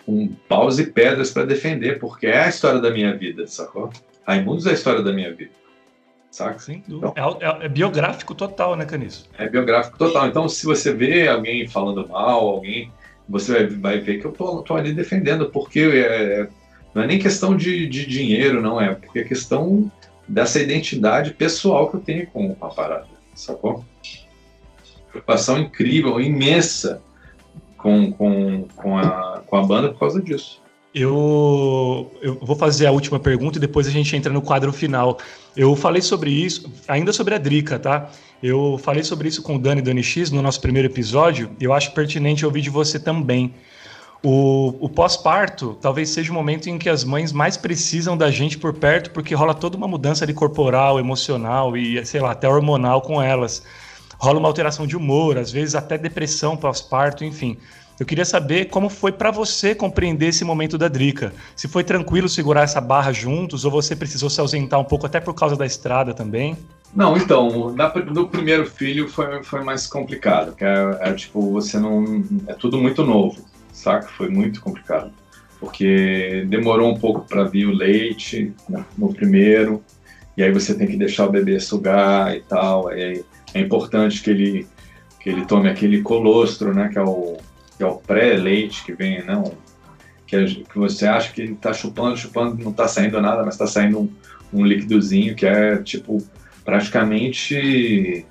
com 0.05 0.29
paus 0.49 0.79
e 0.79 0.87
pedras 0.87 1.31
para 1.31 1.45
defender, 1.45 1.99
porque 1.99 2.27
é 2.27 2.45
a 2.45 2.49
história 2.49 2.81
da 2.81 2.91
minha 2.91 3.17
vida, 3.17 3.47
sacou? 3.47 3.91
Raimundos 4.27 4.67
é 4.67 4.71
a 4.71 4.75
história 4.75 5.03
da 5.03 5.13
minha 5.13 5.33
vida 5.33 5.53
saca? 6.35 6.73
Então, 6.73 7.15
é, 7.17 7.21
é, 7.21 7.67
é, 7.67 7.69
biográfico 7.69 8.35
total, 8.35 8.75
né, 8.75 8.85
Caniço? 8.85 9.29
É 9.39 9.49
biográfico 9.49 9.97
total. 9.97 10.27
Então, 10.27 10.49
se 10.49 10.67
você 10.67 10.93
vê 10.93 11.29
alguém 11.29 11.69
falando 11.69 12.09
mal, 12.09 12.49
alguém, 12.49 12.91
você 13.29 13.53
vai, 13.53 13.67
vai 13.67 14.01
ver 14.01 14.21
que 14.21 14.27
eu 14.27 14.33
tô, 14.33 14.63
tô 14.63 14.75
ali 14.75 14.93
defendendo, 14.93 15.51
porque 15.51 15.81
é, 15.81 16.49
não 16.93 17.05
é 17.05 17.07
nem 17.07 17.19
questão 17.19 17.57
de, 17.57 17.87
de 17.87 18.05
dinheiro, 18.05 18.61
não 18.61 18.81
é, 18.81 18.95
porque 18.95 19.21
é 19.21 19.25
questão 19.25 19.91
dessa 20.27 20.61
identidade 20.61 21.33
pessoal 21.33 21.89
que 21.89 21.97
eu 21.97 22.01
tenho 22.01 22.27
com 22.27 22.57
a 22.61 22.69
parada, 22.69 23.07
sacou? 23.35 23.85
Preocupação 25.11 25.59
incrível, 25.59 26.21
imensa 26.21 27.01
com, 27.77 28.11
com, 28.11 28.67
com, 28.75 28.99
a, 28.99 29.34
com 29.55 29.59
a 29.59 29.63
banda 29.63 29.89
por 29.91 30.01
causa 30.01 30.21
disso. 30.21 30.61
Eu, 30.93 32.13
eu 32.23 32.39
vou 32.41 32.57
fazer 32.57 32.87
a 32.87 32.93
última 32.93 33.19
pergunta 33.19 33.59
e 33.59 33.61
depois 33.61 33.87
a 33.87 33.91
gente 33.91 34.15
entra 34.17 34.33
no 34.33 34.43
quadro 34.43 34.73
final. 34.73 35.19
Eu 35.57 35.75
falei 35.75 36.03
sobre 36.03 36.31
isso, 36.31 36.73
ainda 36.87 37.13
sobre 37.13 37.35
a 37.35 37.39
Drica, 37.39 37.79
tá? 37.79 38.11
Eu 38.43 38.79
falei 38.79 39.03
sobre 39.03 39.29
isso 39.29 39.43
com 39.43 39.57
o 39.57 39.59
Dani 39.59 39.81
Dani 39.81 40.03
X 40.03 40.31
no 40.31 40.43
nosso 40.43 40.61
primeiro 40.61 40.89
episódio 40.89 41.51
eu 41.61 41.73
acho 41.73 41.93
pertinente 41.93 42.45
ouvir 42.45 42.61
de 42.63 42.71
você 42.71 42.99
também. 42.99 43.55
O, 44.23 44.75
o 44.81 44.89
pós-parto 44.89 45.77
talvez 45.81 46.11
seja 46.11 46.31
o 46.31 46.35
momento 46.35 46.69
em 46.69 46.79
que 46.79 46.89
as 46.89 47.05
mães 47.05 47.33
mais 47.33 47.57
precisam 47.57 48.17
da 48.17 48.31
gente 48.31 48.57
por 48.57 48.73
perto, 48.73 49.11
porque 49.11 49.35
rola 49.35 49.55
toda 49.55 49.77
uma 49.77 49.87
mudança 49.87 50.27
de 50.27 50.33
corporal, 50.33 50.99
emocional 50.99 51.77
e, 51.77 52.05
sei 52.07 52.21
lá, 52.21 52.33
até 52.33 52.49
hormonal 52.49 53.03
com 53.03 53.21
elas. 53.21 53.63
Rola 54.19 54.39
uma 54.39 54.49
alteração 54.49 54.87
de 54.87 54.97
humor, 54.97 55.37
às 55.39 55.51
vezes 55.51 55.75
até 55.75 55.99
depressão 55.99 56.57
pós-parto, 56.57 57.25
enfim. 57.25 57.59
Eu 57.99 58.05
queria 58.05 58.25
saber 58.25 58.67
como 58.67 58.89
foi 58.89 59.13
para 59.13 59.31
você 59.31 59.75
compreender 59.75 60.27
esse 60.27 60.45
momento 60.45 60.77
da 60.77 60.89
Drica. 60.89 61.33
Se 61.55 61.69
foi 61.69 61.85
tranquilo 61.85 62.29
segurar 62.29 62.63
essa 62.63 62.81
barra 62.81 63.13
juntos 63.13 63.65
ou 63.65 63.71
você 63.71 63.95
precisou 63.95 64.29
se 64.29 64.41
ausentar 64.41 64.81
um 64.81 64.85
pouco 64.85 65.07
até 65.07 65.21
por 65.21 65.33
causa 65.33 65.57
da 65.57 65.65
estrada 65.65 66.13
também? 66.13 66.57
Não, 66.95 67.17
então, 67.17 67.75
no 68.13 68.29
primeiro 68.29 68.67
filho 68.67 69.09
foi, 69.09 69.43
foi 69.43 69.63
mais 69.63 69.87
complicado, 69.87 70.55
que 70.55 70.65
é, 70.65 70.99
é, 71.01 71.13
tipo, 71.13 71.51
você 71.51 71.79
não. 71.79 72.25
É 72.47 72.55
tudo 72.55 72.79
muito 72.79 73.05
novo, 73.05 73.45
saca? 73.73 74.07
Foi 74.09 74.29
muito 74.29 74.61
complicado. 74.61 75.13
Porque 75.59 76.45
demorou 76.49 76.93
um 76.93 76.99
pouco 76.99 77.27
para 77.27 77.45
vir 77.45 77.67
o 77.67 77.73
leite 77.73 78.53
né, 78.69 78.85
no 78.97 79.13
primeiro, 79.13 79.83
e 80.37 80.43
aí 80.43 80.53
você 80.53 80.75
tem 80.75 80.87
que 80.87 80.97
deixar 80.97 81.27
o 81.27 81.33
bebê 81.33 81.59
sugar 81.59 82.37
e 82.37 82.41
tal. 82.43 82.89
Aí 82.89 83.25
é 83.53 83.61
importante 83.61 84.23
que 84.23 84.31
ele, 84.31 84.67
que 85.21 85.31
ele 85.31 85.45
tome 85.47 85.69
aquele 85.69 86.01
colostro, 86.03 86.73
né? 86.73 86.89
Que 86.93 86.99
é 86.99 87.03
o 87.03 87.39
que 87.77 87.83
é 87.83 87.87
o 87.87 87.97
pré-leite 87.97 88.85
que 88.85 88.93
vem, 88.93 89.25
não, 89.25 89.53
que, 90.27 90.37
é, 90.37 90.45
que 90.45 90.79
você 90.79 91.07
acha 91.07 91.33
que 91.33 91.43
está 91.43 91.73
chupando, 91.73 92.17
chupando, 92.17 92.63
não 92.63 92.71
está 92.71 92.89
saindo 92.89 93.21
nada, 93.21 93.43
mas 93.45 93.55
está 93.55 93.67
saindo 93.67 94.01
um, 94.01 94.11
um 94.53 94.65
líquidozinho 94.65 95.35
que 95.35 95.47
é 95.47 95.77
tipo 95.79 96.23
praticamente 96.65 98.25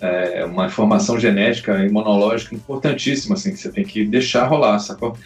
é, 0.00 0.44
uma 0.44 0.66
informação 0.66 1.18
genética 1.18 1.84
imunológica 1.84 2.54
importantíssima, 2.54 3.34
assim, 3.34 3.52
que 3.52 3.58
você 3.58 3.70
tem 3.70 3.84
que 3.84 4.04
deixar 4.04 4.46
rolar, 4.46 4.78
sacou? 4.78 5.16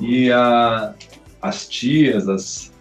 E 0.00 0.30
a, 0.30 0.94
as 1.40 1.68
tias, 1.68 2.28
as, 2.28 2.72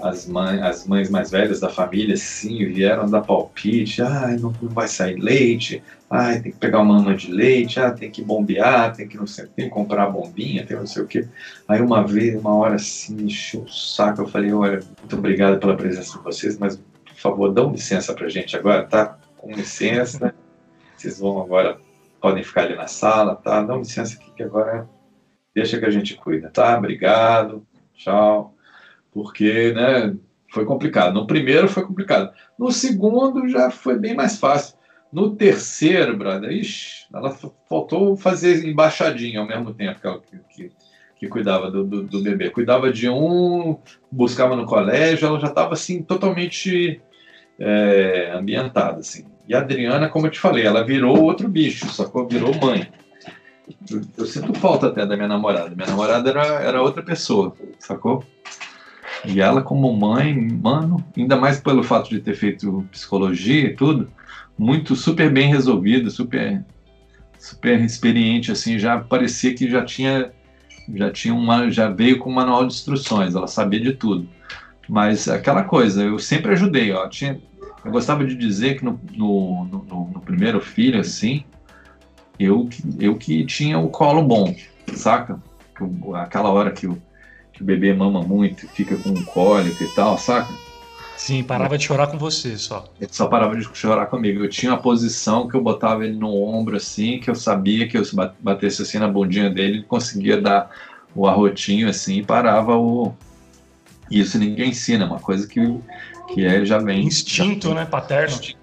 as, 0.00 0.26
mães, 0.26 0.62
as 0.62 0.86
mães 0.86 1.10
mais 1.10 1.30
velhas 1.30 1.60
da 1.60 1.68
família, 1.68 2.16
sim, 2.16 2.64
vieram 2.66 3.08
dar 3.08 3.22
palpite, 3.22 4.00
ah, 4.02 4.36
não, 4.40 4.52
não 4.62 4.70
vai 4.70 4.88
sair 4.88 5.16
leite, 5.16 5.82
ah, 6.12 6.32
tem 6.32 6.52
que 6.52 6.58
pegar 6.58 6.80
uma 6.80 6.98
ama 6.98 7.14
de 7.14 7.32
leite, 7.32 7.80
ah, 7.80 7.90
tem 7.90 8.10
que 8.10 8.22
bombear, 8.22 8.94
tem 8.94 9.08
que 9.08 9.16
não 9.16 9.26
sei, 9.26 9.46
tem 9.46 9.66
que 9.66 9.70
comprar 9.70 10.10
bombinha, 10.10 10.66
tem 10.66 10.76
não 10.76 10.86
sei 10.86 11.02
o 11.02 11.06
quê. 11.06 11.26
Aí 11.66 11.80
uma 11.80 12.06
vez, 12.06 12.38
uma 12.38 12.54
hora 12.54 12.76
assim, 12.76 13.24
encheu 13.24 13.62
o 13.62 13.68
saco, 13.68 14.22
eu 14.22 14.28
falei, 14.28 14.52
olha, 14.52 14.80
muito 14.98 15.16
obrigado 15.16 15.58
pela 15.58 15.76
presença 15.76 16.18
de 16.18 16.24
vocês, 16.24 16.58
mas 16.58 16.76
por 16.76 17.16
favor, 17.16 17.52
dão 17.52 17.72
licença 17.72 18.14
pra 18.14 18.28
gente 18.28 18.56
agora, 18.56 18.84
tá? 18.84 19.18
Com 19.38 19.52
licença, 19.52 20.34
vocês 20.96 21.18
vão 21.18 21.40
agora, 21.40 21.78
podem 22.20 22.44
ficar 22.44 22.62
ali 22.62 22.76
na 22.76 22.86
sala, 22.86 23.36
tá? 23.36 23.62
Dão 23.62 23.78
licença 23.78 24.16
aqui 24.16 24.30
que 24.36 24.42
agora 24.42 24.88
deixa 25.54 25.78
que 25.78 25.86
a 25.86 25.90
gente 25.90 26.14
cuida, 26.14 26.50
tá? 26.50 26.76
Obrigado, 26.78 27.66
tchau 27.94 28.54
porque 29.12 29.72
né, 29.72 30.14
foi 30.50 30.64
complicado. 30.64 31.14
No 31.14 31.26
primeiro 31.26 31.68
foi 31.68 31.84
complicado. 31.84 32.32
No 32.58 32.72
segundo 32.72 33.46
já 33.48 33.70
foi 33.70 33.98
bem 33.98 34.14
mais 34.14 34.38
fácil. 34.38 34.76
No 35.12 35.36
terceiro, 35.36 36.16
brother, 36.16 36.50
ixi, 36.50 37.06
ela 37.12 37.36
faltou 37.68 38.16
fazer 38.16 38.66
embaixadinha 38.66 39.40
ao 39.40 39.46
mesmo 39.46 39.74
tempo 39.74 40.00
que, 40.00 40.38
que, 40.48 40.72
que 41.16 41.28
cuidava 41.28 41.70
do, 41.70 41.84
do, 41.84 42.02
do, 42.04 42.22
bebê. 42.22 42.48
Cuidava 42.48 42.90
de 42.90 43.10
um, 43.10 43.76
buscava 44.10 44.56
no 44.56 44.64
colégio, 44.64 45.28
ela 45.28 45.38
já 45.38 45.48
estava 45.48 45.74
assim 45.74 46.02
totalmente 46.02 47.00
é, 47.58 48.32
ambientada, 48.34 49.00
assim. 49.00 49.26
E 49.46 49.54
a 49.54 49.58
Adriana, 49.58 50.08
como 50.08 50.26
eu 50.26 50.30
te 50.30 50.40
falei, 50.40 50.64
ela 50.64 50.82
virou 50.82 51.22
outro 51.22 51.46
bicho, 51.46 51.86
sacou? 51.90 52.26
Virou 52.26 52.54
mãe. 52.58 52.88
Eu, 53.90 54.00
eu, 54.16 54.26
sinto 54.26 54.54
falta 54.54 54.86
até 54.86 55.04
da 55.04 55.14
minha 55.14 55.28
namorada. 55.28 55.74
Minha 55.74 55.88
namorada 55.88 56.30
era, 56.30 56.46
era 56.62 56.82
outra 56.82 57.02
pessoa, 57.02 57.54
sacou? 57.78 58.24
E 59.24 59.40
ela, 59.40 59.62
como 59.62 59.92
mãe, 59.92 60.34
mano, 60.34 61.04
ainda 61.16 61.36
mais 61.36 61.60
pelo 61.60 61.82
fato 61.82 62.08
de 62.08 62.20
ter 62.20 62.34
feito 62.34 62.84
psicologia 62.90 63.66
e 63.66 63.74
tudo, 63.74 64.10
muito 64.58 64.94
super 64.94 65.30
bem 65.32 65.48
resolvido, 65.48 66.10
super 66.10 66.64
super 67.38 67.80
experiente 67.80 68.52
assim, 68.52 68.78
já 68.78 68.98
parecia 68.98 69.54
que 69.54 69.68
já 69.68 69.84
tinha 69.84 70.32
já 70.94 71.10
tinha 71.10 71.34
uma 71.34 71.70
já 71.70 71.88
veio 71.88 72.18
com 72.18 72.30
um 72.30 72.34
manual 72.34 72.66
de 72.66 72.74
instruções, 72.74 73.34
ela 73.34 73.46
sabia 73.46 73.80
de 73.80 73.94
tudo. 73.94 74.28
Mas 74.88 75.28
aquela 75.28 75.64
coisa, 75.64 76.02
eu 76.02 76.18
sempre 76.18 76.52
ajudei, 76.52 76.92
ó, 76.92 77.08
tinha 77.08 77.40
eu 77.84 77.90
gostava 77.90 78.24
de 78.24 78.36
dizer 78.36 78.78
que 78.78 78.84
no, 78.84 79.00
no, 79.12 79.64
no, 79.64 80.10
no 80.14 80.20
primeiro 80.20 80.60
filho 80.60 81.00
assim, 81.00 81.44
eu 82.38 82.68
eu 83.00 83.16
que 83.16 83.44
tinha 83.44 83.78
o 83.78 83.88
colo 83.88 84.22
bom, 84.22 84.54
saca? 84.94 85.42
Aquela 86.14 86.50
hora 86.50 86.70
que 86.70 86.86
o, 86.86 87.00
que 87.52 87.62
o 87.62 87.64
bebê 87.64 87.92
mama 87.92 88.22
muito, 88.22 88.68
fica 88.68 88.96
com 88.96 89.24
cólico 89.24 89.82
e 89.82 89.88
tal, 89.88 90.16
saca? 90.16 90.56
Sim, 91.22 91.44
parava 91.44 91.78
de 91.78 91.84
chorar 91.84 92.08
com 92.08 92.18
você 92.18 92.58
só. 92.58 92.92
Ele 93.00 93.08
só 93.12 93.28
parava 93.28 93.56
de 93.56 93.62
chorar 93.72 94.06
comigo. 94.06 94.42
Eu 94.42 94.48
tinha 94.48 94.72
uma 94.72 94.82
posição 94.82 95.46
que 95.46 95.54
eu 95.54 95.62
botava 95.62 96.04
ele 96.04 96.16
no 96.16 96.34
ombro 96.34 96.76
assim, 96.76 97.20
que 97.20 97.30
eu 97.30 97.34
sabia 97.36 97.86
que 97.86 97.96
eu 97.96 98.02
batesse 98.40 98.82
assim 98.82 98.98
na 98.98 99.06
bundinha 99.06 99.48
dele, 99.48 99.74
ele 99.74 99.82
conseguia 99.84 100.40
dar 100.40 100.68
o 101.14 101.28
arrotinho 101.28 101.88
assim 101.88 102.18
e 102.18 102.24
parava 102.24 102.76
o. 102.76 103.14
Isso 104.10 104.36
ninguém 104.36 104.70
ensina, 104.70 105.04
é 105.04 105.06
uma 105.06 105.20
coisa 105.20 105.46
que, 105.46 105.60
que 106.34 106.44
é, 106.44 106.64
já 106.64 106.78
vem. 106.78 107.06
Instinto, 107.06 107.68
já... 107.68 107.74
né? 107.76 107.84
Paterno. 107.84 108.34
Instinto 108.34 108.61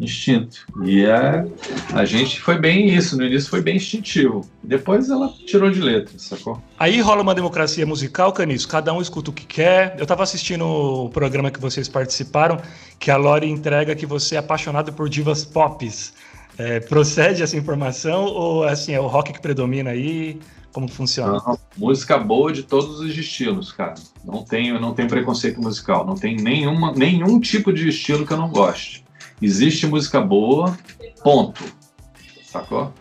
instinto. 0.00 0.66
E 0.84 1.04
é, 1.04 1.44
a 1.92 2.04
gente 2.04 2.40
foi 2.40 2.58
bem 2.58 2.88
isso, 2.88 3.16
no 3.16 3.24
início 3.24 3.50
foi 3.50 3.60
bem 3.60 3.76
instintivo. 3.76 4.48
Depois 4.62 5.10
ela 5.10 5.32
tirou 5.46 5.70
de 5.70 5.80
letra, 5.80 6.12
sacou? 6.18 6.62
Aí 6.78 7.00
rola 7.00 7.22
uma 7.22 7.34
democracia 7.34 7.84
musical, 7.84 8.32
Caniço, 8.32 8.68
cada 8.68 8.92
um 8.92 9.00
escuta 9.00 9.30
o 9.30 9.32
que 9.32 9.44
quer. 9.44 9.96
Eu 9.98 10.06
tava 10.06 10.22
assistindo 10.22 10.64
o 10.64 11.10
programa 11.10 11.50
que 11.50 11.60
vocês 11.60 11.88
participaram, 11.88 12.60
que 12.98 13.10
a 13.10 13.16
Lori 13.16 13.48
entrega 13.48 13.94
que 13.96 14.06
você 14.06 14.36
é 14.36 14.38
apaixonado 14.38 14.92
por 14.92 15.08
divas 15.08 15.44
pops. 15.44 16.12
É, 16.56 16.80
procede 16.80 17.42
essa 17.42 17.56
informação 17.56 18.24
ou 18.24 18.64
assim, 18.64 18.92
é 18.92 19.00
o 19.00 19.06
rock 19.06 19.32
que 19.32 19.40
predomina 19.40 19.90
aí? 19.90 20.40
Como 20.72 20.86
funciona? 20.88 21.42
Não, 21.46 21.58
música 21.76 22.18
boa 22.18 22.52
de 22.52 22.62
todos 22.62 23.00
os 23.00 23.16
estilos, 23.16 23.72
cara. 23.72 23.94
Não 24.24 24.44
tenho, 24.44 24.78
não 24.78 24.92
tenho 24.92 25.08
preconceito 25.08 25.60
musical. 25.60 26.06
Não 26.06 26.14
tem 26.14 26.36
nenhuma, 26.36 26.92
nenhum 26.92 27.40
tipo 27.40 27.72
de 27.72 27.88
estilo 27.88 28.26
que 28.26 28.32
eu 28.32 28.36
não 28.36 28.50
goste. 28.50 29.04
Existe 29.40 29.86
música 29.86 30.20
boa, 30.20 30.76
ponto. 31.22 31.62
Sacou? 32.42 32.92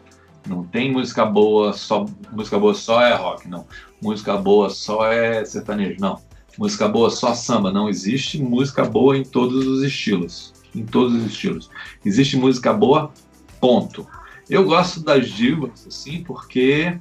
Não 0.48 0.64
tem 0.64 0.92
música 0.92 1.26
boa, 1.26 1.74
só 1.74 2.06
música 2.32 2.58
boa 2.60 2.74
só 2.74 3.02
é 3.02 3.14
rock, 3.16 3.48
não. 3.50 3.66
Música 4.02 4.38
boa 4.38 4.70
só 4.70 5.12
é 5.12 5.44
sertanejo, 5.44 5.98
não. 6.00 6.22
Música 6.58 6.88
boa 6.88 7.10
só 7.10 7.34
samba, 7.34 7.72
não 7.72 7.90
existe 7.90 8.42
música 8.42 8.84
boa 8.84 9.18
em 9.18 9.24
todos 9.24 9.68
os 9.68 9.84
estilos, 9.84 10.54
em 10.74 10.86
todos 10.86 11.14
os 11.14 11.26
estilos. 11.26 11.70
Existe 12.06 12.38
música 12.38 12.74
boa, 12.74 13.12
ponto. 13.60 14.08
Eu 14.50 14.64
gosto 14.64 15.02
das 15.02 15.30
divas 15.30 15.86
assim 15.86 16.24
porque 16.24 16.98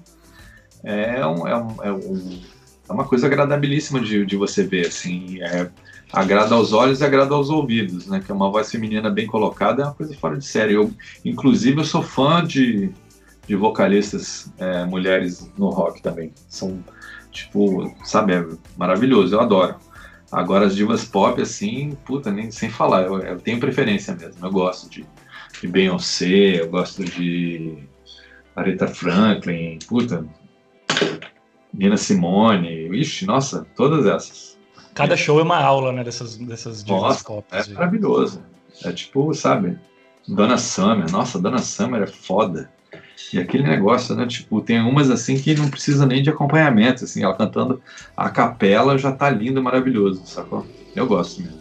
é, 0.83 1.27
um, 1.27 1.47
é, 1.47 1.57
um, 1.57 1.83
é, 1.83 1.93
um, 1.93 2.41
é 2.89 2.93
uma 2.93 3.05
coisa 3.05 3.27
agradabilíssima 3.27 4.01
de, 4.01 4.27
de 4.27 4.37
você 4.37 4.65
ver 4.65 4.87
assim. 4.89 5.41
É, 5.43 5.71
agrada 6.13 6.55
aos 6.55 6.73
olhos 6.73 7.01
e 7.01 7.05
agrada 7.05 7.35
aos 7.35 7.51
ouvidos, 7.51 8.07
né? 8.07 8.21
Que 8.25 8.31
é 8.31 8.35
uma 8.35 8.51
voz 8.51 8.71
feminina 8.71 9.11
bem 9.11 9.27
colocada, 9.27 9.83
é 9.83 9.85
uma 9.87 9.95
coisa 9.95 10.15
fora 10.17 10.37
de 10.37 10.45
série. 10.45 10.75
Eu, 10.75 10.93
inclusive, 11.25 11.81
eu 11.81 11.85
sou 11.85 12.03
fã 12.03 12.45
de, 12.45 12.91
de 13.47 13.57
vocalistas 13.57 14.53
é, 14.59 14.85
mulheres 14.85 15.51
no 15.59 15.69
rock 15.69 16.01
também. 16.03 16.33
São, 16.49 16.83
tipo, 17.31 17.95
sabe, 18.05 18.35
é 18.35 18.47
maravilhoso, 18.77 19.35
eu 19.35 19.41
adoro. 19.41 19.77
Agora, 20.31 20.67
as 20.67 20.75
divas 20.75 21.05
pop, 21.05 21.41
assim, 21.41 21.97
puta, 22.05 22.31
nem 22.33 22.51
sem 22.51 22.69
falar, 22.69 23.05
eu, 23.05 23.19
eu 23.21 23.39
tenho 23.39 23.61
preferência 23.61 24.15
mesmo. 24.15 24.45
Eu 24.45 24.51
gosto 24.51 24.91
de, 24.91 25.07
de 25.61 25.69
Beyoncé, 25.69 26.61
eu 26.61 26.69
gosto 26.69 27.05
de 27.05 27.79
Aretha 28.55 28.89
Franklin, 28.89 29.79
puta, 29.87 30.27
Nina 31.73 31.97
Simone, 31.97 32.89
ixi, 32.99 33.27
nossa, 33.27 33.67
todas 33.77 34.07
essas. 34.07 34.56
Cada 34.97 35.17
show 35.17 35.39
é 35.39 35.43
uma 35.43 35.59
aula, 35.59 35.93
né, 35.93 36.03
dessas, 36.03 36.37
dessas 36.37 36.83
divas 36.83 37.23
pop. 37.23 37.47
É 37.53 37.65
maravilhoso. 37.75 38.43
É 38.83 38.93
tipo, 38.93 39.33
sabe, 39.35 39.79
Dona 40.27 40.57
Summer. 40.57 41.11
Nossa, 41.11 41.39
Dona 41.39 41.59
Summer 41.59 42.03
é 42.03 42.07
foda. 42.07 42.71
E 43.33 43.39
aquele 43.39 43.65
negócio, 43.65 44.15
né? 44.15 44.27
Tipo, 44.27 44.61
tem 44.61 44.81
umas 44.81 45.11
assim 45.11 45.39
que 45.39 45.55
não 45.55 45.69
precisa 45.69 46.07
nem 46.07 46.23
de 46.23 46.31
acompanhamento, 46.31 47.05
assim, 47.05 47.23
ela 47.23 47.35
cantando 47.35 47.81
a 48.17 48.31
capela 48.31 48.97
já 48.97 49.13
tá 49.13 49.29
lindo, 49.29 49.63
maravilhoso, 49.63 50.23
sacou? 50.25 50.67
Eu 50.95 51.07
gosto 51.07 51.43
mesmo. 51.43 51.61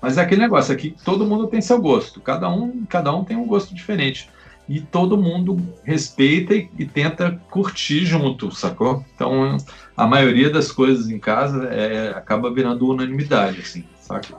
Mas 0.00 0.18
é 0.18 0.22
aquele 0.22 0.42
negócio 0.42 0.74
aqui, 0.74 0.94
todo 1.04 1.26
mundo 1.26 1.46
tem 1.46 1.60
seu 1.60 1.80
gosto, 1.80 2.20
cada 2.20 2.48
um, 2.48 2.84
cada 2.86 3.14
um 3.14 3.24
tem 3.24 3.36
um 3.36 3.46
gosto 3.46 3.74
diferente. 3.74 4.28
E 4.68 4.80
todo 4.80 5.16
mundo 5.16 5.56
respeita 5.84 6.54
e, 6.54 6.68
e 6.76 6.84
tenta 6.84 7.40
curtir 7.50 8.04
junto, 8.04 8.52
sacou? 8.52 9.04
Então, 9.14 9.56
a 9.96 10.06
maioria 10.06 10.50
das 10.50 10.72
coisas 10.72 11.08
em 11.08 11.18
casa 11.18 11.66
é, 11.66 12.10
acaba 12.10 12.52
virando 12.52 12.88
unanimidade, 12.88 13.60
assim, 13.60 13.84
saca? 14.00 14.36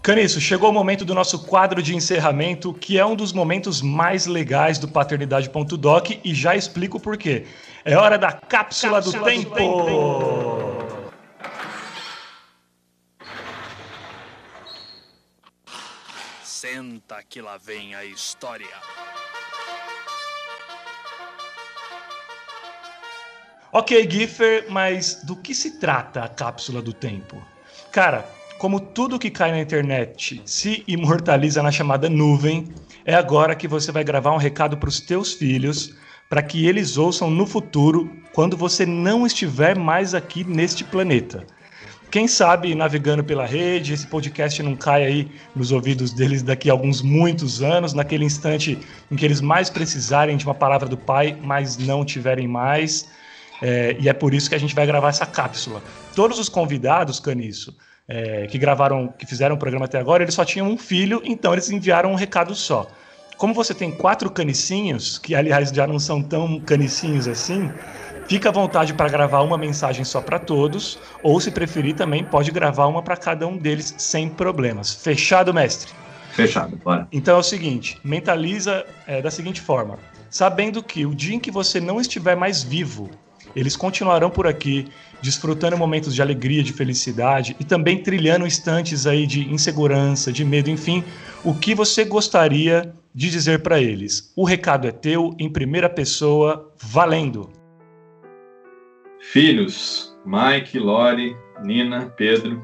Caniço, 0.00 0.40
chegou 0.40 0.70
o 0.70 0.72
momento 0.72 1.04
do 1.04 1.12
nosso 1.12 1.40
quadro 1.40 1.82
de 1.82 1.94
encerramento, 1.94 2.72
que 2.72 2.96
é 2.96 3.04
um 3.04 3.16
dos 3.16 3.32
momentos 3.32 3.82
mais 3.82 4.26
legais 4.26 4.78
do 4.78 4.86
Paternidade.doc 4.86 6.10
e 6.24 6.34
já 6.34 6.54
explico 6.54 7.00
por 7.00 7.18
quê. 7.18 7.44
É 7.84 7.96
hora 7.96 8.16
da 8.16 8.32
cápsula, 8.32 9.02
cápsula 9.02 9.20
do, 9.20 9.24
tempo. 9.24 9.50
do 9.50 9.84
tempo. 9.84 10.67
Senta 16.70 17.22
que 17.26 17.40
lá 17.40 17.56
vem 17.56 17.94
a 17.94 18.04
história. 18.04 18.66
Ok, 23.72 24.06
Giffer, 24.10 24.66
mas 24.68 25.22
do 25.24 25.34
que 25.34 25.54
se 25.54 25.78
trata 25.78 26.22
a 26.22 26.28
cápsula 26.28 26.82
do 26.82 26.92
tempo? 26.92 27.42
Cara, 27.90 28.28
como 28.58 28.80
tudo 28.80 29.18
que 29.18 29.30
cai 29.30 29.50
na 29.50 29.60
internet 29.60 30.42
se 30.44 30.84
imortaliza 30.86 31.62
na 31.62 31.72
chamada 31.72 32.10
nuvem, 32.10 32.68
é 33.02 33.14
agora 33.14 33.56
que 33.56 33.66
você 33.66 33.90
vai 33.90 34.04
gravar 34.04 34.32
um 34.32 34.36
recado 34.36 34.76
para 34.76 34.90
os 34.90 35.00
teus 35.00 35.32
filhos, 35.32 35.94
para 36.28 36.42
que 36.42 36.66
eles 36.66 36.98
ouçam 36.98 37.30
no 37.30 37.46
futuro, 37.46 38.14
quando 38.34 38.58
você 38.58 38.84
não 38.84 39.26
estiver 39.26 39.74
mais 39.74 40.14
aqui 40.14 40.44
neste 40.44 40.84
planeta. 40.84 41.46
Quem 42.10 42.26
sabe 42.26 42.74
navegando 42.74 43.22
pela 43.22 43.44
rede, 43.44 43.92
esse 43.92 44.06
podcast 44.06 44.62
não 44.62 44.74
cai 44.74 45.04
aí 45.04 45.30
nos 45.54 45.72
ouvidos 45.72 46.10
deles 46.10 46.42
daqui 46.42 46.70
a 46.70 46.72
alguns 46.72 47.02
muitos 47.02 47.62
anos, 47.62 47.92
naquele 47.92 48.24
instante 48.24 48.78
em 49.10 49.16
que 49.16 49.26
eles 49.26 49.42
mais 49.42 49.68
precisarem 49.68 50.34
de 50.34 50.46
uma 50.46 50.54
palavra 50.54 50.88
do 50.88 50.96
Pai, 50.96 51.36
mas 51.42 51.76
não 51.76 52.06
tiverem 52.06 52.48
mais. 52.48 53.06
É, 53.60 53.94
e 54.00 54.08
é 54.08 54.14
por 54.14 54.32
isso 54.32 54.48
que 54.48 54.54
a 54.54 54.58
gente 54.58 54.74
vai 54.74 54.86
gravar 54.86 55.10
essa 55.10 55.26
cápsula. 55.26 55.82
Todos 56.14 56.38
os 56.38 56.48
convidados, 56.48 57.20
Caniço, 57.20 57.76
é, 58.08 58.46
que 58.46 58.56
gravaram, 58.56 59.08
que 59.08 59.26
fizeram 59.26 59.56
o 59.56 59.58
programa 59.58 59.84
até 59.84 59.98
agora, 59.98 60.22
eles 60.22 60.34
só 60.34 60.46
tinham 60.46 60.66
um 60.66 60.78
filho, 60.78 61.20
então 61.24 61.52
eles 61.52 61.68
enviaram 61.68 62.10
um 62.10 62.14
recado 62.14 62.54
só. 62.54 62.86
Como 63.36 63.52
você 63.52 63.74
tem 63.74 63.92
quatro 63.92 64.30
canicinhos, 64.30 65.18
que 65.18 65.34
aliás 65.34 65.68
já 65.68 65.86
não 65.86 65.98
são 65.98 66.22
tão 66.22 66.58
canicinhos 66.58 67.28
assim, 67.28 67.70
fica 68.28 68.50
à 68.50 68.52
vontade 68.52 68.92
para 68.92 69.08
gravar 69.08 69.40
uma 69.40 69.58
mensagem 69.58 70.04
só 70.04 70.20
para 70.20 70.38
todos, 70.38 70.98
ou 71.22 71.40
se 71.40 71.50
preferir 71.50 71.96
também 71.96 72.22
pode 72.22 72.50
gravar 72.50 72.86
uma 72.86 73.02
para 73.02 73.16
cada 73.16 73.46
um 73.46 73.56
deles 73.56 73.94
sem 73.96 74.28
problemas. 74.28 74.94
Fechado, 74.94 75.52
mestre? 75.52 75.90
Fechado, 76.32 76.76
bora. 76.76 77.08
Então 77.10 77.36
é 77.36 77.40
o 77.40 77.42
seguinte, 77.42 77.98
mentaliza 78.04 78.84
é, 79.06 79.20
da 79.20 79.30
seguinte 79.30 79.60
forma: 79.60 79.98
sabendo 80.30 80.82
que 80.82 81.04
o 81.04 81.14
dia 81.14 81.34
em 81.34 81.40
que 81.40 81.50
você 81.50 81.80
não 81.80 82.00
estiver 82.00 82.36
mais 82.36 82.62
vivo, 82.62 83.10
eles 83.56 83.74
continuarão 83.76 84.30
por 84.30 84.46
aqui, 84.46 84.86
desfrutando 85.20 85.76
momentos 85.76 86.14
de 86.14 86.22
alegria, 86.22 86.62
de 86.62 86.72
felicidade 86.72 87.56
e 87.58 87.64
também 87.64 88.02
trilhando 88.02 88.46
instantes 88.46 89.06
aí 89.06 89.26
de 89.26 89.52
insegurança, 89.52 90.30
de 90.30 90.44
medo, 90.44 90.70
enfim, 90.70 91.02
o 91.42 91.54
que 91.54 91.74
você 91.74 92.04
gostaria 92.04 92.92
de 93.14 93.30
dizer 93.30 93.62
para 93.62 93.80
eles. 93.80 94.32
O 94.36 94.44
recado 94.44 94.86
é 94.86 94.92
teu, 94.92 95.34
em 95.38 95.50
primeira 95.50 95.88
pessoa, 95.88 96.72
valendo. 96.80 97.57
Filhos, 99.32 100.16
Mike, 100.24 100.78
Lori, 100.78 101.36
Nina, 101.62 102.12
Pedro, 102.16 102.62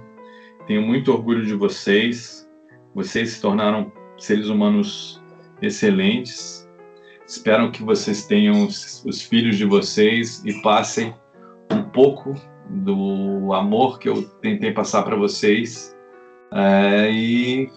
tenho 0.67 0.83
muito 0.83 1.13
orgulho 1.13 1.45
de 1.45 1.55
vocês. 1.55 2.49
Vocês 2.95 3.31
se 3.31 3.41
tornaram 3.41 3.93
seres 4.19 4.49
humanos 4.49 5.23
excelentes 5.61 6.65
Espero 7.27 7.71
que 7.71 7.83
vocês 7.83 8.27
tenham 8.27 8.67
os, 8.67 9.03
os 9.05 9.23
filhos 9.23 9.57
de 9.57 9.65
vocês 9.65 10.43
e 10.45 10.61
passem 10.61 11.15
um 11.73 11.83
pouco 11.83 12.35
do 12.69 13.53
amor 13.55 13.99
que 13.99 14.09
eu 14.09 14.23
tentei 14.41 14.73
passar 14.73 15.03
para 15.03 15.17
vocês 15.17 15.97
é, 16.53 17.11
e 17.11 17.71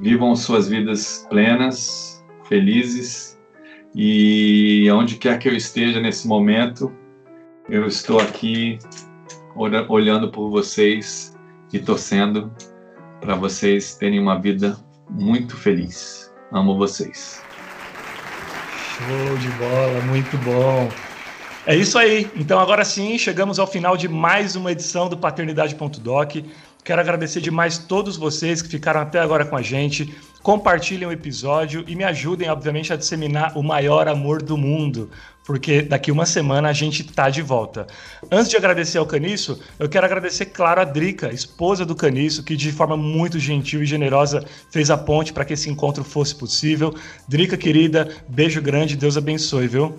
vivam 0.00 0.34
suas 0.34 0.68
vidas 0.68 1.26
plenas, 1.28 2.24
felizes 2.44 3.38
e 3.94 4.90
onde 4.90 5.16
quer 5.16 5.38
que 5.38 5.48
eu 5.48 5.54
esteja 5.54 6.00
nesse 6.00 6.26
momento, 6.26 6.90
eu 7.70 7.86
estou 7.86 8.18
aqui 8.18 8.78
olhando 9.88 10.28
por 10.30 10.50
vocês 10.50 11.36
e 11.72 11.78
torcendo 11.78 12.52
para 13.20 13.36
vocês 13.36 13.94
terem 13.94 14.18
uma 14.18 14.40
vida 14.40 14.76
muito 15.08 15.56
feliz. 15.56 16.32
Amo 16.52 16.76
vocês. 16.76 17.44
Show 18.96 19.38
de 19.38 19.48
bola, 19.50 20.00
muito 20.02 20.36
bom. 20.38 20.90
É 21.64 21.76
isso 21.76 21.96
aí. 21.96 22.28
Então 22.34 22.58
agora 22.58 22.84
sim, 22.84 23.16
chegamos 23.16 23.60
ao 23.60 23.66
final 23.66 23.96
de 23.96 24.08
mais 24.08 24.56
uma 24.56 24.72
edição 24.72 25.08
do 25.08 25.16
Paternidade.doc. 25.16 26.36
Quero 26.82 27.00
agradecer 27.00 27.40
demais 27.40 27.78
todos 27.78 28.16
vocês 28.16 28.62
que 28.62 28.68
ficaram 28.68 29.00
até 29.00 29.20
agora 29.20 29.44
com 29.44 29.56
a 29.56 29.62
gente. 29.62 30.12
Compartilhem 30.42 31.06
o 31.06 31.12
episódio 31.12 31.84
e 31.86 31.94
me 31.94 32.02
ajudem, 32.02 32.48
obviamente, 32.48 32.92
a 32.92 32.96
disseminar 32.96 33.56
o 33.56 33.62
maior 33.62 34.08
amor 34.08 34.42
do 34.42 34.56
mundo, 34.56 35.10
porque 35.44 35.82
daqui 35.82 36.12
uma 36.12 36.26
semana 36.26 36.68
a 36.68 36.72
gente 36.72 37.02
tá 37.04 37.28
de 37.28 37.42
volta. 37.42 37.86
Antes 38.30 38.50
de 38.50 38.56
agradecer 38.56 38.98
ao 38.98 39.06
Caniço, 39.06 39.58
eu 39.78 39.88
quero 39.88 40.06
agradecer, 40.06 40.46
claro, 40.46 40.80
a 40.80 40.84
Drica, 40.84 41.32
esposa 41.32 41.84
do 41.84 41.94
Caniço, 41.94 42.42
que 42.42 42.56
de 42.56 42.70
forma 42.70 42.96
muito 42.96 43.38
gentil 43.38 43.82
e 43.82 43.86
generosa 43.86 44.44
fez 44.70 44.90
a 44.90 44.96
ponte 44.96 45.32
para 45.32 45.44
que 45.44 45.54
esse 45.54 45.68
encontro 45.68 46.04
fosse 46.04 46.34
possível. 46.34 46.94
Drica, 47.26 47.56
querida, 47.56 48.08
beijo 48.28 48.60
grande, 48.60 48.96
Deus 48.96 49.16
abençoe, 49.16 49.66
viu? 49.66 49.98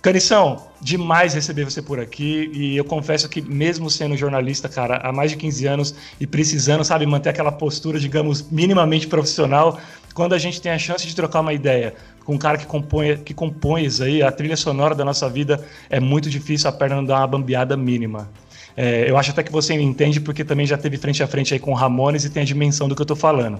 Canição, 0.00 0.64
demais 0.80 1.34
receber 1.34 1.64
você 1.64 1.82
por 1.82 1.98
aqui 1.98 2.50
e 2.54 2.76
eu 2.76 2.84
confesso 2.84 3.28
que 3.28 3.42
mesmo 3.42 3.90
sendo 3.90 4.16
jornalista, 4.16 4.68
cara, 4.68 4.98
há 4.98 5.12
mais 5.12 5.32
de 5.32 5.36
15 5.36 5.66
anos 5.66 5.94
e 6.20 6.26
precisando, 6.26 6.84
sabe, 6.84 7.04
manter 7.04 7.30
aquela 7.30 7.50
postura, 7.50 7.98
digamos, 7.98 8.48
minimamente 8.48 9.08
profissional, 9.08 9.78
quando 10.14 10.34
a 10.34 10.38
gente 10.38 10.60
tem 10.60 10.70
a 10.70 10.78
chance 10.78 11.04
de 11.04 11.16
trocar 11.16 11.40
uma 11.40 11.52
ideia 11.52 11.94
com 12.28 12.34
um 12.34 12.38
cara 12.38 12.58
que 12.58 12.66
compõe, 12.66 13.16
que 13.16 13.32
compõe 13.32 13.86
isso 13.86 14.04
aí, 14.04 14.22
a 14.22 14.30
trilha 14.30 14.54
sonora 14.54 14.94
da 14.94 15.02
nossa 15.02 15.26
vida, 15.30 15.64
é 15.88 15.98
muito 15.98 16.28
difícil 16.28 16.68
a 16.68 16.72
perna 16.72 16.96
não 16.96 17.04
dar 17.06 17.20
uma 17.20 17.26
bambeada 17.26 17.74
mínima. 17.74 18.28
É, 18.76 19.08
eu 19.08 19.16
acho 19.16 19.30
até 19.30 19.42
que 19.42 19.50
você 19.50 19.72
entende 19.72 20.20
porque 20.20 20.44
também 20.44 20.66
já 20.66 20.76
teve 20.76 20.98
frente 20.98 21.22
a 21.22 21.26
frente 21.26 21.54
aí 21.54 21.58
com 21.58 21.72
Ramones 21.72 22.26
e 22.26 22.30
tem 22.30 22.42
a 22.42 22.44
dimensão 22.44 22.86
do 22.86 22.94
que 22.94 23.00
eu 23.00 23.06
tô 23.06 23.16
falando. 23.16 23.58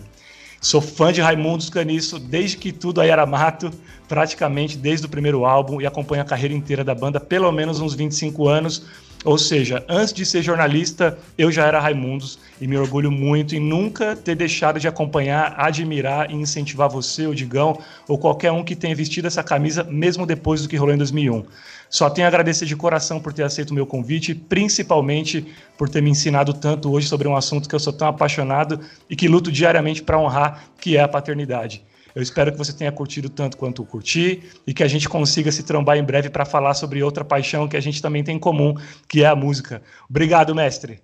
Sou 0.61 0.83
fã 0.83 1.11
de 1.11 1.23
Raimundos 1.23 1.71
Caniço 1.71 2.19
desde 2.19 2.59
que 2.59 2.71
tudo 2.71 3.01
aí 3.01 3.09
era 3.09 3.25
mato, 3.25 3.71
praticamente 4.07 4.77
desde 4.77 5.07
o 5.07 5.09
primeiro 5.09 5.47
álbum 5.47 5.81
e 5.81 5.87
acompanho 5.87 6.21
a 6.21 6.27
carreira 6.27 6.55
inteira 6.55 6.85
da 6.85 6.95
banda 6.95 7.19
pelo 7.19 7.51
menos 7.51 7.81
uns 7.81 7.95
25 7.95 8.49
anos. 8.49 8.85
Ou 9.25 9.37
seja, 9.37 9.85
antes 9.89 10.13
de 10.13 10.25
ser 10.25 10.43
jornalista, 10.43 11.19
eu 11.37 11.51
já 11.51 11.67
era 11.67 11.81
Raimundos 11.81 12.39
e 12.61 12.69
me 12.69 12.77
orgulho 12.77 13.11
muito 13.11 13.57
em 13.57 13.61
nunca 13.61 14.15
ter 14.15 14.37
deixado 14.37 14.79
de 14.79 14.87
acompanhar, 14.87 15.55
admirar 15.59 16.31
e 16.31 16.35
incentivar 16.35 16.89
você, 16.89 17.27
o 17.27 17.35
Digão, 17.35 17.79
ou 18.07 18.17
qualquer 18.17 18.53
um 18.53 18.63
que 18.63 18.77
tenha 18.77 18.95
vestido 18.95 19.27
essa 19.27 19.43
camisa, 19.43 19.83
mesmo 19.83 20.25
depois 20.25 20.63
do 20.63 20.69
que 20.69 20.77
rolou 20.77 20.95
em 20.95 20.99
2001. 20.99 21.45
Só 21.91 22.09
tenho 22.09 22.27
a 22.27 22.29
agradecer 22.29 22.65
de 22.65 22.77
coração 22.77 23.19
por 23.19 23.33
ter 23.33 23.43
aceito 23.43 23.71
o 23.71 23.75
meu 23.75 23.87
convite, 23.87 24.35
principalmente 24.35 25.47
por 25.77 25.89
ter 25.89 26.01
me 26.01 26.11
ensinado 26.11 26.53
tanto 26.53 26.93
hoje 26.93 27.09
sobre 27.09 27.27
um 27.27 27.35
assunto 27.35 27.69
que 27.69 27.75
eu 27.75 27.81
sou 27.81 27.93
tão 27.93 28.09
apaixonado 28.09 28.81
e 29.11 29.17
que 29.17 29.27
luto 29.27 29.51
diariamente 29.51 30.03
para 30.03 30.19
honrar, 30.19 30.65
que 30.81 30.97
é 30.97 31.01
a 31.01 31.09
paternidade. 31.09 31.83
Eu 32.19 32.23
espero 32.23 32.51
que 32.51 32.59
você 32.59 32.73
tenha 32.73 32.91
curtido 32.91 33.29
tanto 33.29 33.57
quanto 33.57 33.81
eu 33.81 33.87
curti 33.87 34.43
e 34.67 34.75
que 34.75 34.83
a 34.83 34.89
gente 34.89 35.09
consiga 35.09 35.53
se 35.53 35.63
trombar 35.63 35.97
em 35.97 36.03
breve 36.03 36.29
para 36.29 36.45
falar 36.45 36.75
sobre 36.75 37.01
outra 37.01 37.25
paixão 37.25 37.69
que 37.69 37.77
a 37.77 37.81
gente 37.81 38.03
também 38.03 38.25
tem 38.25 38.35
em 38.35 38.41
comum, 38.41 38.75
que 39.09 39.23
é 39.23 39.29
a 39.29 39.37
música. 39.37 39.81
Obrigado, 40.11 40.53
mestre. 40.53 40.99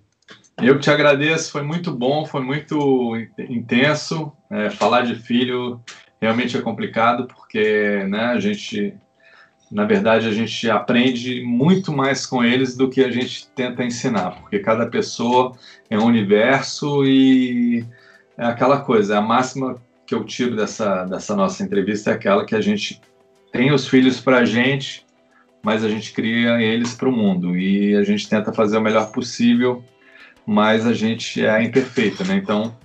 Eu 0.61 0.77
te 0.77 0.91
agradeço, 0.91 1.53
foi 1.53 1.61
muito 1.61 1.89
bom, 1.93 2.25
foi 2.25 2.41
muito 2.41 3.15
intenso. 3.47 4.29
É, 4.51 4.69
falar 4.69 5.03
de 5.03 5.15
filho 5.15 5.79
realmente 6.19 6.57
é 6.57 6.61
complicado, 6.61 7.27
porque 7.27 8.03
né, 8.09 8.25
a 8.25 8.39
gente 8.41 8.93
na 9.71 9.85
verdade, 9.85 10.27
a 10.27 10.31
gente 10.31 10.69
aprende 10.69 11.41
muito 11.45 11.93
mais 11.93 12.25
com 12.25 12.43
eles 12.43 12.75
do 12.75 12.89
que 12.89 13.01
a 13.01 13.09
gente 13.09 13.47
tenta 13.55 13.85
ensinar, 13.85 14.31
porque 14.41 14.59
cada 14.59 14.85
pessoa 14.85 15.53
é 15.89 15.97
um 15.97 16.05
universo 16.05 17.05
e 17.05 17.85
é 18.37 18.45
aquela 18.45 18.81
coisa. 18.81 19.17
A 19.17 19.21
máxima 19.21 19.81
que 20.05 20.13
eu 20.13 20.23
tiro 20.23 20.55
dessa, 20.55 21.05
dessa 21.05 21.35
nossa 21.35 21.63
entrevista 21.63 22.11
é 22.11 22.13
aquela 22.13 22.45
que 22.45 22.55
a 22.55 22.61
gente 22.61 23.01
tem 23.51 23.71
os 23.71 23.87
filhos 23.87 24.19
para 24.19 24.39
a 24.39 24.45
gente, 24.45 25.05
mas 25.63 25.83
a 25.83 25.89
gente 25.89 26.13
cria 26.13 26.61
eles 26.61 26.93
para 26.93 27.09
o 27.09 27.11
mundo 27.11 27.57
e 27.57 27.95
a 27.95 28.03
gente 28.03 28.29
tenta 28.29 28.53
fazer 28.53 28.77
o 28.77 28.81
melhor 28.81 29.11
possível, 29.11 29.83
mas 30.45 30.85
a 30.85 30.93
gente 30.93 31.43
é 31.43 31.63
imperfeito, 31.63 32.23
né? 32.25 32.35
Então, 32.35 32.77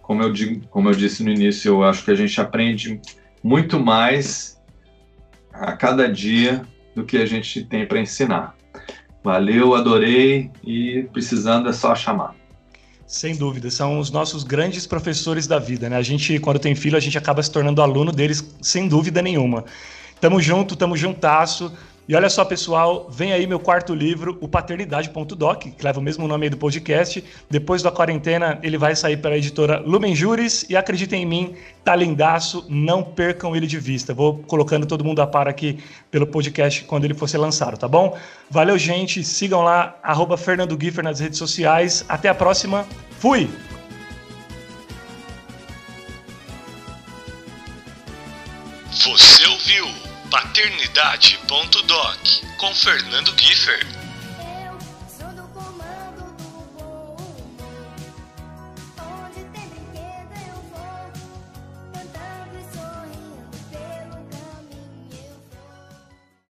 como 0.00 0.22
eu, 0.22 0.32
digo, 0.32 0.66
como 0.68 0.88
eu 0.88 0.94
disse 0.94 1.24
no 1.24 1.30
início, 1.30 1.70
eu 1.70 1.84
acho 1.84 2.04
que 2.04 2.10
a 2.10 2.14
gente 2.14 2.40
aprende 2.40 3.00
muito 3.42 3.80
mais 3.80 4.60
a 5.52 5.72
cada 5.72 6.10
dia 6.10 6.62
do 6.94 7.04
que 7.04 7.16
a 7.16 7.26
gente 7.26 7.64
tem 7.64 7.86
para 7.86 8.00
ensinar. 8.00 8.56
Valeu, 9.22 9.74
adorei 9.74 10.50
e 10.64 11.08
precisando 11.12 11.68
é 11.68 11.72
só 11.72 11.94
chamar. 11.94 12.39
Sem 13.10 13.34
dúvida, 13.34 13.68
são 13.72 13.98
os 13.98 14.08
nossos 14.08 14.44
grandes 14.44 14.86
professores 14.86 15.48
da 15.48 15.58
vida, 15.58 15.88
né? 15.90 15.96
A 15.96 16.02
gente, 16.02 16.38
quando 16.38 16.60
tem 16.60 16.76
filho, 16.76 16.96
a 16.96 17.00
gente 17.00 17.18
acaba 17.18 17.42
se 17.42 17.50
tornando 17.50 17.82
aluno 17.82 18.12
deles 18.12 18.54
sem 18.62 18.86
dúvida 18.86 19.20
nenhuma. 19.20 19.64
Tamo 20.20 20.40
junto, 20.40 20.76
tamo 20.76 20.96
juntasso. 20.96 21.72
E 22.08 22.14
olha 22.14 22.28
só, 22.28 22.44
pessoal, 22.44 23.08
vem 23.08 23.32
aí 23.32 23.46
meu 23.46 23.60
quarto 23.60 23.94
livro, 23.94 24.36
o 24.40 24.48
Paternidade.doc, 24.48 25.62
que 25.62 25.84
leva 25.84 26.00
o 26.00 26.02
mesmo 26.02 26.26
nome 26.26 26.46
aí 26.46 26.50
do 26.50 26.56
podcast. 26.56 27.22
Depois 27.48 27.82
da 27.82 27.90
quarentena, 27.92 28.58
ele 28.62 28.76
vai 28.76 28.96
sair 28.96 29.16
pela 29.16 29.36
editora 29.36 29.78
Lumen 29.78 30.14
Juris 30.14 30.66
e 30.68 30.76
acreditem 30.76 31.22
em 31.22 31.26
mim, 31.26 31.54
tá 31.84 31.94
lindaço, 31.94 32.66
não 32.68 33.02
percam 33.02 33.54
ele 33.54 33.66
de 33.66 33.78
vista. 33.78 34.12
Vou 34.12 34.38
colocando 34.38 34.86
todo 34.86 35.04
mundo 35.04 35.22
a 35.22 35.26
par 35.26 35.46
aqui 35.46 35.78
pelo 36.10 36.26
podcast 36.26 36.82
quando 36.84 37.04
ele 37.04 37.14
for 37.14 37.28
ser 37.28 37.38
lançado, 37.38 37.78
tá 37.78 37.86
bom? 37.86 38.18
Valeu, 38.50 38.76
gente, 38.76 39.22
sigam 39.22 39.62
lá, 39.62 39.96
arroba 40.02 40.36
Fernando 40.36 40.76
Giffer 40.80 41.04
nas 41.04 41.20
redes 41.20 41.38
sociais. 41.38 42.04
Até 42.08 42.28
a 42.28 42.34
próxima, 42.34 42.86
fui! 43.20 43.48
Você 48.90 49.46
ouviu? 49.46 50.09
paternidade.doc 50.30 52.56
com 52.56 52.74
Fernando 52.74 53.34
Giffer. 53.36 53.99